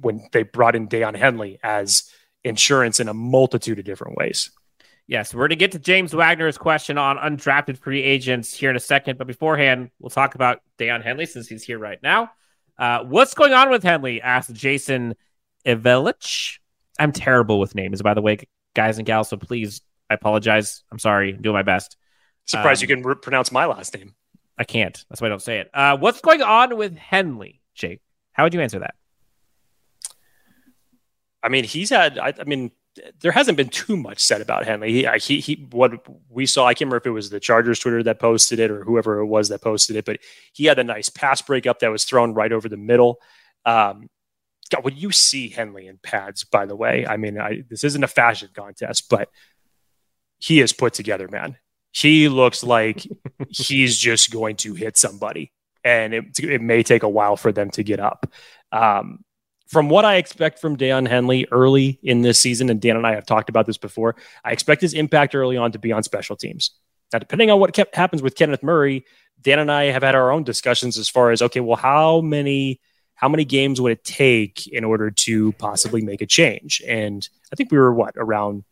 when 0.00 0.26
they 0.32 0.42
brought 0.42 0.74
in 0.74 0.88
Daiyan 0.88 1.16
Henley 1.16 1.58
as 1.62 2.10
insurance 2.44 2.98
in 2.98 3.08
a 3.08 3.14
multitude 3.14 3.78
of 3.78 3.84
different 3.84 4.16
ways. 4.16 4.50
Yes, 5.06 5.32
we're 5.32 5.42
going 5.42 5.50
to 5.50 5.56
get 5.56 5.72
to 5.72 5.78
James 5.78 6.12
Wagner's 6.12 6.58
question 6.58 6.98
on 6.98 7.16
undrafted 7.16 7.78
free 7.78 8.02
agents 8.02 8.52
here 8.52 8.70
in 8.70 8.76
a 8.76 8.80
second. 8.80 9.18
But 9.18 9.28
beforehand, 9.28 9.90
we'll 10.00 10.10
talk 10.10 10.34
about 10.34 10.62
Daiyan 10.78 11.02
Henley 11.02 11.26
since 11.26 11.46
he's 11.46 11.62
here 11.62 11.78
right 11.78 12.02
now. 12.02 12.30
Uh, 12.78 13.04
what's 13.04 13.34
going 13.34 13.52
on 13.52 13.70
with 13.70 13.82
Henley? 13.82 14.20
asked 14.20 14.52
Jason 14.52 15.14
Evelich. 15.64 16.58
I'm 16.98 17.12
terrible 17.12 17.60
with 17.60 17.74
names, 17.74 18.02
by 18.02 18.14
the 18.14 18.22
way, 18.22 18.38
guys 18.74 18.98
and 18.98 19.06
gals. 19.06 19.28
So 19.28 19.36
please, 19.36 19.80
I 20.10 20.14
apologize. 20.14 20.82
I'm 20.90 20.98
sorry. 20.98 21.34
I'm 21.34 21.42
doing 21.42 21.54
my 21.54 21.62
best. 21.62 21.96
Surprised 22.46 22.82
um, 22.82 22.88
you 22.88 22.96
can 22.96 23.04
re- 23.04 23.14
pronounce 23.16 23.52
my 23.52 23.66
last 23.66 23.94
name. 23.94 24.14
I 24.58 24.64
can't. 24.64 25.04
That's 25.08 25.20
why 25.20 25.26
I 25.26 25.30
don't 25.30 25.42
say 25.42 25.58
it. 25.58 25.70
Uh, 25.74 25.96
what's 25.98 26.20
going 26.20 26.42
on 26.42 26.76
with 26.76 26.96
Henley, 26.96 27.60
Jake? 27.74 28.00
How 28.32 28.44
would 28.44 28.54
you 28.54 28.60
answer 28.60 28.78
that? 28.78 28.94
I 31.42 31.48
mean, 31.48 31.64
he's 31.64 31.90
had. 31.90 32.18
I, 32.18 32.32
I 32.38 32.44
mean, 32.44 32.70
there 33.20 33.32
hasn't 33.32 33.56
been 33.56 33.68
too 33.68 33.96
much 33.96 34.20
said 34.20 34.40
about 34.40 34.64
Henley. 34.64 34.92
He, 34.92 35.08
he, 35.18 35.40
he, 35.40 35.66
what 35.70 35.92
we 36.28 36.46
saw, 36.46 36.66
I 36.66 36.74
can't 36.74 36.88
remember 36.88 36.96
if 36.96 37.06
it 37.06 37.10
was 37.10 37.30
the 37.30 37.40
Chargers 37.40 37.78
Twitter 37.78 38.02
that 38.04 38.18
posted 38.18 38.58
it 38.58 38.70
or 38.70 38.84
whoever 38.84 39.20
it 39.20 39.26
was 39.26 39.48
that 39.48 39.62
posted 39.62 39.96
it, 39.96 40.04
but 40.04 40.18
he 40.52 40.64
had 40.64 40.78
a 40.78 40.84
nice 40.84 41.08
pass 41.08 41.42
breakup 41.42 41.80
that 41.80 41.90
was 41.90 42.04
thrown 42.04 42.34
right 42.34 42.52
over 42.52 42.68
the 42.68 42.76
middle. 42.76 43.20
Um, 43.64 44.08
God, 44.70 44.84
when 44.84 44.96
you 44.96 45.12
see 45.12 45.48
Henley 45.48 45.86
in 45.86 45.98
pads, 45.98 46.44
by 46.44 46.66
the 46.66 46.76
way, 46.76 47.06
I 47.06 47.16
mean, 47.16 47.38
I, 47.38 47.62
this 47.68 47.84
isn't 47.84 48.02
a 48.02 48.08
fashion 48.08 48.48
contest, 48.54 49.08
but 49.08 49.28
he 50.38 50.60
is 50.60 50.72
put 50.72 50.94
together, 50.94 51.28
man. 51.28 51.56
He 51.96 52.28
looks 52.28 52.62
like 52.62 53.08
he's 53.48 53.96
just 53.96 54.30
going 54.30 54.56
to 54.56 54.74
hit 54.74 54.98
somebody, 54.98 55.50
and 55.82 56.12
it, 56.12 56.38
it 56.40 56.60
may 56.60 56.82
take 56.82 57.04
a 57.04 57.08
while 57.08 57.38
for 57.38 57.52
them 57.52 57.70
to 57.70 57.82
get 57.82 58.00
up. 58.00 58.30
Um, 58.70 59.24
from 59.66 59.88
what 59.88 60.04
I 60.04 60.16
expect 60.16 60.58
from 60.58 60.76
Daiyan 60.76 61.08
Henley 61.08 61.46
early 61.50 61.98
in 62.02 62.20
this 62.20 62.38
season, 62.38 62.68
and 62.68 62.82
Dan 62.82 62.96
and 62.96 63.06
I 63.06 63.14
have 63.14 63.24
talked 63.24 63.48
about 63.48 63.64
this 63.64 63.78
before, 63.78 64.14
I 64.44 64.52
expect 64.52 64.82
his 64.82 64.92
impact 64.92 65.34
early 65.34 65.56
on 65.56 65.72
to 65.72 65.78
be 65.78 65.90
on 65.90 66.02
special 66.02 66.36
teams. 66.36 66.72
Now, 67.14 67.18
depending 67.18 67.50
on 67.50 67.60
what 67.60 67.72
kept, 67.72 67.94
happens 67.94 68.20
with 68.20 68.34
Kenneth 68.34 68.62
Murray, 68.62 69.06
Dan 69.40 69.58
and 69.58 69.72
I 69.72 69.84
have 69.84 70.02
had 70.02 70.14
our 70.14 70.30
own 70.30 70.44
discussions 70.44 70.98
as 70.98 71.08
far 71.08 71.30
as 71.30 71.40
okay, 71.40 71.60
well, 71.60 71.76
how 71.76 72.20
many 72.20 72.78
how 73.14 73.30
many 73.30 73.46
games 73.46 73.80
would 73.80 73.92
it 73.92 74.04
take 74.04 74.66
in 74.66 74.84
order 74.84 75.10
to 75.10 75.52
possibly 75.52 76.02
make 76.02 76.20
a 76.20 76.26
change? 76.26 76.82
And 76.86 77.26
I 77.50 77.56
think 77.56 77.72
we 77.72 77.78
were 77.78 77.94
what 77.94 78.12
around 78.18 78.64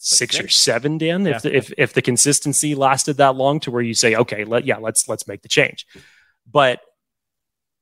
six, 0.00 0.36
six, 0.36 0.44
or 0.44 0.48
seven, 0.48 0.98
Dan. 0.98 1.24
Yeah. 1.24 1.36
If, 1.36 1.42
the, 1.42 1.56
if 1.56 1.72
if 1.78 1.92
the 1.92 2.02
consistency 2.02 2.74
lasted 2.74 3.18
that 3.18 3.36
long 3.36 3.60
to 3.60 3.70
where 3.70 3.82
you 3.82 3.94
say, 3.94 4.16
okay, 4.16 4.44
let 4.44 4.64
yeah, 4.64 4.78
let's 4.78 5.08
let's 5.08 5.28
make 5.28 5.42
the 5.42 5.48
change. 5.48 5.86
But 6.50 6.80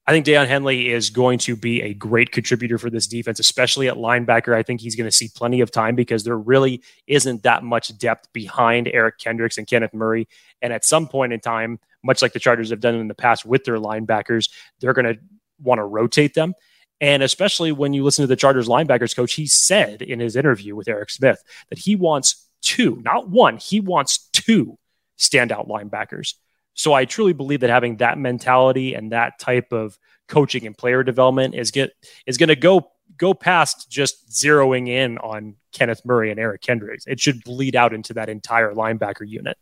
I 0.06 0.10
think 0.10 0.24
Daiyan 0.24 0.46
Henley 0.46 0.90
is 0.90 1.10
going 1.10 1.38
to 1.40 1.54
be 1.54 1.82
a 1.82 1.92
great 1.92 2.32
contributor 2.32 2.78
for 2.78 2.88
this 2.88 3.06
defense, 3.06 3.40
especially 3.40 3.88
at 3.88 3.96
linebacker. 3.96 4.54
I 4.54 4.62
think 4.62 4.80
he's 4.80 4.96
going 4.96 5.06
to 5.06 5.14
see 5.14 5.28
plenty 5.34 5.60
of 5.60 5.70
time 5.70 5.96
because 5.96 6.24
there 6.24 6.38
really 6.38 6.82
isn't 7.06 7.42
that 7.42 7.62
much 7.62 7.96
depth 7.98 8.32
behind 8.32 8.88
Eric 8.88 9.18
Kendricks 9.18 9.58
and 9.58 9.66
Kenneth 9.66 9.92
Murray. 9.92 10.26
And 10.62 10.72
at 10.72 10.86
some 10.86 11.08
point 11.08 11.34
in 11.34 11.40
time, 11.40 11.78
much 12.02 12.22
like 12.22 12.32
the 12.32 12.38
Chargers 12.38 12.70
have 12.70 12.80
done 12.80 12.94
in 12.94 13.08
the 13.08 13.14
past 13.14 13.44
with 13.44 13.64
their 13.64 13.76
linebackers, 13.76 14.50
they're 14.80 14.94
going 14.94 15.14
to 15.14 15.20
want 15.60 15.78
to 15.78 15.84
rotate 15.84 16.32
them. 16.32 16.54
And 17.00 17.22
especially 17.22 17.72
when 17.72 17.92
you 17.92 18.02
listen 18.02 18.22
to 18.24 18.26
the 18.26 18.36
Chargers 18.36 18.68
linebackers 18.68 19.14
coach, 19.14 19.34
he 19.34 19.46
said 19.46 20.02
in 20.02 20.20
his 20.20 20.36
interview 20.36 20.74
with 20.74 20.88
Eric 20.88 21.10
Smith 21.10 21.42
that 21.68 21.78
he 21.78 21.94
wants 21.94 22.48
two, 22.60 23.00
not 23.04 23.28
one, 23.28 23.56
he 23.56 23.80
wants 23.80 24.28
two 24.32 24.76
standout 25.18 25.68
linebackers. 25.68 26.34
So 26.74 26.92
I 26.92 27.04
truly 27.04 27.32
believe 27.32 27.60
that 27.60 27.70
having 27.70 27.96
that 27.96 28.18
mentality 28.18 28.94
and 28.94 29.12
that 29.12 29.38
type 29.38 29.72
of 29.72 29.98
coaching 30.28 30.66
and 30.66 30.76
player 30.76 31.02
development 31.02 31.54
is 31.54 31.70
get 31.70 31.90
is 32.26 32.36
going 32.36 32.48
to 32.48 32.56
go 32.56 32.90
go 33.16 33.34
past 33.34 33.90
just 33.90 34.30
zeroing 34.30 34.88
in 34.88 35.18
on 35.18 35.56
Kenneth 35.72 36.02
Murray 36.04 36.30
and 36.30 36.38
Eric 36.38 36.62
Kendricks. 36.62 37.04
It 37.06 37.18
should 37.18 37.42
bleed 37.42 37.74
out 37.74 37.92
into 37.92 38.14
that 38.14 38.28
entire 38.28 38.74
linebacker 38.74 39.26
unit. 39.26 39.56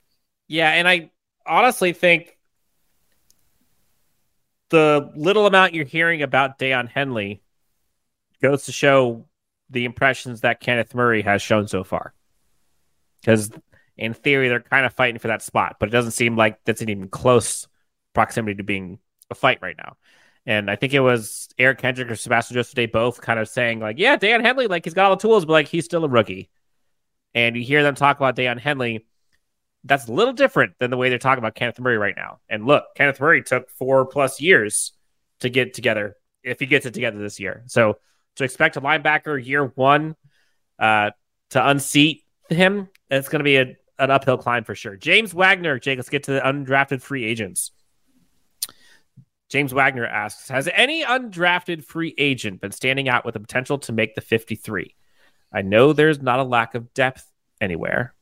Yeah, 0.49 0.71
and 0.71 0.87
I 0.87 1.11
honestly 1.47 1.93
think 1.93 2.36
the 4.71 5.11
little 5.15 5.47
amount 5.47 5.75
you're 5.75 5.85
hearing 5.85 6.23
about 6.23 6.59
Daiyan 6.59 6.89
Henley 6.89 7.43
goes 8.43 8.65
to 8.65 8.73
show 8.73 9.27
the 9.71 9.85
impressions 9.85 10.43
that 10.43 10.61
Kenneth 10.61 10.95
Murray 10.95 11.23
has 11.23 11.43
shown 11.43 11.69
so 11.69 11.85
far. 11.85 12.15
Because 13.21 13.51
in 13.97 14.15
theory, 14.15 14.49
they're 14.49 14.61
kind 14.61 14.87
of 14.87 14.93
fighting 14.93 15.19
for 15.19 15.29
that 15.29 15.43
spot, 15.43 15.77
but 15.81 15.89
it 15.89 15.93
doesn't 15.93 16.13
seem 16.13 16.37
like 16.37 16.63
that's 16.65 16.83
an 16.83 16.91
even 16.91 17.09
close 17.09 17.67
proximity 18.15 18.57
to 18.57 18.63
being 18.63 18.99
a 19.31 19.35
fight 19.35 19.59
right 19.63 19.77
now. 19.77 19.97
And 20.45 20.71
I 20.71 20.77
think 20.77 20.95
it 20.95 21.01
was 21.01 21.49
Eric 21.59 21.79
Kendrick 21.79 22.11
or 22.11 22.15
Sebastian 22.15 22.55
Joseph 22.55 22.75
Day 22.75 22.87
both 22.87 23.21
kind 23.21 23.41
of 23.41 23.49
saying, 23.49 23.81
like, 23.81 23.99
yeah, 23.99 24.17
Daiyan 24.17 24.43
Henley, 24.43 24.69
like, 24.69 24.85
he's 24.85 24.95
got 24.95 25.11
all 25.11 25.17
the 25.17 25.23
tools, 25.23 25.45
but 25.45 25.53
like, 25.53 25.69
he's 25.69 25.85
still 25.85 26.05
a 26.05 26.09
rookie. 26.09 26.51
And 27.35 27.57
you 27.57 27.65
hear 27.65 27.83
them 27.83 27.97
talk 27.97 28.17
about 28.17 28.37
Daiyan 28.37 28.61
Henley. 28.61 29.07
That's 29.87 30.09
a 30.09 30.13
little 30.13 30.33
different 30.33 30.75
than 30.79 30.91
the 30.91 30.97
way 30.97 31.09
they're 31.09 31.19
talking 31.19 31.39
about 31.39 31.55
Kenneth 31.55 31.79
Murray 31.79 31.99
right 31.99 32.17
now. 32.17 32.41
And 32.49 32.67
look, 32.67 32.85
Kenneth 32.97 33.21
Murray 33.21 33.43
took 33.43 33.71
four 33.71 34.05
plus 34.05 34.41
years 34.41 34.93
to 35.41 35.49
get 35.49 35.75
together 35.75 36.17
if 36.43 36.61
he 36.61 36.67
gets 36.67 36.87
it 36.87 36.95
together 36.95 37.19
this 37.19 37.39
year. 37.39 37.63
So 37.67 37.99
to 38.37 38.45
expect 38.45 38.77
a 38.77 38.81
linebacker 38.81 39.45
year 39.45 39.65
one 39.65 40.17
uh, 40.79 41.11
to 41.51 41.69
unseat 41.69 42.25
him, 42.49 42.89
it's 43.11 43.29
going 43.29 43.41
to 43.41 43.45
be 43.45 43.57
a, 43.57 43.77
an 43.99 44.11
uphill 44.11 44.39
climb 44.39 44.65
for 44.65 44.75
sure. 44.75 44.97
James 44.97 45.33
Wagner, 45.33 45.79
Jake, 45.79 45.99
let's 45.99 46.09
get 46.09 46.25
to 46.25 46.33
the 46.33 46.41
undrafted 46.41 47.03
free 47.03 47.25
agents. 47.25 47.71
James 49.49 49.73
Wagner 49.73 50.07
asks 50.07 50.49
Has 50.49 50.69
any 50.75 51.05
undrafted 51.05 51.85
free 51.85 52.15
agent 52.19 52.61
been 52.61 52.73
standing 52.73 53.09
out 53.09 53.25
with 53.25 53.35
the 53.35 53.41
potential 53.41 53.79
to 53.79 53.93
make 53.93 54.15
the 54.15 54.21
53? 54.21 54.95
I 55.53 55.63
know 55.63 55.93
there's 55.93 56.21
not 56.21 56.41
a 56.41 56.45
lack 56.45 56.75
of 56.75 56.93
depth 56.93 57.31
anywhere. 57.61 58.16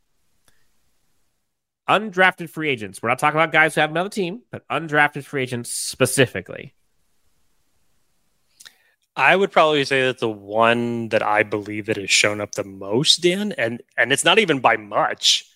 Undrafted 1.89 2.49
free 2.49 2.70
agents. 2.70 3.03
We're 3.03 3.11
not 3.11 3.18
talking 3.18 3.39
about 3.39 3.53
guys 3.53 3.74
who 3.74 3.80
have 3.82 3.91
another 3.91 4.09
team, 4.09 4.43
but 4.51 4.66
undrafted 4.68 5.24
free 5.24 5.43
agents 5.43 5.70
specifically. 5.70 6.74
I 9.16 9.37
would 9.37 9.53
probably 9.53 9.85
say 9.85 10.07
that 10.07 10.18
the 10.18 10.28
one 10.28 11.11
that 11.11 11.22
I 11.22 11.43
believe 11.45 11.87
that 11.87 11.97
has 11.97 12.11
shown 12.11 12.41
up 12.41 12.53
the 12.53 12.64
most, 12.64 13.22
Dan, 13.22 13.53
and 13.53 13.80
and 13.97 14.12
it's 14.12 14.24
not 14.24 14.39
even 14.39 14.59
by 14.59 14.76
much, 14.76 15.47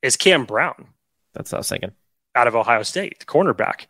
is 0.00 0.16
Cam 0.16 0.46
Brown. 0.46 0.88
That's 1.34 1.52
what 1.52 1.58
I 1.58 1.60
was 1.60 1.68
thinking. 1.68 1.92
Out 2.34 2.46
of 2.46 2.56
Ohio 2.56 2.82
State, 2.82 3.18
the 3.18 3.26
cornerback. 3.26 3.86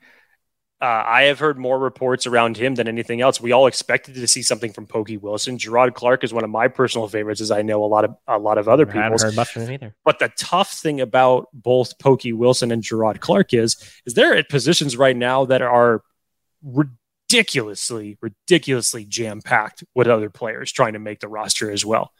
Uh, 0.78 1.02
I 1.06 1.22
have 1.22 1.38
heard 1.38 1.56
more 1.56 1.78
reports 1.78 2.26
around 2.26 2.58
him 2.58 2.74
than 2.74 2.86
anything 2.86 3.22
else. 3.22 3.40
We 3.40 3.52
all 3.52 3.66
expected 3.66 4.14
to 4.14 4.28
see 4.28 4.42
something 4.42 4.74
from 4.74 4.86
Pokey 4.86 5.16
Wilson. 5.16 5.56
Jerrod 5.56 5.94
Clark 5.94 6.22
is 6.22 6.34
one 6.34 6.44
of 6.44 6.50
my 6.50 6.68
personal 6.68 7.08
favorites, 7.08 7.40
as 7.40 7.50
I 7.50 7.62
know 7.62 7.82
a 7.82 7.86
lot 7.86 8.04
of 8.04 8.14
a 8.28 8.38
lot 8.38 8.58
of 8.58 8.68
other 8.68 8.84
people. 8.84 9.00
I 9.00 9.04
haven't 9.04 9.22
heard 9.22 9.36
much 9.36 9.52
from 9.52 9.62
him 9.62 9.72
either. 9.72 9.94
But 10.04 10.18
the 10.18 10.30
tough 10.36 10.72
thing 10.72 11.00
about 11.00 11.48
both 11.54 11.98
Pokey 11.98 12.34
Wilson 12.34 12.70
and 12.70 12.82
Jerrod 12.82 13.20
Clark 13.20 13.54
is, 13.54 13.76
is 14.04 14.12
they're 14.12 14.36
at 14.36 14.50
positions 14.50 14.98
right 14.98 15.16
now 15.16 15.46
that 15.46 15.62
are 15.62 16.02
ridiculously, 16.62 18.18
ridiculously 18.20 19.06
jam 19.06 19.40
packed 19.40 19.82
with 19.94 20.08
other 20.08 20.28
players 20.28 20.72
trying 20.72 20.92
to 20.92 20.98
make 20.98 21.20
the 21.20 21.28
roster 21.28 21.70
as 21.70 21.86
well. 21.86 22.12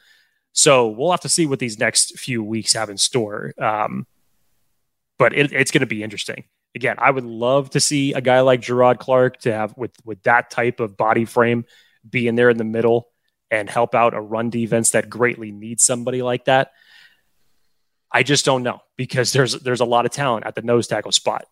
So 0.53 0.89
we'll 0.89 1.11
have 1.11 1.21
to 1.21 1.29
see 1.29 1.45
what 1.45 1.59
these 1.59 1.79
next 1.79 2.19
few 2.19 2.43
weeks 2.43 2.73
have 2.73 2.89
in 2.89 2.97
store. 2.97 3.53
Um, 3.59 4.07
but 5.19 5.35
it, 5.35 5.53
it's 5.53 5.71
going 5.71 5.81
to 5.81 5.87
be 5.87 6.03
interesting. 6.03 6.45
Again, 6.77 6.97
I 6.99 7.11
would 7.11 7.24
love 7.24 7.70
to 7.70 7.81
see 7.81 8.12
a 8.12 8.20
guy 8.20 8.41
like 8.43 8.61
Jerrod 8.61 8.99
Clark 8.99 9.39
to 9.41 9.53
have 9.53 9.77
with 9.77 9.93
with 10.05 10.22
that 10.24 10.51
type 10.51 10.79
of 10.79 10.97
body 10.97 11.24
frame 11.24 11.64
be 12.09 12.29
in 12.29 12.37
there 12.37 12.51
in 12.51 12.59
the 12.59 12.64
middle 12.64 13.09
and 13.51 13.68
help 13.68 13.95
out 13.95 14.14
a 14.14 14.20
run 14.20 14.51
defense 14.51 14.91
that 14.91 15.09
greatly 15.09 15.51
needs 15.51 15.83
somebody 15.83 16.22
like 16.22 16.45
that. 16.45 16.72
I 18.12 18.22
just 18.22 18.45
don't 18.45 18.62
know 18.62 18.81
because 18.97 19.33
there's 19.33 19.55
there's 19.55 19.81
a 19.81 19.87
lot 19.87 20.07
of 20.07 20.12
talent 20.12 20.47
at 20.47 20.55
the 20.55 20.62
nose 20.62 20.87
tackle 20.87 21.12
spot. 21.12 21.47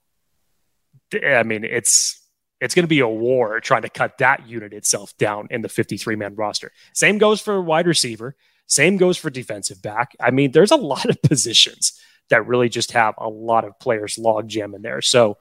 I 1.13 1.43
mean, 1.43 1.65
it's 1.65 2.21
it's 2.61 2.75
going 2.75 2.85
to 2.85 2.89
be 2.89 3.01
a 3.01 3.09
war 3.09 3.61
trying 3.61 3.83
to 3.83 3.89
cut 3.89 4.19
that 4.19 4.47
unit 4.47 4.73
itself 4.73 5.17
down 5.17 5.49
in 5.51 5.63
the 5.63 5.69
53 5.69 6.17
man 6.17 6.35
roster. 6.35 6.71
Same 6.93 7.19
goes 7.19 7.41
for 7.41 7.61
wide 7.61 7.87
receiver. 7.87 8.37
Same 8.67 8.97
goes 8.97 9.19
for 9.19 9.31
defensive 9.31 9.83
back. 9.83 10.17
I 10.21 10.31
mean, 10.31 10.53
there's 10.53 10.71
a 10.71 10.77
lot 10.77 11.07
of 11.07 11.21
positions 11.23 12.01
that 12.35 12.49
really 12.49 12.69
just 12.69 12.93
have 12.93 13.15
a 13.19 13.29
lot 13.29 13.65
of 13.65 13.79
players 13.79 14.19
log 14.19 14.49
jam 14.49 14.75
in 14.75 14.83
there. 14.83 15.01
So 15.01 15.39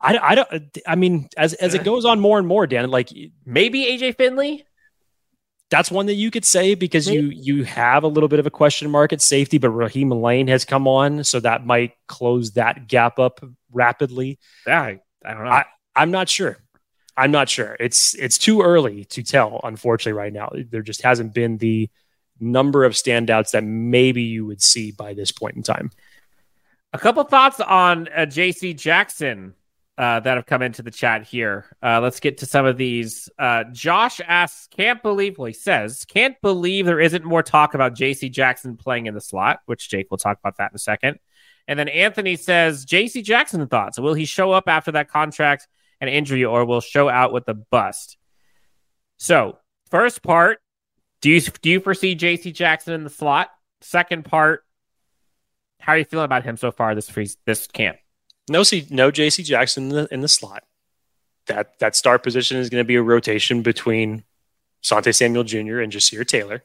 I, 0.00 0.18
I 0.18 0.34
don't, 0.34 0.78
I 0.84 0.96
mean, 0.96 1.28
as, 1.36 1.54
as 1.54 1.74
it 1.74 1.84
goes 1.84 2.04
on 2.04 2.18
more 2.18 2.38
and 2.38 2.46
more, 2.46 2.66
Dan, 2.66 2.90
like 2.90 3.10
maybe 3.46 3.84
AJ 3.84 4.16
Finley. 4.16 4.64
That's 5.70 5.90
one 5.90 6.06
that 6.06 6.14
you 6.14 6.30
could 6.30 6.44
say 6.44 6.74
because 6.74 7.08
you 7.08 7.30
you 7.32 7.64
have 7.64 8.04
a 8.04 8.06
little 8.06 8.28
bit 8.28 8.38
of 8.38 8.46
a 8.46 8.50
question 8.50 8.90
mark 8.90 9.14
at 9.14 9.22
safety, 9.22 9.56
but 9.56 9.70
Raheem 9.70 10.10
Layne 10.10 10.48
has 10.48 10.66
come 10.66 10.86
on, 10.86 11.24
so 11.24 11.40
that 11.40 11.64
might 11.64 11.92
close 12.08 12.52
that 12.52 12.88
gap 12.88 13.18
up 13.18 13.42
rapidly. 13.72 14.38
Yeah, 14.66 14.82
I, 14.82 15.00
I 15.24 15.32
don't 15.32 15.44
know. 15.44 15.50
I, 15.50 15.64
I'm 15.96 16.10
not 16.10 16.28
sure. 16.28 16.58
I'm 17.16 17.30
not 17.30 17.48
sure. 17.48 17.74
It's 17.80 18.14
it's 18.16 18.36
too 18.36 18.60
early 18.60 19.06
to 19.06 19.22
tell, 19.22 19.62
unfortunately, 19.64 20.12
right 20.12 20.32
now. 20.32 20.50
There 20.70 20.82
just 20.82 21.00
hasn't 21.00 21.32
been 21.32 21.56
the 21.56 21.88
number 22.42 22.84
of 22.84 22.92
standouts 22.92 23.52
that 23.52 23.64
maybe 23.64 24.22
you 24.22 24.44
would 24.46 24.62
see 24.62 24.92
by 24.92 25.14
this 25.14 25.32
point 25.32 25.56
in 25.56 25.62
time. 25.62 25.90
A 26.92 26.98
couple 26.98 27.22
thoughts 27.24 27.60
on 27.60 28.08
uh, 28.08 28.26
JC 28.26 28.76
Jackson 28.76 29.54
uh, 29.96 30.20
that 30.20 30.36
have 30.36 30.46
come 30.46 30.62
into 30.62 30.82
the 30.82 30.90
chat 30.90 31.22
here. 31.22 31.66
Uh, 31.82 32.00
let's 32.00 32.20
get 32.20 32.38
to 32.38 32.46
some 32.46 32.66
of 32.66 32.76
these. 32.76 33.30
Uh, 33.38 33.64
Josh 33.72 34.20
asks, 34.26 34.66
can't 34.68 35.02
believe, 35.02 35.38
well, 35.38 35.46
he 35.46 35.52
says, 35.52 36.04
can't 36.04 36.36
believe 36.42 36.84
there 36.84 37.00
isn't 37.00 37.24
more 37.24 37.42
talk 37.42 37.74
about 37.74 37.94
JC 37.94 38.30
Jackson 38.30 38.76
playing 38.76 39.06
in 39.06 39.14
the 39.14 39.20
slot, 39.20 39.60
which 39.66 39.88
Jake 39.88 40.10
will 40.10 40.18
talk 40.18 40.38
about 40.38 40.58
that 40.58 40.72
in 40.72 40.76
a 40.76 40.78
second. 40.78 41.18
And 41.68 41.78
then 41.78 41.88
Anthony 41.88 42.36
says, 42.36 42.84
JC 42.84 43.22
Jackson 43.22 43.66
thoughts. 43.68 43.98
Will 43.98 44.14
he 44.14 44.24
show 44.24 44.52
up 44.52 44.64
after 44.68 44.92
that 44.92 45.08
contract? 45.08 45.68
and 46.02 46.10
injury 46.10 46.44
or 46.44 46.64
will 46.64 46.80
show 46.80 47.08
out 47.08 47.32
with 47.32 47.48
a 47.48 47.54
bust. 47.54 48.18
So, 49.18 49.58
first 49.88 50.22
part, 50.22 50.58
do 51.22 51.30
you 51.30 51.40
do 51.40 51.70
you 51.70 51.80
foresee 51.80 52.14
JC 52.14 52.52
Jackson 52.52 52.92
in 52.92 53.04
the 53.04 53.10
slot? 53.10 53.50
Second 53.80 54.26
part, 54.26 54.64
how 55.80 55.94
are 55.94 55.98
you 55.98 56.04
feeling 56.04 56.26
about 56.26 56.44
him 56.44 56.58
so 56.58 56.70
far 56.70 56.94
this 56.94 57.08
free, 57.08 57.30
this 57.46 57.66
camp? 57.66 57.96
No, 58.50 58.62
see, 58.62 58.86
no 58.90 59.10
JC 59.10 59.42
Jackson 59.42 59.84
in 59.84 59.88
the, 59.88 60.08
in 60.12 60.20
the 60.20 60.28
slot. 60.28 60.64
That 61.46 61.78
that 61.78 61.96
start 61.96 62.22
position 62.22 62.58
is 62.58 62.68
going 62.68 62.82
to 62.82 62.86
be 62.86 62.96
a 62.96 63.02
rotation 63.02 63.62
between 63.62 64.24
Sante 64.82 65.12
Samuel 65.12 65.44
Jr. 65.44 65.80
and 65.80 65.90
Ja'Sir 65.90 66.26
Taylor. 66.26 66.62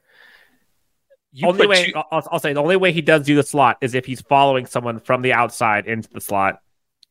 You 1.31 1.47
only 1.47 1.67
way 1.67 1.91
two- 1.91 1.97
I'll, 2.11 2.27
I'll 2.31 2.39
say 2.39 2.51
the 2.51 2.61
only 2.61 2.75
way 2.75 2.91
he 2.91 3.01
does 3.01 3.25
do 3.25 3.35
the 3.35 3.43
slot 3.43 3.77
is 3.79 3.95
if 3.95 4.05
he's 4.05 4.21
following 4.21 4.65
someone 4.65 4.99
from 4.99 5.21
the 5.21 5.31
outside 5.31 5.87
into 5.87 6.09
the 6.09 6.21
slot. 6.21 6.61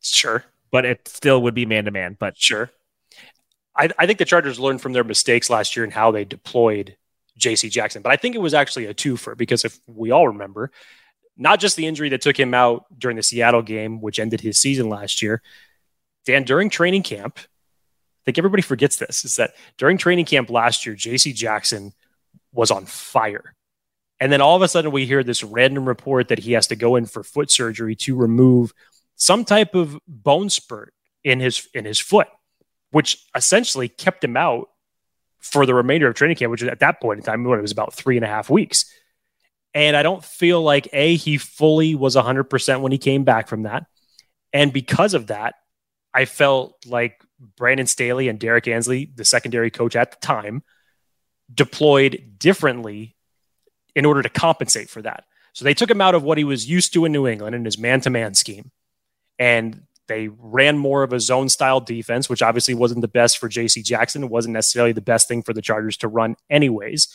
Sure 0.03 0.45
but 0.71 0.85
it 0.85 1.09
still 1.09 1.43
would 1.43 1.55
be 1.55 1.67
man 1.67 1.85
to 1.85 1.91
man. 1.91 2.17
But 2.19 2.37
sure, 2.37 2.71
I, 3.75 3.91
I, 3.99 4.07
think 4.07 4.19
the 4.19 4.25
Chargers 4.25 4.61
learned 4.61 4.81
from 4.81 4.93
their 4.93 5.05
mistakes 5.05 5.51
last 5.51 5.77
year 5.77 5.85
and 5.85 5.93
how 5.93 6.11
they 6.11 6.25
deployed 6.25 6.97
J.C. 7.37 7.69
Jackson. 7.69 8.03
But 8.03 8.13
I 8.13 8.17
think 8.17 8.35
it 8.35 8.41
was 8.41 8.55
actually 8.55 8.87
a 8.87 8.95
twofer 8.95 9.37
because 9.37 9.65
if 9.65 9.79
we 9.87 10.11
all 10.11 10.29
remember, 10.29 10.71
not 11.37 11.61
just 11.61 11.77
the 11.77 11.87
injury 11.87 12.09
that 12.11 12.23
took 12.23 12.39
him 12.39 12.55
out 12.55 12.87
during 12.99 13.17
the 13.17 13.23
Seattle 13.23 13.63
game, 13.63 14.01
which 14.01 14.19
ended 14.19 14.41
his 14.41 14.59
season 14.59 14.89
last 14.89 15.23
year, 15.23 15.43
Dan 16.25 16.45
during 16.45 16.71
training 16.71 17.03
camp. 17.03 17.39
I 17.39 18.23
think 18.27 18.39
everybody 18.39 18.63
forgets 18.63 18.97
this 18.97 19.25
is 19.25 19.37
that 19.37 19.55
during 19.79 19.99
training 19.99 20.25
camp 20.25 20.51
last 20.51 20.85
year, 20.85 20.97
J.C. 20.97 21.33
Jackson 21.33 21.93
was 22.53 22.73
on 22.73 22.85
fire. 22.87 23.55
And 24.19 24.33
then 24.33 24.41
all 24.41 24.57
of 24.57 24.63
a 24.63 24.69
sudden, 24.69 24.91
we 24.91 25.07
hear 25.07 25.23
this 25.23 25.45
random 25.45 25.87
report 25.87 26.29
that 26.29 26.41
he 26.41 26.53
has 26.53 26.67
to 26.69 26.77
go 26.77 26.97
in 26.97 27.07
for 27.07 27.23
foot 27.23 27.51
surgery 27.51 27.95
to 27.97 28.17
remove 28.17 28.73
some 29.15 29.45
type 29.45 29.75
of 29.75 29.99
bone 30.09 30.51
spurt 30.51 30.93
in 31.23 31.39
his 31.39 31.69
in 31.75 31.85
his 31.85 32.01
foot, 32.01 32.29
which 32.91 33.25
essentially 33.35 33.89
kept 33.89 34.25
him 34.25 34.37
out 34.37 34.71
for 35.51 35.67
the 35.67 35.75
remainder 35.75 36.09
of 36.09 36.15
training 36.15 36.37
camp, 36.37 36.51
which 36.51 36.63
at 36.63 36.81
that 36.81 37.01
point 37.01 37.19
in 37.19 37.25
time, 37.25 37.45
when 37.45 37.59
it 37.59 37.63
was 37.63 37.73
about 37.73 37.95
three 37.95 38.17
and 38.17 38.25
a 38.25 38.29
half 38.29 38.51
weeks. 38.51 38.85
And 39.75 39.97
I 39.97 40.03
don't 40.03 40.25
feel 40.25 40.63
like 40.63 40.89
a 40.93 41.17
he 41.17 41.39
fully 41.39 41.95
was 41.95 42.17
100% 42.17 42.81
when 42.81 42.93
he 42.93 42.99
came 42.99 43.25
back 43.25 43.49
from 43.49 43.65
that. 43.65 43.87
And 44.53 44.73
because 44.73 45.15
of 45.15 45.27
that, 45.27 45.55
I 46.15 46.25
felt 46.25 46.77
like 46.87 47.23
Brandon 47.57 47.87
Staley 47.87 48.29
and 48.29 48.39
Derek 48.39 48.67
Ansley, 48.69 49.11
the 49.15 49.25
secondary 49.25 49.71
coach 49.71 49.95
at 49.95 50.13
the 50.13 50.27
time, 50.27 50.63
deployed 51.53 52.35
differently 52.39 53.17
in 53.95 54.05
order 54.07 54.23
to 54.23 54.29
compensate 54.29 54.89
for 54.89 55.03
that. 55.03 55.25
So 55.53 55.65
they 55.65 55.75
took 55.75 55.91
him 55.91 56.01
out 56.01 56.15
of 56.15 56.23
what 56.23 56.39
he 56.39 56.45
was 56.45 56.69
used 56.69 56.93
to 56.95 57.05
in 57.05 57.13
New 57.13 57.27
England 57.27 57.55
in 57.55 57.65
his 57.65 57.79
man 57.79 58.01
to 58.03 58.11
man 58.11 58.35
scheme 58.35 58.71
and 59.39 59.86
they 60.09 60.29
ran 60.29 60.79
more 60.79 61.03
of 61.03 61.13
a 61.13 61.21
zone 61.21 61.49
style 61.49 61.81
defense, 61.81 62.29
which 62.29 62.43
obviously 62.43 62.75
wasn't 62.75 63.01
the 63.01 63.09
best 63.09 63.39
for 63.39 63.49
JC 63.49 63.85
Jackson. 63.85 64.25
It 64.25 64.31
wasn't 64.31 64.55
necessarily 64.55 64.93
the 64.93 65.01
best 65.01 65.29
thing 65.29 65.43
for 65.43 65.53
the 65.53 65.63
Chargers 65.63 65.97
to 65.99 66.09
run, 66.09 66.37
anyways. 66.51 67.09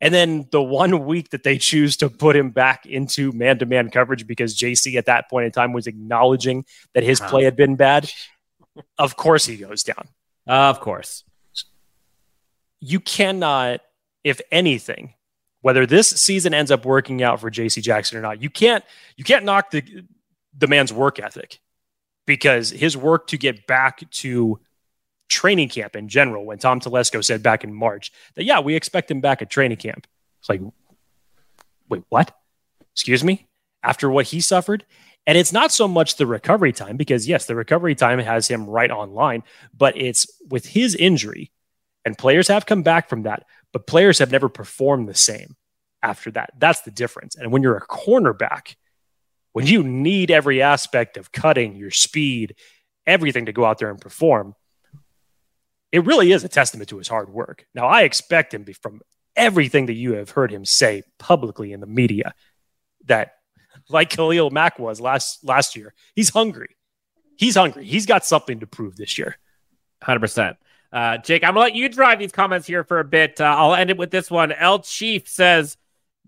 And 0.00 0.12
then 0.12 0.46
the 0.50 0.62
one 0.62 1.06
week 1.06 1.30
that 1.30 1.42
they 1.42 1.58
choose 1.58 1.96
to 1.98 2.10
put 2.10 2.36
him 2.36 2.50
back 2.50 2.86
into 2.86 3.32
man 3.32 3.58
to 3.58 3.66
man 3.66 3.90
coverage 3.90 4.26
because 4.26 4.56
JC 4.56 4.96
at 4.96 5.06
that 5.06 5.30
point 5.30 5.46
in 5.46 5.52
time 5.52 5.72
was 5.72 5.86
acknowledging 5.86 6.64
that 6.94 7.02
his 7.02 7.20
play 7.20 7.44
had 7.44 7.56
been 7.56 7.76
bad, 7.76 8.10
of 8.98 9.16
course 9.16 9.46
he 9.46 9.56
goes 9.56 9.82
down. 9.82 10.08
Uh, 10.46 10.70
of 10.70 10.80
course. 10.80 11.24
You 12.80 13.00
cannot, 13.00 13.80
if 14.22 14.40
anything, 14.52 15.14
whether 15.62 15.86
this 15.86 16.08
season 16.08 16.54
ends 16.54 16.70
up 16.70 16.84
working 16.84 17.22
out 17.22 17.40
for 17.40 17.50
JC 17.50 17.82
Jackson 17.82 18.18
or 18.18 18.20
not, 18.20 18.42
you 18.42 18.50
can't 18.50 18.84
you 19.16 19.24
can't 19.24 19.44
knock 19.44 19.70
the 19.70 20.04
the 20.56 20.66
man's 20.66 20.92
work 20.92 21.18
ethic. 21.18 21.58
Because 22.26 22.70
his 22.70 22.96
work 22.96 23.28
to 23.28 23.38
get 23.38 23.66
back 23.66 24.10
to 24.10 24.60
training 25.28 25.68
camp 25.68 25.96
in 25.96 26.08
general, 26.08 26.44
when 26.44 26.58
Tom 26.58 26.80
Telesco 26.80 27.24
said 27.24 27.42
back 27.42 27.64
in 27.64 27.72
March 27.72 28.12
that, 28.34 28.44
yeah, 28.44 28.60
we 28.60 28.74
expect 28.74 29.10
him 29.10 29.20
back 29.20 29.42
at 29.42 29.50
training 29.50 29.78
camp. 29.78 30.06
It's 30.40 30.48
like, 30.48 30.60
wait, 31.88 32.02
what? 32.08 32.36
Excuse 32.92 33.24
me? 33.24 33.46
After 33.82 34.10
what 34.10 34.26
he 34.26 34.40
suffered? 34.40 34.84
And 35.26 35.36
it's 35.36 35.52
not 35.52 35.72
so 35.72 35.88
much 35.88 36.16
the 36.16 36.26
recovery 36.26 36.72
time, 36.72 36.96
because 36.96 37.26
yes, 37.28 37.46
the 37.46 37.56
recovery 37.56 37.96
time 37.96 38.20
has 38.20 38.46
him 38.46 38.66
right 38.66 38.90
online, 38.90 39.42
but 39.76 39.96
it's 39.96 40.26
with 40.48 40.66
his 40.66 40.94
injury, 40.94 41.50
and 42.04 42.16
players 42.16 42.46
have 42.46 42.66
come 42.66 42.82
back 42.82 43.08
from 43.08 43.24
that, 43.24 43.44
but 43.72 43.88
players 43.88 44.20
have 44.20 44.30
never 44.30 44.48
performed 44.48 45.08
the 45.08 45.14
same 45.14 45.56
after 46.00 46.30
that. 46.30 46.50
That's 46.58 46.82
the 46.82 46.92
difference. 46.92 47.34
And 47.34 47.50
when 47.50 47.62
you're 47.62 47.76
a 47.76 47.86
cornerback, 47.86 48.76
when 49.56 49.66
you 49.66 49.82
need 49.82 50.30
every 50.30 50.60
aspect 50.60 51.16
of 51.16 51.32
cutting, 51.32 51.76
your 51.76 51.90
speed, 51.90 52.56
everything 53.06 53.46
to 53.46 53.54
go 53.54 53.64
out 53.64 53.78
there 53.78 53.88
and 53.88 53.98
perform, 53.98 54.54
it 55.90 56.04
really 56.04 56.30
is 56.30 56.44
a 56.44 56.48
testament 56.48 56.90
to 56.90 56.98
his 56.98 57.08
hard 57.08 57.30
work. 57.30 57.64
Now, 57.74 57.86
I 57.86 58.02
expect 58.02 58.52
him 58.52 58.66
from 58.82 59.00
everything 59.34 59.86
that 59.86 59.94
you 59.94 60.12
have 60.12 60.28
heard 60.28 60.52
him 60.52 60.66
say 60.66 61.04
publicly 61.18 61.72
in 61.72 61.80
the 61.80 61.86
media 61.86 62.34
that, 63.06 63.32
like 63.88 64.10
Khalil 64.10 64.50
Mack 64.50 64.78
was 64.78 65.00
last 65.00 65.42
last 65.42 65.74
year, 65.74 65.94
he's 66.14 66.28
hungry. 66.28 66.76
He's 67.38 67.54
hungry. 67.54 67.86
He's 67.86 68.04
got 68.04 68.26
something 68.26 68.60
to 68.60 68.66
prove 68.66 68.96
this 68.96 69.16
year. 69.16 69.38
Hundred 70.02 70.18
uh, 70.18 70.20
percent. 70.20 70.56
Jake, 71.24 71.42
I'm 71.44 71.54
gonna 71.54 71.60
let 71.60 71.74
you 71.74 71.88
drive 71.88 72.18
these 72.18 72.30
comments 72.30 72.66
here 72.66 72.84
for 72.84 73.00
a 73.00 73.04
bit. 73.04 73.40
Uh, 73.40 73.44
I'll 73.44 73.74
end 73.74 73.88
it 73.88 73.96
with 73.96 74.10
this 74.10 74.30
one. 74.30 74.52
L 74.52 74.80
Chief 74.80 75.26
says, 75.26 75.78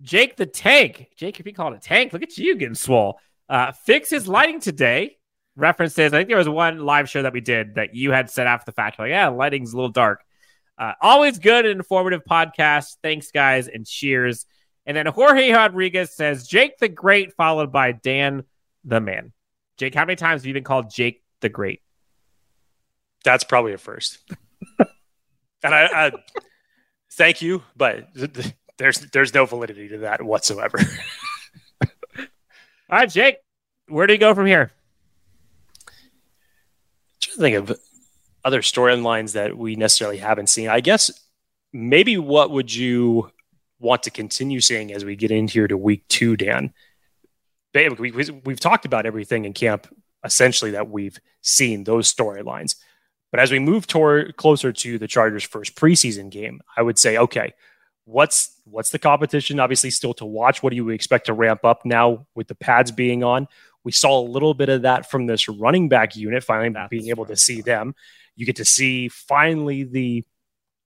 "Jake 0.03 0.36
the 0.36 0.46
Tank, 0.46 1.09
Jake, 1.16 1.40
if 1.40 1.46
you 1.46 1.53
call 1.53 1.72
it 1.72 1.76
a 1.76 1.80
tank, 1.80 2.12
look 2.12 2.22
at 2.22 2.36
you 2.38 2.57
getting 2.57 2.74
swole. 2.74 3.20
Uh, 3.49 3.72
fix 3.72 4.11
his 4.11 4.28
lighting 4.28 4.61
today 4.61 5.16
references. 5.57 6.12
I 6.12 6.18
think 6.18 6.28
there 6.28 6.38
was 6.38 6.49
one 6.49 6.84
live 6.84 7.09
show 7.09 7.22
that 7.22 7.32
we 7.32 7.40
did 7.40 7.74
that 7.74 7.94
you 7.94 8.12
had 8.12 8.30
set 8.30 8.46
after 8.46 8.66
the 8.66 8.74
fact. 8.74 8.99
Like, 8.99 9.11
yeah, 9.11 9.28
lighting's 9.28 9.72
a 9.72 9.76
little 9.76 9.90
dark. 9.90 10.22
Uh, 10.78 10.92
always 11.01 11.38
good 11.38 11.66
and 11.66 11.80
informative 11.80 12.22
podcast. 12.24 12.96
Thanks, 13.03 13.32
guys, 13.32 13.68
and 13.68 13.84
cheers. 13.84 14.46
And 14.86 14.96
then 14.96 15.07
Jorge 15.07 15.53
Rodriguez 15.53 16.14
says 16.14 16.46
Jake 16.46 16.78
the 16.78 16.88
Great, 16.88 17.34
followed 17.34 17.72
by 17.72 17.92
Dan 17.92 18.44
the 18.84 19.01
Man. 19.01 19.32
Jake, 19.76 19.94
how 19.94 20.05
many 20.05 20.16
times 20.16 20.42
have 20.42 20.46
you 20.46 20.55
been 20.55 20.64
called 20.64 20.90
Jake 20.90 21.22
the 21.40 21.49
Great? 21.49 21.82
That's 23.24 23.44
probably 23.44 23.72
a 23.72 23.78
first. 23.78 24.18
and 24.78 25.74
I, 25.74 26.07
I 26.07 26.12
thank 27.12 27.42
you, 27.42 27.62
but 27.76 28.09
there's 28.78 29.00
there's 29.12 29.34
no 29.34 29.44
validity 29.44 29.88
to 29.88 29.98
that 29.98 30.22
whatsoever. 30.22 30.78
All 32.20 32.26
right, 32.90 33.10
Jake, 33.10 33.36
where 33.88 34.06
do 34.06 34.12
you 34.12 34.18
go 34.18 34.34
from 34.34 34.46
here? 34.46 34.70
Trying 37.20 37.34
to 37.34 37.40
think 37.40 37.56
of 37.56 37.80
other 38.44 38.62
storylines 38.62 39.32
that 39.32 39.58
we 39.58 39.76
necessarily 39.76 40.18
haven't 40.18 40.48
seen. 40.48 40.68
I 40.68 40.80
guess 40.80 41.10
maybe 41.72 42.16
what 42.16 42.50
would 42.50 42.74
you 42.74 43.30
want 43.78 44.04
to 44.04 44.10
continue 44.10 44.60
seeing 44.60 44.92
as 44.92 45.04
we 45.04 45.16
get 45.16 45.30
in 45.30 45.48
here 45.48 45.68
to 45.68 45.76
week 45.76 46.06
two, 46.08 46.36
Dan? 46.36 46.72
We, 47.74 48.10
we've 48.10 48.58
talked 48.58 48.86
about 48.86 49.06
everything 49.06 49.44
in 49.44 49.52
camp 49.52 49.86
essentially 50.24 50.72
that 50.72 50.88
we've 50.88 51.18
seen 51.42 51.84
those 51.84 52.12
storylines. 52.12 52.74
But 53.30 53.40
as 53.40 53.52
we 53.52 53.58
move 53.58 53.86
toward 53.86 54.36
closer 54.36 54.72
to 54.72 54.98
the 54.98 55.06
Chargers' 55.06 55.44
first 55.44 55.76
preseason 55.76 56.30
game, 56.30 56.60
I 56.76 56.82
would 56.82 56.98
say, 56.98 57.18
okay, 57.18 57.52
what's 58.09 58.59
what's 58.64 58.90
the 58.90 58.98
competition? 58.98 59.61
Obviously, 59.61 59.90
still 59.90 60.14
to 60.14 60.24
watch. 60.24 60.62
What 60.62 60.70
do 60.70 60.76
you 60.76 60.88
expect 60.88 61.26
to 61.26 61.34
ramp 61.34 61.64
up 61.64 61.84
now 61.84 62.26
with 62.34 62.48
the 62.48 62.54
pads 62.54 62.90
being 62.90 63.22
on? 63.22 63.46
We 63.84 63.92
saw 63.92 64.20
a 64.20 64.26
little 64.26 64.54
bit 64.54 64.68
of 64.68 64.82
that 64.82 65.11
from 65.11 65.26
this 65.26 65.48
running 65.48 65.88
back 65.88 66.16
unit, 66.16 66.42
finally 66.42 66.70
That's 66.70 66.88
being 66.88 67.09
able 67.09 67.26
to 67.26 67.36
see 67.36 67.61
them. 67.61 67.94
You 68.34 68.46
get 68.46 68.56
to 68.56 68.64
see 68.64 69.09
finally 69.09 69.84
the 69.84 70.24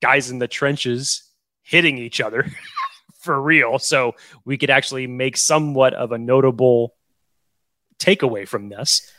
guys 0.00 0.30
in 0.30 0.38
the 0.38 0.48
trenches 0.48 1.22
hitting 1.62 1.96
each 1.96 2.20
other 2.20 2.46
for 3.20 3.40
real. 3.40 3.78
So 3.78 4.14
we 4.44 4.58
could 4.58 4.70
actually 4.70 5.06
make 5.06 5.36
somewhat 5.36 5.94
of 5.94 6.12
a 6.12 6.18
notable 6.18 6.94
takeaway 7.98 8.46
from 8.46 8.68
this. 8.68 9.10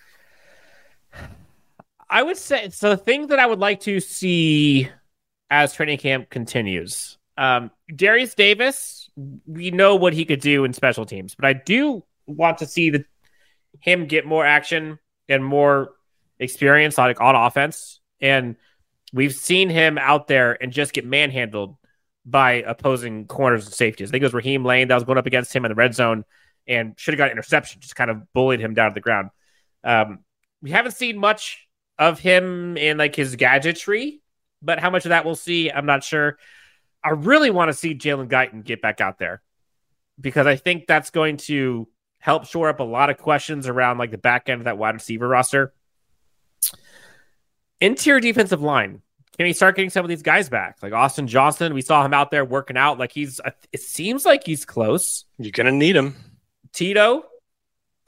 I 2.10 2.22
would 2.22 2.38
say 2.38 2.70
so. 2.70 2.90
The 2.90 2.98
thing 2.98 3.28
that 3.28 3.40
I 3.40 3.46
would 3.46 3.60
like 3.60 3.80
to 3.82 4.00
see 4.00 4.90
as 5.50 5.74
training 5.74 5.98
camp 5.98 6.30
continues, 6.30 7.18
um, 7.38 7.72
Derius 7.92 8.36
Davis, 8.36 9.10
we 9.46 9.72
know 9.72 9.96
what 9.96 10.14
he 10.14 10.26
could 10.26 10.42
do 10.42 10.64
in 10.66 10.74
special 10.74 11.06
teams, 11.06 11.36
but 11.36 11.46
I 11.46 11.54
do 11.54 12.04
want 12.26 12.60
to 12.60 12.66
see 12.66 12.90
the 12.90 13.06
him 13.80 14.06
get 14.06 14.26
more 14.26 14.46
action 14.46 15.00
and 15.28 15.44
more 15.44 15.92
experience 16.40 17.00
on, 17.00 17.16
on 17.18 17.36
offense. 17.36 18.00
And 18.22 18.56
we've 19.12 19.34
seen 19.34 19.70
him 19.70 19.98
out 19.98 20.28
there 20.28 20.62
and 20.62 20.72
just 20.72 20.94
get 20.94 21.06
manhandled 21.06 21.76
by 22.26 22.64
opposing 22.66 23.26
corners 23.28 23.66
and 23.66 23.74
safeties. 23.74 24.10
I 24.10 24.12
think 24.12 24.22
it 24.22 24.26
was 24.26 24.34
Raheem 24.34 24.64
Layne 24.64 24.88
that 24.88 24.96
was 24.96 25.04
going 25.04 25.18
up 25.18 25.26
against 25.26 25.54
him 25.56 25.66
in 25.66 25.70
the 25.70 25.76
red 25.76 25.94
zone 25.94 26.24
and 26.68 26.94
should 26.98 27.14
have 27.14 27.18
got 27.18 27.26
an 27.26 27.34
interception, 27.34 27.82
just 27.82 27.96
kind 27.96 28.10
of 28.10 28.32
bullied 28.34 28.62
him 28.62 28.74
down 28.74 28.92
to 28.92 28.94
the 28.94 29.02
ground. 29.02 29.30
Um, 29.84 30.20
we 30.62 30.72
haven't 30.72 30.94
seen 30.94 31.18
much 31.18 31.68
of 32.00 32.20
him 32.20 32.78
in 32.78 32.98
like 32.98 33.16
his 33.16 33.36
gadgetry, 33.36 34.22
but 34.62 34.80
how 34.80 34.90
much 34.90 35.06
of 35.06 35.10
that 35.10 35.26
we'll 35.26 35.36
see, 35.36 35.70
I'm 35.70 35.86
not 35.86 36.04
sure. 36.04 36.38
I 37.04 37.10
really 37.10 37.50
want 37.50 37.70
to 37.70 37.74
see 37.74 37.96
Jalen 37.96 38.30
Guyton 38.30 38.64
get 38.64 38.82
back 38.82 39.02
out 39.02 39.20
there 39.20 39.42
because 40.20 40.48
I 40.48 40.56
think 40.56 40.88
that's 40.88 41.10
going 41.10 41.38
to 41.38 41.88
help 42.20 42.46
shore 42.46 42.70
up 42.70 42.80
a 42.80 42.84
lot 42.84 43.10
of 43.10 43.18
questions 43.18 43.68
around 43.68 43.98
like 43.98 44.12
the 44.12 44.18
back 44.18 44.48
end 44.48 44.62
of 44.62 44.66
that 44.66 44.78
wide 44.78 44.94
receiver 44.94 45.28
roster. 45.28 45.74
Interior 47.82 48.22
defensive 48.22 48.62
line. 48.62 49.02
Can 49.38 49.46
we 49.46 49.54
start 49.54 49.76
getting 49.76 49.90
some 49.90 50.06
of 50.06 50.10
these 50.10 50.22
guys 50.22 50.48
back? 50.48 50.78
Like 50.82 50.94
Austin 50.94 51.28
Johnson, 51.28 51.74
we 51.74 51.82
saw 51.82 52.06
him 52.06 52.14
out 52.14 52.32
there 52.32 52.46
working 52.46 52.78
out. 52.78 53.00
Like 53.00 53.12
he's, 53.12 53.42
it 53.72 53.82
seems 53.82 54.26
like 54.26 54.46
he's 54.46 54.64
close. 54.64 55.26
You're 55.38 55.52
going 55.52 55.66
to 55.66 55.72
need 55.72 55.96
him. 55.96 56.16
Tito, 56.72 57.26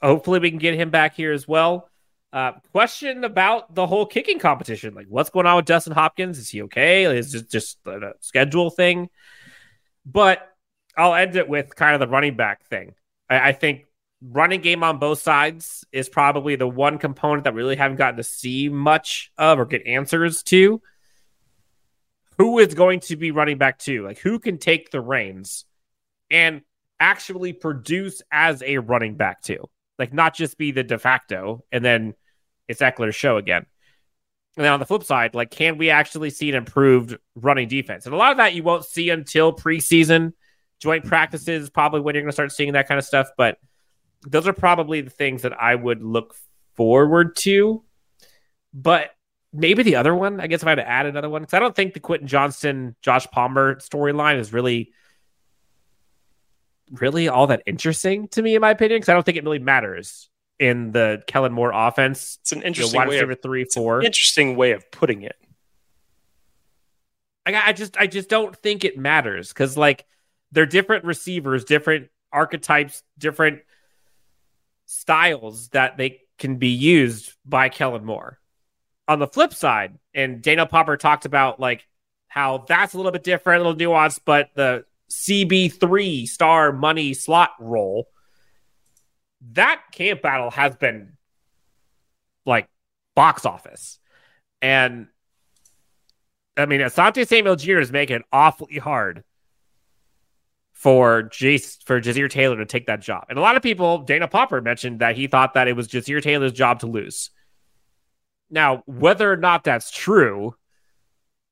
hopefully 0.00 0.38
we 0.38 0.50
can 0.50 0.58
get 0.58 0.74
him 0.74 0.90
back 0.90 1.14
here 1.14 1.32
as 1.32 1.46
well. 1.46 1.90
Uh, 2.36 2.52
question 2.70 3.24
about 3.24 3.74
the 3.74 3.86
whole 3.86 4.04
kicking 4.04 4.38
competition. 4.38 4.92
Like, 4.92 5.06
what's 5.08 5.30
going 5.30 5.46
on 5.46 5.56
with 5.56 5.64
Dustin 5.64 5.94
Hopkins? 5.94 6.36
Is 6.36 6.50
he 6.50 6.60
okay? 6.64 7.04
Is 7.16 7.34
it 7.34 7.48
just 7.48 7.78
a 7.86 8.12
schedule 8.20 8.68
thing? 8.68 9.08
But 10.04 10.46
I'll 10.98 11.14
end 11.14 11.36
it 11.36 11.48
with 11.48 11.74
kind 11.74 11.94
of 11.94 12.00
the 12.00 12.08
running 12.08 12.36
back 12.36 12.62
thing. 12.66 12.92
I, 13.30 13.48
I 13.48 13.52
think 13.52 13.86
running 14.20 14.60
game 14.60 14.84
on 14.84 14.98
both 14.98 15.20
sides 15.20 15.86
is 15.92 16.10
probably 16.10 16.56
the 16.56 16.68
one 16.68 16.98
component 16.98 17.44
that 17.44 17.54
we 17.54 17.62
really 17.62 17.76
haven't 17.76 17.96
gotten 17.96 18.18
to 18.18 18.22
see 18.22 18.68
much 18.68 19.32
of 19.38 19.58
or 19.58 19.64
get 19.64 19.86
answers 19.86 20.42
to. 20.42 20.82
Who 22.36 22.58
is 22.58 22.74
going 22.74 23.00
to 23.00 23.16
be 23.16 23.30
running 23.30 23.56
back 23.56 23.78
two? 23.78 24.04
Like, 24.04 24.18
who 24.18 24.40
can 24.40 24.58
take 24.58 24.90
the 24.90 25.00
reins 25.00 25.64
and 26.30 26.60
actually 27.00 27.54
produce 27.54 28.20
as 28.30 28.62
a 28.62 28.76
running 28.76 29.14
back 29.14 29.40
too? 29.40 29.70
Like, 29.98 30.12
not 30.12 30.34
just 30.34 30.58
be 30.58 30.70
the 30.72 30.84
de 30.84 30.98
facto 30.98 31.64
and 31.72 31.82
then 31.82 32.12
it's 32.68 32.80
Ekeler's 32.80 33.14
show 33.14 33.36
again. 33.36 33.66
And 34.56 34.64
then 34.64 34.72
on 34.72 34.80
the 34.80 34.86
flip 34.86 35.04
side, 35.04 35.34
like, 35.34 35.50
can 35.50 35.76
we 35.76 35.90
actually 35.90 36.30
see 36.30 36.48
an 36.48 36.54
improved 36.54 37.18
running 37.34 37.68
defense? 37.68 38.06
And 38.06 38.14
a 38.14 38.18
lot 38.18 38.30
of 38.30 38.38
that 38.38 38.54
you 38.54 38.62
won't 38.62 38.86
see 38.86 39.10
until 39.10 39.52
preseason. 39.52 40.32
Joint 40.80 41.04
practices 41.04 41.68
probably 41.68 42.00
when 42.00 42.14
you're 42.14 42.22
going 42.22 42.30
to 42.30 42.34
start 42.34 42.52
seeing 42.52 42.72
that 42.72 42.88
kind 42.88 42.98
of 42.98 43.04
stuff. 43.04 43.28
But 43.36 43.58
those 44.26 44.48
are 44.48 44.54
probably 44.54 45.02
the 45.02 45.10
things 45.10 45.42
that 45.42 45.52
I 45.60 45.74
would 45.74 46.02
look 46.02 46.34
forward 46.74 47.36
to. 47.36 47.84
But 48.72 49.10
maybe 49.52 49.82
the 49.82 49.96
other 49.96 50.14
one, 50.14 50.40
I 50.40 50.46
guess 50.46 50.62
if 50.62 50.66
I 50.66 50.70
had 50.70 50.76
to 50.76 50.88
add 50.88 51.06
another 51.06 51.28
one, 51.28 51.42
because 51.42 51.54
I 51.54 51.58
don't 51.58 51.76
think 51.76 51.92
the 51.92 52.00
Quentin 52.00 52.28
Johnston, 52.28 52.96
Josh 53.02 53.26
Palmer 53.26 53.76
storyline 53.76 54.38
is 54.38 54.54
really, 54.54 54.92
really 56.90 57.28
all 57.28 57.48
that 57.48 57.62
interesting 57.66 58.28
to 58.28 58.40
me, 58.40 58.54
in 58.54 58.62
my 58.62 58.70
opinion, 58.70 58.98
because 58.98 59.10
I 59.10 59.14
don't 59.14 59.24
think 59.24 59.36
it 59.36 59.44
really 59.44 59.58
matters 59.58 60.30
in 60.58 60.92
the 60.92 61.22
Kellen 61.26 61.52
Moore 61.52 61.72
offense. 61.72 62.38
It's 62.40 62.52
an 62.52 62.62
interesting 62.62 63.00
you 63.00 63.04
know, 63.06 63.10
way 63.10 63.18
of, 63.20 63.42
three, 63.42 63.64
four. 63.64 64.02
interesting 64.02 64.56
way 64.56 64.72
of 64.72 64.90
putting 64.90 65.22
it. 65.22 65.36
I, 67.44 67.68
I 67.68 67.72
just, 67.72 67.96
I 67.96 68.06
just 68.06 68.28
don't 68.28 68.56
think 68.56 68.84
it 68.84 68.98
matters 68.98 69.48
because 69.48 69.76
like 69.76 70.04
they're 70.52 70.66
different 70.66 71.04
receivers, 71.04 71.64
different 71.64 72.08
archetypes, 72.32 73.02
different 73.18 73.60
styles 74.86 75.68
that 75.68 75.96
they 75.96 76.20
can 76.38 76.56
be 76.56 76.68
used 76.68 77.32
by 77.44 77.68
Kellen 77.68 78.04
Moore. 78.04 78.38
On 79.08 79.18
the 79.18 79.26
flip 79.26 79.54
side, 79.54 79.98
and 80.14 80.42
Daniel 80.42 80.66
Popper 80.66 80.96
talked 80.96 81.26
about 81.26 81.60
like 81.60 81.86
how 82.28 82.64
that's 82.66 82.94
a 82.94 82.96
little 82.96 83.12
bit 83.12 83.22
different, 83.22 83.62
a 83.62 83.68
little 83.68 83.92
nuanced, 83.92 84.20
but 84.24 84.50
the 84.54 84.84
CB3 85.10 86.26
star 86.26 86.72
money 86.72 87.14
slot 87.14 87.50
role, 87.60 88.08
that 89.52 89.82
camp 89.92 90.22
battle 90.22 90.50
has 90.50 90.76
been 90.76 91.16
like 92.44 92.68
box 93.14 93.44
office. 93.44 93.98
And 94.62 95.08
I 96.56 96.66
mean, 96.66 96.80
Asante 96.80 97.26
Samuel 97.26 97.56
Jr. 97.56 97.78
is 97.78 97.92
making 97.92 98.16
it 98.16 98.22
awfully 98.32 98.78
hard 98.78 99.24
for 100.72 101.24
Jace 101.24 101.82
for 101.84 102.00
Ja'Sir 102.00 102.30
Taylor 102.30 102.56
to 102.56 102.66
take 102.66 102.86
that 102.86 103.00
job. 103.00 103.24
And 103.28 103.38
a 103.38 103.42
lot 103.42 103.56
of 103.56 103.62
people, 103.62 103.98
Dana 103.98 104.28
Popper 104.28 104.60
mentioned 104.60 105.00
that 105.00 105.16
he 105.16 105.26
thought 105.26 105.54
that 105.54 105.68
it 105.68 105.74
was 105.74 105.88
Ja'Sir 105.88 106.22
Taylor's 106.22 106.52
job 106.52 106.80
to 106.80 106.86
lose. 106.86 107.30
Now, 108.50 108.82
whether 108.86 109.30
or 109.30 109.36
not 109.36 109.64
that's 109.64 109.90
true 109.90 110.54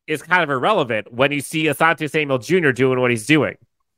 is 0.06 0.22
kind 0.22 0.42
of 0.42 0.50
irrelevant 0.50 1.12
when 1.12 1.32
you 1.32 1.40
see 1.40 1.64
Asante 1.64 2.10
Samuel 2.10 2.38
Jr. 2.38 2.70
doing 2.70 3.00
what 3.00 3.10
he's 3.10 3.26
doing. 3.26 3.56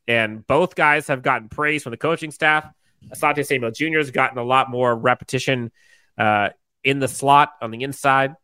And 0.09 0.47
both 0.47 0.77
guys 0.77 1.09
have 1.09 1.23
gotten 1.23 1.49
praise 1.49 1.83
from 1.83 1.91
the 1.91 1.97
coaching 1.97 2.31
staff. 2.31 2.65
Asante 3.15 3.47
Samuel 3.47 3.71
Jr. 3.71 3.99
has 3.99 4.11
gotten 4.11 4.39
a 4.39 4.45
lot 4.45 4.71
more 4.71 4.95
repetition 4.95 5.71
uh, 6.19 6.51
in 6.83 6.99
the 6.99 7.09
slot 7.09 7.53
on 7.61 7.71
the 7.71 7.83
inside. 7.83 8.35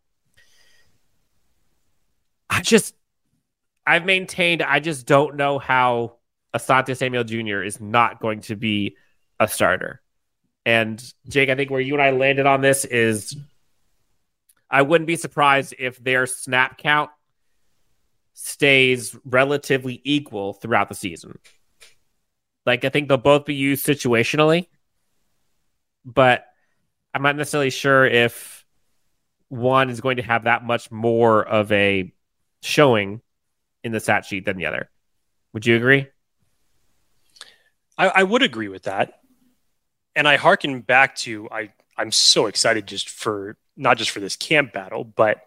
I 2.49 2.61
just, 2.61 2.95
I've 3.87 4.05
maintained, 4.05 4.63
I 4.63 4.81
just 4.81 5.07
don't 5.07 5.37
know 5.37 5.59
how 5.59 6.17
Asante 6.55 6.97
Samuel 6.97 7.25
Jr. 7.25 7.63
is 7.63 7.81
not 7.81 8.21
going 8.21 8.41
to 8.43 8.57
be 8.57 8.97
a 9.41 9.49
starter. 9.49 10.03
And 10.65 11.03
Jake, 11.29 11.49
I 11.49 11.55
think 11.55 11.71
where 11.71 11.81
you 11.81 11.95
and 11.95 12.03
I 12.03 12.11
landed 12.11 12.47
on 12.47 12.61
this 12.61 12.85
is 12.85 13.37
I 14.71 14.83
wouldn't 14.83 15.07
be 15.07 15.17
surprised 15.17 15.75
if 15.79 16.03
their 16.03 16.27
snap 16.27 16.79
count 16.79 17.11
stays 18.35 19.17
relatively 19.25 20.01
equal 20.05 20.55
throughout 20.55 20.89
the 20.89 20.95
season. 20.95 21.39
Like 22.65 22.85
I 22.85 22.89
think 22.89 23.09
they'll 23.09 23.19
both 23.19 23.45
be 23.45 23.55
used 23.55 23.87
situationally, 23.87 24.69
but 26.05 26.47
I'm 27.15 27.23
not 27.23 27.37
necessarily 27.37 27.71
sure 27.71 28.07
if 28.07 28.65
one 29.49 29.91
is 29.91 30.01
going 30.01 30.17
to 30.17 30.23
have 30.23 30.45
that 30.45 30.65
much 30.65 30.91
more 30.91 31.47
of 31.47 31.71
a 31.73 32.13
showing 32.63 33.21
in 33.85 33.93
the 33.93 34.01
stat 34.01 34.25
sheet 34.25 34.45
than 34.45 34.57
the 34.57 34.67
other. 34.67 34.89
Would 35.53 35.67
you 35.67 35.77
agree? 35.77 36.07
I, 37.99 38.09
I 38.09 38.23
would 38.23 38.43
agree 38.43 38.69
with 38.69 38.85
that. 38.85 39.21
And 40.15 40.27
I 40.29 40.37
harken 40.37 40.81
back 40.81 41.17
to 41.17 41.49
I 41.51 41.73
I'm 41.97 42.13
so 42.13 42.47
excited 42.47 42.87
just 42.87 43.09
for 43.09 43.57
not 43.77 43.99
just 43.99 44.11
for 44.11 44.21
this 44.21 44.37
camp 44.37 44.73
battle, 44.73 45.05
but 45.05 45.43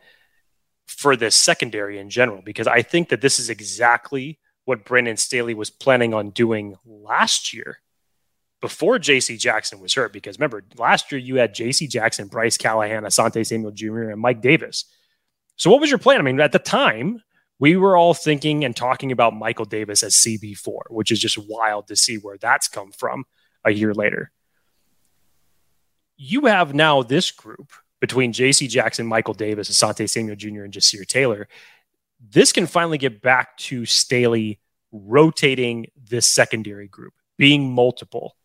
for 0.85 1.15
this 1.15 1.35
secondary 1.35 1.97
in 1.99 2.09
general, 2.09 2.41
because 2.41 2.67
I 2.67 2.81
think 2.81 3.09
that 3.09 3.21
this 3.21 3.39
is 3.39 3.49
exactly 3.49 4.39
what 4.65 4.83
Brandon 4.83 5.17
Staley 5.17 5.53
was 5.53 5.69
planning 5.69 6.13
on 6.13 6.31
doing 6.31 6.75
last 6.85 7.53
year 7.53 7.79
before 8.61 8.97
JC 8.97 9.39
Jackson 9.39 9.79
was 9.79 9.93
hurt. 9.93 10.11
Because 10.11 10.37
remember, 10.37 10.63
last 10.77 11.11
year 11.11 11.19
you 11.19 11.35
had 11.37 11.55
JC 11.55 11.89
Jackson, 11.89 12.27
Bryce 12.27 12.57
Callahan, 12.57 13.03
Asante 13.03 13.45
Samuel 13.45 13.71
Jr., 13.71 14.09
and 14.09 14.19
Mike 14.19 14.41
Davis. 14.41 14.85
So 15.55 15.69
what 15.69 15.79
was 15.79 15.89
your 15.89 15.99
plan? 15.99 16.19
I 16.19 16.23
mean, 16.23 16.39
at 16.39 16.51
the 16.51 16.59
time, 16.59 17.21
we 17.59 17.77
were 17.77 17.95
all 17.95 18.13
thinking 18.13 18.65
and 18.65 18.75
talking 18.75 19.11
about 19.11 19.33
Michael 19.33 19.65
Davis 19.65 20.03
as 20.03 20.15
CB4, 20.15 20.89
which 20.89 21.11
is 21.11 21.19
just 21.19 21.37
wild 21.37 21.87
to 21.87 21.95
see 21.95 22.17
where 22.17 22.37
that's 22.37 22.67
come 22.67 22.91
from 22.91 23.25
a 23.63 23.71
year 23.71 23.93
later. 23.93 24.31
You 26.17 26.47
have 26.47 26.73
now 26.73 27.03
this 27.03 27.31
group 27.31 27.71
between 28.01 28.33
JC 28.33 28.69
Jackson, 28.69 29.07
Michael 29.07 29.33
Davis, 29.33 29.69
Asante 29.69 30.09
Samuel 30.09 30.35
Jr., 30.35 30.63
and 30.63 30.73
Ja'Sir 30.73 31.05
Taylor. 31.05 31.47
This 32.29 32.51
can 32.51 32.65
finally 32.65 32.97
get 32.97 33.21
back 33.21 33.57
to 33.57 33.85
Staley 33.85 34.59
rotating 34.91 35.87
this 36.09 36.27
secondary 36.27 36.87
group, 36.87 37.13
being 37.37 37.71
multiple, 37.71 38.35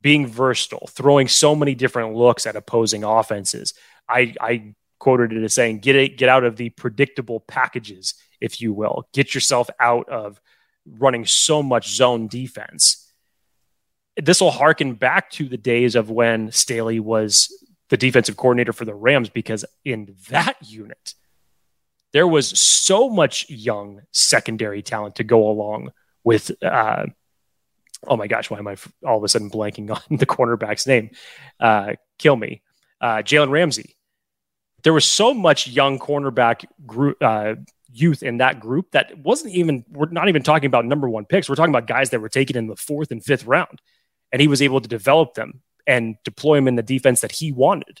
being 0.00 0.26
versatile, 0.26 0.88
throwing 0.88 1.28
so 1.28 1.54
many 1.54 1.74
different 1.74 2.14
looks 2.14 2.46
at 2.46 2.56
opposing 2.56 3.04
offenses. 3.04 3.74
I, 4.08 4.34
I 4.40 4.74
quoted 4.98 5.32
it 5.32 5.42
as 5.42 5.54
saying, 5.54 5.80
"Get 5.80 5.96
it, 5.96 6.16
get 6.16 6.28
out 6.28 6.44
of 6.44 6.56
the 6.56 6.70
predictable 6.70 7.40
packages, 7.40 8.14
if 8.40 8.60
you 8.60 8.72
will. 8.72 9.08
Get 9.12 9.34
yourself 9.34 9.68
out 9.78 10.08
of 10.08 10.40
running 10.86 11.26
so 11.26 11.62
much 11.62 11.90
zone 11.90 12.28
defense." 12.28 13.12
This 14.16 14.40
will 14.40 14.50
harken 14.50 14.94
back 14.94 15.30
to 15.32 15.48
the 15.48 15.56
days 15.56 15.94
of 15.94 16.10
when 16.10 16.52
Staley 16.52 17.00
was 17.00 17.48
the 17.88 17.96
defensive 17.96 18.36
coordinator 18.36 18.72
for 18.72 18.84
the 18.84 18.94
Rams, 18.94 19.28
because 19.28 19.64
in 19.84 20.14
that 20.28 20.56
unit, 20.62 21.14
there 22.12 22.26
was 22.26 22.48
so 22.58 23.08
much 23.08 23.48
young 23.48 24.02
secondary 24.12 24.82
talent 24.82 25.16
to 25.16 25.24
go 25.24 25.48
along 25.48 25.90
with. 26.24 26.50
Uh, 26.62 27.06
oh 28.06 28.16
my 28.16 28.26
gosh, 28.26 28.50
why 28.50 28.58
am 28.58 28.68
I 28.68 28.76
all 29.06 29.18
of 29.18 29.24
a 29.24 29.28
sudden 29.28 29.50
blanking 29.50 29.90
on 30.10 30.16
the 30.16 30.26
cornerback's 30.26 30.86
name? 30.86 31.10
Uh, 31.60 31.94
kill 32.18 32.36
me, 32.36 32.62
uh, 33.00 33.18
Jalen 33.18 33.50
Ramsey 33.50 33.96
there 34.82 34.92
was 34.92 35.04
so 35.04 35.32
much 35.32 35.68
young 35.68 35.98
cornerback 35.98 36.64
group 36.86 37.16
uh, 37.20 37.54
youth 37.92 38.22
in 38.22 38.38
that 38.38 38.60
group 38.60 38.90
that 38.92 39.16
wasn't 39.18 39.52
even 39.54 39.84
we're 39.90 40.08
not 40.08 40.28
even 40.28 40.42
talking 40.42 40.66
about 40.66 40.84
number 40.84 41.08
one 41.08 41.24
picks 41.24 41.48
we're 41.48 41.54
talking 41.54 41.74
about 41.74 41.86
guys 41.86 42.10
that 42.10 42.20
were 42.20 42.28
taken 42.28 42.56
in 42.56 42.66
the 42.66 42.76
fourth 42.76 43.10
and 43.10 43.24
fifth 43.24 43.44
round 43.44 43.80
and 44.32 44.40
he 44.40 44.48
was 44.48 44.62
able 44.62 44.80
to 44.80 44.88
develop 44.88 45.34
them 45.34 45.60
and 45.86 46.16
deploy 46.24 46.56
them 46.56 46.68
in 46.68 46.76
the 46.76 46.82
defense 46.82 47.20
that 47.20 47.32
he 47.32 47.52
wanted 47.52 48.00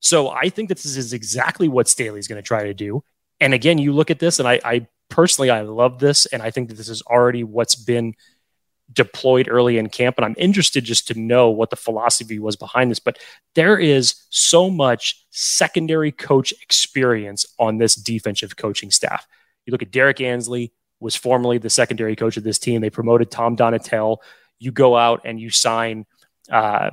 so 0.00 0.30
i 0.30 0.48
think 0.48 0.70
that 0.70 0.78
this 0.78 0.96
is 0.96 1.12
exactly 1.12 1.68
what 1.68 1.88
staley's 1.88 2.26
going 2.26 2.40
to 2.40 2.46
try 2.46 2.64
to 2.64 2.74
do 2.74 3.02
and 3.40 3.54
again 3.54 3.78
you 3.78 3.92
look 3.92 4.10
at 4.10 4.18
this 4.18 4.38
and 4.38 4.48
I, 4.48 4.60
I 4.64 4.86
personally 5.08 5.50
i 5.50 5.62
love 5.62 5.98
this 5.98 6.26
and 6.26 6.42
i 6.42 6.50
think 6.50 6.68
that 6.68 6.76
this 6.76 6.88
is 6.88 7.02
already 7.02 7.44
what's 7.44 7.74
been 7.74 8.14
deployed 8.92 9.48
early 9.50 9.78
in 9.78 9.88
camp. 9.88 10.16
And 10.16 10.24
I'm 10.24 10.34
interested 10.38 10.84
just 10.84 11.08
to 11.08 11.18
know 11.18 11.50
what 11.50 11.70
the 11.70 11.76
philosophy 11.76 12.38
was 12.38 12.56
behind 12.56 12.90
this. 12.90 12.98
But 12.98 13.18
there 13.54 13.78
is 13.78 14.14
so 14.30 14.70
much 14.70 15.26
secondary 15.30 16.12
coach 16.12 16.52
experience 16.62 17.44
on 17.58 17.78
this 17.78 17.94
defensive 17.94 18.56
coaching 18.56 18.90
staff. 18.90 19.26
You 19.66 19.72
look 19.72 19.82
at 19.82 19.90
Derek 19.90 20.20
Ansley, 20.20 20.72
was 21.00 21.14
formerly 21.14 21.58
the 21.58 21.70
secondary 21.70 22.16
coach 22.16 22.36
of 22.36 22.42
this 22.42 22.58
team. 22.58 22.80
They 22.80 22.90
promoted 22.90 23.30
Tom 23.30 23.56
Donatell. 23.56 24.18
You 24.58 24.72
go 24.72 24.96
out 24.96 25.22
and 25.24 25.38
you 25.38 25.50
sign 25.50 26.06
uh, 26.50 26.90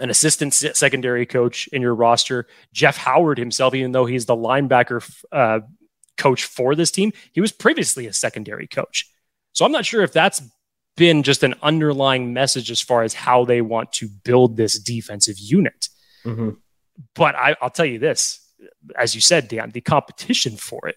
an 0.00 0.10
assistant 0.10 0.54
secondary 0.54 1.26
coach 1.26 1.68
in 1.68 1.82
your 1.82 1.94
roster. 1.94 2.46
Jeff 2.72 2.96
Howard 2.96 3.38
himself, 3.38 3.74
even 3.74 3.92
though 3.92 4.06
he's 4.06 4.26
the 4.26 4.36
linebacker 4.36 5.02
uh, 5.32 5.60
coach 6.16 6.44
for 6.44 6.74
this 6.74 6.90
team, 6.90 7.12
he 7.32 7.40
was 7.40 7.52
previously 7.52 8.06
a 8.06 8.12
secondary 8.12 8.66
coach. 8.66 9.10
So 9.52 9.64
I'm 9.64 9.72
not 9.72 9.86
sure 9.86 10.02
if 10.02 10.12
that's 10.12 10.42
been 10.96 11.22
just 11.22 11.42
an 11.42 11.54
underlying 11.62 12.32
message 12.32 12.70
as 12.70 12.80
far 12.80 13.02
as 13.02 13.14
how 13.14 13.44
they 13.44 13.60
want 13.60 13.92
to 13.92 14.08
build 14.24 14.56
this 14.56 14.78
defensive 14.78 15.38
unit. 15.38 15.88
Mm-hmm. 16.24 16.50
But 17.14 17.36
I, 17.36 17.56
will 17.62 17.70
tell 17.70 17.86
you 17.86 17.98
this, 17.98 18.44
as 18.96 19.14
you 19.14 19.20
said, 19.20 19.48
Dan, 19.48 19.70
the 19.70 19.80
competition 19.80 20.56
for 20.56 20.88
it 20.88 20.96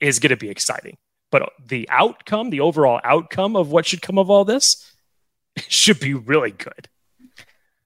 is 0.00 0.20
going 0.20 0.30
to 0.30 0.36
be 0.36 0.48
exciting. 0.48 0.96
But 1.30 1.50
the 1.64 1.88
outcome, 1.90 2.50
the 2.50 2.60
overall 2.60 3.00
outcome 3.02 3.56
of 3.56 3.72
what 3.72 3.86
should 3.86 4.02
come 4.02 4.18
of 4.18 4.30
all 4.30 4.44
this, 4.44 4.92
should 5.68 5.98
be 5.98 6.14
really 6.14 6.52
good. 6.52 6.88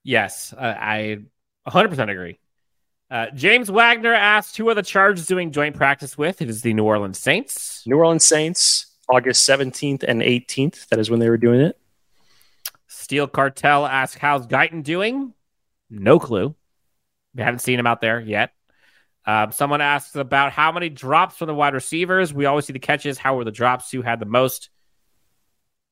Yes, 0.07 0.54
uh, 0.57 0.74
I 0.78 1.18
100% 1.66 2.11
agree. 2.11 2.38
Uh, 3.11 3.26
James 3.34 3.68
Wagner 3.68 4.14
asked, 4.14 4.57
"Who 4.57 4.68
are 4.68 4.74
the 4.74 4.82
Chargers 4.82 5.26
doing 5.26 5.52
joint 5.52 5.76
practice 5.76 6.16
with?" 6.16 6.40
It 6.40 6.48
is 6.48 6.62
the 6.62 6.74
New 6.74 6.84
Orleans 6.84 7.18
Saints. 7.18 7.82
New 7.86 7.96
Orleans 7.96 8.24
Saints. 8.24 8.86
August 9.09 9.48
17th 9.48 10.02
and 10.02 10.22
18th. 10.22 10.88
That 10.88 10.98
is 10.98 11.11
when 11.11 11.20
they 11.20 11.28
were 11.28 11.36
doing 11.36 11.61
it. 11.61 11.78
Steel 12.88 13.26
Cartel 13.26 13.86
asks, 13.86 14.16
How's 14.16 14.46
Guyton 14.46 14.82
doing? 14.82 15.32
No 15.90 16.18
clue. 16.18 16.54
We 17.34 17.42
haven't 17.42 17.61
seen 17.61 17.78
him 17.78 17.86
out 17.86 18.00
there 18.00 18.18
yet. 18.18 18.52
Um, 19.24 19.52
someone 19.52 19.80
asks 19.80 20.14
about 20.14 20.52
how 20.52 20.72
many 20.72 20.88
drops 20.88 21.36
from 21.36 21.48
the 21.48 21.54
wide 21.54 21.74
receivers. 21.74 22.32
We 22.32 22.46
always 22.46 22.66
see 22.66 22.72
the 22.72 22.78
catches. 22.78 23.18
How 23.18 23.36
were 23.36 23.44
the 23.44 23.50
drops? 23.50 23.90
Who 23.90 24.02
had 24.02 24.20
the 24.20 24.26
most? 24.26 24.70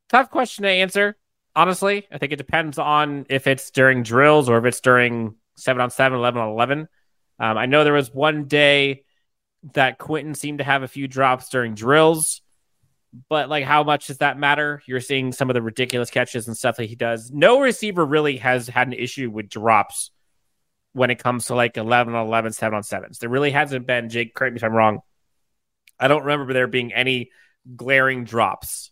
Tough 0.09 0.31
question 0.31 0.63
to 0.63 0.69
answer. 0.69 1.17
Honestly, 1.57 2.07
I 2.11 2.19
think 2.19 2.33
it 2.33 2.37
depends 2.37 2.79
on 2.79 3.27
if 3.29 3.47
it's 3.47 3.71
during 3.71 4.03
drills 4.03 4.49
or 4.49 4.59
if 4.59 4.65
it's 4.65 4.81
during 4.81 5.37
7 5.57 5.81
on 5.81 5.91
7, 5.91 6.19
11 6.19 6.41
on 6.41 6.49
11. 6.49 6.89
Um, 7.39 7.59
I 7.59 7.67
know 7.67 7.85
there 7.85 7.93
was 7.93 8.13
one 8.13 8.45
day 8.47 9.05
that 9.75 9.99
Quentin 9.99 10.35
seemed 10.35 10.59
to 10.59 10.65
have 10.65 10.83
a 10.83 10.89
few 10.89 11.09
drops 11.09 11.49
during 11.49 11.75
drills 11.75 12.43
but 13.29 13.49
like 13.49 13.65
how 13.65 13.85
much 13.85 14.07
does 14.09 14.19
that 14.19 14.39
matter? 14.39 14.83
You're 14.87 15.01
seeing 15.01 15.33
some 15.33 15.51
of 15.51 15.55
the 15.55 15.63
ridiculous 15.63 16.11
catches 16.11 16.49
and 16.49 16.57
stuff 16.57 16.77
that 16.77 16.87
he 16.87 16.95
does. 16.95 17.31
No 17.31 17.61
receiver 17.61 18.05
really 18.05 18.39
has 18.39 18.67
had 18.67 18.89
an 18.89 18.93
issue 18.93 19.31
with 19.31 19.49
drops 19.49 20.11
when 20.93 21.11
it 21.11 21.19
comes 21.19 21.47
to 21.47 21.55
like 21.55 21.77
11 21.77 22.15
on 22.15 22.27
11, 22.27 22.53
7 22.53 22.77
on 22.77 22.83
7s. 22.83 23.19
There 23.19 23.29
really 23.29 23.51
hasn't 23.51 23.87
been, 23.87 24.09
Jake, 24.09 24.35
correct 24.35 24.55
me 24.55 24.59
if 24.59 24.65
I'm 24.65 24.73
wrong. 24.73 25.01
I 25.99 26.09
don't 26.09 26.25
remember 26.25 26.53
there 26.53 26.67
being 26.67 26.93
any 26.93 27.31
glaring 27.77 28.25
drops 28.25 28.91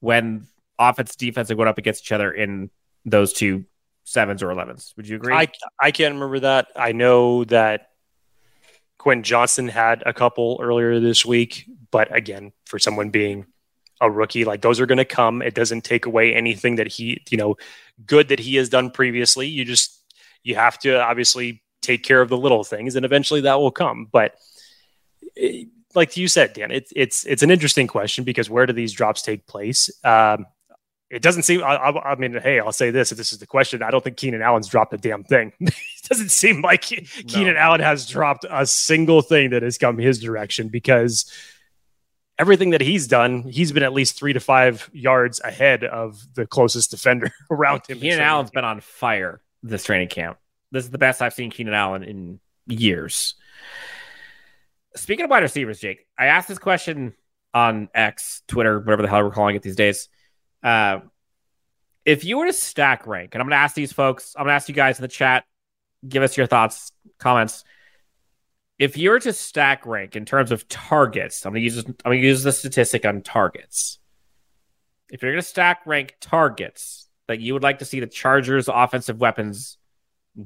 when 0.00 0.46
offense 0.78 1.16
defense 1.16 1.50
are 1.50 1.54
going 1.54 1.68
up 1.68 1.78
against 1.78 2.04
each 2.04 2.12
other 2.12 2.30
in 2.32 2.70
those 3.04 3.32
two 3.32 3.64
sevens 4.04 4.42
or 4.42 4.48
11s. 4.48 4.96
Would 4.96 5.08
you 5.08 5.16
agree? 5.16 5.34
I, 5.34 5.48
I 5.80 5.90
can't 5.90 6.14
remember 6.14 6.40
that. 6.40 6.68
I 6.76 6.92
know 6.92 7.44
that 7.44 7.90
Quinn 8.98 9.22
Johnson 9.22 9.68
had 9.68 10.02
a 10.06 10.12
couple 10.12 10.58
earlier 10.60 10.98
this 11.00 11.24
week, 11.24 11.68
but 11.90 12.14
again, 12.14 12.52
for 12.64 12.78
someone 12.78 13.10
being 13.10 13.46
a 14.00 14.10
rookie, 14.10 14.44
like 14.44 14.62
those 14.62 14.80
are 14.80 14.86
going 14.86 14.98
to 14.98 15.04
come. 15.04 15.42
It 15.42 15.54
doesn't 15.54 15.82
take 15.82 16.06
away 16.06 16.34
anything 16.34 16.76
that 16.76 16.88
he, 16.88 17.22
you 17.30 17.38
know, 17.38 17.56
good 18.04 18.28
that 18.28 18.38
he 18.38 18.56
has 18.56 18.68
done 18.68 18.90
previously. 18.90 19.48
You 19.48 19.64
just, 19.64 20.02
you 20.42 20.54
have 20.54 20.78
to 20.80 21.00
obviously 21.00 21.62
take 21.82 22.02
care 22.02 22.20
of 22.20 22.28
the 22.28 22.36
little 22.36 22.64
things 22.64 22.96
and 22.96 23.04
eventually 23.04 23.42
that 23.42 23.58
will 23.60 23.70
come. 23.70 24.08
But 24.10 24.34
it, 25.34 25.66
eh, 25.66 25.68
like 25.94 26.16
you 26.16 26.28
said, 26.28 26.52
Dan, 26.52 26.70
it's, 26.72 26.92
it's, 26.94 27.24
it's 27.24 27.42
an 27.42 27.50
interesting 27.50 27.86
question 27.86 28.24
because 28.24 28.50
where 28.50 28.66
do 28.66 28.74
these 28.74 28.92
drops 28.92 29.22
take 29.22 29.46
place? 29.46 29.88
Um, 30.04 30.44
it 31.10 31.22
doesn't 31.22 31.44
seem. 31.44 31.62
I, 31.62 31.76
I, 31.76 32.14
mean, 32.16 32.34
hey, 32.34 32.58
I'll 32.58 32.72
say 32.72 32.90
this: 32.90 33.12
if 33.12 33.18
this 33.18 33.32
is 33.32 33.38
the 33.38 33.46
question, 33.46 33.82
I 33.82 33.90
don't 33.90 34.02
think 34.02 34.16
Keenan 34.16 34.42
Allen's 34.42 34.68
dropped 34.68 34.92
a 34.92 34.98
damn 34.98 35.24
thing. 35.24 35.52
It 36.06 36.10
doesn't 36.10 36.30
seem 36.30 36.62
like 36.62 36.82
Keenan 36.82 37.56
Allen 37.56 37.80
has 37.80 38.08
dropped 38.08 38.46
a 38.48 38.64
single 38.64 39.22
thing 39.22 39.50
that 39.50 39.64
has 39.64 39.76
come 39.76 39.98
his 39.98 40.20
direction 40.20 40.68
because 40.68 41.28
everything 42.38 42.70
that 42.70 42.80
he's 42.80 43.08
done, 43.08 43.42
he's 43.42 43.72
been 43.72 43.82
at 43.82 43.92
least 43.92 44.16
three 44.16 44.32
to 44.32 44.38
five 44.38 44.88
yards 44.92 45.40
ahead 45.40 45.82
of 45.82 46.24
the 46.34 46.46
closest 46.46 46.92
defender 46.92 47.32
around 47.50 47.82
him. 47.88 47.98
Keenan 47.98 48.20
Allen's 48.20 48.52
been 48.52 48.64
on 48.64 48.80
fire 48.80 49.40
this 49.64 49.82
training 49.82 50.06
camp. 50.06 50.38
This 50.70 50.84
is 50.84 50.90
the 50.90 50.98
best 50.98 51.22
I've 51.22 51.34
seen 51.34 51.50
Keenan 51.50 51.74
Allen 51.74 52.04
in 52.04 52.38
years. 52.68 53.34
Speaking 54.94 55.24
of 55.24 55.30
wide 55.30 55.42
receivers, 55.42 55.80
Jake, 55.80 56.06
I 56.16 56.26
asked 56.26 56.46
this 56.46 56.58
question 56.58 57.14
on 57.52 57.88
X, 57.94 58.42
Twitter, 58.46 58.78
whatever 58.78 59.02
the 59.02 59.08
hell 59.08 59.24
we're 59.24 59.32
calling 59.32 59.56
it 59.56 59.62
these 59.62 59.74
days. 59.74 60.08
Uh, 60.66 60.98
if 62.04 62.24
you 62.24 62.38
were 62.38 62.46
to 62.46 62.52
stack 62.52 63.06
rank, 63.06 63.34
and 63.34 63.40
I'm 63.40 63.46
going 63.46 63.56
to 63.56 63.62
ask 63.62 63.76
these 63.76 63.92
folks, 63.92 64.34
I'm 64.36 64.42
going 64.42 64.50
to 64.50 64.56
ask 64.56 64.68
you 64.68 64.74
guys 64.74 64.98
in 64.98 65.02
the 65.02 65.08
chat, 65.08 65.44
give 66.06 66.24
us 66.24 66.36
your 66.36 66.48
thoughts, 66.48 66.90
comments. 67.18 67.62
If 68.76 68.96
you 68.96 69.10
were 69.10 69.20
to 69.20 69.32
stack 69.32 69.86
rank 69.86 70.16
in 70.16 70.24
terms 70.24 70.50
of 70.50 70.66
targets, 70.66 71.46
I'm 71.46 71.52
going 71.52 71.62
to 71.62 71.64
use 71.64 71.78
I'm 71.78 71.94
going 72.04 72.20
to 72.20 72.26
use 72.26 72.42
the 72.42 72.50
statistic 72.50 73.06
on 73.06 73.22
targets. 73.22 74.00
If 75.08 75.22
you're 75.22 75.30
going 75.30 75.42
to 75.42 75.48
stack 75.48 75.86
rank 75.86 76.16
targets 76.20 77.08
that 77.28 77.38
you 77.38 77.52
would 77.54 77.62
like 77.62 77.78
to 77.78 77.84
see 77.84 78.00
the 78.00 78.08
Chargers' 78.08 78.68
offensive 78.68 79.20
weapons 79.20 79.78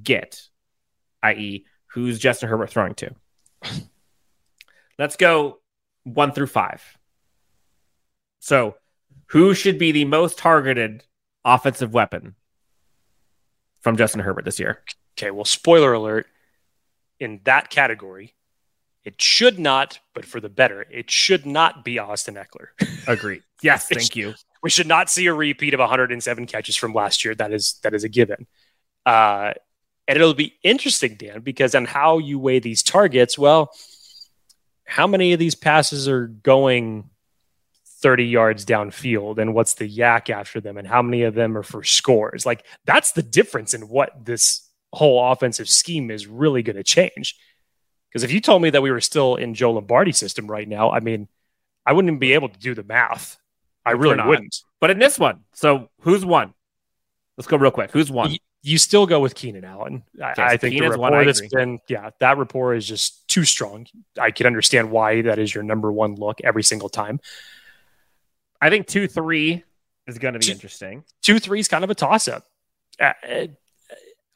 get, 0.02 0.42
i.e., 1.22 1.64
who's 1.86 2.18
Justin 2.18 2.50
Herbert 2.50 2.68
throwing 2.68 2.94
to? 2.96 3.14
Let's 4.98 5.16
go 5.16 5.60
one 6.04 6.32
through 6.32 6.48
five. 6.48 6.82
So, 8.40 8.76
who 9.30 9.54
should 9.54 9.78
be 9.78 9.92
the 9.92 10.04
most 10.04 10.38
targeted 10.38 11.04
offensive 11.44 11.92
weapon 11.92 12.34
from 13.80 13.96
Justin 13.96 14.20
Herbert 14.20 14.44
this 14.44 14.58
year? 14.58 14.80
Okay, 15.16 15.30
well, 15.30 15.44
spoiler 15.44 15.92
alert. 15.92 16.26
In 17.18 17.40
that 17.44 17.70
category, 17.70 18.34
it 19.04 19.20
should 19.20 19.58
not, 19.58 20.00
but 20.14 20.24
for 20.24 20.40
the 20.40 20.48
better, 20.48 20.86
it 20.90 21.10
should 21.10 21.44
not 21.46 21.84
be 21.84 21.98
Austin 21.98 22.34
Ekeler. 22.34 22.68
Agreed. 23.06 23.42
Yes, 23.62 23.88
thank 23.92 24.16
you. 24.16 24.34
We 24.62 24.70
should 24.70 24.86
not 24.86 25.10
see 25.10 25.26
a 25.26 25.34
repeat 25.34 25.74
of 25.74 25.80
107 25.80 26.46
catches 26.46 26.76
from 26.76 26.94
last 26.94 27.24
year. 27.24 27.34
That 27.34 27.52
is 27.52 27.78
that 27.82 27.94
is 27.94 28.04
a 28.04 28.08
given. 28.08 28.46
Uh, 29.04 29.52
and 30.08 30.16
it'll 30.16 30.34
be 30.34 30.54
interesting, 30.62 31.14
Dan, 31.14 31.40
because 31.40 31.74
on 31.74 31.84
how 31.84 32.18
you 32.18 32.38
weigh 32.38 32.58
these 32.58 32.82
targets, 32.82 33.38
well, 33.38 33.70
how 34.84 35.06
many 35.06 35.32
of 35.32 35.38
these 35.38 35.54
passes 35.54 36.08
are 36.08 36.26
going 36.26 37.09
30 38.02 38.24
yards 38.24 38.64
downfield 38.64 39.38
and 39.38 39.54
what's 39.54 39.74
the 39.74 39.88
YAC 39.88 40.30
after 40.30 40.60
them 40.60 40.76
and 40.76 40.86
how 40.86 41.02
many 41.02 41.22
of 41.22 41.34
them 41.34 41.56
are 41.56 41.62
for 41.62 41.84
scores? 41.84 42.46
Like 42.46 42.64
that's 42.84 43.12
the 43.12 43.22
difference 43.22 43.74
in 43.74 43.88
what 43.88 44.24
this 44.24 44.68
whole 44.92 45.32
offensive 45.32 45.68
scheme 45.68 46.10
is 46.10 46.26
really 46.26 46.62
going 46.62 46.76
to 46.76 46.82
change. 46.82 47.36
Because 48.08 48.24
if 48.24 48.32
you 48.32 48.40
told 48.40 48.62
me 48.62 48.70
that 48.70 48.82
we 48.82 48.90
were 48.90 49.00
still 49.00 49.36
in 49.36 49.54
Joe 49.54 49.72
Lombardi 49.72 50.12
system 50.12 50.50
right 50.50 50.66
now, 50.66 50.90
I 50.90 51.00
mean, 51.00 51.28
I 51.86 51.92
wouldn't 51.92 52.08
even 52.08 52.18
be 52.18 52.32
able 52.32 52.48
to 52.48 52.58
do 52.58 52.74
the 52.74 52.82
math. 52.82 53.38
I 53.84 53.92
really 53.92 54.22
wouldn't. 54.22 54.62
But 54.80 54.90
in 54.90 54.98
this 54.98 55.18
one, 55.18 55.44
so 55.52 55.88
who's 56.00 56.24
won? 56.24 56.54
Let's 57.36 57.46
go 57.46 57.56
real 57.56 57.70
quick. 57.70 57.92
Who's 57.92 58.10
won? 58.10 58.36
you 58.62 58.78
still 58.78 59.06
go 59.06 59.20
with 59.20 59.34
Keenan 59.34 59.64
Allen. 59.64 60.02
I, 60.22 60.34
I 60.36 60.56
think 60.56 60.74
Keenan's 60.74 60.94
the 60.94 61.00
rapport 61.00 61.24
that's 61.24 61.46
been, 61.48 61.78
yeah, 61.88 62.10
that 62.20 62.36
rapport 62.36 62.74
is 62.74 62.86
just 62.86 63.26
too 63.28 63.44
strong. 63.44 63.86
I 64.18 64.30
can 64.30 64.46
understand 64.46 64.90
why 64.90 65.22
that 65.22 65.38
is 65.38 65.54
your 65.54 65.64
number 65.64 65.90
one 65.90 66.14
look 66.16 66.40
every 66.42 66.62
single 66.62 66.88
time. 66.88 67.20
I 68.60 68.70
think 68.70 68.86
two 68.86 69.06
three 69.08 69.64
is 70.06 70.18
going 70.18 70.34
to 70.34 70.40
be 70.40 70.46
two, 70.46 70.52
interesting. 70.52 71.04
Two 71.22 71.38
three 71.38 71.60
is 71.60 71.68
kind 71.68 71.84
of 71.84 71.90
a 71.90 71.94
toss 71.94 72.28
up. 72.28 72.46
Uh, 72.98 73.12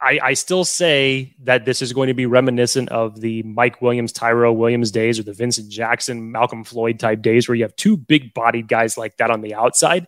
I, 0.00 0.18
I 0.22 0.34
still 0.34 0.64
say 0.64 1.34
that 1.44 1.64
this 1.64 1.80
is 1.80 1.92
going 1.92 2.08
to 2.08 2.14
be 2.14 2.26
reminiscent 2.26 2.90
of 2.90 3.20
the 3.20 3.42
Mike 3.42 3.80
Williams, 3.80 4.12
Tyrell 4.12 4.54
Williams 4.54 4.90
days, 4.90 5.18
or 5.18 5.22
the 5.22 5.32
Vincent 5.32 5.70
Jackson, 5.70 6.30
Malcolm 6.30 6.64
Floyd 6.64 6.98
type 6.98 7.22
days, 7.22 7.48
where 7.48 7.54
you 7.54 7.64
have 7.64 7.76
two 7.76 7.96
big 7.96 8.34
bodied 8.34 8.68
guys 8.68 8.98
like 8.98 9.16
that 9.16 9.30
on 9.30 9.40
the 9.40 9.54
outside. 9.54 10.06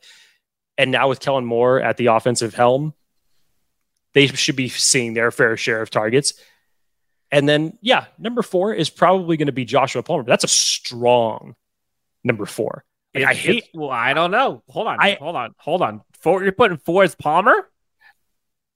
And 0.76 0.90
now 0.90 1.08
with 1.08 1.20
Kellen 1.20 1.46
Moore 1.46 1.80
at 1.80 1.96
the 1.96 2.06
offensive 2.06 2.54
helm, 2.54 2.92
they 4.12 4.26
should 4.26 4.56
be 4.56 4.68
seeing 4.68 5.14
their 5.14 5.30
fair 5.30 5.56
share 5.56 5.80
of 5.80 5.88
targets. 5.88 6.34
And 7.30 7.48
then, 7.48 7.78
yeah, 7.80 8.06
number 8.18 8.42
four 8.42 8.74
is 8.74 8.90
probably 8.90 9.36
going 9.36 9.46
to 9.46 9.52
be 9.52 9.64
Joshua 9.64 10.02
Palmer. 10.02 10.24
That's 10.24 10.44
a 10.44 10.48
strong 10.48 11.54
number 12.22 12.44
four. 12.44 12.84
Like, 13.16 13.24
I 13.24 13.34
hate. 13.34 13.68
Well, 13.74 13.90
I 13.90 14.14
don't 14.14 14.30
know. 14.30 14.62
Hold 14.68 14.86
on. 14.86 14.98
I, 15.00 15.16
hold 15.20 15.36
on. 15.36 15.54
Hold 15.58 15.82
on. 15.82 16.02
You're 16.24 16.52
putting 16.52 16.78
four 16.78 17.04
as 17.04 17.14
Palmer. 17.14 17.68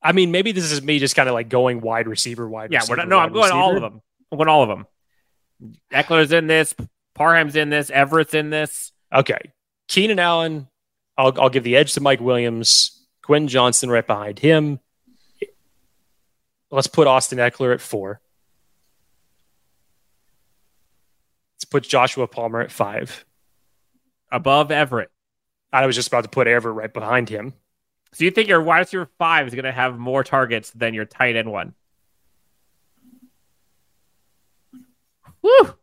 I 0.03 0.12
mean, 0.12 0.30
maybe 0.30 0.53
this 0.53 0.70
is 0.70 0.82
me 0.82 0.99
just 0.99 1.14
kind 1.14 1.28
of 1.28 1.34
like 1.34 1.49
going 1.49 1.80
wide 1.80 2.09
receiver, 2.09 2.49
wide. 2.49 2.72
Yeah, 2.72 2.78
receiver, 2.78 2.93
we're 2.93 2.97
not. 2.97 3.09
No, 3.09 3.18
I'm 3.18 3.32
going 3.32 3.45
receiver. 3.45 3.59
all 3.59 3.76
of 3.76 3.82
them. 3.82 4.01
I'm 4.32 4.38
going 4.38 4.49
all 4.49 4.62
of 4.62 4.68
them. 4.68 4.86
Ekeler's 5.93 6.32
in 6.32 6.47
this. 6.47 6.74
Parham's 7.14 7.57
in 7.57 7.70
this. 7.70 7.91
Everett's 7.91 8.34
in 8.34 8.51
this. 8.51 8.93
Okay. 9.12 9.53
Keenan 9.88 10.18
Allen. 10.18 10.68
I'll 11.18 11.38
I'll 11.38 11.51
give 11.51 11.64
the 11.64 11.76
edge 11.76 11.95
to 11.95 12.01
Mike 12.01 12.20
Williams. 12.20 13.05
Quinn 13.22 13.47
Johnson 13.47 13.91
right 13.91 14.07
behind 14.07 14.38
him. 14.38 14.80
Let's 16.70 16.86
put 16.86 17.07
Austin 17.07 17.38
Ekeler 17.38 17.74
at 17.74 17.80
four. 17.80 18.20
Let's 21.57 21.64
put 21.64 21.82
Joshua 21.82 22.26
Palmer 22.26 22.61
at 22.61 22.72
five. 22.72 23.24
Above 24.31 24.70
Everett. 24.70 25.11
I 25.72 25.87
was 25.87 25.97
just 25.97 26.09
about 26.09 26.24
to 26.24 26.31
put 26.31 26.47
Everett 26.47 26.74
right 26.74 26.93
behind 26.93 27.28
him. 27.28 27.55
So 28.12 28.24
you 28.24 28.31
think 28.31 28.49
your 28.49 28.61
wide 28.61 28.81
receiver 28.81 29.09
five 29.18 29.47
is 29.47 29.55
going 29.55 29.64
to 29.64 29.72
have 29.72 29.99
more 29.99 30.24
targets 30.24 30.70
than 30.70 30.95
your 30.95 31.05
tight 31.05 31.37
end 31.37 31.51
one? 31.51 31.74
Woo! 35.43 35.74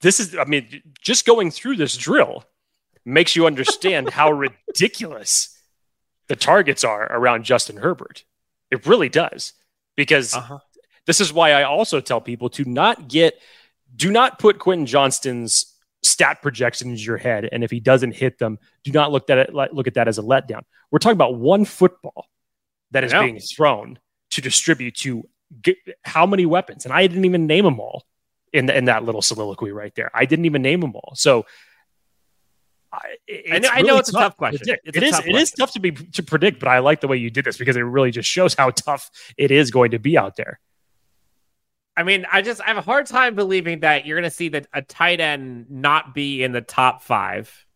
This 0.00 0.20
is, 0.20 0.36
I 0.36 0.44
mean, 0.44 0.82
just 1.00 1.26
going 1.26 1.50
through 1.50 1.76
this 1.76 1.96
drill 1.96 2.44
makes 3.04 3.34
you 3.36 3.46
understand 3.46 4.10
how 4.12 4.32
ridiculous 4.32 5.56
the 6.28 6.36
targets 6.36 6.84
are 6.84 7.04
around 7.10 7.44
Justin 7.44 7.78
Herbert. 7.78 8.24
It 8.70 8.86
really 8.86 9.08
does. 9.08 9.54
Because 9.96 10.34
uh-huh. 10.34 10.58
this 11.06 11.20
is 11.20 11.32
why 11.32 11.52
I 11.52 11.64
also 11.64 12.00
tell 12.00 12.20
people 12.20 12.50
to 12.50 12.64
not 12.64 13.08
get, 13.08 13.40
do 13.96 14.10
not 14.10 14.38
put 14.38 14.58
Quentin 14.58 14.86
Johnston's 14.86 15.74
stat 16.18 16.42
projections 16.42 17.00
in 17.00 17.06
your 17.06 17.16
head. 17.16 17.48
And 17.52 17.62
if 17.62 17.70
he 17.70 17.78
doesn't 17.78 18.16
hit 18.16 18.38
them, 18.38 18.58
do 18.82 18.90
not 18.90 19.12
look 19.12 19.30
at 19.30 19.38
it, 19.38 19.54
look 19.54 19.86
at 19.86 19.94
that 19.94 20.08
as 20.08 20.18
a 20.18 20.22
letdown. 20.22 20.62
We're 20.90 20.98
talking 20.98 21.16
about 21.16 21.36
one 21.36 21.64
football 21.64 22.26
that 22.90 23.04
is 23.04 23.12
being 23.12 23.38
thrown 23.38 24.00
to 24.30 24.40
distribute 24.40 24.96
to 24.96 25.22
how 26.04 26.26
many 26.26 26.44
weapons. 26.44 26.84
And 26.84 26.92
I 26.92 27.06
didn't 27.06 27.24
even 27.24 27.46
name 27.46 27.64
them 27.64 27.78
all 27.78 28.04
in, 28.52 28.66
the, 28.66 28.76
in 28.76 28.86
that 28.86 29.04
little 29.04 29.22
soliloquy 29.22 29.70
right 29.70 29.94
there. 29.94 30.10
I 30.12 30.24
didn't 30.24 30.46
even 30.46 30.60
name 30.60 30.80
them 30.80 30.96
all. 30.96 31.12
So 31.14 31.46
I, 32.92 32.98
I, 33.52 33.58
know, 33.60 33.68
I 33.72 33.82
know 33.82 33.98
it's 33.98 34.08
a 34.08 34.12
tough 34.12 34.36
question. 34.36 34.76
It's 34.84 34.96
it 34.96 35.02
is, 35.04 35.12
tough 35.12 35.26
it 35.26 35.36
is 35.36 35.50
tough 35.52 35.72
to 35.74 35.80
be 35.80 35.92
to 35.92 36.22
predict, 36.24 36.58
but 36.58 36.68
I 36.68 36.80
like 36.80 37.00
the 37.00 37.06
way 37.06 37.18
you 37.18 37.30
did 37.30 37.44
this 37.44 37.58
because 37.58 37.76
it 37.76 37.82
really 37.82 38.10
just 38.10 38.28
shows 38.28 38.54
how 38.54 38.70
tough 38.70 39.08
it 39.36 39.52
is 39.52 39.70
going 39.70 39.92
to 39.92 40.00
be 40.00 40.18
out 40.18 40.34
there. 40.34 40.58
I 41.98 42.04
mean, 42.04 42.26
I 42.30 42.42
just 42.42 42.60
I 42.60 42.66
have 42.66 42.76
a 42.76 42.80
hard 42.80 43.06
time 43.06 43.34
believing 43.34 43.80
that 43.80 44.06
you're 44.06 44.16
going 44.16 44.30
to 44.30 44.34
see 44.34 44.50
that 44.50 44.68
a 44.72 44.82
tight 44.82 45.18
end 45.18 45.66
not 45.68 46.14
be 46.14 46.44
in 46.44 46.52
the 46.52 46.60
top 46.60 47.02
five. 47.02 47.66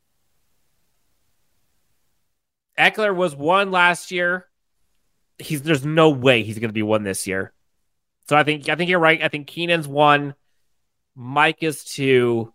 Ekeler 2.79 3.13
was 3.13 3.35
one 3.35 3.73
last 3.73 4.13
year. 4.13 4.47
He's 5.41 5.63
there's 5.63 5.85
no 5.85 6.11
way 6.11 6.45
he's 6.45 6.61
going 6.61 6.69
to 6.69 6.73
be 6.73 6.85
one 6.85 7.03
this 7.03 7.27
year. 7.27 7.53
So 8.29 8.37
I 8.37 8.45
think 8.45 8.69
I 8.69 8.77
think 8.77 8.89
you're 8.89 9.01
right. 9.01 9.21
I 9.21 9.27
think 9.27 9.49
Keenan's 9.49 9.89
one. 9.89 10.37
Mike 11.17 11.65
is 11.65 11.83
two. 11.83 12.53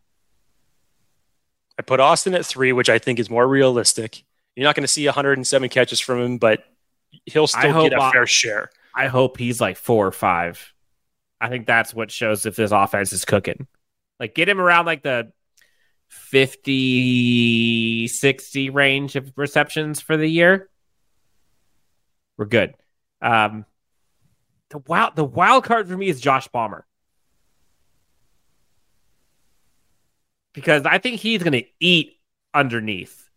I 1.78 1.82
put 1.82 2.00
Austin 2.00 2.34
at 2.34 2.46
three, 2.46 2.72
which 2.72 2.90
I 2.90 2.98
think 2.98 3.20
is 3.20 3.30
more 3.30 3.46
realistic. 3.46 4.24
You're 4.56 4.64
not 4.64 4.76
going 4.76 4.86
to 4.86 4.88
see 4.88 5.06
107 5.06 5.68
catches 5.68 6.00
from 6.00 6.22
him, 6.22 6.38
but 6.38 6.64
he'll 7.26 7.46
still 7.46 7.84
get 7.84 7.92
a 7.92 8.10
fair 8.10 8.26
share. 8.26 8.70
I 8.96 9.08
hope 9.08 9.38
he's 9.38 9.60
like 9.60 9.76
four 9.76 10.08
or 10.08 10.14
five. 10.14 10.74
I 11.40 11.50
think 11.50 11.68
that's 11.68 11.94
what 11.94 12.12
shows 12.12 12.46
if 12.46 12.56
this 12.56 12.72
offense 12.72 13.14
is 13.14 13.26
cooking. 13.26 13.68
Like 14.20 14.34
get 14.34 14.50
him 14.50 14.60
around 14.60 14.86
like 14.86 15.04
the 15.04 15.32
50, 16.10 18.08
60 18.08 18.70
range 18.70 19.16
of 19.16 19.32
receptions 19.36 20.02
for 20.02 20.18
the 20.18 20.28
year. 20.28 20.70
We're 22.38 22.46
good. 22.46 22.76
Um, 23.22 23.66
the 24.70 24.80
wild 24.80 25.16
the 25.16 25.24
wild 25.24 25.64
card 25.64 25.88
for 25.88 25.98
me 25.98 26.08
is 26.08 26.20
Josh 26.20 26.48
Palmer. 26.52 26.86
because 30.58 30.88
I 30.88 30.98
think 30.98 31.20
he's 31.20 31.44
going 31.44 31.54
to 31.54 31.66
eat 31.80 32.18
underneath. 32.52 33.30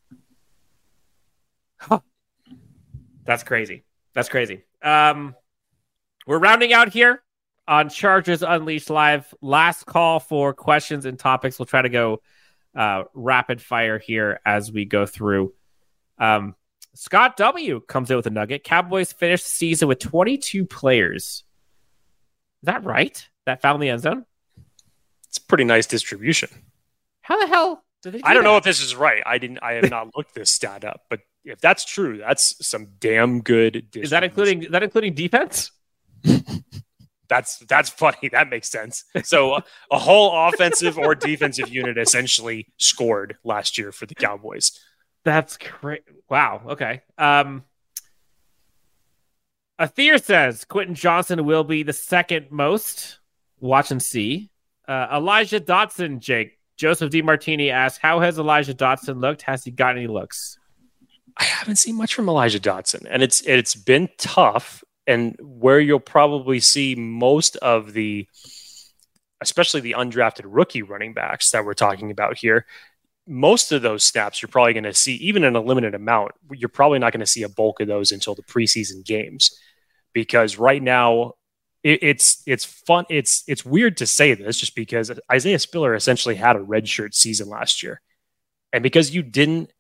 Huh. 1.76 2.00
That's 3.26 3.42
crazy. 3.42 3.84
That's 4.14 4.30
crazy. 4.30 4.62
Um, 4.82 5.34
we're 6.26 6.38
rounding 6.38 6.72
out 6.72 6.88
here 6.88 7.22
on 7.70 7.88
Chargers 7.88 8.42
Unleashed 8.42 8.90
Live. 8.90 9.32
Last 9.40 9.86
call 9.86 10.18
for 10.18 10.52
questions 10.52 11.06
and 11.06 11.16
topics. 11.16 11.58
We'll 11.58 11.66
try 11.66 11.82
to 11.82 11.88
go 11.88 12.20
uh, 12.74 13.04
rapid 13.14 13.62
fire 13.62 13.98
here 13.98 14.40
as 14.44 14.72
we 14.72 14.84
go 14.84 15.06
through. 15.06 15.54
Um, 16.18 16.56
Scott 16.94 17.36
W 17.36 17.80
comes 17.80 18.10
in 18.10 18.16
with 18.16 18.26
a 18.26 18.30
nugget. 18.30 18.64
Cowboys 18.64 19.12
finished 19.12 19.44
the 19.44 19.50
season 19.50 19.86
with 19.86 20.00
22 20.00 20.66
players. 20.66 21.44
Is 22.62 22.64
that 22.64 22.84
right? 22.84 23.26
That 23.46 23.62
found 23.62 23.80
the 23.80 23.88
end 23.88 24.02
zone? 24.02 24.26
It's 25.28 25.38
a 25.38 25.42
pretty 25.42 25.64
nice 25.64 25.86
distribution. 25.86 26.50
How 27.22 27.38
the 27.38 27.46
hell 27.46 27.84
did 28.02 28.14
they 28.14 28.18
do 28.18 28.24
I 28.26 28.34
don't 28.34 28.42
that? 28.42 28.50
know 28.50 28.56
if 28.56 28.64
this 28.64 28.80
is 28.80 28.96
right. 28.96 29.22
I 29.24 29.38
didn't. 29.38 29.60
I 29.62 29.74
have 29.74 29.90
not 29.90 30.08
looked 30.16 30.34
this 30.34 30.50
stat 30.50 30.84
up, 30.84 31.02
but 31.08 31.20
if 31.44 31.60
that's 31.60 31.84
true, 31.84 32.18
that's 32.18 32.66
some 32.66 32.88
damn 32.98 33.42
good. 33.42 33.86
Is 33.94 34.10
that 34.10 34.24
including 34.24 34.64
is 34.64 34.70
that 34.70 34.82
including 34.82 35.14
defense? 35.14 35.70
That's 37.30 37.58
that's 37.60 37.88
funny. 37.88 38.28
That 38.30 38.50
makes 38.50 38.68
sense. 38.68 39.04
So 39.24 39.54
a, 39.54 39.64
a 39.90 39.98
whole 39.98 40.48
offensive 40.48 40.98
or 40.98 41.14
defensive 41.14 41.68
unit 41.68 41.96
essentially 41.96 42.66
scored 42.76 43.36
last 43.44 43.78
year 43.78 43.92
for 43.92 44.04
the 44.04 44.14
Cowboys. 44.14 44.78
That's 45.24 45.56
great. 45.56 46.02
Wow. 46.28 46.60
Okay. 46.70 47.02
Um 47.16 47.64
Athir 49.80 50.22
says 50.22 50.66
Quentin 50.66 50.94
Johnston 50.94 51.46
will 51.46 51.64
be 51.64 51.82
the 51.82 51.94
second 51.94 52.48
most. 52.50 53.18
Watch 53.60 53.90
and 53.90 54.02
see. 54.02 54.50
Uh, 54.86 55.06
Elijah 55.12 55.60
Dotson, 55.60 56.18
Jake. 56.18 56.58
Joseph 56.76 57.10
D. 57.10 57.22
Martini 57.22 57.70
asks, 57.70 57.98
How 57.98 58.20
has 58.20 58.38
Elijah 58.38 58.74
Dotson 58.74 59.20
looked? 59.20 59.42
Has 59.42 59.64
he 59.64 59.70
got 59.70 59.96
any 59.96 60.06
looks? 60.06 60.58
I 61.36 61.44
haven't 61.44 61.76
seen 61.76 61.96
much 61.96 62.14
from 62.14 62.28
Elijah 62.28 62.60
Dotson, 62.60 63.06
and 63.08 63.22
it's 63.22 63.40
it's 63.42 63.74
been 63.74 64.08
tough. 64.18 64.82
And 65.10 65.36
where 65.40 65.80
you'll 65.80 65.98
probably 65.98 66.60
see 66.60 66.94
most 66.94 67.56
of 67.56 67.92
the, 67.92 68.28
especially 69.40 69.80
the 69.80 69.96
undrafted 69.98 70.44
rookie 70.44 70.82
running 70.82 71.14
backs 71.14 71.50
that 71.50 71.64
we're 71.64 71.74
talking 71.74 72.10
about 72.12 72.38
here, 72.38 72.64
most 73.26 73.72
of 73.72 73.82
those 73.82 74.04
snaps 74.04 74.40
you're 74.40 74.48
probably 74.48 74.72
going 74.72 74.84
to 74.84 74.94
see, 74.94 75.16
even 75.16 75.42
in 75.44 75.56
a 75.56 75.60
limited 75.60 75.94
amount. 75.94 76.32
You're 76.52 76.68
probably 76.68 77.00
not 77.00 77.12
going 77.12 77.26
to 77.26 77.26
see 77.26 77.42
a 77.42 77.48
bulk 77.48 77.80
of 77.80 77.88
those 77.88 78.12
until 78.12 78.34
the 78.34 78.42
preseason 78.42 79.04
games, 79.04 79.58
because 80.12 80.58
right 80.58 80.82
now 80.82 81.34
it, 81.82 81.98
it's 82.02 82.42
it's 82.46 82.64
fun. 82.64 83.04
It's 83.08 83.44
it's 83.46 83.64
weird 83.64 83.96
to 83.98 84.06
say 84.06 84.34
this 84.34 84.58
just 84.58 84.74
because 84.76 85.10
Isaiah 85.30 85.58
Spiller 85.58 85.94
essentially 85.94 86.36
had 86.36 86.56
a 86.56 86.60
redshirt 86.60 87.14
season 87.14 87.48
last 87.48 87.82
year, 87.82 88.00
and 88.72 88.82
because 88.82 89.14
you 89.14 89.22
didn't 89.22 89.72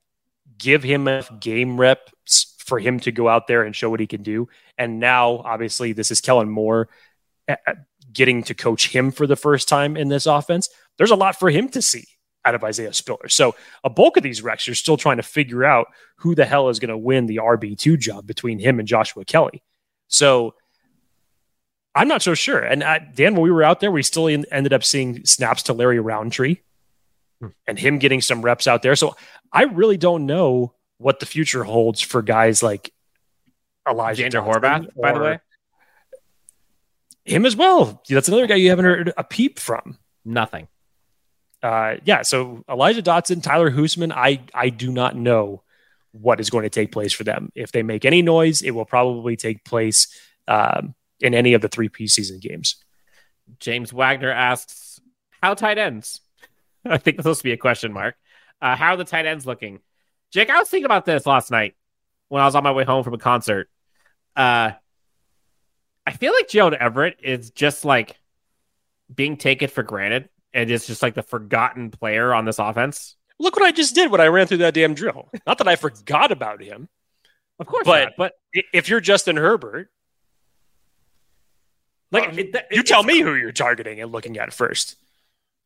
give 0.58 0.82
him 0.82 1.08
enough 1.08 1.30
game 1.40 1.80
reps 1.80 2.49
for 2.70 2.78
him 2.78 3.00
to 3.00 3.12
go 3.12 3.28
out 3.28 3.48
there 3.48 3.64
and 3.64 3.74
show 3.74 3.90
what 3.90 4.00
he 4.00 4.06
can 4.06 4.22
do. 4.22 4.48
And 4.78 5.00
now, 5.00 5.38
obviously, 5.38 5.92
this 5.92 6.10
is 6.10 6.20
Kellen 6.20 6.48
Moore 6.48 6.88
uh, 7.48 7.56
uh, 7.66 7.74
getting 8.12 8.44
to 8.44 8.54
coach 8.54 8.88
him 8.88 9.10
for 9.10 9.26
the 9.26 9.36
first 9.36 9.68
time 9.68 9.96
in 9.96 10.08
this 10.08 10.26
offense. 10.26 10.68
There's 10.96 11.10
a 11.10 11.16
lot 11.16 11.38
for 11.38 11.50
him 11.50 11.68
to 11.70 11.82
see 11.82 12.04
out 12.44 12.54
of 12.54 12.62
Isaiah 12.62 12.92
Spiller. 12.92 13.28
So, 13.28 13.56
a 13.82 13.90
bulk 13.90 14.16
of 14.16 14.22
these 14.22 14.40
wrecks, 14.40 14.68
you're 14.68 14.76
still 14.76 14.96
trying 14.96 15.16
to 15.16 15.22
figure 15.24 15.64
out 15.64 15.88
who 16.18 16.36
the 16.36 16.46
hell 16.46 16.68
is 16.68 16.78
going 16.78 16.90
to 16.90 16.96
win 16.96 17.26
the 17.26 17.36
RB2 17.38 17.98
job 17.98 18.26
between 18.26 18.60
him 18.60 18.78
and 18.78 18.86
Joshua 18.86 19.24
Kelley. 19.24 19.62
So, 20.06 20.54
I'm 21.92 22.06
not 22.06 22.22
so 22.22 22.34
sure. 22.34 22.60
And 22.60 22.84
uh, 22.84 23.00
Dan, 23.14 23.34
when 23.34 23.42
we 23.42 23.50
were 23.50 23.64
out 23.64 23.80
there, 23.80 23.90
we 23.90 24.04
still 24.04 24.28
in, 24.28 24.46
ended 24.52 24.72
up 24.72 24.84
seeing 24.84 25.26
snaps 25.26 25.64
to 25.64 25.72
Larry 25.72 25.98
Rountree 25.98 26.58
and 27.66 27.78
him 27.78 27.98
getting 27.98 28.20
some 28.20 28.42
reps 28.42 28.66
out 28.66 28.82
there. 28.82 28.94
So 28.94 29.16
I 29.52 29.64
really 29.64 29.96
don't 29.96 30.26
know 30.26 30.74
what 31.00 31.18
the 31.18 31.26
future 31.26 31.64
holds 31.64 32.00
for 32.00 32.20
guys 32.20 32.62
like 32.62 32.92
Elijah 33.88 34.28
Johnson 34.28 34.52
Horvath, 34.52 34.88
by 34.94 35.12
the 35.12 35.20
way. 35.20 35.38
Him 37.24 37.46
as 37.46 37.56
well. 37.56 38.02
That's 38.08 38.28
another 38.28 38.46
guy 38.46 38.56
you 38.56 38.68
haven't 38.68 38.84
heard 38.84 39.12
a 39.16 39.24
peep 39.24 39.58
from. 39.58 39.96
Nothing. 40.24 40.68
Uh, 41.62 41.96
yeah, 42.04 42.22
so 42.22 42.64
Elijah 42.68 43.02
Dotson, 43.02 43.42
Tyler 43.42 43.70
Hoosman, 43.70 44.12
I 44.14 44.40
I 44.54 44.68
do 44.68 44.92
not 44.92 45.16
know 45.16 45.62
what 46.12 46.38
is 46.38 46.50
going 46.50 46.64
to 46.64 46.70
take 46.70 46.92
place 46.92 47.14
for 47.14 47.24
them. 47.24 47.50
If 47.54 47.72
they 47.72 47.82
make 47.82 48.04
any 48.04 48.20
noise, 48.20 48.62
it 48.62 48.72
will 48.72 48.84
probably 48.84 49.36
take 49.36 49.64
place 49.64 50.08
um, 50.48 50.94
in 51.20 51.34
any 51.34 51.54
of 51.54 51.62
the 51.62 51.68
three 51.68 51.88
preseason 51.88 52.40
games. 52.40 52.76
James 53.58 53.92
Wagner 53.92 54.30
asks, 54.30 55.00
How 55.42 55.54
tight 55.54 55.78
ends? 55.78 56.20
I 56.84 56.98
think 56.98 57.16
this 57.16 57.24
supposed 57.24 57.40
to 57.40 57.44
be 57.44 57.52
a 57.52 57.56
question 57.56 57.92
mark. 57.92 58.16
Uh, 58.60 58.76
how 58.76 58.94
are 58.94 58.96
the 58.96 59.04
tight 59.04 59.26
ends 59.26 59.46
looking? 59.46 59.80
Jake, 60.30 60.50
I 60.50 60.58
was 60.58 60.68
thinking 60.68 60.84
about 60.86 61.04
this 61.04 61.26
last 61.26 61.50
night 61.50 61.74
when 62.28 62.42
I 62.42 62.44
was 62.44 62.54
on 62.54 62.62
my 62.62 62.72
way 62.72 62.84
home 62.84 63.02
from 63.04 63.14
a 63.14 63.18
concert. 63.18 63.68
Uh, 64.36 64.72
I 66.06 66.12
feel 66.12 66.32
like 66.32 66.48
Gerald 66.48 66.74
Everett 66.74 67.18
is 67.22 67.50
just 67.50 67.84
like 67.84 68.16
being 69.12 69.36
taken 69.36 69.68
for 69.68 69.82
granted 69.82 70.28
and 70.52 70.70
is 70.70 70.86
just 70.86 71.02
like 71.02 71.14
the 71.14 71.22
forgotten 71.22 71.90
player 71.90 72.32
on 72.32 72.44
this 72.44 72.58
offense. 72.58 73.16
Look 73.38 73.56
what 73.56 73.64
I 73.64 73.72
just 73.72 73.94
did 73.94 74.10
when 74.10 74.20
I 74.20 74.26
ran 74.26 74.46
through 74.46 74.58
that 74.58 74.74
damn 74.74 74.94
drill. 74.94 75.28
Not 75.46 75.58
that 75.58 75.68
I 75.68 75.76
forgot 75.76 76.30
about 76.32 76.62
him, 76.62 76.88
Of 77.58 77.66
course, 77.66 77.84
But- 77.84 78.04
not, 78.04 78.12
but 78.16 78.32
if 78.72 78.88
you're 78.88 79.00
Justin 79.00 79.36
Herbert, 79.36 79.90
like 82.10 82.30
Um, 82.30 82.38
it- 82.38 82.66
you 82.70 82.82
tell 82.82 83.02
me 83.02 83.20
who 83.20 83.34
you're 83.34 83.52
targeting 83.52 84.00
and 84.00 84.10
looking 84.12 84.38
at 84.38 84.52
first. 84.52 84.96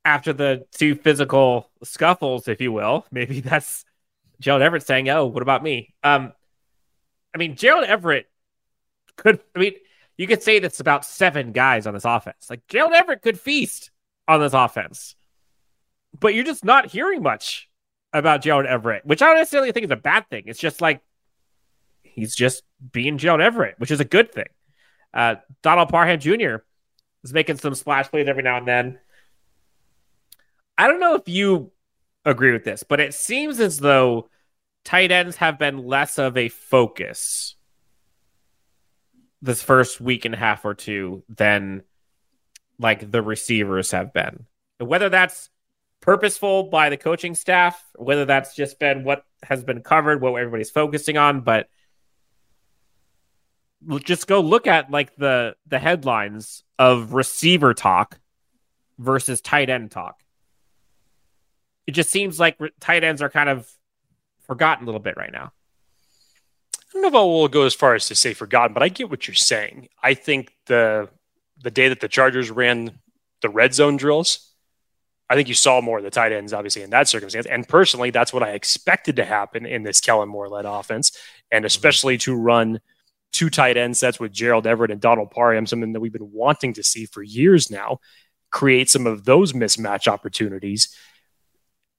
after 0.06 0.32
the 0.34 0.66
two 0.72 0.94
physical 0.94 1.70
scuffles, 1.82 2.46
if 2.48 2.60
you 2.60 2.70
will, 2.72 3.06
maybe 3.12 3.40
that's 3.40 3.84
Gerald 4.40 4.62
Everett 4.62 4.86
saying, 4.86 5.08
"Oh, 5.08 5.26
what 5.26 5.42
about 5.42 5.62
me?" 5.62 5.94
Um, 6.02 6.32
I 7.34 7.38
mean, 7.38 7.56
Gerald 7.56 7.84
Everett 7.84 8.26
could. 9.16 9.40
I 9.54 9.58
mean, 9.58 9.74
you 10.16 10.26
could 10.26 10.42
say 10.42 10.58
that's 10.58 10.80
about 10.80 11.04
seven 11.04 11.52
guys 11.52 11.86
on 11.86 11.94
this 11.94 12.04
offense. 12.04 12.48
Like 12.48 12.66
Gerald 12.68 12.92
Everett 12.92 13.22
could 13.22 13.38
feast 13.38 13.90
on 14.28 14.40
this 14.40 14.52
offense, 14.52 15.16
but 16.18 16.34
you're 16.34 16.44
just 16.44 16.64
not 16.64 16.86
hearing 16.86 17.22
much 17.22 17.68
about 18.12 18.42
Gerald 18.42 18.66
Everett, 18.66 19.04
which 19.04 19.22
I 19.22 19.26
don't 19.26 19.36
necessarily 19.38 19.72
think 19.72 19.84
is 19.84 19.90
a 19.90 19.96
bad 19.96 20.28
thing. 20.30 20.44
It's 20.46 20.60
just 20.60 20.80
like 20.80 21.02
he's 22.02 22.34
just 22.34 22.62
being 22.92 23.18
Gerald 23.18 23.40
Everett, 23.40 23.78
which 23.78 23.90
is 23.90 24.00
a 24.00 24.04
good 24.04 24.32
thing. 24.32 24.48
Uh, 25.12 25.36
Donald 25.62 25.88
Parham 25.88 26.18
Jr. 26.18 26.56
is 27.22 27.32
making 27.32 27.58
some 27.58 27.74
splash 27.74 28.08
plays 28.08 28.28
every 28.28 28.42
now 28.42 28.56
and 28.56 28.68
then. 28.68 28.98
I 30.78 30.88
don't 30.88 31.00
know 31.00 31.14
if 31.14 31.28
you 31.28 31.72
agree 32.24 32.52
with 32.52 32.64
this, 32.64 32.82
but 32.82 33.00
it 33.00 33.14
seems 33.14 33.60
as 33.60 33.78
though 33.78 34.28
tight 34.84 35.10
ends 35.10 35.36
have 35.36 35.58
been 35.58 35.78
less 35.78 36.18
of 36.18 36.36
a 36.36 36.48
focus 36.48 37.56
this 39.42 39.62
first 39.62 40.00
week 40.00 40.24
and 40.24 40.34
a 40.34 40.38
half 40.38 40.64
or 40.64 40.74
two 40.74 41.22
than 41.28 41.82
like 42.78 43.10
the 43.10 43.22
receivers 43.22 43.90
have 43.90 44.12
been. 44.12 44.46
Whether 44.78 45.08
that's 45.08 45.50
purposeful 46.00 46.64
by 46.64 46.90
the 46.90 46.96
coaching 46.96 47.34
staff, 47.34 47.82
whether 47.94 48.24
that's 48.24 48.54
just 48.54 48.78
been 48.78 49.04
what 49.04 49.24
has 49.42 49.62
been 49.62 49.82
covered, 49.82 50.20
what 50.20 50.34
everybody's 50.34 50.70
focusing 50.70 51.16
on, 51.16 51.42
but 51.42 51.68
just 54.02 54.26
go 54.26 54.40
look 54.40 54.66
at 54.66 54.90
like 54.90 55.14
the 55.16 55.56
the 55.66 55.78
headlines 55.78 56.64
of 56.78 57.12
receiver 57.12 57.74
talk 57.74 58.18
versus 58.98 59.40
tight 59.40 59.68
end 59.68 59.90
talk. 59.90 60.23
It 61.86 61.92
just 61.92 62.10
seems 62.10 62.40
like 62.40 62.58
tight 62.80 63.04
ends 63.04 63.22
are 63.22 63.30
kind 63.30 63.48
of 63.48 63.70
forgotten 64.46 64.84
a 64.84 64.86
little 64.86 65.00
bit 65.00 65.16
right 65.16 65.32
now. 65.32 65.52
I 66.76 66.92
don't 66.92 67.02
know 67.02 67.08
if 67.08 67.14
I 67.14 67.18
will 67.18 67.48
go 67.48 67.62
as 67.62 67.74
far 67.74 67.94
as 67.94 68.06
to 68.06 68.14
say 68.14 68.34
forgotten, 68.34 68.72
but 68.72 68.82
I 68.82 68.88
get 68.88 69.10
what 69.10 69.26
you're 69.26 69.34
saying. 69.34 69.88
I 70.02 70.14
think 70.14 70.52
the 70.66 71.08
the 71.60 71.70
day 71.70 71.88
that 71.88 72.00
the 72.00 72.08
Chargers 72.08 72.50
ran 72.50 72.98
the 73.42 73.48
red 73.48 73.74
zone 73.74 73.96
drills, 73.96 74.52
I 75.28 75.34
think 75.34 75.48
you 75.48 75.54
saw 75.54 75.80
more 75.80 75.98
of 75.98 76.04
the 76.04 76.10
tight 76.10 76.32
ends, 76.32 76.52
obviously, 76.52 76.82
in 76.82 76.90
that 76.90 77.08
circumstance. 77.08 77.46
And 77.46 77.66
personally, 77.66 78.10
that's 78.10 78.32
what 78.32 78.42
I 78.42 78.50
expected 78.50 79.16
to 79.16 79.24
happen 79.24 79.66
in 79.66 79.82
this 79.82 80.00
Kellen 80.00 80.28
Moore 80.28 80.48
led 80.48 80.66
offense, 80.66 81.16
and 81.50 81.60
mm-hmm. 81.60 81.66
especially 81.66 82.18
to 82.18 82.34
run 82.34 82.80
two 83.32 83.50
tight 83.50 83.76
end 83.76 83.96
sets 83.96 84.20
with 84.20 84.32
Gerald 84.32 84.66
Everett 84.66 84.92
and 84.92 85.00
Donald 85.00 85.30
Parham, 85.30 85.66
something 85.66 85.92
that 85.92 86.00
we've 86.00 86.12
been 86.12 86.32
wanting 86.32 86.74
to 86.74 86.84
see 86.84 87.06
for 87.06 87.22
years 87.22 87.70
now, 87.70 87.98
create 88.50 88.88
some 88.88 89.06
of 89.06 89.24
those 89.24 89.52
mismatch 89.52 90.06
opportunities. 90.06 90.96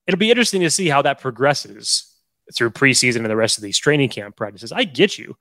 It'll 0.08 0.18
be 0.20 0.30
interesting 0.30 0.62
to 0.62 0.70
see 0.70 0.88
how 0.88 1.01
that 1.01 1.20
progresses 1.20 2.12
through 2.56 2.72
preseason 2.72 3.18
and 3.18 3.26
the 3.26 3.36
rest 3.36 3.58
of 3.58 3.64
these 3.64 3.78
training 3.78 4.10
camp 4.10 4.36
practices. 4.36 4.72
I 4.72 4.84
get 4.84 5.18
you, 5.18 5.36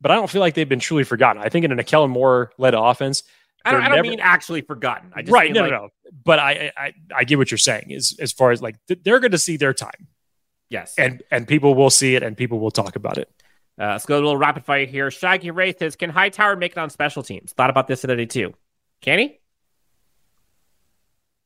but 0.00 0.10
I 0.10 0.16
don't 0.16 0.28
feel 0.28 0.40
like 0.40 0.54
they've 0.54 0.68
been 0.68 0.80
truly 0.80 1.04
forgotten. 1.04 1.40
I 1.42 1.48
think 1.48 1.64
in 1.64 1.72
an 1.72 1.82
Kellen 1.84 2.10
Moore 2.10 2.50
led 2.58 2.74
offense, 2.74 3.22
I 3.64 3.72
don't, 3.72 3.82
I 3.82 3.88
don't 3.88 3.96
never- 3.96 4.08
mean 4.08 4.20
actually 4.20 4.60
forgotten. 4.62 5.12
I 5.14 5.22
just 5.22 5.32
right? 5.32 5.52
No, 5.52 5.62
like, 5.62 5.70
no, 5.70 5.76
no. 5.84 5.88
But 6.24 6.38
I, 6.38 6.72
I, 6.76 6.92
I 7.16 7.24
get 7.24 7.38
what 7.38 7.50
you're 7.50 7.58
saying. 7.58 7.86
Is 7.90 8.16
as 8.20 8.32
far 8.32 8.50
as 8.50 8.60
like 8.60 8.76
th- 8.88 9.00
they're 9.04 9.20
going 9.20 9.30
to 9.32 9.38
see 9.38 9.56
their 9.56 9.72
time, 9.72 10.08
Yes. 10.68 10.94
and 10.98 11.22
and 11.30 11.46
people 11.48 11.74
will 11.74 11.88
see 11.90 12.14
it, 12.16 12.22
and 12.22 12.36
people 12.36 12.58
will 12.58 12.70
talk 12.72 12.96
about 12.96 13.16
it. 13.16 13.30
Uh, 13.80 13.86
let's 13.92 14.06
go 14.06 14.16
to 14.20 14.22
a 14.22 14.26
little 14.26 14.36
rapid 14.36 14.64
fire 14.64 14.84
here. 14.86 15.10
Shaggy 15.10 15.50
Wraith 15.50 15.78
says, 15.78 15.96
"Can 15.96 16.10
Hightower 16.10 16.56
make 16.56 16.72
it 16.72 16.78
on 16.78 16.90
special 16.90 17.22
teams?" 17.22 17.52
Thought 17.52 17.70
about 17.70 17.86
this 17.88 18.02
today 18.02 18.26
too. 18.26 18.52
Can 19.00 19.18
he? 19.20 19.38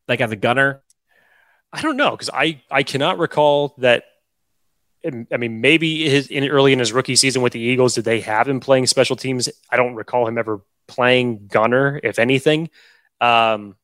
Like 0.08 0.20
as 0.20 0.32
a 0.32 0.36
gunner? 0.36 0.82
I 1.72 1.82
don't 1.82 1.96
know 1.96 2.12
because 2.12 2.30
I 2.32 2.62
I 2.70 2.82
cannot 2.82 3.18
recall 3.18 3.74
that. 3.78 4.04
I 5.04 5.36
mean, 5.36 5.60
maybe 5.60 6.08
his 6.08 6.26
in 6.28 6.48
early 6.48 6.72
in 6.72 6.78
his 6.80 6.92
rookie 6.92 7.16
season 7.16 7.40
with 7.40 7.52
the 7.52 7.60
Eagles, 7.60 7.94
did 7.94 8.04
they 8.04 8.20
have 8.20 8.48
him 8.48 8.60
playing 8.60 8.86
special 8.86 9.16
teams? 9.16 9.48
I 9.70 9.76
don't 9.76 9.94
recall 9.94 10.26
him 10.26 10.38
ever 10.38 10.60
playing 10.88 11.46
gunner, 11.46 12.00
if 12.02 12.18
anything. 12.18 12.70
Um, 13.20 13.76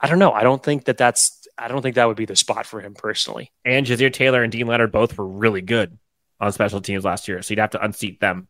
I 0.00 0.08
don't 0.08 0.18
know. 0.18 0.32
I 0.32 0.42
don't 0.42 0.62
think 0.62 0.86
that 0.86 0.96
that's. 0.96 1.46
I 1.58 1.68
don't 1.68 1.82
think 1.82 1.96
that 1.96 2.08
would 2.08 2.16
be 2.16 2.24
the 2.24 2.34
spot 2.34 2.66
for 2.66 2.80
him 2.80 2.94
personally. 2.94 3.52
And 3.64 3.86
Ja'Sir 3.86 4.12
Taylor 4.12 4.42
and 4.42 4.50
Deane 4.50 4.66
Leonard 4.66 4.90
both 4.90 5.18
were 5.18 5.26
really 5.26 5.60
good 5.60 5.98
on 6.40 6.50
special 6.50 6.80
teams 6.80 7.04
last 7.04 7.28
year, 7.28 7.42
so 7.42 7.52
you'd 7.52 7.60
have 7.60 7.70
to 7.70 7.84
unseat 7.84 8.20
them. 8.20 8.48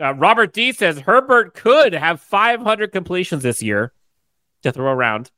Uh, 0.00 0.14
Robert 0.14 0.52
D 0.52 0.72
says 0.72 0.98
Herbert 0.98 1.54
could 1.54 1.92
have 1.92 2.20
500 2.20 2.90
completions 2.90 3.42
this 3.42 3.62
year 3.62 3.92
to 4.62 4.72
throw 4.72 4.90
around. 4.90 5.30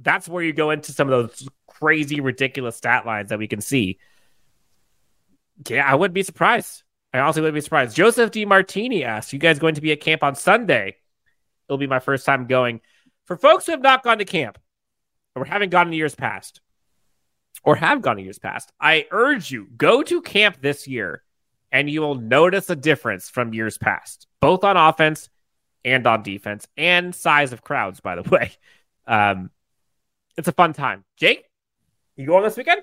That's 0.00 0.28
where 0.28 0.42
you 0.42 0.52
go 0.52 0.70
into 0.70 0.92
some 0.92 1.10
of 1.10 1.30
those 1.30 1.48
crazy, 1.84 2.20
ridiculous 2.20 2.76
stat 2.76 3.04
lines 3.04 3.28
that 3.28 3.38
we 3.38 3.46
can 3.46 3.60
see. 3.60 3.98
Yeah, 5.68 5.86
I 5.86 5.94
wouldn't 5.94 6.14
be 6.14 6.22
surprised. 6.22 6.82
I 7.12 7.18
honestly 7.18 7.42
wouldn't 7.42 7.56
be 7.56 7.60
surprised. 7.60 7.94
Joseph 7.94 8.30
D. 8.30 8.46
Martini 8.46 9.04
asks, 9.04 9.32
"You 9.34 9.38
guys 9.38 9.58
going 9.58 9.74
to 9.74 9.82
be 9.82 9.92
at 9.92 10.00
camp 10.00 10.22
on 10.22 10.34
Sunday?" 10.34 10.96
It'll 11.68 11.78
be 11.78 11.86
my 11.86 11.98
first 11.98 12.24
time 12.24 12.46
going. 12.46 12.80
For 13.26 13.36
folks 13.36 13.66
who 13.66 13.72
have 13.72 13.82
not 13.82 14.02
gone 14.02 14.18
to 14.18 14.24
camp 14.24 14.58
or 15.34 15.44
haven't 15.44 15.70
gone 15.70 15.88
in 15.88 15.92
years 15.92 16.14
past, 16.14 16.60
or 17.62 17.76
have 17.76 18.00
gone 18.00 18.18
in 18.18 18.24
years 18.24 18.38
past, 18.38 18.72
I 18.80 19.06
urge 19.10 19.50
you 19.50 19.68
go 19.76 20.02
to 20.02 20.22
camp 20.22 20.58
this 20.60 20.88
year, 20.88 21.22
and 21.70 21.90
you 21.90 22.00
will 22.00 22.14
notice 22.14 22.70
a 22.70 22.76
difference 22.76 23.28
from 23.28 23.52
years 23.52 23.76
past, 23.76 24.26
both 24.40 24.64
on 24.64 24.76
offense 24.78 25.28
and 25.84 26.06
on 26.06 26.22
defense, 26.22 26.66
and 26.78 27.14
size 27.14 27.52
of 27.52 27.62
crowds. 27.62 28.00
By 28.00 28.16
the 28.16 28.22
way, 28.30 28.52
um, 29.06 29.50
it's 30.36 30.48
a 30.48 30.52
fun 30.52 30.72
time. 30.72 31.04
Jake, 31.16 31.44
you 32.16 32.26
going 32.26 32.44
this 32.44 32.56
weekend? 32.56 32.82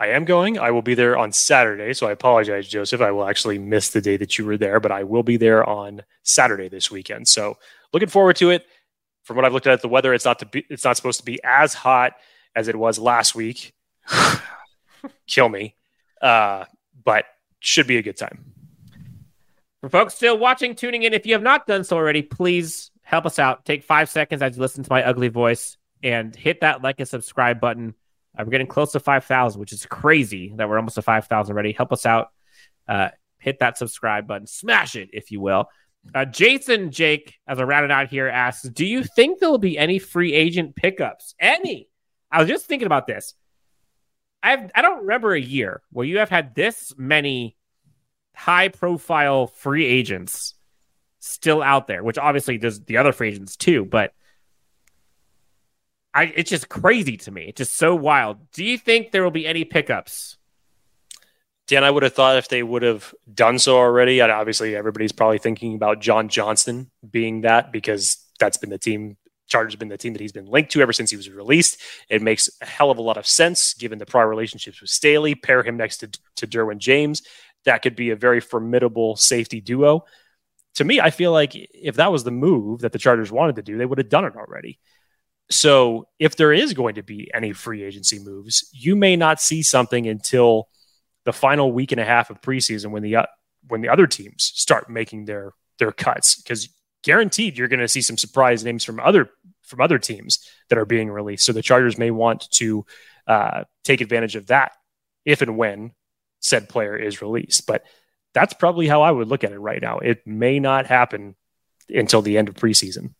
I 0.00 0.08
am 0.08 0.24
going. 0.24 0.58
I 0.58 0.70
will 0.70 0.82
be 0.82 0.94
there 0.94 1.16
on 1.16 1.32
Saturday. 1.32 1.92
So 1.92 2.08
I 2.08 2.12
apologize, 2.12 2.66
Joseph. 2.66 3.00
I 3.00 3.12
will 3.12 3.28
actually 3.28 3.58
miss 3.58 3.90
the 3.90 4.00
day 4.00 4.16
that 4.16 4.36
you 4.36 4.44
were 4.44 4.56
there, 4.56 4.80
but 4.80 4.90
I 4.90 5.04
will 5.04 5.22
be 5.22 5.36
there 5.36 5.68
on 5.68 6.02
Saturday 6.22 6.68
this 6.68 6.90
weekend. 6.90 7.28
So 7.28 7.58
looking 7.92 8.08
forward 8.08 8.36
to 8.36 8.50
it. 8.50 8.66
From 9.22 9.36
what 9.36 9.44
I've 9.44 9.52
looked 9.52 9.68
at 9.68 9.80
the 9.80 9.88
weather, 9.88 10.12
it's 10.12 10.24
not 10.24 10.40
to 10.40 10.46
be, 10.46 10.66
it's 10.68 10.82
not 10.82 10.96
supposed 10.96 11.20
to 11.20 11.24
be 11.24 11.38
as 11.44 11.74
hot 11.74 12.14
as 12.56 12.66
it 12.66 12.74
was 12.74 12.98
last 12.98 13.36
week. 13.36 13.72
Kill 15.28 15.48
me. 15.48 15.76
Uh, 16.20 16.64
but 17.04 17.26
should 17.60 17.86
be 17.86 17.98
a 17.98 18.02
good 18.02 18.16
time. 18.16 18.52
For 19.80 19.88
folks 19.88 20.14
still 20.14 20.38
watching, 20.38 20.74
tuning 20.74 21.04
in, 21.04 21.12
if 21.12 21.26
you 21.26 21.34
have 21.34 21.42
not 21.42 21.68
done 21.68 21.84
so 21.84 21.96
already, 21.96 22.22
please 22.22 22.90
help 23.02 23.26
us 23.26 23.38
out. 23.38 23.64
Take 23.64 23.84
five 23.84 24.10
seconds 24.10 24.42
as 24.42 24.56
you 24.56 24.62
listen 24.62 24.82
to 24.82 24.90
my 24.90 25.04
ugly 25.04 25.28
voice 25.28 25.76
and 26.02 26.34
hit 26.34 26.60
that 26.62 26.82
like 26.82 26.98
and 26.98 27.08
subscribe 27.08 27.60
button. 27.60 27.94
Uh, 28.38 28.44
we're 28.44 28.50
getting 28.50 28.66
close 28.66 28.92
to 28.92 29.00
5,000, 29.00 29.60
which 29.60 29.72
is 29.72 29.86
crazy 29.86 30.52
that 30.56 30.68
we're 30.68 30.76
almost 30.76 30.94
to 30.94 31.02
5,000 31.02 31.52
already. 31.52 31.72
Help 31.72 31.92
us 31.92 32.06
out. 32.06 32.28
Uh, 32.88 33.08
hit 33.38 33.58
that 33.58 33.76
subscribe 33.76 34.26
button, 34.26 34.46
smash 34.46 34.96
it, 34.96 35.10
if 35.12 35.30
you 35.30 35.40
will. 35.40 35.66
Uh, 36.14 36.24
Jason 36.24 36.90
Jake, 36.90 37.34
as 37.46 37.60
I 37.60 37.64
round 37.64 37.84
it 37.84 37.90
out 37.90 38.08
here, 38.08 38.28
asks 38.28 38.68
Do 38.68 38.84
you 38.84 39.04
think 39.04 39.38
there 39.38 39.50
will 39.50 39.58
be 39.58 39.78
any 39.78 39.98
free 39.98 40.32
agent 40.32 40.74
pickups? 40.74 41.34
Any? 41.38 41.88
I 42.30 42.40
was 42.40 42.48
just 42.48 42.66
thinking 42.66 42.86
about 42.86 43.06
this. 43.06 43.34
I've, 44.42 44.70
I 44.74 44.82
don't 44.82 45.02
remember 45.02 45.32
a 45.32 45.40
year 45.40 45.82
where 45.92 46.06
you 46.06 46.18
have 46.18 46.30
had 46.30 46.54
this 46.54 46.92
many 46.96 47.56
high 48.34 48.68
profile 48.68 49.46
free 49.46 49.84
agents 49.84 50.54
still 51.20 51.62
out 51.62 51.86
there, 51.86 52.02
which 52.02 52.18
obviously 52.18 52.56
there's 52.56 52.80
the 52.80 52.96
other 52.96 53.12
free 53.12 53.28
agents 53.28 53.56
too, 53.56 53.84
but 53.84 54.12
I, 56.14 56.24
it's 56.24 56.50
just 56.50 56.68
crazy 56.68 57.16
to 57.18 57.30
me. 57.30 57.46
It's 57.48 57.58
just 57.58 57.74
so 57.74 57.94
wild. 57.94 58.50
Do 58.52 58.64
you 58.64 58.76
think 58.76 59.10
there 59.10 59.22
will 59.22 59.30
be 59.30 59.46
any 59.46 59.64
pickups? 59.64 60.36
Dan, 61.68 61.84
I 61.84 61.90
would 61.90 62.02
have 62.02 62.12
thought 62.12 62.36
if 62.36 62.48
they 62.48 62.62
would 62.62 62.82
have 62.82 63.14
done 63.32 63.58
so 63.58 63.76
already, 63.76 64.20
and 64.20 64.30
obviously 64.30 64.76
everybody's 64.76 65.12
probably 65.12 65.38
thinking 65.38 65.74
about 65.74 66.00
John 66.00 66.28
Johnson 66.28 66.90
being 67.08 67.42
that 67.42 67.72
because 67.72 68.18
that's 68.38 68.58
been 68.58 68.70
the 68.70 68.78
team. 68.78 69.16
Chargers 69.48 69.76
been 69.76 69.88
the 69.88 69.98
team 69.98 70.12
that 70.14 70.20
he's 70.20 70.32
been 70.32 70.46
linked 70.46 70.72
to 70.72 70.80
ever 70.80 70.92
since 70.92 71.10
he 71.10 71.16
was 71.16 71.30
released. 71.30 71.80
It 72.08 72.22
makes 72.22 72.48
a 72.60 72.66
hell 72.66 72.90
of 72.90 72.98
a 72.98 73.02
lot 73.02 73.16
of 73.16 73.26
sense 73.26 73.74
given 73.74 73.98
the 73.98 74.06
prior 74.06 74.28
relationships 74.28 74.80
with 74.80 74.90
Staley. 74.90 75.34
Pair 75.34 75.62
him 75.62 75.76
next 75.76 75.98
to, 75.98 76.10
to 76.36 76.46
Derwin 76.46 76.78
James. 76.78 77.22
That 77.64 77.82
could 77.82 77.94
be 77.94 78.10
a 78.10 78.16
very 78.16 78.40
formidable 78.40 79.16
safety 79.16 79.60
duo. 79.60 80.04
To 80.76 80.84
me, 80.84 81.00
I 81.00 81.10
feel 81.10 81.32
like 81.32 81.52
if 81.54 81.96
that 81.96 82.10
was 82.10 82.24
the 82.24 82.30
move 82.30 82.80
that 82.80 82.92
the 82.92 82.98
Chargers 82.98 83.30
wanted 83.30 83.56
to 83.56 83.62
do, 83.62 83.76
they 83.76 83.86
would 83.86 83.98
have 83.98 84.08
done 84.08 84.24
it 84.24 84.36
already. 84.36 84.78
So 85.52 86.08
if 86.18 86.36
there 86.36 86.52
is 86.52 86.74
going 86.74 86.96
to 86.96 87.02
be 87.02 87.30
any 87.34 87.52
free 87.52 87.82
agency 87.82 88.18
moves, 88.18 88.68
you 88.72 88.96
may 88.96 89.16
not 89.16 89.40
see 89.40 89.62
something 89.62 90.06
until 90.06 90.68
the 91.24 91.32
final 91.32 91.72
week 91.72 91.92
and 91.92 92.00
a 92.00 92.04
half 92.04 92.30
of 92.30 92.40
preseason 92.40 92.90
when 92.90 93.02
the 93.02 93.16
uh, 93.16 93.26
when 93.68 93.80
the 93.80 93.88
other 93.88 94.06
teams 94.06 94.52
start 94.54 94.90
making 94.90 95.26
their 95.26 95.52
their 95.78 95.92
cuts 95.92 96.36
because 96.36 96.68
guaranteed 97.02 97.56
you're 97.56 97.68
going 97.68 97.80
to 97.80 97.88
see 97.88 98.00
some 98.00 98.18
surprise 98.18 98.64
names 98.64 98.84
from 98.84 98.98
other 99.00 99.30
from 99.62 99.80
other 99.80 99.98
teams 99.98 100.46
that 100.68 100.78
are 100.78 100.84
being 100.84 101.10
released. 101.10 101.44
So 101.44 101.52
the 101.52 101.62
Chargers 101.62 101.98
may 101.98 102.10
want 102.10 102.50
to 102.52 102.84
uh, 103.26 103.64
take 103.84 104.00
advantage 104.00 104.36
of 104.36 104.48
that 104.48 104.72
if 105.24 105.42
and 105.42 105.56
when 105.56 105.92
said 106.40 106.68
player 106.68 106.96
is 106.96 107.22
released. 107.22 107.66
But 107.66 107.84
that's 108.34 108.54
probably 108.54 108.88
how 108.88 109.02
I 109.02 109.10
would 109.10 109.28
look 109.28 109.44
at 109.44 109.52
it 109.52 109.58
right 109.58 109.80
now. 109.80 109.98
It 109.98 110.26
may 110.26 110.58
not 110.58 110.86
happen 110.86 111.36
until 111.88 112.22
the 112.22 112.38
end 112.38 112.48
of 112.48 112.54
preseason. 112.54 113.14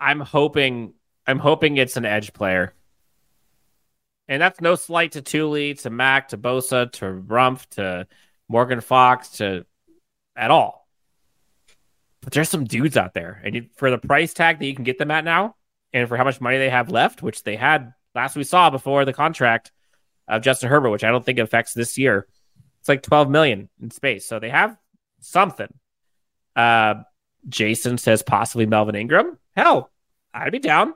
I'm 0.00 0.20
hoping 0.20 0.94
I'm 1.26 1.38
hoping 1.38 1.76
it's 1.76 1.96
an 1.96 2.04
edge 2.04 2.32
player. 2.32 2.74
And 4.28 4.42
that's 4.42 4.60
no 4.60 4.74
slight 4.74 5.12
to 5.12 5.22
Tuli, 5.22 5.74
to 5.74 5.90
Mack, 5.90 6.28
to 6.28 6.38
Bosa, 6.38 6.90
to 6.92 7.06
Rumph, 7.06 7.66
to 7.70 8.06
Morgan 8.48 8.80
Fox, 8.80 9.30
to 9.38 9.64
at 10.36 10.50
all. 10.50 10.86
But 12.22 12.32
there's 12.32 12.48
some 12.48 12.64
dudes 12.64 12.96
out 12.96 13.14
there, 13.14 13.40
and 13.44 13.54
you, 13.54 13.66
for 13.76 13.90
the 13.90 13.98
price 13.98 14.34
tag 14.34 14.58
that 14.58 14.66
you 14.66 14.74
can 14.74 14.84
get 14.84 14.98
them 14.98 15.10
at 15.10 15.24
now, 15.24 15.56
and 15.92 16.08
for 16.08 16.16
how 16.16 16.24
much 16.24 16.40
money 16.40 16.58
they 16.58 16.70
have 16.70 16.90
left, 16.90 17.22
which 17.22 17.42
they 17.42 17.56
had 17.56 17.94
last 18.14 18.36
we 18.36 18.44
saw 18.44 18.70
before 18.70 19.04
the 19.04 19.12
contract 19.12 19.72
of 20.26 20.42
Justin 20.42 20.68
Herbert, 20.68 20.90
which 20.90 21.04
I 21.04 21.10
don't 21.10 21.24
think 21.24 21.38
affects 21.38 21.72
this 21.72 21.96
year. 21.96 22.26
It's 22.80 22.88
like 22.88 23.02
12 23.02 23.30
million 23.30 23.68
in 23.80 23.90
space, 23.90 24.26
so 24.26 24.38
they 24.38 24.50
have 24.50 24.76
something. 25.20 25.72
Uh, 26.54 26.96
Jason 27.48 27.98
says 27.98 28.22
possibly 28.22 28.66
Melvin 28.66 28.94
Ingram. 28.94 29.38
Hell, 29.56 29.90
I'd 30.34 30.52
be 30.52 30.58
down. 30.58 30.94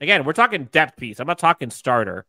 Again, 0.00 0.24
we're 0.24 0.32
talking 0.32 0.64
depth 0.64 0.96
piece. 0.96 1.20
I'm 1.20 1.26
not 1.26 1.38
talking 1.38 1.70
starter. 1.70 2.26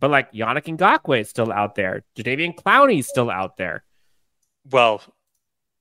But 0.00 0.10
like 0.10 0.32
Yannick 0.32 0.76
Ngakoue 0.76 1.20
is 1.20 1.28
still 1.28 1.52
out 1.52 1.74
there. 1.74 2.04
Jadeveon 2.16 2.54
Clowney 2.54 2.98
is 2.98 3.08
still 3.08 3.30
out 3.30 3.56
there. 3.56 3.84
Well, 4.70 5.02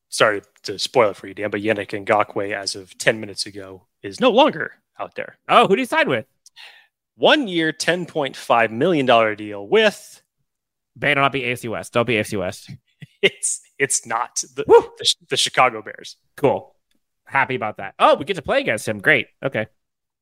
sorry 0.09 0.41
to 0.63 0.79
spoil 0.79 1.11
it 1.11 1.15
for 1.15 1.27
you, 1.27 1.33
Dan, 1.33 1.49
but 1.49 1.61
Yannick 1.61 2.05
Ngakoue, 2.05 2.53
as 2.53 2.75
of 2.75 2.97
10 2.97 3.19
minutes 3.19 3.45
ago, 3.45 3.87
is 4.01 4.19
no 4.19 4.29
longer 4.29 4.73
out 4.99 5.15
there. 5.15 5.37
Oh, 5.49 5.67
who 5.67 5.75
do 5.75 5.81
you 5.81 5.85
sign 5.85 6.09
with? 6.09 6.25
One 7.15 7.47
year, 7.47 7.71
$10.5 7.71 8.71
million 8.71 9.35
deal 9.35 9.67
with. 9.67 10.21
Better 10.95 11.21
not 11.21 11.31
be 11.31 11.41
AFC 11.41 11.69
West. 11.69 11.93
Don't 11.93 12.05
be 12.05 12.15
AFC 12.15 12.39
West. 12.39 12.71
It's 13.21 13.61
it's 13.79 14.05
not 14.05 14.43
the, 14.53 14.65
the, 14.65 15.15
the 15.29 15.37
Chicago 15.37 15.81
Bears. 15.81 16.17
Cool 16.35 16.73
happy 17.33 17.55
about 17.55 17.77
that. 17.77 17.95
Oh, 17.99 18.15
we 18.15 18.25
get 18.25 18.35
to 18.35 18.41
play 18.41 18.61
against 18.61 18.87
him. 18.87 18.99
Great. 18.99 19.27
Okay. 19.43 19.67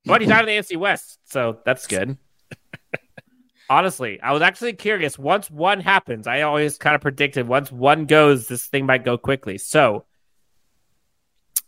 But 0.06 0.22
he's 0.22 0.30
out 0.30 0.42
of 0.42 0.48
the 0.48 0.54
AFC 0.54 0.78
West, 0.78 1.20
so 1.26 1.60
that's 1.66 1.88
good. 1.88 2.18
Honestly, 3.70 4.20
I 4.22 4.34
was 4.34 4.42
actually 4.42 4.74
curious. 4.74 5.18
Once 5.18 5.50
one 5.50 5.80
happens, 5.80 6.28
I 6.28 6.42
always 6.42 6.78
kind 6.78 6.94
of 6.94 7.02
predicted 7.02 7.48
once 7.48 7.72
one 7.72 8.06
goes, 8.06 8.48
this 8.48 8.66
thing 8.68 8.86
might 8.86 9.06
go 9.06 9.18
quickly. 9.18 9.58
So 9.58 10.06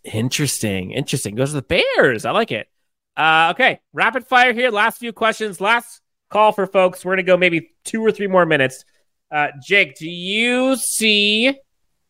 interesting. 0.03 0.91
Interesting. 0.91 1.35
Goes 1.35 1.51
to 1.51 1.61
the 1.61 1.61
Bears. 1.61 2.26
I 2.26 2.31
like 2.31 2.51
it. 2.51 2.68
Uh, 3.15 3.53
okay. 3.55 3.80
Rapid 3.93 4.27
fire 4.27 4.53
here. 4.53 4.69
Last 4.69 4.97
few 4.97 5.14
questions. 5.14 5.61
Last 5.61 6.01
call 6.30 6.51
for 6.51 6.68
folks. 6.68 7.05
We're 7.05 7.11
going 7.11 7.26
to 7.26 7.31
go 7.31 7.38
maybe 7.38 7.72
two 7.85 8.05
or 8.05 8.11
three 8.11 8.27
more 8.27 8.45
minutes. 8.45 8.84
Uh, 9.31 9.47
Jake, 9.65 9.97
do 9.97 10.10
you 10.10 10.76
see. 10.76 11.57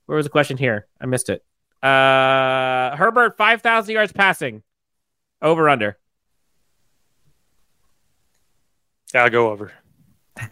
Where 0.05 0.15
was 0.15 0.25
the 0.25 0.31
question 0.31 0.57
here? 0.57 0.87
I 0.99 1.05
missed 1.05 1.29
it. 1.29 1.45
Uh, 1.81 2.95
Herbert, 2.95 3.37
5,000 3.37 3.93
yards 3.93 4.11
passing. 4.11 4.63
Over, 5.41 5.69
under. 5.69 5.97
I'll 9.15 9.29
go 9.29 9.51
over. 9.51 9.71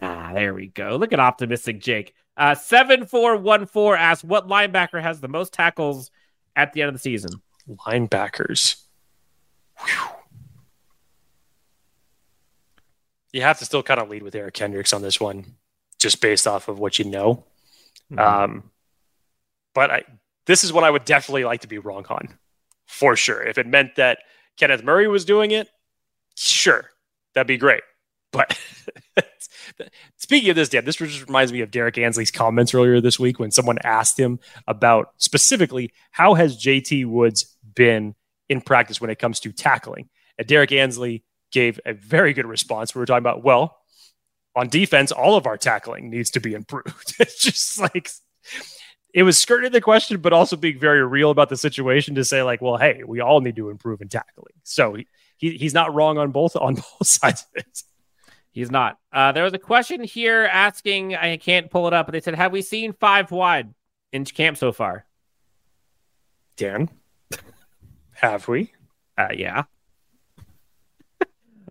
Ah, 0.00 0.30
there 0.32 0.54
we 0.54 0.68
go. 0.68 0.96
Look 0.96 1.12
at 1.12 1.20
optimistic 1.20 1.80
Jake. 1.80 2.14
Uh, 2.36 2.54
7414 2.54 4.00
asks, 4.00 4.24
what 4.24 4.48
linebacker 4.48 5.02
has 5.02 5.20
the 5.20 5.28
most 5.28 5.52
tackles 5.52 6.10
at 6.56 6.72
the 6.72 6.82
end 6.82 6.88
of 6.88 6.94
the 6.94 7.00
season? 7.00 7.30
Linebackers. 7.68 8.82
Whew. 9.78 10.08
You 13.32 13.42
have 13.42 13.58
to 13.58 13.64
still 13.64 13.82
kind 13.82 13.98
of 13.98 14.10
lead 14.10 14.22
with 14.22 14.34
Eric 14.34 14.54
Kendricks 14.54 14.92
on 14.92 15.02
this 15.02 15.18
one, 15.18 15.56
just 15.98 16.20
based 16.20 16.46
off 16.46 16.68
of 16.68 16.78
what 16.78 16.98
you 16.98 17.06
know. 17.06 17.44
Mm-hmm. 18.12 18.18
Um, 18.18 18.70
but 19.74 19.90
I 19.90 20.04
this 20.44 20.64
is 20.64 20.72
what 20.72 20.84
I 20.84 20.90
would 20.90 21.04
definitely 21.04 21.44
like 21.44 21.62
to 21.62 21.68
be 21.68 21.78
wrong 21.78 22.04
on, 22.10 22.36
for 22.86 23.16
sure. 23.16 23.42
If 23.42 23.56
it 23.56 23.66
meant 23.66 23.96
that 23.96 24.18
Kenneth 24.58 24.84
Murray 24.84 25.08
was 25.08 25.24
doing 25.24 25.50
it, 25.50 25.68
sure, 26.36 26.90
that'd 27.34 27.46
be 27.46 27.56
great. 27.56 27.82
But 28.32 28.58
speaking 30.16 30.50
of 30.50 30.56
this, 30.56 30.68
Dan, 30.68 30.84
this 30.84 30.96
just 30.96 31.26
reminds 31.26 31.52
me 31.52 31.60
of 31.60 31.70
Derrick 31.70 31.98
Ansley's 31.98 32.30
comments 32.30 32.74
earlier 32.74 33.00
this 33.00 33.18
week 33.18 33.38
when 33.38 33.50
someone 33.50 33.78
asked 33.84 34.18
him 34.18 34.40
about 34.66 35.12
specifically 35.18 35.92
how 36.10 36.34
has 36.34 36.62
JT 36.62 37.06
Woods 37.06 37.56
been 37.74 38.14
in 38.48 38.60
practice 38.60 39.00
when 39.00 39.10
it 39.10 39.18
comes 39.18 39.40
to 39.40 39.52
tackling. 39.52 40.08
And 40.38 40.46
Derrick 40.46 40.72
Ansley 40.72 41.24
gave 41.52 41.78
a 41.84 41.92
very 41.92 42.32
good 42.32 42.46
response. 42.46 42.94
We 42.94 43.00
were 43.00 43.06
talking 43.06 43.18
about, 43.18 43.44
well, 43.44 43.78
on 44.54 44.68
defense, 44.68 45.12
all 45.12 45.36
of 45.36 45.46
our 45.46 45.56
tackling 45.56 46.10
needs 46.10 46.30
to 46.32 46.40
be 46.40 46.54
improved. 46.54 47.14
it's 47.20 47.42
just 47.42 47.78
like 47.78 48.10
it 49.14 49.22
was 49.22 49.38
skirting 49.38 49.72
the 49.72 49.80
question, 49.80 50.20
but 50.20 50.32
also 50.32 50.56
being 50.56 50.78
very 50.78 51.04
real 51.06 51.30
about 51.30 51.48
the 51.48 51.56
situation 51.56 52.14
to 52.14 52.24
say, 52.24 52.42
like, 52.42 52.62
well, 52.62 52.78
hey, 52.78 53.02
we 53.06 53.20
all 53.20 53.40
need 53.40 53.56
to 53.56 53.70
improve 53.70 54.00
in 54.00 54.08
tackling. 54.08 54.54
So 54.62 54.94
he, 54.94 55.06
he 55.36 55.56
he's 55.56 55.74
not 55.74 55.94
wrong 55.94 56.18
on 56.18 56.30
both 56.30 56.56
on 56.56 56.74
both 56.98 57.06
sides 57.06 57.42
of 57.42 57.64
it. 57.64 57.82
He's 58.52 58.70
not. 58.70 58.98
Uh, 59.10 59.32
there 59.32 59.44
was 59.44 59.54
a 59.54 59.58
question 59.58 60.04
here 60.04 60.44
asking, 60.44 61.16
I 61.16 61.38
can't 61.38 61.70
pull 61.70 61.88
it 61.88 61.94
up, 61.94 62.06
but 62.06 62.12
they 62.12 62.20
said, 62.20 62.34
Have 62.34 62.52
we 62.52 62.60
seen 62.60 62.92
five 62.92 63.30
wide 63.30 63.72
in 64.12 64.24
camp 64.26 64.58
so 64.58 64.72
far? 64.72 65.06
Dan, 66.56 66.90
have 68.12 68.46
we? 68.46 68.72
Uh, 69.18 69.28
yeah. 69.34 69.64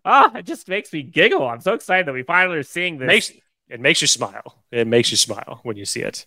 Ah, 0.03 0.32
oh, 0.34 0.40
it 0.40 0.48
just 0.48 0.68
makes 0.68 0.91
me 0.91 1.03
giggle. 1.03 1.48
I'm 1.48 1.62
so 1.62 1.74
excited 1.74 2.08
that 2.08 2.14
we 2.14 2.24
finally 2.24 2.58
are 2.58 2.64
seeing 2.64 2.98
this. 2.98 3.06
Makes, 3.06 3.32
it 3.70 3.80
makes 3.80 4.02
you 4.02 4.08
smile. 4.08 4.58
It 4.72 4.88
makes 4.88 5.12
you 5.12 5.18
smile 5.18 5.60
when 5.62 5.78
you 5.78 5.86
see 5.86 6.02
it. 6.02 6.26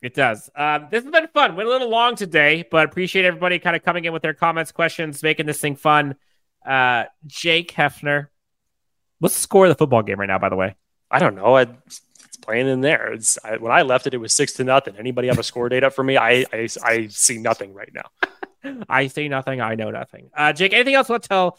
It 0.00 0.14
does. 0.14 0.48
Um, 0.54 0.86
this 0.88 1.02
has 1.02 1.10
been 1.10 1.26
fun. 1.34 1.56
Went 1.56 1.68
a 1.68 1.72
little 1.72 1.88
long 1.88 2.14
today, 2.14 2.64
but 2.70 2.86
appreciate 2.86 3.24
everybody 3.24 3.58
kind 3.58 3.74
of 3.74 3.82
coming 3.82 4.04
in 4.04 4.12
with 4.12 4.22
their 4.22 4.34
comments, 4.34 4.70
questions, 4.70 5.20
making 5.20 5.46
this 5.46 5.60
thing 5.60 5.74
fun. 5.74 6.14
Uh, 6.64 7.06
Jake 7.26 7.72
Hefner, 7.72 8.28
what's 9.18 9.34
the 9.34 9.40
score 9.40 9.66
of 9.66 9.70
the 9.70 9.74
football 9.74 10.02
game 10.02 10.20
right 10.20 10.26
now? 10.26 10.38
By 10.38 10.48
the 10.48 10.56
way, 10.56 10.76
I 11.10 11.18
don't 11.18 11.34
know. 11.34 11.56
I, 11.56 11.62
it's 11.86 12.36
playing 12.42 12.68
in 12.68 12.80
there. 12.80 13.12
It's 13.12 13.38
I, 13.44 13.56
when 13.56 13.72
I 13.72 13.82
left 13.82 14.06
it, 14.06 14.14
it 14.14 14.18
was 14.18 14.32
six 14.32 14.54
to 14.54 14.64
nothing. 14.64 14.96
Anybody 14.96 15.28
have 15.28 15.38
a 15.38 15.42
score 15.42 15.68
date 15.68 15.84
up 15.84 15.94
for 15.94 16.04
me? 16.04 16.16
I 16.16 16.44
I, 16.52 16.68
I 16.82 17.06
see 17.08 17.38
nothing 17.38 17.74
right 17.74 17.92
now. 17.92 18.82
I 18.88 19.06
see 19.06 19.28
nothing. 19.28 19.60
I 19.60 19.74
know 19.74 19.90
nothing. 19.90 20.30
Uh, 20.36 20.52
Jake, 20.52 20.72
anything 20.72 20.94
else 20.94 21.08
you 21.08 21.14
want 21.14 21.22
to 21.24 21.28
tell 21.28 21.58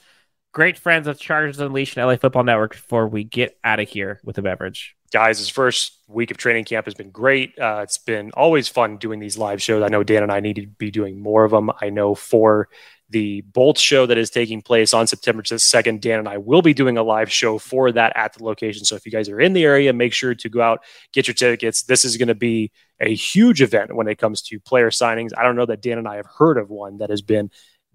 great 0.52 0.78
friends 0.78 1.08
of 1.08 1.20
Chargers 1.20 1.60
Unleashed 1.60 1.98
and 1.98 2.06
LA 2.06 2.18
Football 2.18 2.44
Network 2.44 2.72
before 2.72 3.08
we 3.08 3.24
get 3.24 3.58
out 3.64 3.80
of 3.80 3.88
here 3.88 4.20
with 4.24 4.38
a 4.38 4.42
beverage? 4.42 4.96
Guys, 5.12 5.40
his 5.40 5.50
first 5.50 5.98
week 6.08 6.30
of 6.30 6.38
training 6.38 6.66
camp 6.66 6.86
has 6.86 6.94
been 6.94 7.10
great. 7.10 7.58
Uh, 7.58 7.80
it's 7.84 7.98
been 7.98 8.32
always 8.32 8.68
fun 8.68 8.98
doing 8.98 9.20
these 9.20 9.38
live 9.38 9.62
shows. 9.62 9.82
I 9.82 9.88
know 9.88 10.04
Dan 10.04 10.24
and 10.24 10.32
I 10.32 10.40
need 10.40 10.58
to 10.58 10.68
be 10.68 10.92
doing 10.92 11.20
more 11.20 11.46
of 11.46 11.52
them. 11.52 11.72
I 11.82 11.90
know 11.90 12.14
for 12.14 12.70
the 13.10 13.42
Bolt 13.42 13.78
show 13.78 14.06
that 14.06 14.18
is 14.18 14.30
taking 14.30 14.62
place 14.62 14.94
on 14.94 15.08
September 15.08 15.42
2nd, 15.42 16.00
Dan 16.00 16.20
and 16.20 16.30
I 16.30 16.38
will 16.38 16.62
be 16.62 16.74
doing 16.74 16.98
a 16.98 17.04
live 17.04 17.32
show 17.32 17.58
for 17.58 17.92
that 17.92 18.14
at 18.16 18.34
the 18.34 18.44
location. 18.44 18.86
So 18.86 18.96
if 18.96 19.06
you 19.06 19.12
guys 19.12 19.30
are 19.30 19.40
in 19.40 19.54
the 19.54 19.64
area, 19.64 19.92
make 19.94 20.14
sure 20.14 20.36
to 20.36 20.50
go 20.50 20.62
out, 20.62 20.84
get 21.12 21.28
your 21.28 21.34
tickets. 21.34 21.84
This 21.84 22.06
is 22.06 22.18
going 22.18 22.28
to 22.28 22.36
be 22.36 22.72
a 23.00 23.14
huge 23.14 23.62
event 23.62 23.96
when 23.96 24.08
it 24.08 24.18
comes 24.18 24.42
to 24.44 24.60
player 24.60 24.90
signings. 24.90 25.32
I 25.38 25.44
don't 25.44 25.56
know 25.56 25.66
that 25.66 25.82
Dan 25.82 25.98
and 25.98 26.08
I 26.08 26.18
have 26.18 26.28
heard 26.28 26.58
of 26.58 26.70
one 26.70 26.98
that 27.00 27.10
has 27.10 27.22
been 27.22 27.50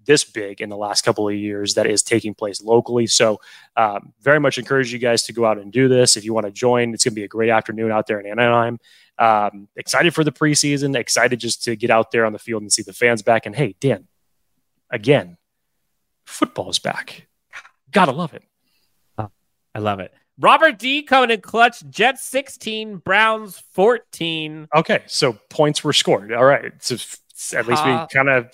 this 0.05 0.23
big 0.23 0.61
in 0.61 0.69
the 0.69 0.77
last 0.77 1.03
couple 1.03 1.27
of 1.27 1.35
years 1.35 1.73
that 1.75 1.87
is 1.87 2.03
taking 2.03 2.33
place 2.33 2.61
locally. 2.61 3.07
So, 3.07 3.39
um, 3.75 4.13
very 4.21 4.39
much 4.39 4.57
encourage 4.57 4.93
you 4.93 4.99
guys 4.99 5.23
to 5.23 5.33
go 5.33 5.45
out 5.45 5.57
and 5.57 5.71
do 5.71 5.87
this. 5.87 6.15
If 6.15 6.23
you 6.23 6.33
want 6.33 6.45
to 6.45 6.51
join, 6.51 6.93
it's 6.93 7.03
going 7.03 7.13
to 7.13 7.19
be 7.19 7.23
a 7.23 7.27
great 7.27 7.49
afternoon 7.49 7.91
out 7.91 8.07
there 8.07 8.19
in 8.19 8.27
Anaheim. 8.27 8.79
Um, 9.17 9.67
excited 9.75 10.13
for 10.13 10.23
the 10.23 10.31
preseason, 10.31 10.95
excited 10.95 11.39
just 11.39 11.63
to 11.63 11.75
get 11.75 11.89
out 11.89 12.11
there 12.11 12.25
on 12.25 12.33
the 12.33 12.39
field 12.39 12.61
and 12.61 12.71
see 12.71 12.83
the 12.83 12.93
fans 12.93 13.21
back. 13.21 13.45
And 13.45 13.55
hey, 13.55 13.75
Dan, 13.79 14.07
again, 14.95 15.37
football's 16.25 16.79
back. 16.79 17.27
Gotta 17.91 18.11
love 18.11 18.33
it. 18.33 18.43
Oh, 19.17 19.29
I 19.75 19.79
love 19.79 19.99
it. 19.99 20.13
Robert 20.39 20.79
D 20.79 21.03
coming 21.03 21.31
in 21.31 21.41
clutch. 21.41 21.87
Jets 21.89 22.23
16, 22.23 22.97
Browns 22.97 23.61
14. 23.71 24.67
Okay, 24.75 25.03
so 25.05 25.37
points 25.49 25.83
were 25.83 25.93
scored. 25.93 26.33
All 26.33 26.43
right. 26.43 26.71
So 26.79 26.95
at 27.53 27.67
least 27.67 27.85
we 27.85 27.91
kind 28.11 28.29
of 28.29 28.49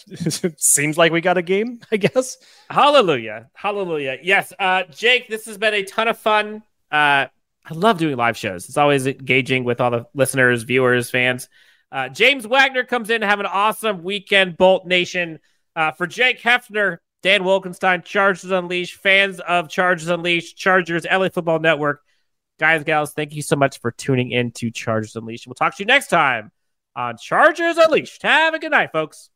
seems 0.58 0.98
like 0.98 1.12
we 1.12 1.22
got 1.22 1.38
a 1.38 1.42
game, 1.42 1.80
I 1.92 1.98
guess. 1.98 2.38
Hallelujah. 2.70 3.50
Hallelujah. 3.54 4.18
Yes. 4.22 4.54
Uh, 4.60 4.84
Jake, 4.92 5.28
this 5.28 5.46
has 5.46 5.58
been 5.58 5.74
a 5.74 5.84
ton 5.84 6.08
of 6.08 6.18
fun. 6.18 6.64
Uh, 6.92 7.28
I 7.66 7.74
love 7.74 7.98
doing 7.98 8.18
live 8.18 8.38
shows. 8.38 8.68
It's 8.68 8.78
always 8.78 9.08
engaging 9.08 9.64
with 9.64 9.82
all 9.82 9.92
the 9.92 10.06
listeners, 10.14 10.64
viewers, 10.64 11.10
fans. 11.10 11.48
Uh, 11.92 12.10
James 12.10 12.46
Wagner 12.46 12.84
comes 12.84 13.10
in 13.10 13.22
to 13.22 13.28
have 13.28 13.40
an 13.40 13.46
awesome 13.46 14.04
weekend, 14.04 14.58
Bolt 14.58 14.86
Nation. 14.86 15.40
Uh, 15.76 15.92
for 15.92 16.08
Jake 16.08 16.42
Hefner, 16.42 16.98
Dan 17.22 17.42
Wolkenstein, 17.42 18.04
Chargers 18.04 18.52
Unleashed, 18.52 18.96
fans 18.96 19.40
of 19.40 19.70
Chargers 19.70 20.10
Unleashed, 20.10 20.58
Chargers, 20.58 21.06
LA 21.06 21.30
Football 21.30 21.60
Network. 21.60 22.02
Guys, 22.60 22.84
gals, 22.84 23.14
thank 23.14 23.34
you 23.34 23.42
so 23.42 23.56
much 23.56 23.80
for 23.80 23.92
tuning 23.92 24.32
in 24.32 24.52
to 24.52 24.70
Chargers 24.70 25.16
Unleashed. 25.16 25.48
We'll 25.48 25.56
talk 25.56 25.76
to 25.78 25.84
you 25.84 25.88
next 25.88 26.08
time 26.08 26.52
on 26.96 27.18
Chargers 27.18 27.78
Unleashed. 27.78 28.22
Have 28.24 28.54
a 28.54 28.60
good 28.60 28.72
night, 28.72 28.92
folks. 28.92 29.30